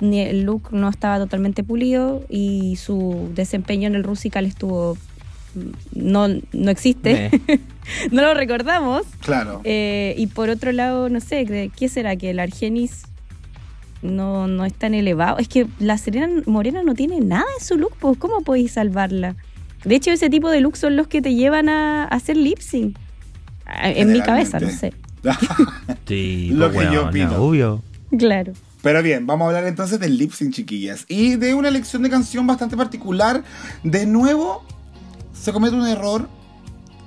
ni 0.00 0.20
el 0.20 0.42
look 0.42 0.72
no 0.72 0.88
estaba 0.88 1.18
totalmente 1.18 1.64
pulido 1.64 2.24
y 2.28 2.76
su 2.76 3.30
desempeño 3.34 3.86
en 3.88 3.94
el 3.94 4.04
Rusical 4.04 4.46
estuvo... 4.46 4.96
No, 5.92 6.28
no 6.28 6.70
existe. 6.70 7.30
no 8.12 8.22
lo 8.22 8.34
recordamos. 8.34 9.02
Claro. 9.20 9.60
Eh, 9.64 10.14
y 10.16 10.28
por 10.28 10.50
otro 10.50 10.72
lado, 10.72 11.08
no 11.08 11.20
sé, 11.20 11.44
¿de 11.46 11.70
¿qué 11.74 11.88
será? 11.88 12.16
Que 12.16 12.30
el 12.30 12.38
Argenis 12.38 13.02
no, 14.02 14.46
no 14.46 14.64
es 14.64 14.74
tan 14.74 14.94
elevado. 14.94 15.38
Es 15.38 15.48
que 15.48 15.66
la 15.80 15.98
Serena 15.98 16.28
Morena 16.46 16.82
no 16.82 16.94
tiene 16.94 17.20
nada 17.20 17.46
en 17.58 17.64
su 17.64 17.76
look, 17.76 17.94
pues 17.98 18.18
¿cómo 18.18 18.42
podéis 18.42 18.72
salvarla? 18.72 19.36
De 19.88 19.94
hecho, 19.94 20.10
ese 20.10 20.28
tipo 20.28 20.50
de 20.50 20.60
looks 20.60 20.78
son 20.78 20.96
los 20.96 21.08
que 21.08 21.22
te 21.22 21.34
llevan 21.34 21.68
a, 21.68 22.04
a 22.04 22.08
hacer 22.08 22.36
lip 22.36 22.58
sync. 22.58 22.96
Ah, 23.66 23.90
En 23.90 24.12
mi 24.12 24.20
cabeza, 24.20 24.60
no 24.60 24.70
sé. 24.70 24.92
Sí, 26.06 26.50
Lo 26.52 26.70
po, 26.72 26.78
que 26.78 26.84
yo 26.92 27.06
opino. 27.06 27.42
Obvio. 27.42 27.82
Claro. 28.16 28.52
Pero 28.82 29.02
bien, 29.02 29.26
vamos 29.26 29.46
a 29.46 29.48
hablar 29.48 29.66
entonces 29.66 29.98
del 29.98 30.16
lip 30.16 30.32
sync, 30.32 30.54
chiquillas. 30.54 31.04
Y 31.08 31.36
de 31.36 31.54
una 31.54 31.68
elección 31.68 32.02
de 32.02 32.10
canción 32.10 32.46
bastante 32.46 32.76
particular. 32.76 33.42
De 33.82 34.06
nuevo, 34.06 34.64
se 35.34 35.52
comete 35.52 35.74
un 35.74 35.86
error, 35.86 36.28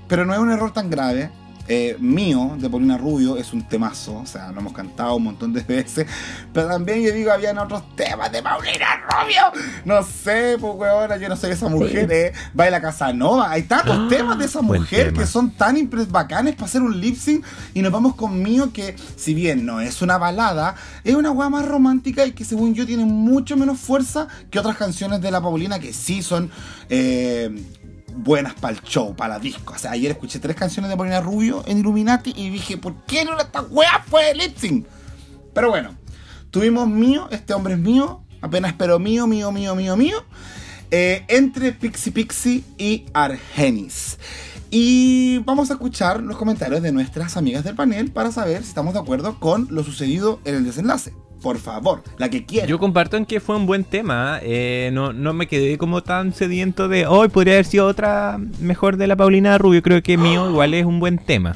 pero 0.08 0.26
no 0.26 0.34
es 0.34 0.40
un 0.40 0.52
error 0.52 0.74
tan 0.74 0.90
grave. 0.90 1.32
Eh, 1.74 1.96
mío, 2.02 2.58
de 2.58 2.70
Paulina 2.70 2.98
Rubio, 2.98 3.38
es 3.38 3.54
un 3.54 3.66
temazo. 3.66 4.18
O 4.18 4.26
sea, 4.26 4.52
lo 4.52 4.60
hemos 4.60 4.74
cantado 4.74 5.16
un 5.16 5.24
montón 5.24 5.54
de 5.54 5.62
veces. 5.68 6.06
Pero 6.52 6.68
también 6.68 7.02
yo 7.02 7.14
digo, 7.14 7.32
habían 7.32 7.58
otros 7.58 7.96
temas 7.96 8.30
de 8.30 8.44
Paulina 8.44 8.88
Rubio. 9.10 9.42
No 9.86 10.04
sé, 10.04 10.58
pues 10.60 10.74
weona, 10.76 11.16
yo 11.16 11.30
no 11.30 11.38
soy 11.38 11.52
esa 11.52 11.70
mujer. 11.70 12.12
Eh. 12.12 12.34
Baila 12.54 12.82
Casanova. 12.82 13.50
Hay 13.52 13.64
tantos 13.64 13.98
Ah, 13.98 14.08
temas 14.10 14.38
de 14.38 14.46
esa 14.46 14.62
mujer 14.62 15.08
tema. 15.08 15.20
que 15.22 15.26
son 15.28 15.52
tan 15.52 15.90
bacanes 16.10 16.56
para 16.56 16.66
hacer 16.66 16.82
un 16.82 17.00
lip 17.00 17.16
sync. 17.16 17.46
Y 17.74 17.82
nos 17.82 17.94
vamos 17.94 18.16
con 18.16 18.42
mío, 18.44 18.74
que 18.74 18.98
si 19.16 19.34
bien 19.34 19.66
no 19.66 19.80
es 19.80 20.02
una 20.02 20.18
balada, 20.18 20.76
es 21.06 21.16
una 21.16 21.32
weá 21.32 21.48
más 21.50 21.66
romántica 21.66 22.26
y 22.26 22.34
que 22.34 22.44
según 22.44 22.74
yo 22.74 22.86
tiene 22.86 23.06
mucho 23.06 23.56
menos 23.56 23.80
fuerza 23.80 24.28
que 24.50 24.60
otras 24.60 24.76
canciones 24.76 25.22
de 25.22 25.32
la 25.32 25.40
Paulina 25.40 25.80
que 25.80 25.94
sí 25.94 26.22
son. 26.22 26.52
eh, 26.90 27.50
buenas 28.16 28.54
para 28.54 28.76
el 28.76 28.82
show, 28.82 29.16
para 29.16 29.36
la 29.36 29.40
disco. 29.40 29.74
O 29.74 29.78
sea, 29.78 29.92
ayer 29.92 30.12
escuché 30.12 30.40
tres 30.40 30.56
canciones 30.56 30.90
de 30.90 30.98
Paulina 30.98 31.22
Rubio 31.22 31.64
en 31.66 31.80
Illuminati 31.80 32.34
y 32.36 32.50
dije, 32.50 32.78
¿por 32.78 32.96
qué 33.06 33.26
no 33.26 33.38
esta 33.38 33.62
wea 33.62 34.04
fue 34.08 34.34
lip 34.36 34.58
sync? 34.58 34.86
Pero 35.54 35.70
bueno, 35.70 35.96
tuvimos 36.50 36.88
mío, 36.88 37.28
este 37.32 37.54
hombre 37.54 37.74
es 37.74 37.80
mío, 37.80 38.24
apenas 38.42 38.74
pero 38.74 39.00
mío, 39.00 39.28
mío, 39.28 39.52
mío, 39.52 39.76
mío, 39.76 39.98
mío, 39.98 40.24
eh, 40.92 41.26
entre 41.28 41.72
Pixie 41.72 42.12
Pixie 42.12 42.64
y 42.78 43.06
Argenis. 43.14 44.18
Y 44.70 45.40
vamos 45.40 45.70
a 45.70 45.74
escuchar 45.74 46.22
los 46.22 46.38
comentarios 46.38 46.82
de 46.82 46.92
nuestras 46.94 47.36
amigas 47.36 47.64
del 47.64 47.76
panel 47.76 48.12
para 48.12 48.32
saber 48.32 48.64
si 48.64 48.70
estamos 48.70 48.94
de 48.94 49.02
acuerdo 49.02 49.40
con 49.40 49.68
lo 49.70 49.84
sucedido 49.84 50.40
en 50.46 50.56
el 50.56 50.64
desenlace. 50.64 51.14
Por 51.42 51.58
favor, 51.58 52.04
la 52.18 52.30
que 52.30 52.46
quiera. 52.46 52.68
Yo 52.68 52.78
comparto 52.78 53.18
en 53.18 53.26
que 53.26 53.40
fue 53.40 53.56
un 53.56 53.66
buen 53.66 53.84
tema. 53.84 54.40
eh, 54.44 54.92
no, 54.94 55.12
no 55.12 55.34
me 55.34 55.48
quedé 55.48 55.78
como 55.78 56.04
tan 56.04 56.34
sediento 56.34 56.88
de 56.88 57.08
hoy 57.08 57.30
podría 57.30 57.54
haber 57.56 57.66
sido 57.66 57.88
otra 57.88 58.40
mejor 58.60 58.98
de 58.98 59.08
la 59.08 59.16
Paulina 59.16 59.58
Rubio. 59.58 59.82
Creo 59.82 60.04
que 60.04 60.18
mío 60.18 60.48
igual 60.50 60.74
es 60.74 60.86
un 60.86 61.00
buen 61.00 61.18
tema. 61.18 61.56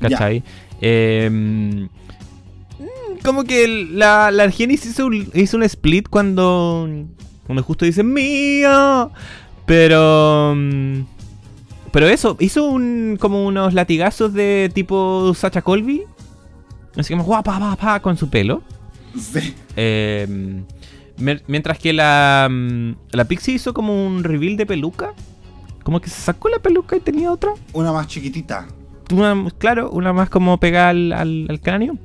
¿Cachai? 0.00 0.44
Eh, 0.80 1.28
mm, 1.32 1.86
como 3.24 3.44
que 3.44 3.66
la, 3.90 4.30
la 4.30 4.44
Argenis 4.44 4.86
hizo 4.86 5.06
un, 5.06 5.28
hizo 5.34 5.56
un 5.56 5.62
split 5.64 6.08
cuando, 6.08 6.88
cuando 7.46 7.62
justo 7.62 7.84
dice 7.84 8.02
mío. 8.02 9.10
Pero. 9.66 10.54
mm, 10.54 11.00
Pero 11.92 12.06
eso, 12.08 12.36
hizo 12.40 12.64
un 12.66 13.16
como 13.18 13.44
unos 13.46 13.74
latigazos 13.74 14.32
de 14.34 14.70
tipo 14.72 15.32
Sacha 15.34 15.62
Colby. 15.62 16.04
Así 16.96 17.12
como 17.14 17.24
guapa, 17.24 17.58
pa, 17.58 17.76
pa, 17.76 18.00
con 18.00 18.16
su 18.16 18.28
pelo. 18.28 18.62
Sí. 19.16 19.54
Eh, 19.76 20.26
me- 21.18 21.40
mientras 21.46 21.78
que 21.78 21.92
la, 21.92 22.48
mm, 22.50 22.92
la 23.12 23.24
Pixie 23.26 23.54
hizo 23.54 23.72
como 23.74 24.06
un 24.06 24.24
reveal 24.24 24.56
de 24.56 24.66
peluca. 24.66 25.12
Como 25.82 26.00
que 26.00 26.10
se 26.10 26.20
sacó 26.20 26.48
la 26.48 26.58
peluca 26.58 26.96
y 26.96 27.00
tenía 27.00 27.32
otra. 27.32 27.52
Una 27.72 27.92
más 27.92 28.06
chiquitita. 28.08 28.66
Una, 29.12 29.48
claro, 29.56 29.90
una 29.90 30.12
más 30.12 30.28
como 30.28 30.58
pegada 30.60 30.90
al, 30.90 31.12
al- 31.12 31.46
al 31.48 31.60
cráneo. 31.60 31.96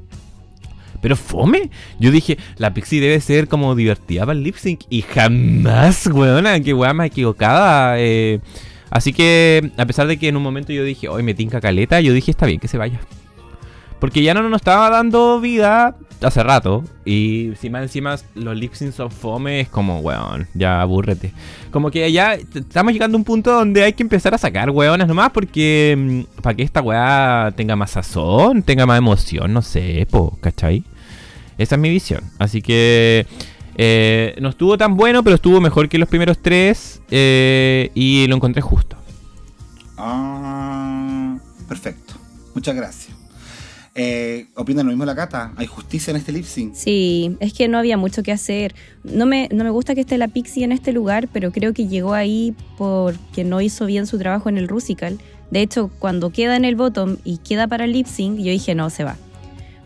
Pero 1.01 1.18
fome. 1.18 1.70
Yo 1.99 2.12
dije, 2.12 2.38
la 2.58 2.74
Pixie 2.74 3.01
debe 3.01 3.20
ser 3.20 3.49
como 3.49 3.76
divertida 3.76 4.22
para 4.26 4.38
el 4.38 4.43
lip 4.43 4.56
sync. 4.56 4.84
Y 4.89 5.01
jamás, 5.01 6.08
weona, 6.08 6.58
qué 6.62 6.74
weá 6.74 6.93
más 6.93 7.08
equivocada. 7.08 7.95
eh. 7.99 8.39
así 8.89 9.12
que, 9.12 9.72
a 9.76 9.86
pesar 9.86 10.08
de 10.08 10.18
que 10.18 10.30
en 10.30 10.38
un 10.38 10.43
momento 10.43 10.72
yo 10.72 10.84
dije, 10.86 11.10
hoy 11.10 11.22
me 11.24 11.34
tinca 11.34 11.60
caleta, 11.60 11.99
yo 11.99 12.14
dije, 12.14 12.32
está 12.32 12.45
bien 12.45 12.60
que 12.62 12.70
se 12.70 12.78
vaya. 12.78 13.01
Porque 14.04 14.22
ya 14.22 14.34
no 14.34 14.49
nos 14.49 14.60
estaba 14.60 14.89
dando 14.89 15.39
vida 15.39 15.95
hace 16.22 16.43
rato. 16.43 16.84
Y 17.06 17.45
encima, 17.45 17.82
encima 17.82 18.18
los 18.36 18.54
lip 18.54 18.74
syncs 18.74 18.95
son 18.95 19.10
fome, 19.10 19.62
es 19.62 19.70
como, 19.70 20.01
weón, 20.01 20.45
ya 20.54 20.82
abúrrete. 20.82 21.32
Como 21.72 21.89
que 21.89 22.12
ya 22.12 22.34
estamos 22.34 22.91
llegando 22.91 23.16
a 23.16 23.20
un 23.20 23.24
punto 23.24 23.54
donde 23.54 23.82
hay 23.82 23.93
que 23.93 24.04
empezar 24.04 24.34
a 24.34 24.38
sacar 24.38 24.72
weonas 24.72 25.08
nomás. 25.08 25.32
Porque 25.32 25.95
mm, 25.97 26.41
para 26.41 26.54
que 26.54 26.64
esta 26.64 26.82
weá 26.82 27.54
tenga 27.56 27.78
más 27.78 27.91
sazón, 27.91 28.62
tenga 28.62 28.86
más 28.86 28.97
emoción, 28.97 29.54
no 29.54 29.62
sé, 29.62 30.06
po, 30.12 30.38
¿cachai? 30.41 30.84
Esa 31.58 31.76
es 31.76 31.80
mi 31.80 31.89
visión. 31.89 32.26
Así 32.39 32.62
que 32.62 33.26
eh, 33.78 34.36
no 34.41 34.49
estuvo 34.49 34.78
tan 34.78 34.97
bueno, 34.97 35.24
pero 35.24 35.38
estuvo 35.38 35.62
mejor 35.62 35.88
que 35.88 35.97
los 35.97 36.10
primeros 36.10 36.39
tres. 36.39 37.01
eh, 37.10 37.89
y 37.93 38.28
lo 38.28 38.36
encontré 38.36 38.62
justo. 38.62 38.97
Ah, 39.97 41.38
perfecto. 41.70 42.16
Muchas 42.54 42.76
gracias. 42.76 43.22
Eh, 43.96 44.48
¿Opina 44.56 44.82
lo 44.82 44.89
mismo 44.89 45.06
la 45.06 45.16
Cata? 45.16 45.54
¿Hay 45.56 45.68
justicia 45.68 46.12
en 46.12 46.18
este 46.18 46.32
lip 46.32 46.46
sync? 46.46 46.74
Sí, 46.74 47.38
es 47.39 47.54
que 47.54 47.68
no 47.68 47.78
había 47.78 47.96
mucho 47.96 48.24
que 48.24 48.32
hacer. 48.32 48.74
No 49.04 49.26
me, 49.26 49.50
no 49.52 49.64
me 49.64 49.70
gusta 49.70 49.94
que 49.94 50.02
esté 50.02 50.18
la 50.18 50.28
Pixie 50.28 50.64
en 50.64 50.72
este 50.72 50.91
lugar, 50.94 51.28
pero 51.32 51.52
creo 51.52 51.74
que 51.74 51.88
llegó 51.88 52.14
ahí 52.14 52.56
porque 52.78 53.44
no 53.44 53.62
hizo 53.62 53.86
bien 53.86 54.08
su 54.08 54.18
trabajo 54.18 54.50
en 54.50 54.58
el 54.58 54.68
Rusical. 54.68 55.20
De 55.52 55.62
hecho, 55.62 55.91
cuando 56.00 56.32
queda 56.32 56.56
en 56.56 56.66
el 56.66 56.76
bottom 56.76 57.18
y 57.24 57.38
queda 57.38 57.68
para 57.68 57.86
el 57.86 57.91
lip 57.91 58.08
sync, 58.08 58.38
yo 58.38 58.52
dije, 58.52 58.74
no, 58.74 58.89
se 58.89 59.04
va. 59.04 59.18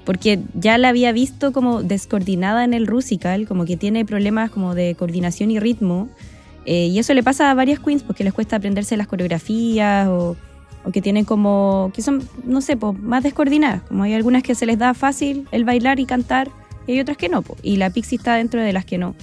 Porque 0.05 0.39
ya 0.53 0.77
la 0.77 0.87
había 0.87 1.11
visto 1.11 1.51
como 1.51 1.83
descoordinada 1.83 2.63
en 2.63 2.73
el 2.73 2.87
Rusical, 2.87 3.45
como 3.45 3.65
que 3.65 3.75
tiene 3.75 4.05
problemas 4.05 4.51
como 4.51 4.73
de 4.73 4.95
coordinación 4.95 5.51
y 5.51 5.59
ritmo. 5.59 6.07
Eh, 6.65 6.87
y 6.87 6.99
eso 6.99 7.13
le 7.13 7.23
pasa 7.23 7.51
a 7.51 7.53
varias 7.53 7.81
queens 7.81 8.03
porque 8.03 8.23
les 8.23 8.33
cuesta 8.33 8.55
aprenderse 8.55 8.95
las 8.95 9.07
coreografías 9.07 10.07
o, 10.07 10.37
o 10.87 10.91
que 10.91 11.01
tienen 11.01 11.25
como, 11.25 11.91
que 11.93 12.01
son, 12.01 12.23
no 12.45 12.61
sé, 12.61 12.77
más 13.01 13.21
descoordinadas. 13.21 13.81
Como 13.81 14.03
hay 14.03 14.13
algunas 14.13 14.41
que 14.41 14.55
se 14.55 14.65
les 14.65 14.79
da 14.79 14.93
fácil 14.93 15.45
el 15.51 15.65
bailar 15.65 15.99
y 15.99 16.05
cantar 16.05 16.49
y 16.87 16.93
hay 16.93 17.01
otras 17.01 17.17
que 17.17 17.27
no. 17.27 17.43
Y 17.61 17.75
la 17.75 17.89
Pixie 17.89 18.17
está 18.17 18.35
dentro 18.35 18.61
de 18.61 18.71
las 18.71 18.85
que 18.85 18.97
no. 18.97 19.13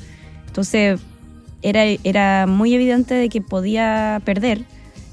Entonces 0.46 1.00
era, 1.62 1.84
era 2.04 2.46
muy 2.46 2.74
evidente 2.74 3.14
de 3.14 3.30
que 3.30 3.40
podía 3.40 4.20
perder. 4.26 4.66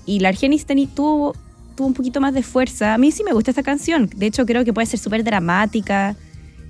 Y 0.05 0.19
la 0.19 0.27
Argenis 0.27 0.65
tuvo, 0.93 1.33
tuvo 1.77 1.87
un 1.87 1.93
poquito 1.93 2.19
más 2.19 2.33
de 2.33 2.43
fuerza. 2.43 2.95
A 2.95 2.97
mí 2.97 3.11
sí 3.11 3.23
me 3.23 3.31
gusta 3.31 3.51
esta 3.51 3.63
canción. 3.63 4.09
De 4.13 4.25
hecho, 4.25 4.45
creo 4.45 4.65
que 4.65 4.73
puede 4.73 4.87
ser 4.87 4.99
súper 4.99 5.23
dramática. 5.23 6.17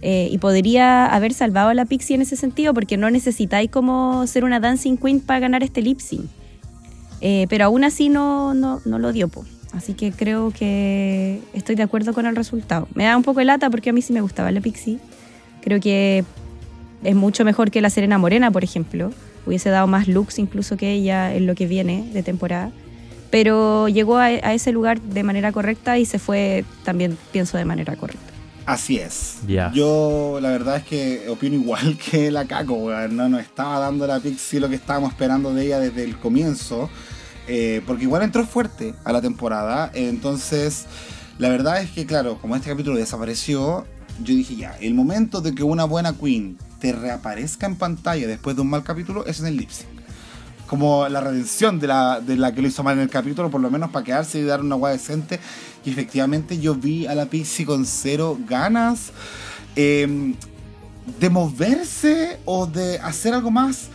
eh, 0.03 0.29
y 0.31 0.37
podría 0.37 1.07
haber 1.07 1.33
salvado 1.33 1.69
a 1.69 1.73
la 1.73 1.85
Pixie 1.85 2.15
en 2.15 2.21
ese 2.21 2.35
sentido, 2.35 2.73
porque 2.75 2.97
no 2.97 3.09
necesitáis 3.09 3.71
como 3.71 4.27
ser 4.27 4.43
una 4.43 4.59
dancing 4.59 4.97
queen 4.97 5.19
para 5.19 5.39
ganar 5.39 5.63
este 5.63 5.81
lip 5.81 5.99
sync. 5.99 6.25
Eh, 7.21 7.45
pero 7.49 7.65
aún 7.65 7.83
así 7.83 8.09
no, 8.09 8.53
no, 8.53 8.81
no 8.85 8.99
lo 8.99 9.11
dio. 9.11 9.27
po. 9.27 9.45
Así 9.73 9.93
que 9.93 10.11
creo 10.11 10.51
que 10.51 11.39
estoy 11.53 11.75
de 11.75 11.83
acuerdo 11.83 12.13
con 12.13 12.25
el 12.25 12.35
resultado. 12.35 12.87
Me 12.93 13.05
da 13.05 13.15
un 13.15 13.23
poco 13.23 13.39
de 13.39 13.45
lata 13.45 13.69
porque 13.69 13.89
a 13.89 13.93
mí 13.93 14.01
sí 14.01 14.11
me 14.11 14.21
gustaba 14.21 14.51
la 14.51 14.61
Pixie. 14.61 14.99
Creo 15.61 15.79
que 15.79 16.25
es 17.03 17.15
mucho 17.15 17.45
mejor 17.45 17.71
que 17.71 17.81
la 17.81 17.89
Serena 17.89 18.17
Morena, 18.17 18.51
por 18.51 18.63
ejemplo. 18.63 19.13
Hubiese 19.45 19.69
dado 19.69 19.87
más 19.87 20.07
looks 20.07 20.39
incluso 20.39 20.77
que 20.77 20.91
ella 20.91 21.33
en 21.33 21.47
lo 21.47 21.55
que 21.55 21.67
viene 21.67 22.09
de 22.13 22.21
temporada. 22.21 22.71
Pero 23.29 23.87
llegó 23.87 24.17
a, 24.17 24.25
a 24.25 24.53
ese 24.53 24.73
lugar 24.73 24.99
de 24.99 25.23
manera 25.23 25.53
correcta 25.53 25.97
y 25.97 26.05
se 26.05 26.19
fue 26.19 26.65
también, 26.83 27.17
pienso, 27.31 27.57
de 27.57 27.63
manera 27.63 27.95
correcta. 27.95 28.31
Así 28.65 28.97
es. 28.97 29.39
Ya. 29.47 29.71
Yo 29.73 30.39
la 30.41 30.49
verdad 30.49 30.77
es 30.77 30.83
que 30.83 31.29
opino 31.29 31.55
igual 31.55 31.97
que 32.11 32.31
la 32.31 32.45
Caco. 32.45 32.91
No 33.09 33.29
nos 33.29 33.41
estaba 33.41 33.79
dando 33.79 34.05
la 34.05 34.19
Pixie 34.19 34.59
lo 34.59 34.69
que 34.69 34.75
estábamos 34.75 35.11
esperando 35.11 35.53
de 35.53 35.65
ella 35.65 35.79
desde 35.79 36.03
el 36.03 36.17
comienzo. 36.17 36.89
Eh, 37.53 37.81
porque 37.85 38.03
igual 38.03 38.23
entró 38.23 38.45
fuerte 38.45 38.95
a 39.03 39.11
la 39.11 39.21
temporada. 39.21 39.91
Entonces, 39.93 40.85
la 41.37 41.49
verdad 41.49 41.81
es 41.81 41.91
que, 41.91 42.05
claro, 42.05 42.37
como 42.39 42.55
este 42.55 42.69
capítulo 42.69 42.95
desapareció, 42.95 43.85
yo 44.23 44.33
dije 44.33 44.55
ya, 44.55 44.77
el 44.79 44.93
momento 44.93 45.41
de 45.41 45.53
que 45.53 45.61
una 45.61 45.83
buena 45.83 46.13
queen 46.13 46.57
te 46.79 46.93
reaparezca 46.93 47.65
en 47.65 47.75
pantalla 47.75 48.25
después 48.25 48.55
de 48.55 48.61
un 48.61 48.69
mal 48.69 48.83
capítulo 48.83 49.25
es 49.25 49.41
en 49.41 49.47
el 49.47 49.57
lip 49.57 49.69
sync. 49.69 49.89
Como 50.65 51.09
la 51.09 51.19
redención 51.19 51.77
de 51.77 51.87
la, 51.87 52.21
de 52.21 52.37
la 52.37 52.55
que 52.55 52.61
lo 52.61 52.69
hizo 52.69 52.83
mal 52.83 52.95
en 52.95 53.01
el 53.01 53.09
capítulo, 53.09 53.51
por 53.51 53.59
lo 53.59 53.69
menos 53.69 53.91
para 53.91 54.05
quedarse 54.05 54.39
y 54.39 54.43
dar 54.43 54.61
una 54.61 54.75
guay 54.75 54.93
decente. 54.93 55.41
Y 55.83 55.91
efectivamente 55.91 56.57
yo 56.57 56.73
vi 56.73 57.05
a 57.05 57.15
la 57.15 57.25
Pixie 57.25 57.65
con 57.65 57.85
cero 57.85 58.39
ganas 58.47 59.11
eh, 59.75 60.33
de 61.19 61.29
moverse 61.29 62.39
o 62.45 62.65
de 62.65 62.97
hacer 62.99 63.33
algo 63.33 63.51
más 63.51 63.89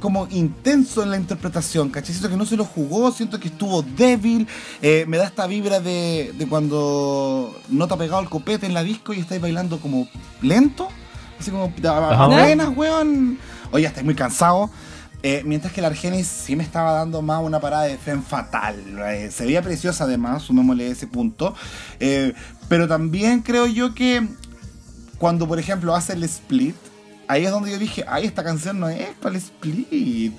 como 0.00 0.28
intenso 0.30 1.02
en 1.02 1.10
la 1.10 1.16
interpretación, 1.16 1.90
¿cachai? 1.90 2.14
Siento 2.14 2.30
que 2.30 2.36
no 2.36 2.46
se 2.46 2.56
lo 2.56 2.64
jugó, 2.64 3.10
siento 3.12 3.40
que 3.40 3.48
estuvo 3.48 3.82
débil, 3.82 4.46
eh, 4.82 5.04
me 5.08 5.16
da 5.16 5.24
esta 5.24 5.46
vibra 5.46 5.80
de, 5.80 6.32
de 6.36 6.46
cuando 6.46 7.54
no 7.68 7.88
te 7.88 7.94
ha 7.94 7.96
pegado 7.96 8.22
el 8.22 8.28
copete 8.28 8.66
en 8.66 8.74
la 8.74 8.82
disco 8.82 9.12
y 9.12 9.20
estáis 9.20 9.40
bailando 9.40 9.80
como 9.80 10.08
lento, 10.42 10.88
así 11.38 11.50
como 11.50 11.64
apenas, 11.64 12.76
weón. 12.76 13.38
Oye, 13.70 13.86
estáis 13.86 14.04
muy 14.04 14.14
cansado. 14.14 14.70
Eh, 15.24 15.42
mientras 15.44 15.72
que 15.72 15.82
la 15.82 15.88
Argenis 15.88 16.28
sí 16.28 16.54
me 16.54 16.62
estaba 16.62 16.92
dando 16.92 17.22
más 17.22 17.42
una 17.42 17.58
parada 17.58 17.84
de 17.84 17.98
Femme 17.98 18.22
fatal. 18.22 18.76
eh, 19.08 19.30
se 19.32 19.44
veía 19.44 19.62
preciosa 19.62 20.04
además, 20.04 20.44
sumémosle 20.44 20.90
ese 20.90 21.06
punto. 21.08 21.54
Eh, 21.98 22.34
pero 22.68 22.86
también 22.86 23.40
creo 23.42 23.66
yo 23.66 23.94
que 23.94 24.26
cuando, 25.18 25.48
por 25.48 25.58
ejemplo, 25.58 25.94
hace 25.94 26.12
el 26.12 26.22
split, 26.22 26.76
ahí 27.28 27.44
es 27.44 27.50
donde 27.50 27.70
yo 27.70 27.78
dije, 27.78 28.04
ay, 28.08 28.26
esta 28.26 28.42
canción 28.42 28.80
no 28.80 28.88
es 28.88 29.06
para 29.20 29.34
el 29.36 29.36
split. 29.36 30.32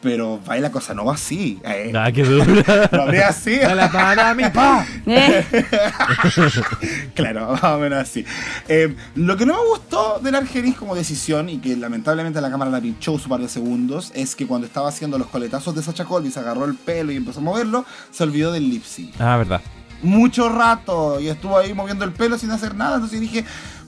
Pero 0.00 0.40
baila 0.44 0.72
cosa 0.72 0.94
no 0.94 1.04
va 1.04 1.14
así. 1.14 1.60
Eh, 1.64 1.92
Ah, 1.94 2.10
qué 2.10 2.24
duro. 2.24 2.44
lo 2.90 3.02
habría 3.02 3.28
así. 3.28 3.56
Dale 3.56 3.88
para 3.88 4.34
mi 4.34 4.42
pa. 4.50 4.84
Eh, 5.06 5.44
claro, 7.14 7.52
más 7.52 7.62
o 7.62 7.78
menos 7.78 8.00
así. 8.00 8.24
Eh, 8.68 8.96
lo 9.14 9.36
que 9.36 9.46
no 9.46 9.54
me 9.62 9.68
gustó 9.68 10.18
del 10.20 10.34
Argenis 10.34 10.74
como 10.76 10.96
decisión, 10.96 11.48
y 11.48 11.58
que 11.58 11.76
lamentablemente 11.76 12.40
la 12.40 12.50
cámara 12.50 12.70
la 12.70 12.80
pinchó 12.80 13.16
su 13.18 13.28
par 13.28 13.40
de 13.40 13.48
segundos, 13.48 14.10
es 14.14 14.34
que 14.34 14.44
cuando 14.46 14.66
estaba 14.66 14.88
haciendo 14.88 15.18
los 15.18 15.28
coletazos 15.28 15.72
de 15.74 15.82
Sacha 15.84 16.04
Colby 16.04 16.32
se 16.32 16.40
agarró 16.40 16.64
el 16.64 16.74
pelo 16.74 17.12
y 17.12 17.16
empezó 17.16 17.38
a 17.38 17.42
moverlo, 17.44 17.84
se 18.10 18.24
olvidó 18.24 18.50
del 18.50 18.68
lip 18.70 18.84
sync. 18.84 19.14
Ah, 19.20 19.36
verdad. 19.36 19.60
mucho 20.02 20.48
rato 20.48 21.20
y 21.20 21.28
estuvo 21.28 21.56
ahí 21.56 21.74
moviendo 21.74 22.04
el 22.04 22.10
pelo 22.12 22.36
sin 22.38 22.50
hacer 22.50 22.74
nada. 22.74 22.96
Entonces 22.96 23.20
dije, 23.20 23.44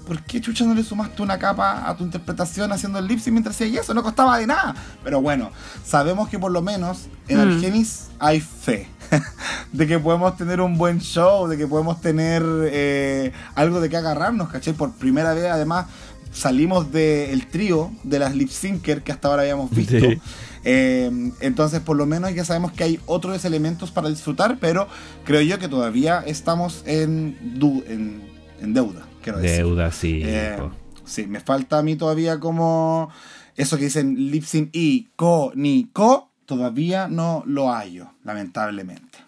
¿por 0.06 0.20
qué 0.22 0.40
chucha 0.40 0.64
no 0.64 0.74
le 0.74 0.82
sumaste 0.85 1.22
una 1.22 1.39
capa 1.39 1.89
a 1.89 1.97
tu 1.97 2.05
interpretación 2.05 2.70
haciendo 2.72 2.98
el 2.98 3.06
lip 3.06 3.18
sync 3.20 3.32
mientras 3.32 3.56
hacía 3.56 3.81
eso? 3.81 3.94
No 3.94 4.02
costaba 4.02 4.39
de 4.39 4.47
nada. 4.47 4.74
Pero 5.02 5.20
bueno, 5.22 5.51
sabemos 5.85 6.28
que 6.28 6.39
por 6.39 6.52
lo 6.52 6.62
menos 6.62 7.06
en 7.28 7.39
Mm. 7.39 7.40
Argenis 7.55 8.09
hay 8.18 8.40
fe 8.40 8.89
de 9.72 9.86
que 9.86 9.98
podemos 9.98 10.36
tener 10.36 10.60
un 10.60 10.76
buen 10.78 11.01
show, 11.01 11.47
de 11.48 11.56
que 11.56 11.66
podemos 11.66 12.01
tener 12.01 12.43
eh, 12.70 13.32
algo 13.55 13.81
de 13.81 13.89
que 13.89 13.97
agarrarnos, 13.97 14.48
¿cachai? 14.51 14.74
Por 14.74 14.93
primera 14.93 15.35
vez, 15.35 15.47
además, 15.51 15.86
salimos 16.32 16.90
del 16.93 17.47
trío 17.47 17.90
de 18.02 18.18
las 18.18 18.35
lip 18.35 18.51
syncer 18.51 19.02
que 19.02 19.12
hasta 19.12 19.28
ahora 19.28 19.43
habíamos 19.43 19.70
visto. 19.70 19.98
Sí. 19.98 20.20
Eh, 20.64 21.31
entonces, 21.40 21.81
por 21.81 21.97
lo 21.97 22.06
menos 22.06 22.35
ya 22.35 22.44
sabemos 22.44 22.72
que 22.72 22.85
hay 22.85 23.01
otros 23.06 23.44
elementos 23.44 23.90
para 23.90 24.09
disfrutar, 24.09 24.59
pero 24.60 24.89
creo 25.24 25.43
yo 25.43 25.59
que 25.59 25.68
todavía 25.68 26.22
estamos 26.26 26.82
en, 26.86 27.36
du- 27.59 27.85
en, 27.86 28.22
en 28.60 28.72
deuda. 28.74 29.06
Quiero 29.24 29.38
decir. 29.38 29.56
Deuda, 29.56 29.90
sí. 29.90 30.20
Eh, 30.22 30.59
sí, 31.06 31.26
me 31.26 31.40
falta 31.40 31.78
a 31.78 31.82
mí 31.82 31.96
todavía 31.96 32.38
como 32.38 33.10
eso 33.56 33.78
que 33.78 33.84
dicen 33.84 34.30
lip 34.30 34.44
sync 34.44 34.68
y 34.72 35.09
co 35.16 35.51
ni 35.55 35.88
co, 35.94 36.30
todavía 36.44 37.09
no 37.09 37.42
lo 37.46 37.72
hallo, 37.72 38.10
lamentablemente. 38.22 39.18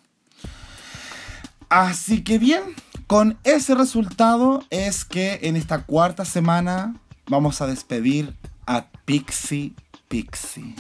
Así 1.71 2.23
que 2.23 2.39
bien, 2.39 2.61
con 3.07 3.39
ese 3.43 3.75
resultado 3.75 4.63
es 4.69 5.07
que 5.07 5.41
en 5.45 5.57
esta 5.57 5.85
cuarta 5.85 6.27
semana 6.27 6.97
vamos 7.27 7.63
a 7.63 7.67
despedir 7.67 8.35
a 8.67 8.89
Pixie 9.07 9.73
Pixie. 10.09 10.75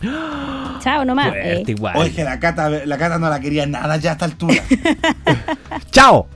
Chao 0.00 1.04
nomás. 1.04 1.28
Fuerte, 1.28 1.70
eh. 1.70 1.74
igual. 1.76 1.96
Oye, 1.98 2.12
que 2.12 2.24
la 2.24 2.40
Cata, 2.40 2.68
la 2.68 2.98
Cata 2.98 3.20
no 3.20 3.30
la 3.30 3.38
quería 3.38 3.66
nada 3.66 3.96
ya 3.98 4.10
a 4.10 4.12
esta 4.14 4.24
altura. 4.24 4.60
¡Chao! 5.92 6.26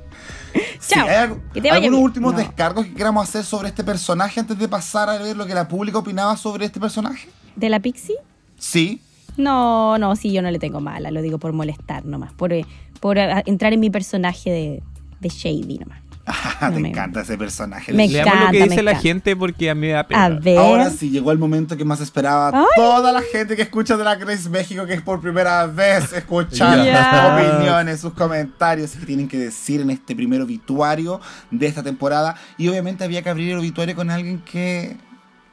Sí, 0.79 0.95
Chao. 0.95 1.09
¿hay 1.09 1.69
algunos 1.69 2.01
últimos 2.01 2.33
No. 2.33 2.39
descargos 2.39 2.87
que 2.87 2.95
queramos 2.95 3.29
hacer 3.29 3.45
sobre 3.45 3.69
este 3.69 3.83
personaje 3.85 4.41
antes 4.41 4.59
de 4.59 4.69
pasar 4.69 5.09
a 5.11 5.19
ver 5.19 5.37
lo 5.37 5.47
que 5.47 5.55
la 5.55 5.67
pública 5.69 5.99
opinaba 5.99 6.37
sobre 6.37 6.67
este 6.67 6.79
personaje? 6.81 7.29
¿De 7.57 7.69
la 7.69 7.81
Pixie? 7.81 8.17
Sí. 8.59 9.01
No, 9.37 9.99
no, 9.99 10.15
sí, 10.15 10.33
yo 10.33 10.43
no 10.43 10.51
le 10.51 10.59
tengo 10.59 10.81
mala, 10.81 11.11
lo 11.11 11.21
digo 11.23 11.39
por 11.39 11.53
molestar 11.53 12.05
nomás, 12.05 12.33
por, 12.33 12.53
eh, 12.53 12.65
por 13.01 13.19
eh, 13.19 13.43
entrar 13.47 13.73
en 13.73 13.81
mi 13.81 13.91
personaje 13.91 14.51
de, 14.51 14.83
de 15.21 15.29
Shady 15.29 15.79
nomás. 15.79 15.99
Ah, 16.27 16.69
No 16.71 16.77
te 16.77 16.81
me- 16.81 16.89
encanta 16.89 17.21
ese 17.21 17.37
personaje. 17.37 17.93
Me 17.93 18.09
Leamos 18.09 18.45
lo 18.47 18.51
que 18.51 18.63
dice 18.65 18.83
la 18.83 18.93
encanta. 18.93 19.01
gente 19.03 19.37
porque 19.37 19.69
a 19.69 19.75
mí 19.75 19.83
me 19.89 19.93
da 19.93 20.07
pena. 20.07 20.25
A 20.25 20.29
ver. 20.31 20.57
Ahora 20.59 20.89
sí 20.89 21.11
llegó 21.11 21.33
el 21.33 21.39
momento 21.39 21.77
que 21.77 21.85
más 21.85 22.01
esperaba 22.01 22.51
Ay. 22.55 22.65
toda 22.77 23.13
la 23.13 23.21
gente 23.21 23.57
que 23.57 23.63
escucha 23.63 23.97
de 23.99 24.05
la 24.05 24.15
Grace 24.15 24.49
México, 24.49 24.87
que 24.87 24.95
es 24.95 25.03
por 25.03 25.21
primera 25.21 25.67
vez 25.67 26.13
escuchar 26.15 26.79
Ya. 26.87 27.37
sus 27.39 27.47
opiniones, 27.57 28.01
sus 28.01 28.15
comentarios 28.15 28.93
que 28.93 29.05
tienen 29.05 29.29
que 29.29 29.37
decir 29.39 29.83
en 29.83 29.91
este 29.91 30.17
primer 30.17 30.41
obituario 30.41 31.21
de 31.51 31.67
esta 31.67 31.83
temporada. 31.83 32.37
Y 32.57 32.69
obviamente 32.69 33.05
había 33.05 33.21
que 33.23 33.29
abrir 33.29 33.53
el 33.53 33.59
obituario 33.59 33.95
con 33.95 34.11
alguien 34.11 34.39
que 34.41 34.97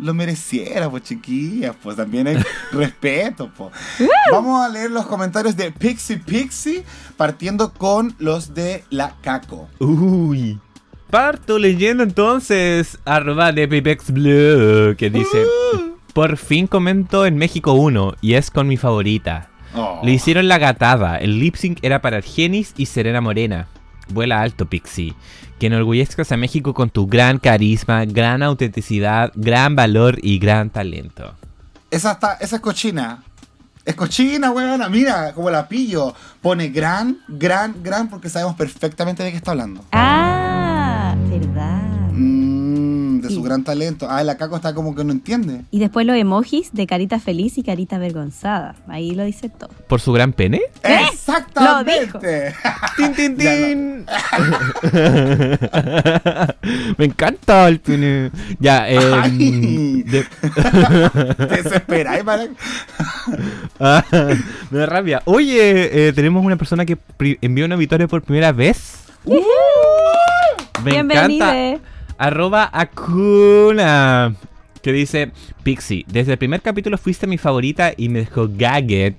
lo 0.02 0.14
mereciera, 0.14 0.90
pues 0.90 1.03
chiquillas, 1.03 1.76
pues 1.82 1.95
también 1.95 2.28
hay 2.28 2.38
respeto, 2.72 3.49
pues. 3.56 3.72
Vamos 4.32 4.65
a 4.65 4.69
leer 4.69 4.91
los 4.91 5.06
comentarios 5.06 5.56
de 5.56 5.72
Pixie 5.72 6.18
Pixie, 6.18 6.84
partiendo 7.15 7.72
con 7.72 8.15
los 8.19 8.53
de 8.53 8.84
la 8.90 9.15
Caco. 9.22 9.69
Uy. 9.80 10.60
Parto 11.10 11.60
leyendo 11.60 12.03
entonces 12.03 12.98
arroba 13.03 13.52
de 13.52 13.68
Pipex 13.68 14.11
Blue 14.11 14.95
que 14.95 15.10
dice 15.10 15.44
Por 16.14 16.38
fin 16.38 16.68
comento 16.68 17.26
en 17.26 17.36
México 17.36 17.73
1 17.73 18.15
y 18.22 18.36
es 18.36 18.49
con 18.49 18.68
mi 18.68 18.78
favorita. 18.78 19.49
Oh. 19.76 19.99
Le 20.03 20.11
hicieron 20.11 20.48
la 20.48 20.57
gatada. 20.57 21.18
El 21.18 21.40
lip 21.40 21.56
sync 21.56 21.80
era 21.82 22.02
para 22.02 22.18
Argenis 22.18 22.73
y 22.78 22.86
Serena 22.86 23.19
Morena. 23.19 23.68
Vuela 24.10 24.41
alto, 24.41 24.65
Pixie. 24.68 25.14
Que 25.61 25.67
enorgullezcas 25.67 26.31
a 26.31 26.38
México 26.38 26.73
con 26.73 26.89
tu 26.89 27.05
gran 27.05 27.38
carisma, 27.38 28.03
gran 28.05 28.41
autenticidad, 28.41 29.31
gran 29.35 29.75
valor 29.75 30.17
y 30.19 30.39
gran 30.39 30.71
talento. 30.71 31.35
Esa, 31.91 32.13
está, 32.13 32.33
esa 32.41 32.55
es 32.55 32.61
cochina. 32.63 33.23
Es 33.85 33.93
cochina, 33.93 34.49
weona. 34.49 34.89
Mira, 34.89 35.33
como 35.33 35.51
la 35.51 35.67
pillo. 35.67 36.15
Pone 36.41 36.69
gran, 36.69 37.19
gran, 37.27 37.75
gran, 37.83 38.09
porque 38.09 38.27
sabemos 38.27 38.55
perfectamente 38.55 39.21
de 39.21 39.29
qué 39.29 39.38
está 39.38 39.51
hablando. 39.51 39.85
Ah, 39.91 41.13
verdad. 41.29 41.90
De 43.32 43.36
su 43.36 43.44
gran 43.44 43.64
talento. 43.64 44.08
Ah, 44.10 44.24
la 44.24 44.38
caco 44.38 44.56
está 44.56 44.74
como 44.74 44.95
que 44.95 45.03
no 45.03 45.12
entiende. 45.12 45.62
Y 45.72 45.80
después 45.80 46.06
los 46.06 46.16
emojis 46.16 46.72
de 46.74 46.88
carita 46.88 47.20
feliz 47.20 47.58
y 47.58 47.64
carita 47.64 47.95
avergonzada. 47.98 48.76
Ahí 48.88 49.12
lo 49.16 49.24
dice 49.24 49.49
todo. 49.49 49.70
¿Por 49.88 49.99
su 50.02 50.12
gran 50.14 50.34
pene? 50.34 50.62
¿Eh? 50.84 50.99
Exactamente. 51.12 52.53
¡Tin, 52.98 53.14
tin, 53.14 53.38
tin! 53.38 54.06
Me 56.98 57.06
encanta 57.06 57.68
el 57.68 57.80
pene. 57.80 58.32
Ya, 58.60 58.90
eh. 58.90 58.98
Ay. 59.24 60.03
de- 60.03 60.26
Te 61.36 61.45
desesperáis 61.45 62.24
para. 62.24 62.48
Ah, 63.80 64.03
me 64.70 64.80
da 64.80 64.86
rabia. 64.86 65.22
Oye, 65.26 66.08
eh, 66.08 66.14
tenemos 66.14 66.44
una 66.45 66.56
persona 66.56 66.86
que 66.86 66.98
envió 67.41 67.66
una 67.66 67.76
victoria 67.76 68.08
por 68.08 68.22
primera 68.22 68.52
vez. 68.52 68.99
Me 70.84 70.91
Bienvenida. 70.91 71.58
encanta. 71.68 71.88
Arroba 72.22 72.69
Akuna. 72.72 74.35
Que 74.84 74.93
dice, 74.93 75.31
Pixie, 75.64 76.06
desde 76.07 76.34
el 76.34 76.38
primer 76.38 76.61
capítulo 76.61 76.99
fuiste 76.99 77.26
mi 77.26 77.39
favorita 77.39 77.93
y 77.98 78.10
me 78.10 78.19
dejó 78.19 78.48
gagged 78.48 79.15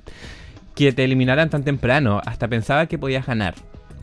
que 0.77 0.93
te 0.93 1.03
eliminaran 1.03 1.51
tan 1.51 1.65
temprano. 1.65 2.23
Hasta 2.25 2.47
pensaba 2.47 2.87
que 2.87 2.99
podías 2.99 3.27
ganar. 3.27 3.55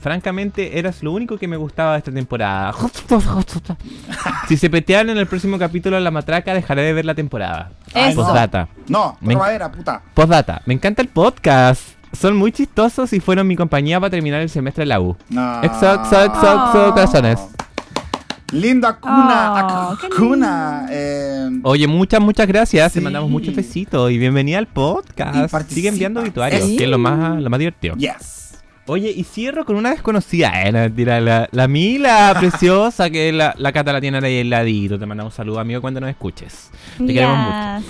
Francamente, 0.02 0.80
eras 0.80 1.02
lo 1.02 1.14
único 1.14 1.38
que 1.38 1.48
me 1.48 1.56
gustaba 1.56 1.94
de 1.94 2.00
esta 2.00 2.12
temporada. 2.12 2.74
si 4.50 4.58
se 4.58 4.70
petean 4.70 5.10
en 5.10 5.18
el 5.18 5.28
próximo 5.28 5.58
capítulo 5.58 5.96
de 5.96 6.02
la 6.02 6.12
matraca, 6.12 6.54
dejaré 6.54 6.82
de 6.82 6.92
ver 6.92 7.06
la 7.06 7.16
temporada. 7.16 7.72
Eso. 7.96 8.22
Postdata. 8.22 8.68
No, 8.90 9.18
Me- 9.22 9.36
madera, 9.38 9.72
puta. 9.72 10.02
Postdata. 10.14 10.62
Me 10.66 10.74
encanta 10.74 11.02
el 11.02 11.08
podcast. 11.08 11.84
Son 12.12 12.36
muy 12.36 12.52
chistosos 12.52 13.14
y 13.14 13.22
fueron 13.22 13.48
mi 13.48 13.56
compañía 13.56 13.98
para 14.00 14.10
terminar 14.10 14.42
el 14.42 14.50
semestre 14.50 14.82
de 14.82 14.88
la 14.88 15.00
U. 15.00 15.16
No. 15.30 15.64
Exo, 15.64 15.94
exo, 15.94 16.24
exo, 16.26 16.66
exo, 16.66 16.94
corazones. 16.94 17.40
Lindo 18.52 18.88
Akuna. 18.88 19.54
Oh, 19.68 19.98
Akuna. 20.06 20.88
Eh, 20.90 21.50
Oye, 21.64 21.88
muchas, 21.88 22.20
muchas 22.20 22.48
gracias. 22.48 22.94
Te 22.94 23.02
mandamos 23.02 23.30
muchos 23.30 23.56
besitos 23.56 24.12
y 24.12 24.18
bienvenida 24.18 24.58
al 24.58 24.68
podcast. 24.68 25.70
Sigue 25.70 25.90
enviando 25.90 26.22
obituarios, 26.22 26.64
Sí. 26.64 26.78
que 26.78 26.86
es 26.86 26.90
lo 26.90 26.98
más, 26.98 27.42
lo 27.42 27.50
más 27.50 27.60
divertido. 27.60 27.96
yes. 27.98 28.38
Oye, 28.88 29.12
y 29.16 29.24
cierro 29.24 29.66
con 29.66 29.76
una 29.76 29.92
desconocida. 29.92 30.64
Eh, 30.64 30.72
la, 30.72 31.48
la 31.52 31.68
Mila 31.68 32.36
preciosa, 32.40 33.12
que 33.12 33.32
la, 33.32 33.54
la 33.58 33.72
Cata 33.72 33.94
la 33.94 34.02
tiene 34.02 34.18
ahí 34.18 34.42
al 34.42 34.50
ladito. 34.50 34.98
Te 34.98 35.06
mandamos 35.06 35.36
saludos, 35.36 35.60
amigo, 35.60 35.80
cuando 35.80 36.00
nos 36.02 36.10
escuches. 36.10 36.72
Te 36.98 37.14
queremos 37.14 37.38
mucho. 37.38 37.88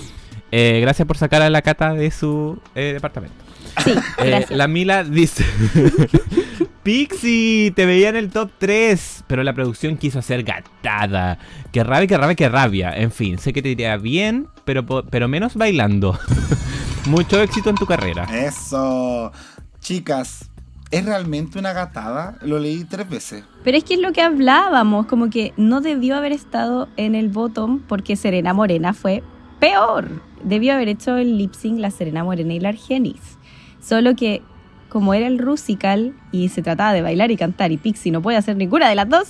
Eh, 0.52 0.80
gracias 0.82 1.06
por 1.08 1.16
sacar 1.16 1.40
a 1.40 1.48
la 1.48 1.62
Cata 1.62 1.94
de 1.94 2.10
su 2.10 2.60
eh, 2.74 2.90
departamento. 2.94 3.36
Sí, 3.82 3.92
Eh, 4.18 4.28
gracias. 4.28 4.50
la 4.50 4.68
Mila 4.68 5.04
dice: 5.04 5.42
Pixie, 6.90 7.70
te 7.70 7.86
veía 7.86 8.08
en 8.08 8.16
el 8.16 8.30
top 8.30 8.50
3, 8.58 9.22
pero 9.28 9.44
la 9.44 9.52
producción 9.52 9.96
quiso 9.96 10.18
hacer 10.18 10.42
gatada. 10.42 11.38
Que 11.70 11.84
rabia, 11.84 12.08
que 12.08 12.18
rabia, 12.18 12.34
que 12.34 12.48
rabia. 12.48 12.96
En 12.96 13.12
fin, 13.12 13.38
sé 13.38 13.52
que 13.52 13.62
te 13.62 13.68
iría 13.68 13.96
bien, 13.96 14.48
pero, 14.64 14.84
pero 14.84 15.28
menos 15.28 15.54
bailando. 15.54 16.18
Mucho 17.06 17.40
éxito 17.40 17.70
en 17.70 17.76
tu 17.76 17.86
carrera. 17.86 18.24
Eso. 18.24 19.30
Chicas, 19.78 20.50
¿es 20.90 21.04
realmente 21.04 21.60
una 21.60 21.72
gatada? 21.72 22.36
Lo 22.42 22.58
leí 22.58 22.82
tres 22.82 23.08
veces. 23.08 23.44
Pero 23.62 23.78
es 23.78 23.84
que 23.84 23.94
es 23.94 24.00
lo 24.00 24.12
que 24.12 24.22
hablábamos, 24.22 25.06
como 25.06 25.30
que 25.30 25.52
no 25.56 25.80
debió 25.80 26.16
haber 26.16 26.32
estado 26.32 26.88
en 26.96 27.14
el 27.14 27.28
bottom 27.28 27.82
porque 27.86 28.16
Serena 28.16 28.52
Morena 28.52 28.94
fue 28.94 29.22
peor. 29.60 30.08
Debió 30.42 30.72
haber 30.72 30.88
hecho 30.88 31.16
el 31.18 31.38
lip 31.38 31.54
sync 31.54 31.78
la 31.78 31.92
Serena 31.92 32.24
Morena 32.24 32.52
y 32.52 32.58
la 32.58 32.70
Argenis. 32.70 33.38
Solo 33.80 34.16
que 34.16 34.42
como 34.90 35.14
era 35.14 35.26
el 35.26 35.38
Rusical 35.38 36.12
y 36.32 36.50
se 36.50 36.60
trataba 36.62 36.92
de 36.92 37.00
bailar 37.00 37.30
y 37.30 37.36
cantar 37.38 37.72
y 37.72 37.78
Pixie 37.78 38.12
no 38.12 38.20
puede 38.20 38.36
hacer 38.36 38.56
ninguna 38.56 38.88
de 38.88 38.94
las 38.96 39.08
dos, 39.08 39.28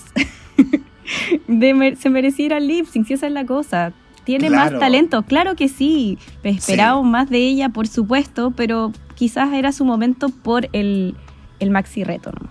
de 1.48 1.74
mer- 1.74 1.96
se 1.96 2.10
mereciera 2.10 2.58
el 2.58 2.66
lip 2.68 2.86
sync, 2.86 3.06
si 3.06 3.14
esa 3.14 3.26
es 3.26 3.32
la 3.32 3.44
cosa. 3.46 3.92
Tiene 4.24 4.48
Claro. 4.48 4.72
más 4.72 4.80
talento, 4.80 5.22
claro 5.22 5.56
que 5.56 5.68
sí. 5.68 6.18
Esperábamos 6.42 7.06
más 7.06 7.30
de 7.30 7.38
ella, 7.38 7.70
por 7.70 7.88
supuesto, 7.88 8.52
pero 8.54 8.92
quizás 9.14 9.52
era 9.54 9.72
su 9.72 9.84
momento 9.84 10.28
por 10.28 10.68
el, 10.72 11.14
el 11.58 11.70
maxi 11.70 12.04
reto. 12.04 12.30
¿no? 12.32 12.48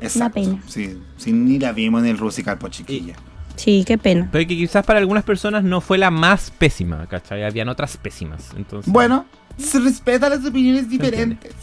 Exacto. 0.00 0.34
pena. 0.40 0.62
Sí, 0.66 0.98
sí, 1.16 1.32
ni 1.32 1.58
la 1.58 1.72
vimos 1.72 2.02
en 2.02 2.08
el 2.10 2.18
Rusical, 2.18 2.58
por 2.58 2.70
chiquilla. 2.70 3.14
Sí, 3.56 3.84
qué 3.86 3.96
pena. 3.96 4.28
Pero 4.30 4.46
que 4.46 4.54
quizás 4.54 4.84
para 4.84 4.98
algunas 4.98 5.24
personas 5.24 5.64
no 5.64 5.80
fue 5.80 5.96
la 5.96 6.10
más 6.10 6.50
pésima, 6.50 7.06
¿cachai? 7.06 7.42
Habían 7.42 7.70
otras 7.70 7.96
pésimas. 7.96 8.50
Entonces, 8.54 8.92
Bueno, 8.92 9.24
se 9.56 9.80
respeta 9.80 10.28
las 10.28 10.44
opiniones 10.44 10.90
diferentes. 10.90 11.54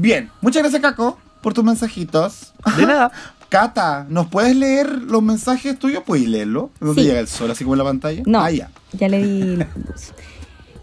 Bien, 0.00 0.30
muchas 0.40 0.62
gracias, 0.62 0.80
Caco, 0.80 1.18
por 1.42 1.54
tus 1.54 1.64
mensajitos. 1.64 2.52
de 2.76 2.86
nada. 2.86 3.10
Cata, 3.48 4.06
¿nos 4.08 4.28
puedes 4.28 4.54
leer 4.54 4.88
los 5.02 5.22
mensajes 5.22 5.76
tuyos? 5.76 6.04
¿Puedes 6.06 6.28
leerlo? 6.28 6.70
¿No 6.80 6.94
te 6.94 7.02
llega 7.02 7.18
el 7.18 7.26
sol 7.26 7.50
así 7.50 7.64
como 7.64 7.74
en 7.74 7.78
la 7.78 7.84
pantalla? 7.84 8.22
No. 8.26 8.40
Ah, 8.40 8.50
ya. 8.52 8.70
Ya 8.92 9.08
le 9.08 9.22
di 9.24 9.56
luz. 9.56 10.12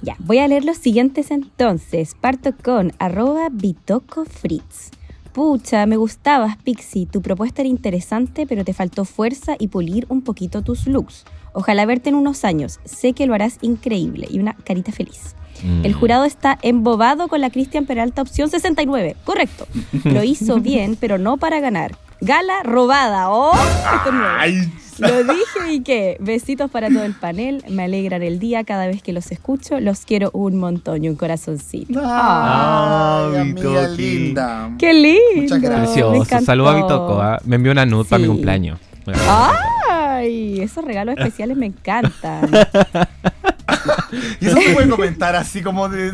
Ya, 0.01 0.17
voy 0.19 0.39
a 0.39 0.47
leer 0.49 0.65
los 0.65 0.75
siguientes 0.77 1.31
entonces. 1.31 2.13
Parto 2.19 2.53
con 2.61 2.91
arroba 2.99 3.47
bitocofritz. 3.51 4.89
Pucha, 5.31 5.85
me 5.85 5.95
gustabas, 5.95 6.57
Pixie. 6.57 7.05
Tu 7.05 7.21
propuesta 7.21 7.61
era 7.61 7.69
interesante, 7.69 8.45
pero 8.45 8.65
te 8.65 8.73
faltó 8.73 9.05
fuerza 9.05 9.55
y 9.59 9.69
pulir 9.69 10.05
un 10.09 10.23
poquito 10.23 10.61
tus 10.61 10.87
looks. 10.87 11.23
Ojalá 11.53 11.85
verte 11.85 12.09
en 12.09 12.15
unos 12.15 12.43
años. 12.43 12.79
Sé 12.83 13.13
que 13.13 13.27
lo 13.27 13.33
harás 13.33 13.59
increíble. 13.61 14.27
Y 14.29 14.39
una 14.39 14.55
carita 14.55 14.91
feliz. 14.91 15.35
Mm. 15.63 15.85
El 15.85 15.93
jurado 15.93 16.25
está 16.25 16.57
embobado 16.61 17.27
con 17.27 17.41
la 17.41 17.49
Cristian 17.49 17.85
Peralta 17.85 18.21
opción 18.21 18.49
69. 18.49 19.15
Correcto. 19.23 19.67
Lo 20.03 20.23
hizo 20.23 20.59
bien, 20.61 20.97
pero 20.99 21.17
no 21.17 21.37
para 21.37 21.59
ganar. 21.59 21.95
Gala 22.21 22.63
robada. 22.63 23.29
¡Oh! 23.29 23.51
Esto 23.53 24.09
es 24.09 24.13
nuevo. 24.13 24.29
Ay, 24.39 24.71
Lo 24.99 25.23
dije 25.33 25.73
y 25.73 25.81
qué. 25.81 26.17
Besitos 26.21 26.71
para 26.71 26.87
todo 26.89 27.03
el 27.03 27.13
panel. 27.13 27.63
Me 27.69 27.83
alegran 27.83 28.23
el 28.23 28.39
día 28.39 28.63
cada 28.63 28.87
vez 28.87 29.03
que 29.03 29.11
los 29.11 29.31
escucho. 29.31 29.79
Los 29.81 30.05
quiero 30.05 30.31
un 30.33 30.57
montón 30.57 31.03
y 31.03 31.09
un 31.09 31.15
corazoncito. 31.17 31.99
Ah, 32.03 33.29
Ay, 33.33 33.39
amiga 33.41 33.87
linda. 33.89 34.71
¡Qué 34.79 34.93
lindo! 34.93 35.41
Muchas 35.41 35.61
gracias. 35.61 35.79
Me 35.81 35.85
Precioso. 35.87 36.15
encantó. 36.15 36.45
Saludos 36.45 36.71
a 36.73 36.75
Bitoco. 36.77 37.21
¿ah? 37.21 37.39
Me 37.43 37.57
envió 37.57 37.71
una 37.73 37.85
nude 37.85 38.05
para 38.05 38.19
mi 38.19 38.25
Sí. 38.25 38.29
cumpleaños. 38.31 38.79
¡Ay! 39.27 40.61
Esos 40.61 40.83
regalos 40.85 41.15
especiales 41.17 41.57
me 41.57 41.65
encantan. 41.67 42.49
Y 44.39 44.47
eso 44.47 44.57
se 44.57 44.73
puede 44.73 44.89
comentar 44.89 45.35
así 45.35 45.61
como 45.61 45.89
de. 45.89 46.13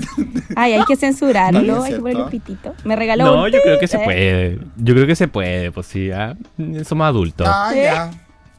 Ay, 0.55 0.73
hay 0.73 0.85
que 0.85 0.95
censurarlo. 0.95 1.61
No, 1.61 1.83
hay 1.83 1.93
que 1.93 1.99
ponerle 1.99 2.23
un 2.23 2.29
pitito. 2.29 2.73
Me 2.83 2.95
regaló 2.95 3.25
No, 3.25 3.43
un 3.43 3.51
yo 3.51 3.59
creo 3.61 3.79
que 3.79 3.87
se 3.87 3.99
puede. 3.99 4.59
Yo 4.77 4.93
creo 4.93 5.07
que 5.07 5.15
se 5.15 5.27
puede, 5.27 5.71
pues 5.71 5.87
sí. 5.87 6.11
¿ah? 6.11 6.35
Somos 6.85 7.05
adultos. 7.05 7.47
Ah, 7.49 7.71
ya. 7.75 8.11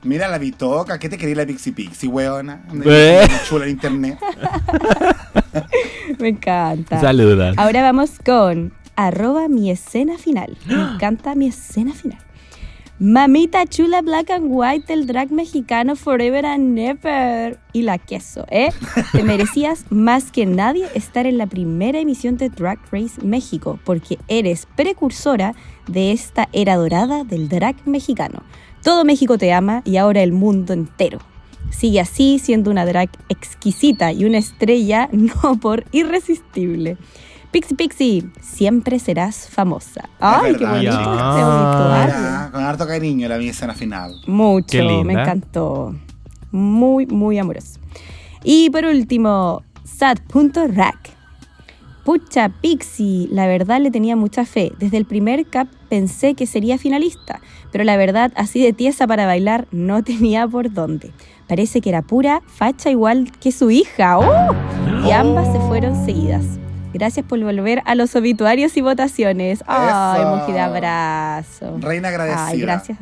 Mira 0.05 0.27
la 0.27 0.39
bitoca, 0.39 0.99
¿qué 0.99 1.09
te 1.09 1.17
quería 1.17 1.37
la 1.37 1.47
Pixie 1.47 1.73
Pixie, 1.73 2.09
weona? 2.09 2.65
Eh. 2.85 3.25
Chula 3.49 3.67
en 3.67 3.71
internet. 3.71 4.19
Me 6.19 6.29
encanta. 6.29 7.01
Saludas. 7.01 7.57
Ahora 7.57 7.83
vamos 7.83 8.11
con 8.25 8.73
arroba 8.97 9.49
mi 9.49 9.71
escena 9.71 10.19
final. 10.19 10.57
Me 10.67 10.75
encanta 10.95 11.35
mi 11.37 11.47
escena 11.47 11.93
final. 11.95 12.19
Mamita 13.03 13.67
chula 13.67 14.01
black 14.01 14.31
and 14.31 14.45
white 14.49 14.87
del 14.87 15.09
drag 15.09 15.33
mexicano 15.33 15.97
forever 15.97 16.47
and 16.47 16.73
never. 16.77 17.59
Y 17.73 17.83
la 17.83 17.99
queso, 17.99 18.47
¿eh? 18.49 18.71
Te 19.11 19.25
merecías 19.25 19.87
más 19.91 20.31
que 20.31 20.47
nadie 20.47 20.87
estar 20.95 21.27
en 21.27 21.37
la 21.37 21.49
primera 21.49 21.99
emisión 21.99 22.37
de 22.37 22.49
Drag 22.49 22.79
Race 22.93 23.21
México 23.21 23.81
porque 23.85 24.19
eres 24.29 24.69
precursora 24.77 25.57
de 25.89 26.13
esta 26.13 26.49
era 26.53 26.77
dorada 26.77 27.25
del 27.25 27.49
drag 27.49 27.75
mexicano. 27.89 28.45
Todo 28.85 29.05
México 29.05 29.37
te 29.37 29.53
ama 29.53 29.83
y 29.85 29.97
ahora 29.97 30.23
el 30.23 30.31
mundo 30.31 30.73
entero. 30.73 31.19
Sigue 31.71 31.99
así 31.99 32.39
siendo 32.39 32.71
una 32.71 32.87
drag 32.87 33.11
exquisita 33.29 34.13
y 34.13 34.27
una 34.27 34.39
estrella 34.39 35.09
no 35.13 35.59
por 35.61 35.87
irresistible. 35.91 36.99
Pixie 37.53 37.77
Pixie, 37.77 38.25
siempre 38.41 38.99
serás 38.99 39.47
famosa. 39.49 40.09
Ay, 40.19 40.57
qué 40.57 40.65
bonito 40.65 40.91
este. 40.91 41.03
Mira, 41.05 42.49
con 42.51 42.63
harto 42.65 42.87
cariño 42.87 43.29
la 43.29 43.37
mi 43.37 43.49
escena 43.49 43.75
final. 43.75 44.15
Mucho, 44.27 44.67
Qué 44.69 44.83
linda. 44.83 45.05
me 45.05 45.13
encantó. 45.13 45.95
Muy, 46.51 47.07
muy 47.07 47.39
amoroso. 47.39 47.79
Y 48.43 48.71
por 48.71 48.87
último, 48.87 49.63
sad.rack. 49.85 51.11
Pucha, 52.05 52.49
Pixie, 52.49 53.29
la 53.31 53.47
verdad 53.47 53.81
le 53.81 53.91
tenía 53.91 54.17
mucha 54.17 54.45
fe. 54.45 54.73
Desde 54.79 54.97
el 54.97 55.05
primer 55.05 55.47
cap 55.47 55.69
pensé 55.89 56.35
que 56.35 56.47
sería 56.47 56.77
finalista, 56.79 57.41
pero 57.71 57.85
la 57.85 57.97
verdad, 57.97 58.33
así 58.35 58.61
de 58.61 58.73
tiesa 58.73 59.07
para 59.07 59.27
bailar, 59.27 59.69
no 59.71 60.03
tenía 60.05 60.49
por 60.49 60.73
dónde. 60.73 61.13
Parece 61.49 61.81
que 61.83 61.91
era 61.91 62.01
pura 62.03 62.41
facha 62.47 62.91
igual 62.91 63.31
que 63.41 63.53
su 63.53 63.71
hija. 63.71 64.19
¡Oh! 64.19 64.55
Y 65.07 65.11
ambas 65.13 65.53
se 65.53 65.61
fueron 65.69 66.03
seguidas. 66.05 66.45
Gracias 66.93 67.25
por 67.27 67.41
volver 67.43 67.83
a 67.85 67.95
los 67.95 68.15
obituarios 68.17 68.77
y 68.77 68.81
votaciones. 68.81 69.63
¡Ay, 69.67 70.23
emoji 70.23 70.53
de 70.53 70.61
abrazo! 70.61 71.77
Reina 71.81 72.09
agradecida. 72.09 72.47
Ay, 72.47 72.61
gracias. 72.61 72.99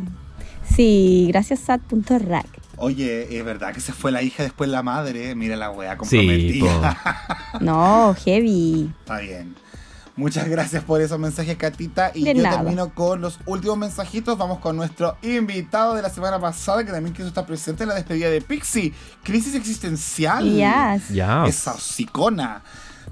Sí, 0.74 1.26
gracias 1.28 1.60
sad.rack. 1.60 2.46
Oye, 2.76 3.36
es 3.36 3.44
verdad 3.44 3.74
que 3.74 3.80
se 3.80 3.92
fue 3.92 4.10
la 4.12 4.22
hija 4.22 4.42
después 4.42 4.70
la 4.70 4.82
madre. 4.82 5.34
Mira 5.34 5.56
la 5.56 5.70
wea 5.70 5.92
Sí, 5.92 5.98
comprometida. 5.98 6.96
po. 7.52 7.58
No, 7.60 8.14
heavy. 8.24 8.90
Está 9.00 9.18
bien. 9.18 9.54
Muchas 10.16 10.48
gracias 10.48 10.82
por 10.84 11.00
esos 11.00 11.18
mensajes, 11.18 11.56
Catita. 11.56 12.10
Y 12.14 12.24
De 12.24 12.34
yo 12.34 12.42
nada. 12.42 12.58
termino 12.58 12.92
con 12.94 13.20
los 13.20 13.38
últimos 13.46 13.78
mensajitos. 13.78 14.36
Vamos 14.38 14.58
con 14.58 14.76
nuestro 14.76 15.16
invitado 15.22 15.94
de 15.94 16.02
la 16.02 16.10
semana 16.10 16.38
pasada, 16.38 16.84
que 16.84 16.92
también 16.92 17.14
quiso 17.14 17.28
estar 17.28 17.46
presente 17.46 17.82
en 17.84 17.88
la 17.90 17.94
despedida 17.94 18.28
de 18.30 18.40
Pixie. 18.40 18.92
Crisis 19.22 19.54
existencial. 19.54 20.44
Yes. 20.44 21.08
Ya. 21.10 21.44
Esa 21.46 21.74
hocicona. 21.74 22.62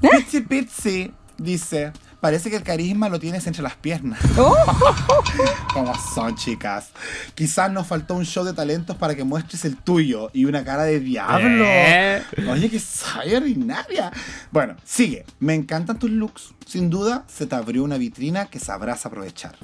Pitsy 0.00 0.40
Pitsy 0.40 1.12
dice: 1.36 1.92
Parece 2.20 2.50
que 2.50 2.56
el 2.56 2.64
carisma 2.64 3.08
lo 3.08 3.20
tienes 3.20 3.46
entre 3.46 3.62
las 3.62 3.76
piernas. 3.76 4.20
Oh. 4.38 4.54
Como 5.72 5.94
son, 5.94 6.34
chicas. 6.36 6.90
Quizás 7.34 7.70
nos 7.70 7.86
faltó 7.86 8.14
un 8.14 8.24
show 8.24 8.44
de 8.44 8.52
talentos 8.52 8.96
para 8.96 9.14
que 9.14 9.24
muestres 9.24 9.64
el 9.64 9.76
tuyo 9.76 10.30
y 10.32 10.44
una 10.44 10.64
cara 10.64 10.84
de 10.84 11.00
diablo. 11.00 11.64
Eh. 11.66 12.22
Oye, 12.48 12.70
que 12.70 12.80
soy 12.80 13.34
ordinaria. 13.34 14.10
Bueno, 14.50 14.76
sigue. 14.84 15.24
Me 15.38 15.54
encantan 15.54 15.98
tus 15.98 16.10
looks. 16.10 16.54
Sin 16.66 16.88
duda, 16.90 17.24
se 17.28 17.46
te 17.46 17.54
abrió 17.54 17.84
una 17.84 17.98
vitrina 17.98 18.46
que 18.46 18.58
sabrás 18.58 19.06
aprovechar. 19.06 19.56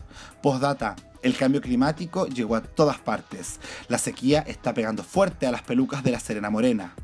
Postdata. 0.43 0.97
El 1.23 1.37
cambio 1.37 1.63
climático 1.63 2.27
llegó 2.27 2.55
a 2.57 2.63
todas 2.63 2.99
partes. 2.99 3.59
La 3.89 3.97
sequía 3.97 4.41
está 4.47 4.75
pegando 4.75 5.03
fuerte 5.03 5.47
a 5.47 5.51
las 5.53 5.63
pelucas 5.63 6.05
de 6.05 6.11
la 6.11 6.21
Serena 6.21 6.51
Morena. 6.51 6.95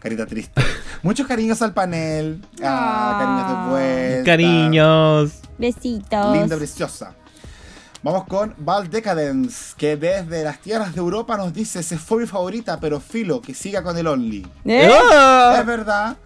Carita 0.00 0.26
triste. 0.26 0.60
Muchos 1.02 1.26
cariños 1.26 1.60
al 1.62 1.74
panel. 1.74 2.42
Ah, 2.62 3.18
cariños 3.20 3.48
de 3.48 3.70
vuelta. 3.70 4.24
Cariños. 4.24 5.32
Besitos. 5.58 6.36
Linda, 6.36 6.56
preciosa. 6.56 7.14
Vamos 8.02 8.24
con 8.26 8.54
Val 8.56 8.88
Decadence, 8.88 9.74
que 9.76 9.98
desde 9.98 10.42
las 10.42 10.58
tierras 10.60 10.94
de 10.94 11.00
Europa 11.00 11.36
nos 11.36 11.52
dice, 11.52 11.82
se 11.82 11.98
fue 11.98 12.22
mi 12.22 12.26
favorita, 12.26 12.80
pero 12.80 12.98
filo, 12.98 13.42
que 13.42 13.52
siga 13.52 13.82
con 13.82 13.98
el 13.98 14.06
Only. 14.06 14.46
¿Eh? 14.64 14.90
Ah. 15.12 15.56
Es 15.60 15.66
verdad. 15.66 16.16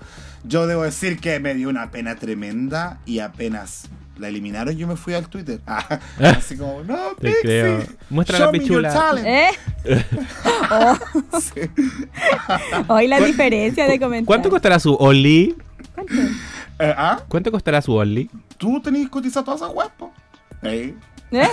Yo 0.44 0.68
debo 0.68 0.82
decir 0.82 1.18
que 1.18 1.40
me 1.40 1.54
dio 1.54 1.68
una 1.68 1.90
pena 1.90 2.14
tremenda 2.14 3.00
y 3.06 3.18
apenas 3.18 3.88
la 4.18 4.28
eliminaron 4.28 4.76
yo 4.76 4.86
me 4.86 4.96
fui 4.96 5.14
al 5.14 5.28
Twitter. 5.28 5.60
Ah, 5.66 6.00
así 6.36 6.56
como, 6.56 6.82
no, 6.84 6.96
Te 7.20 7.28
Pixie, 7.28 7.40
creo. 7.42 7.82
Muestra 8.10 8.38
show 8.38 8.46
la 8.46 8.52
me 8.52 8.58
your 8.58 8.68
pichula. 8.68 8.92
talent". 8.92 9.26
¿Eh? 9.26 9.48
Sí. 11.40 11.60
Hoy 12.88 13.08
la 13.08 13.20
diferencia 13.20 13.84
de 13.86 13.98
comentarios. 13.98 14.26
¿Cuánto 14.26 14.50
costará 14.50 14.78
su 14.78 14.94
Only? 14.94 15.54
Eh, 16.78 16.94
¿ah? 16.96 17.20
¿Cuánto 17.28 17.50
costará 17.50 17.80
su 17.82 17.92
Only? 17.94 18.30
¿Tú 18.58 18.80
tenías 18.80 19.04
que 19.06 19.10
cotizar 19.10 19.44
todas 19.44 19.60
esas 19.60 19.72
po? 19.96 20.12
¿Eh? 20.62 20.94
¿Eh? 21.30 21.48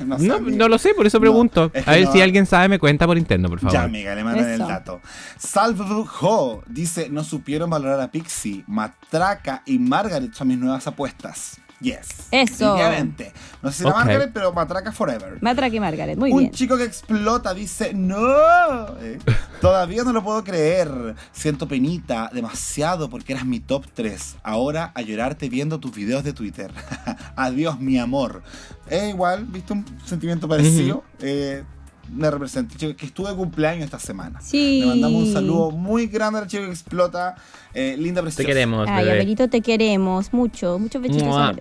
No, 0.00 0.18
sé, 0.18 0.28
No, 0.40 0.68
lo 0.68 0.78
sé, 0.78 0.94
por 0.94 1.06
eso 1.06 1.18
No, 1.18 1.20
pregunto. 1.22 1.70
es 1.74 1.84
que 1.84 1.90
A 1.90 1.94
ver 1.94 2.04
no- 2.06 2.12
si 2.12 2.20
alguien 2.22 2.46
sabe, 2.46 2.68
me 2.68 2.78
cuenta 2.78 3.06
por 3.06 3.18
interno, 3.18 3.48
por 3.50 3.60
favor. 3.60 3.72
Ya, 3.74 3.82
amiga, 3.82 4.14
le 4.14 4.24
mandan 4.24 4.48
el 4.48 4.58
dato. 4.58 5.00
Salve 5.38 5.84
Ho 6.22 6.62
dice: 6.66 7.08
No 7.10 7.22
supieron 7.22 7.68
valorar 7.68 8.00
a 8.00 8.10
Pixie, 8.10 8.64
Matraca 8.66 9.62
y 9.66 9.78
Margaret 9.78 10.32
son 10.32 10.48
mis 10.48 10.58
nuevas 10.58 10.86
apuestas. 10.86 11.60
Yes. 11.80 12.28
Eso. 12.30 12.74
Definitivamente. 12.74 13.32
No 13.62 13.70
sé 13.70 13.78
si 13.78 13.82
era 13.82 13.90
Ok. 13.92 13.96
Margaret, 14.04 14.30
pero 14.32 14.52
Matraca 14.52 14.92
Forever. 14.92 15.38
Matra 15.42 15.68
que 15.70 15.78
Margaret. 15.80 16.16
Muy 16.16 16.32
Un 16.32 16.38
bien. 16.38 16.50
chico 16.52 16.76
que 16.76 16.84
explota 16.84 17.52
dice, 17.52 17.92
no, 17.94 18.96
Eh, 19.00 19.18
todavía 19.60 20.02
no 20.04 20.12
lo 20.12 20.22
puedo 20.22 20.42
creer. 20.42 21.14
Siento 21.32 21.68
penita 21.68 22.30
demasiado 22.32 23.10
porque 23.10 23.32
eras 23.34 23.44
mi 23.44 23.60
top 23.60 23.84
3. 23.92 24.36
Ahora 24.42 24.92
a 24.94 25.02
llorarte 25.02 25.48
viendo 25.48 25.78
tus 25.78 25.94
videos 25.94 26.24
de 26.24 26.32
Twitter. 26.32 26.70
Adiós, 27.36 27.78
mi 27.78 27.98
amor. 27.98 28.42
Eh, 28.88 29.08
igual, 29.10 29.44
viste 29.44 29.72
un 29.72 29.84
sentimiento 30.04 30.48
parecido. 30.48 31.04
Eh, 31.20 31.62
me 32.12 32.30
representa. 32.30 32.76
Que 32.76 33.06
estuve 33.06 33.30
de 33.30 33.36
cumpleaños 33.36 33.84
esta 33.84 33.98
semana. 33.98 34.40
Sí. 34.40 34.80
Le 34.80 34.86
mandamos 34.86 35.24
un 35.24 35.32
saludo 35.32 35.70
muy 35.70 36.06
grande 36.06 36.40
al 36.40 36.46
chico 36.46 36.64
que 36.64 36.70
explota. 36.70 37.34
Eh, 37.74 37.96
linda, 37.98 38.22
preciosa. 38.22 38.42
Te 38.42 38.46
queremos, 38.46 38.86
Ay, 38.88 39.04
bebé. 39.04 39.16
Abelito, 39.16 39.48
te 39.48 39.60
queremos 39.60 40.32
mucho. 40.32 40.78
Muchos 40.78 41.02
besitos, 41.02 41.24
Mua, 41.26 41.54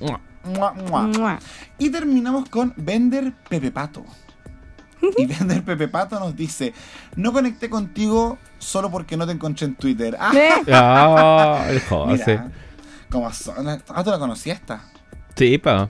mua. 0.00 0.20
Mua, 0.44 0.72
mua. 0.72 1.02
Mua. 1.02 1.38
Y 1.78 1.90
terminamos 1.90 2.48
con 2.48 2.72
Vender 2.76 3.32
Pepe 3.48 3.70
Pato. 3.70 4.04
Y 5.16 5.26
Vender 5.26 5.62
Pepe 5.62 5.88
Pato 5.88 6.18
nos 6.18 6.34
dice, 6.34 6.72
no 7.16 7.32
conecté 7.32 7.68
contigo 7.68 8.38
solo 8.58 8.90
porque 8.90 9.16
no 9.16 9.26
te 9.26 9.32
encontré 9.32 9.66
en 9.66 9.74
Twitter. 9.74 10.16
Ah, 10.20 10.32
¿Eh? 10.34 10.50
Ah, 10.72 11.66
el 11.68 11.80
José. 11.80 12.40
como 13.10 13.32
son- 13.32 13.68
ah, 13.68 14.04
¿tú 14.04 14.10
la 14.10 14.18
conocías 14.18 14.58
esta? 14.60 14.80
Sí, 15.36 15.58
pa. 15.58 15.88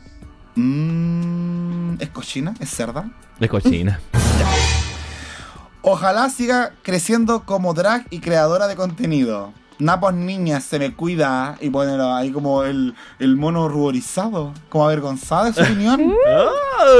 Mm, 0.56 1.94
¿Es 2.00 2.08
cochina? 2.10 2.52
¿Es 2.60 2.68
cerda? 2.70 3.10
Es 3.40 3.50
cochina. 3.50 4.00
Ojalá 5.82 6.28
siga 6.28 6.72
creciendo 6.82 7.44
como 7.44 7.72
drag 7.72 8.06
y 8.10 8.18
creadora 8.18 8.66
de 8.66 8.76
contenido. 8.76 9.52
Napos 9.78 10.12
niñas, 10.12 10.64
se 10.64 10.78
me 10.78 10.92
cuida 10.94 11.56
y 11.60 11.70
pone 11.70 12.02
ahí 12.02 12.32
como 12.32 12.64
el, 12.64 12.94
el 13.18 13.36
mono 13.36 13.68
ruborizado, 13.68 14.52
como 14.68 14.84
avergonzada 14.84 15.44
de 15.46 15.52
su 15.52 15.62
opinión. 15.72 16.12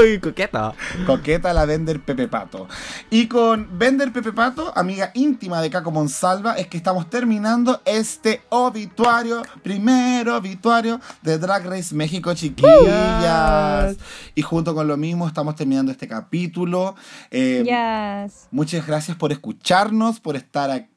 ¡Ay, 0.01 0.19
coqueta! 0.19 0.73
Coqueta 1.05 1.53
la 1.53 1.65
Vender 1.65 1.99
Pepe 2.01 2.27
Pato. 2.27 2.67
Y 3.09 3.27
con 3.27 3.67
Vender 3.77 4.11
Pepe 4.13 4.31
Pato, 4.31 4.71
amiga 4.77 5.11
íntima 5.13 5.61
de 5.61 5.69
Caco 5.69 5.91
Monsalva, 5.91 6.53
es 6.53 6.67
que 6.67 6.77
estamos 6.77 7.09
terminando 7.09 7.81
este 7.85 8.41
obituario, 8.49 9.41
primer 9.61 10.29
obituario 10.29 10.99
de 11.21 11.37
Drag 11.37 11.65
Race 11.65 11.93
México, 11.93 12.33
chiquillas. 12.33 13.97
Y 14.35 14.41
junto 14.41 14.73
con 14.73 14.87
lo 14.87 14.97
mismo 14.97 15.27
estamos 15.27 15.55
terminando 15.55 15.91
este 15.91 16.07
capítulo. 16.07 16.95
Eh, 17.31 17.63
Yes. 17.65 18.47
Muchas 18.51 18.85
gracias 18.87 19.17
por 19.17 19.31
escucharnos, 19.31 20.19
por 20.19 20.35
estar 20.35 20.71
aquí 20.71 20.87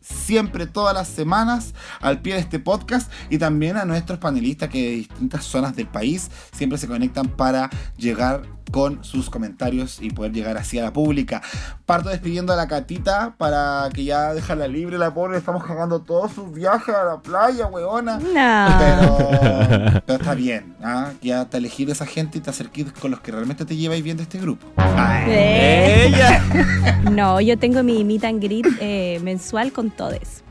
siempre, 0.00 0.66
todas 0.66 0.94
las 0.94 1.08
semanas, 1.08 1.74
al 2.00 2.20
pie 2.20 2.34
de 2.34 2.40
este 2.40 2.58
podcast. 2.58 3.10
Y 3.30 3.38
también 3.38 3.76
a 3.76 3.84
nuestros 3.84 4.18
panelistas 4.18 4.68
que 4.68 4.82
de 4.82 4.90
distintas 4.90 5.44
zonas 5.44 5.76
del 5.76 5.88
país 5.88 6.30
siempre 6.52 6.78
se 6.78 6.88
conectan 6.88 7.28
para 7.28 7.70
llegar 7.96 8.42
con 8.70 9.02
sus 9.04 9.30
comentarios 9.30 9.98
y 10.00 10.10
poder 10.10 10.32
llegar 10.32 10.56
así 10.56 10.78
a 10.78 10.82
la 10.82 10.92
pública. 10.92 11.42
Parto 11.86 12.08
despidiendo 12.08 12.52
a 12.52 12.56
la 12.56 12.68
Catita 12.68 13.34
para 13.38 13.88
que 13.92 14.04
ya 14.04 14.34
déjala 14.34 14.68
libre, 14.68 14.98
la 14.98 15.12
pobre, 15.12 15.38
estamos 15.38 15.64
cagando 15.64 16.00
todos 16.00 16.32
sus 16.32 16.52
viajes 16.52 16.94
a 16.94 17.04
la 17.04 17.16
playa, 17.20 17.66
weona. 17.66 18.18
No. 18.18 18.78
Pero, 18.78 20.02
pero 20.06 20.18
está 20.18 20.34
bien, 20.34 20.74
¿ah? 20.82 21.12
ya 21.22 21.46
te 21.46 21.58
elegí 21.58 21.84
de 21.84 21.92
esa 21.92 22.06
gente 22.06 22.38
y 22.38 22.40
te 22.40 22.50
acerquís 22.50 22.92
con 22.92 23.10
los 23.10 23.20
que 23.20 23.32
realmente 23.32 23.64
te 23.64 23.76
lleváis 23.76 24.02
bien 24.02 24.16
de 24.16 24.24
este 24.24 24.38
grupo. 24.38 24.66
Ay. 24.76 25.24
¡Ella! 25.28 26.42
No, 27.10 27.40
yo 27.40 27.58
tengo 27.58 27.82
mi 27.82 28.04
meet 28.04 28.24
and 28.24 28.42
greet 28.42 28.66
eh, 28.80 29.18
mensual 29.22 29.72
con 29.72 29.90
todes. 29.90 30.42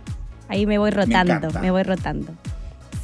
Ahí 0.49 0.65
me 0.65 0.77
voy 0.77 0.91
rotando, 0.91 1.33
encanta. 1.33 1.59
me, 1.59 1.71
voy 1.71 1.83
rotando. 1.83 2.33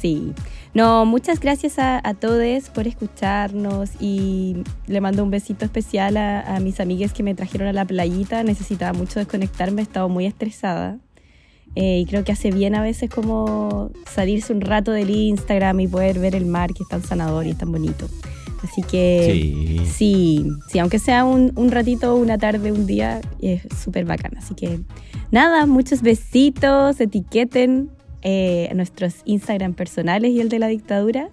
Sí. 0.00 0.32
No, 0.74 1.06
muchas 1.06 1.38
gracias 1.38 1.78
a, 1.78 2.00
a 2.06 2.14
todos 2.14 2.68
por 2.70 2.88
escucharnos 2.88 3.90
y 4.00 4.56
le 4.88 5.00
mando 5.00 5.22
un 5.22 5.30
besito 5.30 5.64
especial 5.64 6.16
a, 6.16 6.56
a 6.56 6.58
mis 6.58 6.80
amigas 6.80 7.12
que 7.12 7.22
me 7.22 7.36
trajeron 7.36 7.68
a 7.68 7.72
la 7.72 7.84
playita. 7.84 8.42
Necesitaba 8.42 8.92
mucho 8.92 9.20
desconectarme, 9.20 9.82
he 9.82 9.84
estado 9.84 10.08
muy 10.08 10.26
estresada. 10.26 10.98
Eh, 11.76 12.00
y 12.00 12.06
creo 12.06 12.24
que 12.24 12.32
hace 12.32 12.50
bien 12.50 12.74
a 12.74 12.82
veces 12.82 13.08
como 13.08 13.90
salirse 14.12 14.52
un 14.52 14.60
rato 14.60 14.90
del 14.90 15.10
Instagram 15.10 15.80
y 15.80 15.88
poder 15.88 16.18
ver 16.18 16.34
el 16.34 16.46
mar 16.46 16.72
que 16.72 16.82
es 16.82 16.88
tan 16.88 17.02
sanador 17.02 17.46
y 17.46 17.50
es 17.50 17.58
tan 17.58 17.70
bonito. 17.70 18.08
Así 18.62 18.82
que 18.82 19.30
Sí. 19.32 19.80
Sí, 19.86 20.46
sí, 20.68 20.78
aunque 20.80 20.98
sea 20.98 21.24
un, 21.24 21.52
un 21.54 21.70
ratito, 21.70 22.16
una 22.16 22.38
tarde, 22.38 22.72
un 22.72 22.86
día, 22.86 23.20
es 23.40 23.62
súper 23.82 24.06
bacán. 24.06 24.36
Así 24.38 24.54
que 24.54 24.80
nada, 25.30 25.66
muchos 25.66 26.02
besitos, 26.02 27.00
etiqueten 27.00 27.90
eh, 28.24 28.70
nuestros 28.74 29.16
Instagram 29.24 29.74
personales 29.74 30.32
y 30.32 30.40
el 30.40 30.48
de 30.48 30.58
la 30.58 30.66
dictadura. 30.66 31.28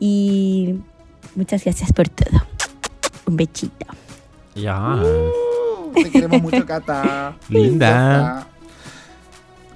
Y 0.00 0.76
muchas 1.36 1.62
gracias 1.62 1.92
por 1.92 2.08
todo. 2.08 2.42
Un 3.26 3.36
bechito. 3.36 3.86
Ya. 4.54 4.96
Uh, 4.96 5.92
te 5.94 6.10
queremos 6.10 6.42
mucho, 6.42 6.66
Cata. 6.66 7.36
Linda. 7.48 8.48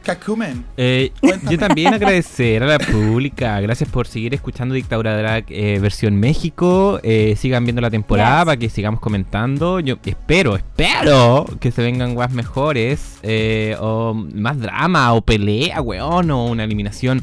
Cacumen. 0.09 0.65
Eh, 0.77 1.13
yo 1.51 1.59
también 1.59 1.93
agradecer 1.95 2.63
a 2.63 2.67
la 2.67 2.79
pública. 2.79 3.61
Gracias 3.61 3.91
por 3.91 4.07
seguir 4.07 4.33
escuchando 4.33 4.75
Dictadura 4.75 5.17
Drag 5.19 5.45
eh, 5.51 5.79
versión 5.81 6.17
México. 6.17 6.99
Eh, 7.03 7.35
sigan 7.37 7.65
viendo 7.65 7.83
la 7.83 7.91
temporada 7.91 8.39
Yes. 8.41 8.45
para 8.47 8.57
que 8.57 8.71
sigamos 8.71 9.01
comentando. 9.01 9.81
Yo 9.81 9.97
espero, 10.05 10.57
espero 10.57 11.45
que 11.61 11.71
se 11.71 11.83
vengan 11.83 12.15
guas 12.15 12.33
mejores. 12.33 13.19
eh, 13.23 13.77
o 13.81 14.15
más 14.15 14.59
drama, 14.59 15.13
o 15.13 15.21
pelea, 15.21 15.81
weón. 15.83 16.31
O 16.31 16.47
una 16.47 16.65
eliminación, 16.65 17.23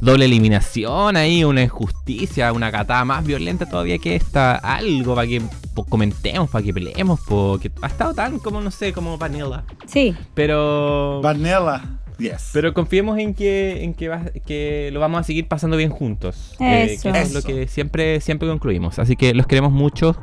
doble 0.00 0.24
eliminación 0.24 1.16
ahí, 1.16 1.44
una 1.44 1.62
injusticia, 1.62 2.52
una 2.52 2.72
catada 2.72 3.04
más 3.04 3.24
violenta 3.24 3.66
todavía 3.66 3.98
que 3.98 4.16
esta. 4.16 4.56
Algo 4.56 5.14
para 5.14 5.28
que 5.28 5.40
po, 5.74 5.84
comentemos, 5.84 6.50
para 6.50 6.64
que 6.64 6.74
peleemos. 6.74 7.20
Porque 7.26 7.70
ha 7.80 7.86
estado 7.86 8.12
tan 8.12 8.38
como, 8.40 8.60
no 8.60 8.70
sé, 8.70 8.92
como 8.92 9.16
vanilla. 9.18 9.62
Sí, 9.86 10.14
Pero. 10.34 11.20
Vanilla. 11.22 11.82
Yes. 12.18 12.50
Pero 12.52 12.72
confiemos 12.74 13.18
en 13.18 13.34
que, 13.34 13.82
en 13.82 13.92
que, 13.94 14.08
va- 14.08 14.24
que 14.46 14.90
lo 14.92 15.00
vamos 15.00 15.20
a 15.20 15.24
seguir 15.24 15.48
pasando 15.48 15.76
bien 15.76 15.90
juntos. 15.90 16.54
Eh, 16.60 16.92
Eso. 16.94 17.10
que 17.12 17.18
es 17.20 17.30
Eso. 17.30 17.38
lo 17.38 17.42
que 17.44 17.66
siempre, 17.66 18.20
siempre 18.20 18.48
concluimos. 18.48 18.98
Así 18.98 19.16
que 19.16 19.34
los 19.34 19.46
queremos 19.46 19.72
mucho. 19.72 20.16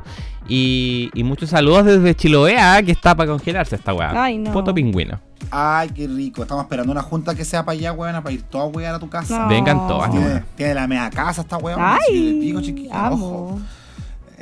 Y, 0.48 1.10
y 1.14 1.24
muchos 1.24 1.50
saludos 1.50 1.86
desde 1.86 2.16
Chiloé, 2.16 2.58
ah, 2.58 2.82
que 2.84 2.92
está 2.92 3.16
para 3.16 3.30
congelarse 3.30 3.76
esta 3.76 3.94
weá. 3.94 4.12
Ay, 4.24 4.38
no. 4.38 4.52
Foto 4.52 4.74
pingüino. 4.74 5.20
Ay, 5.50 5.90
qué 5.90 6.08
rico. 6.08 6.44
Estamos 6.44 6.64
esperando 6.64 6.92
una 6.92 7.02
junta 7.02 7.36
que 7.36 7.44
sea 7.46 7.64
para 7.66 7.78
allá, 7.78 7.94
weona, 7.94 8.22
para 8.24 8.34
ir 8.34 8.44
toda 8.44 8.66
weón 8.66 8.96
a 8.96 9.00
tu 9.00 9.10
casa. 9.10 9.40
No. 9.44 9.48
Vengan 9.50 9.88
todas, 9.88 10.12
Tiene, 10.56 10.74
la 10.74 10.88
media 10.88 11.10
casa 11.10 11.42
esta 11.42 11.58
weón. 11.58 11.80
ay, 11.82 12.40
pico, 12.42 12.60
ojo. 12.94 13.60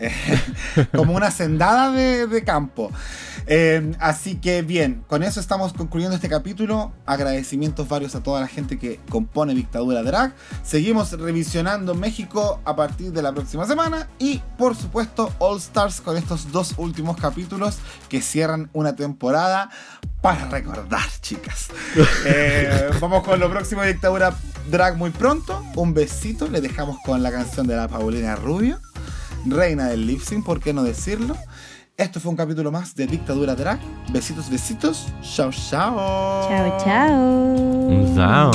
como 0.95 1.13
una 1.13 1.31
sendada 1.31 1.91
de, 1.91 2.27
de 2.27 2.43
campo. 2.43 2.91
Eh, 3.51 3.93
así 3.99 4.35
que 4.35 4.61
bien, 4.61 5.03
con 5.07 5.23
eso 5.23 5.39
estamos 5.39 5.73
concluyendo 5.73 6.15
este 6.15 6.30
capítulo. 6.30 6.91
Agradecimientos 7.07 7.88
varios 7.88 8.13
a 8.13 8.21
toda 8.21 8.41
la 8.41 8.47
gente 8.47 8.77
que 8.77 8.99
compone 9.09 9.55
Dictadura 9.55 10.03
Drag. 10.03 10.34
Seguimos 10.63 11.11
revisionando 11.13 11.95
México 11.95 12.61
a 12.63 12.76
partir 12.76 13.11
de 13.11 13.23
la 13.23 13.34
próxima 13.34 13.65
semana. 13.65 14.07
Y 14.19 14.41
por 14.57 14.76
supuesto, 14.76 15.34
All 15.39 15.57
Stars 15.57 15.99
con 15.99 16.15
estos 16.15 16.51
dos 16.51 16.76
últimos 16.77 17.17
capítulos 17.17 17.80
que 18.07 18.21
cierran 18.21 18.69
una 18.73 18.95
temporada 18.95 19.71
para 20.21 20.47
recordar, 20.49 21.07
chicas. 21.21 21.69
Eh, 22.26 22.89
vamos 22.99 23.23
con 23.23 23.39
lo 23.39 23.49
próximo 23.49 23.81
de 23.81 23.93
Dictadura 23.93 24.35
Drag 24.69 24.97
muy 24.97 25.09
pronto. 25.09 25.63
Un 25.76 25.93
besito. 25.93 26.47
Le 26.47 26.61
dejamos 26.61 26.97
con 27.03 27.23
la 27.23 27.31
canción 27.31 27.65
de 27.65 27.76
la 27.76 27.88
Paulina 27.88 28.35
Rubio 28.35 28.80
reina 29.45 29.88
del 29.88 30.06
lip 30.07 30.22
sync, 30.22 30.45
¿por 30.45 30.60
qué 30.60 30.74
no 30.74 30.84
decirlo? 30.84 31.36
Esto 31.98 32.20
fue 32.20 32.32
un 32.32 32.38
capítulo 32.38 32.72
más 32.72 32.95
de 32.95 33.07
Dictadura 33.07 33.56
Drag. 33.56 33.80
Besitos, 34.11 34.49
besitos. 34.49 35.07
Chao, 35.22 35.52
chao. 35.52 36.48
Chao, 36.48 36.78
chao. 36.86 38.16
Chao. 38.16 38.52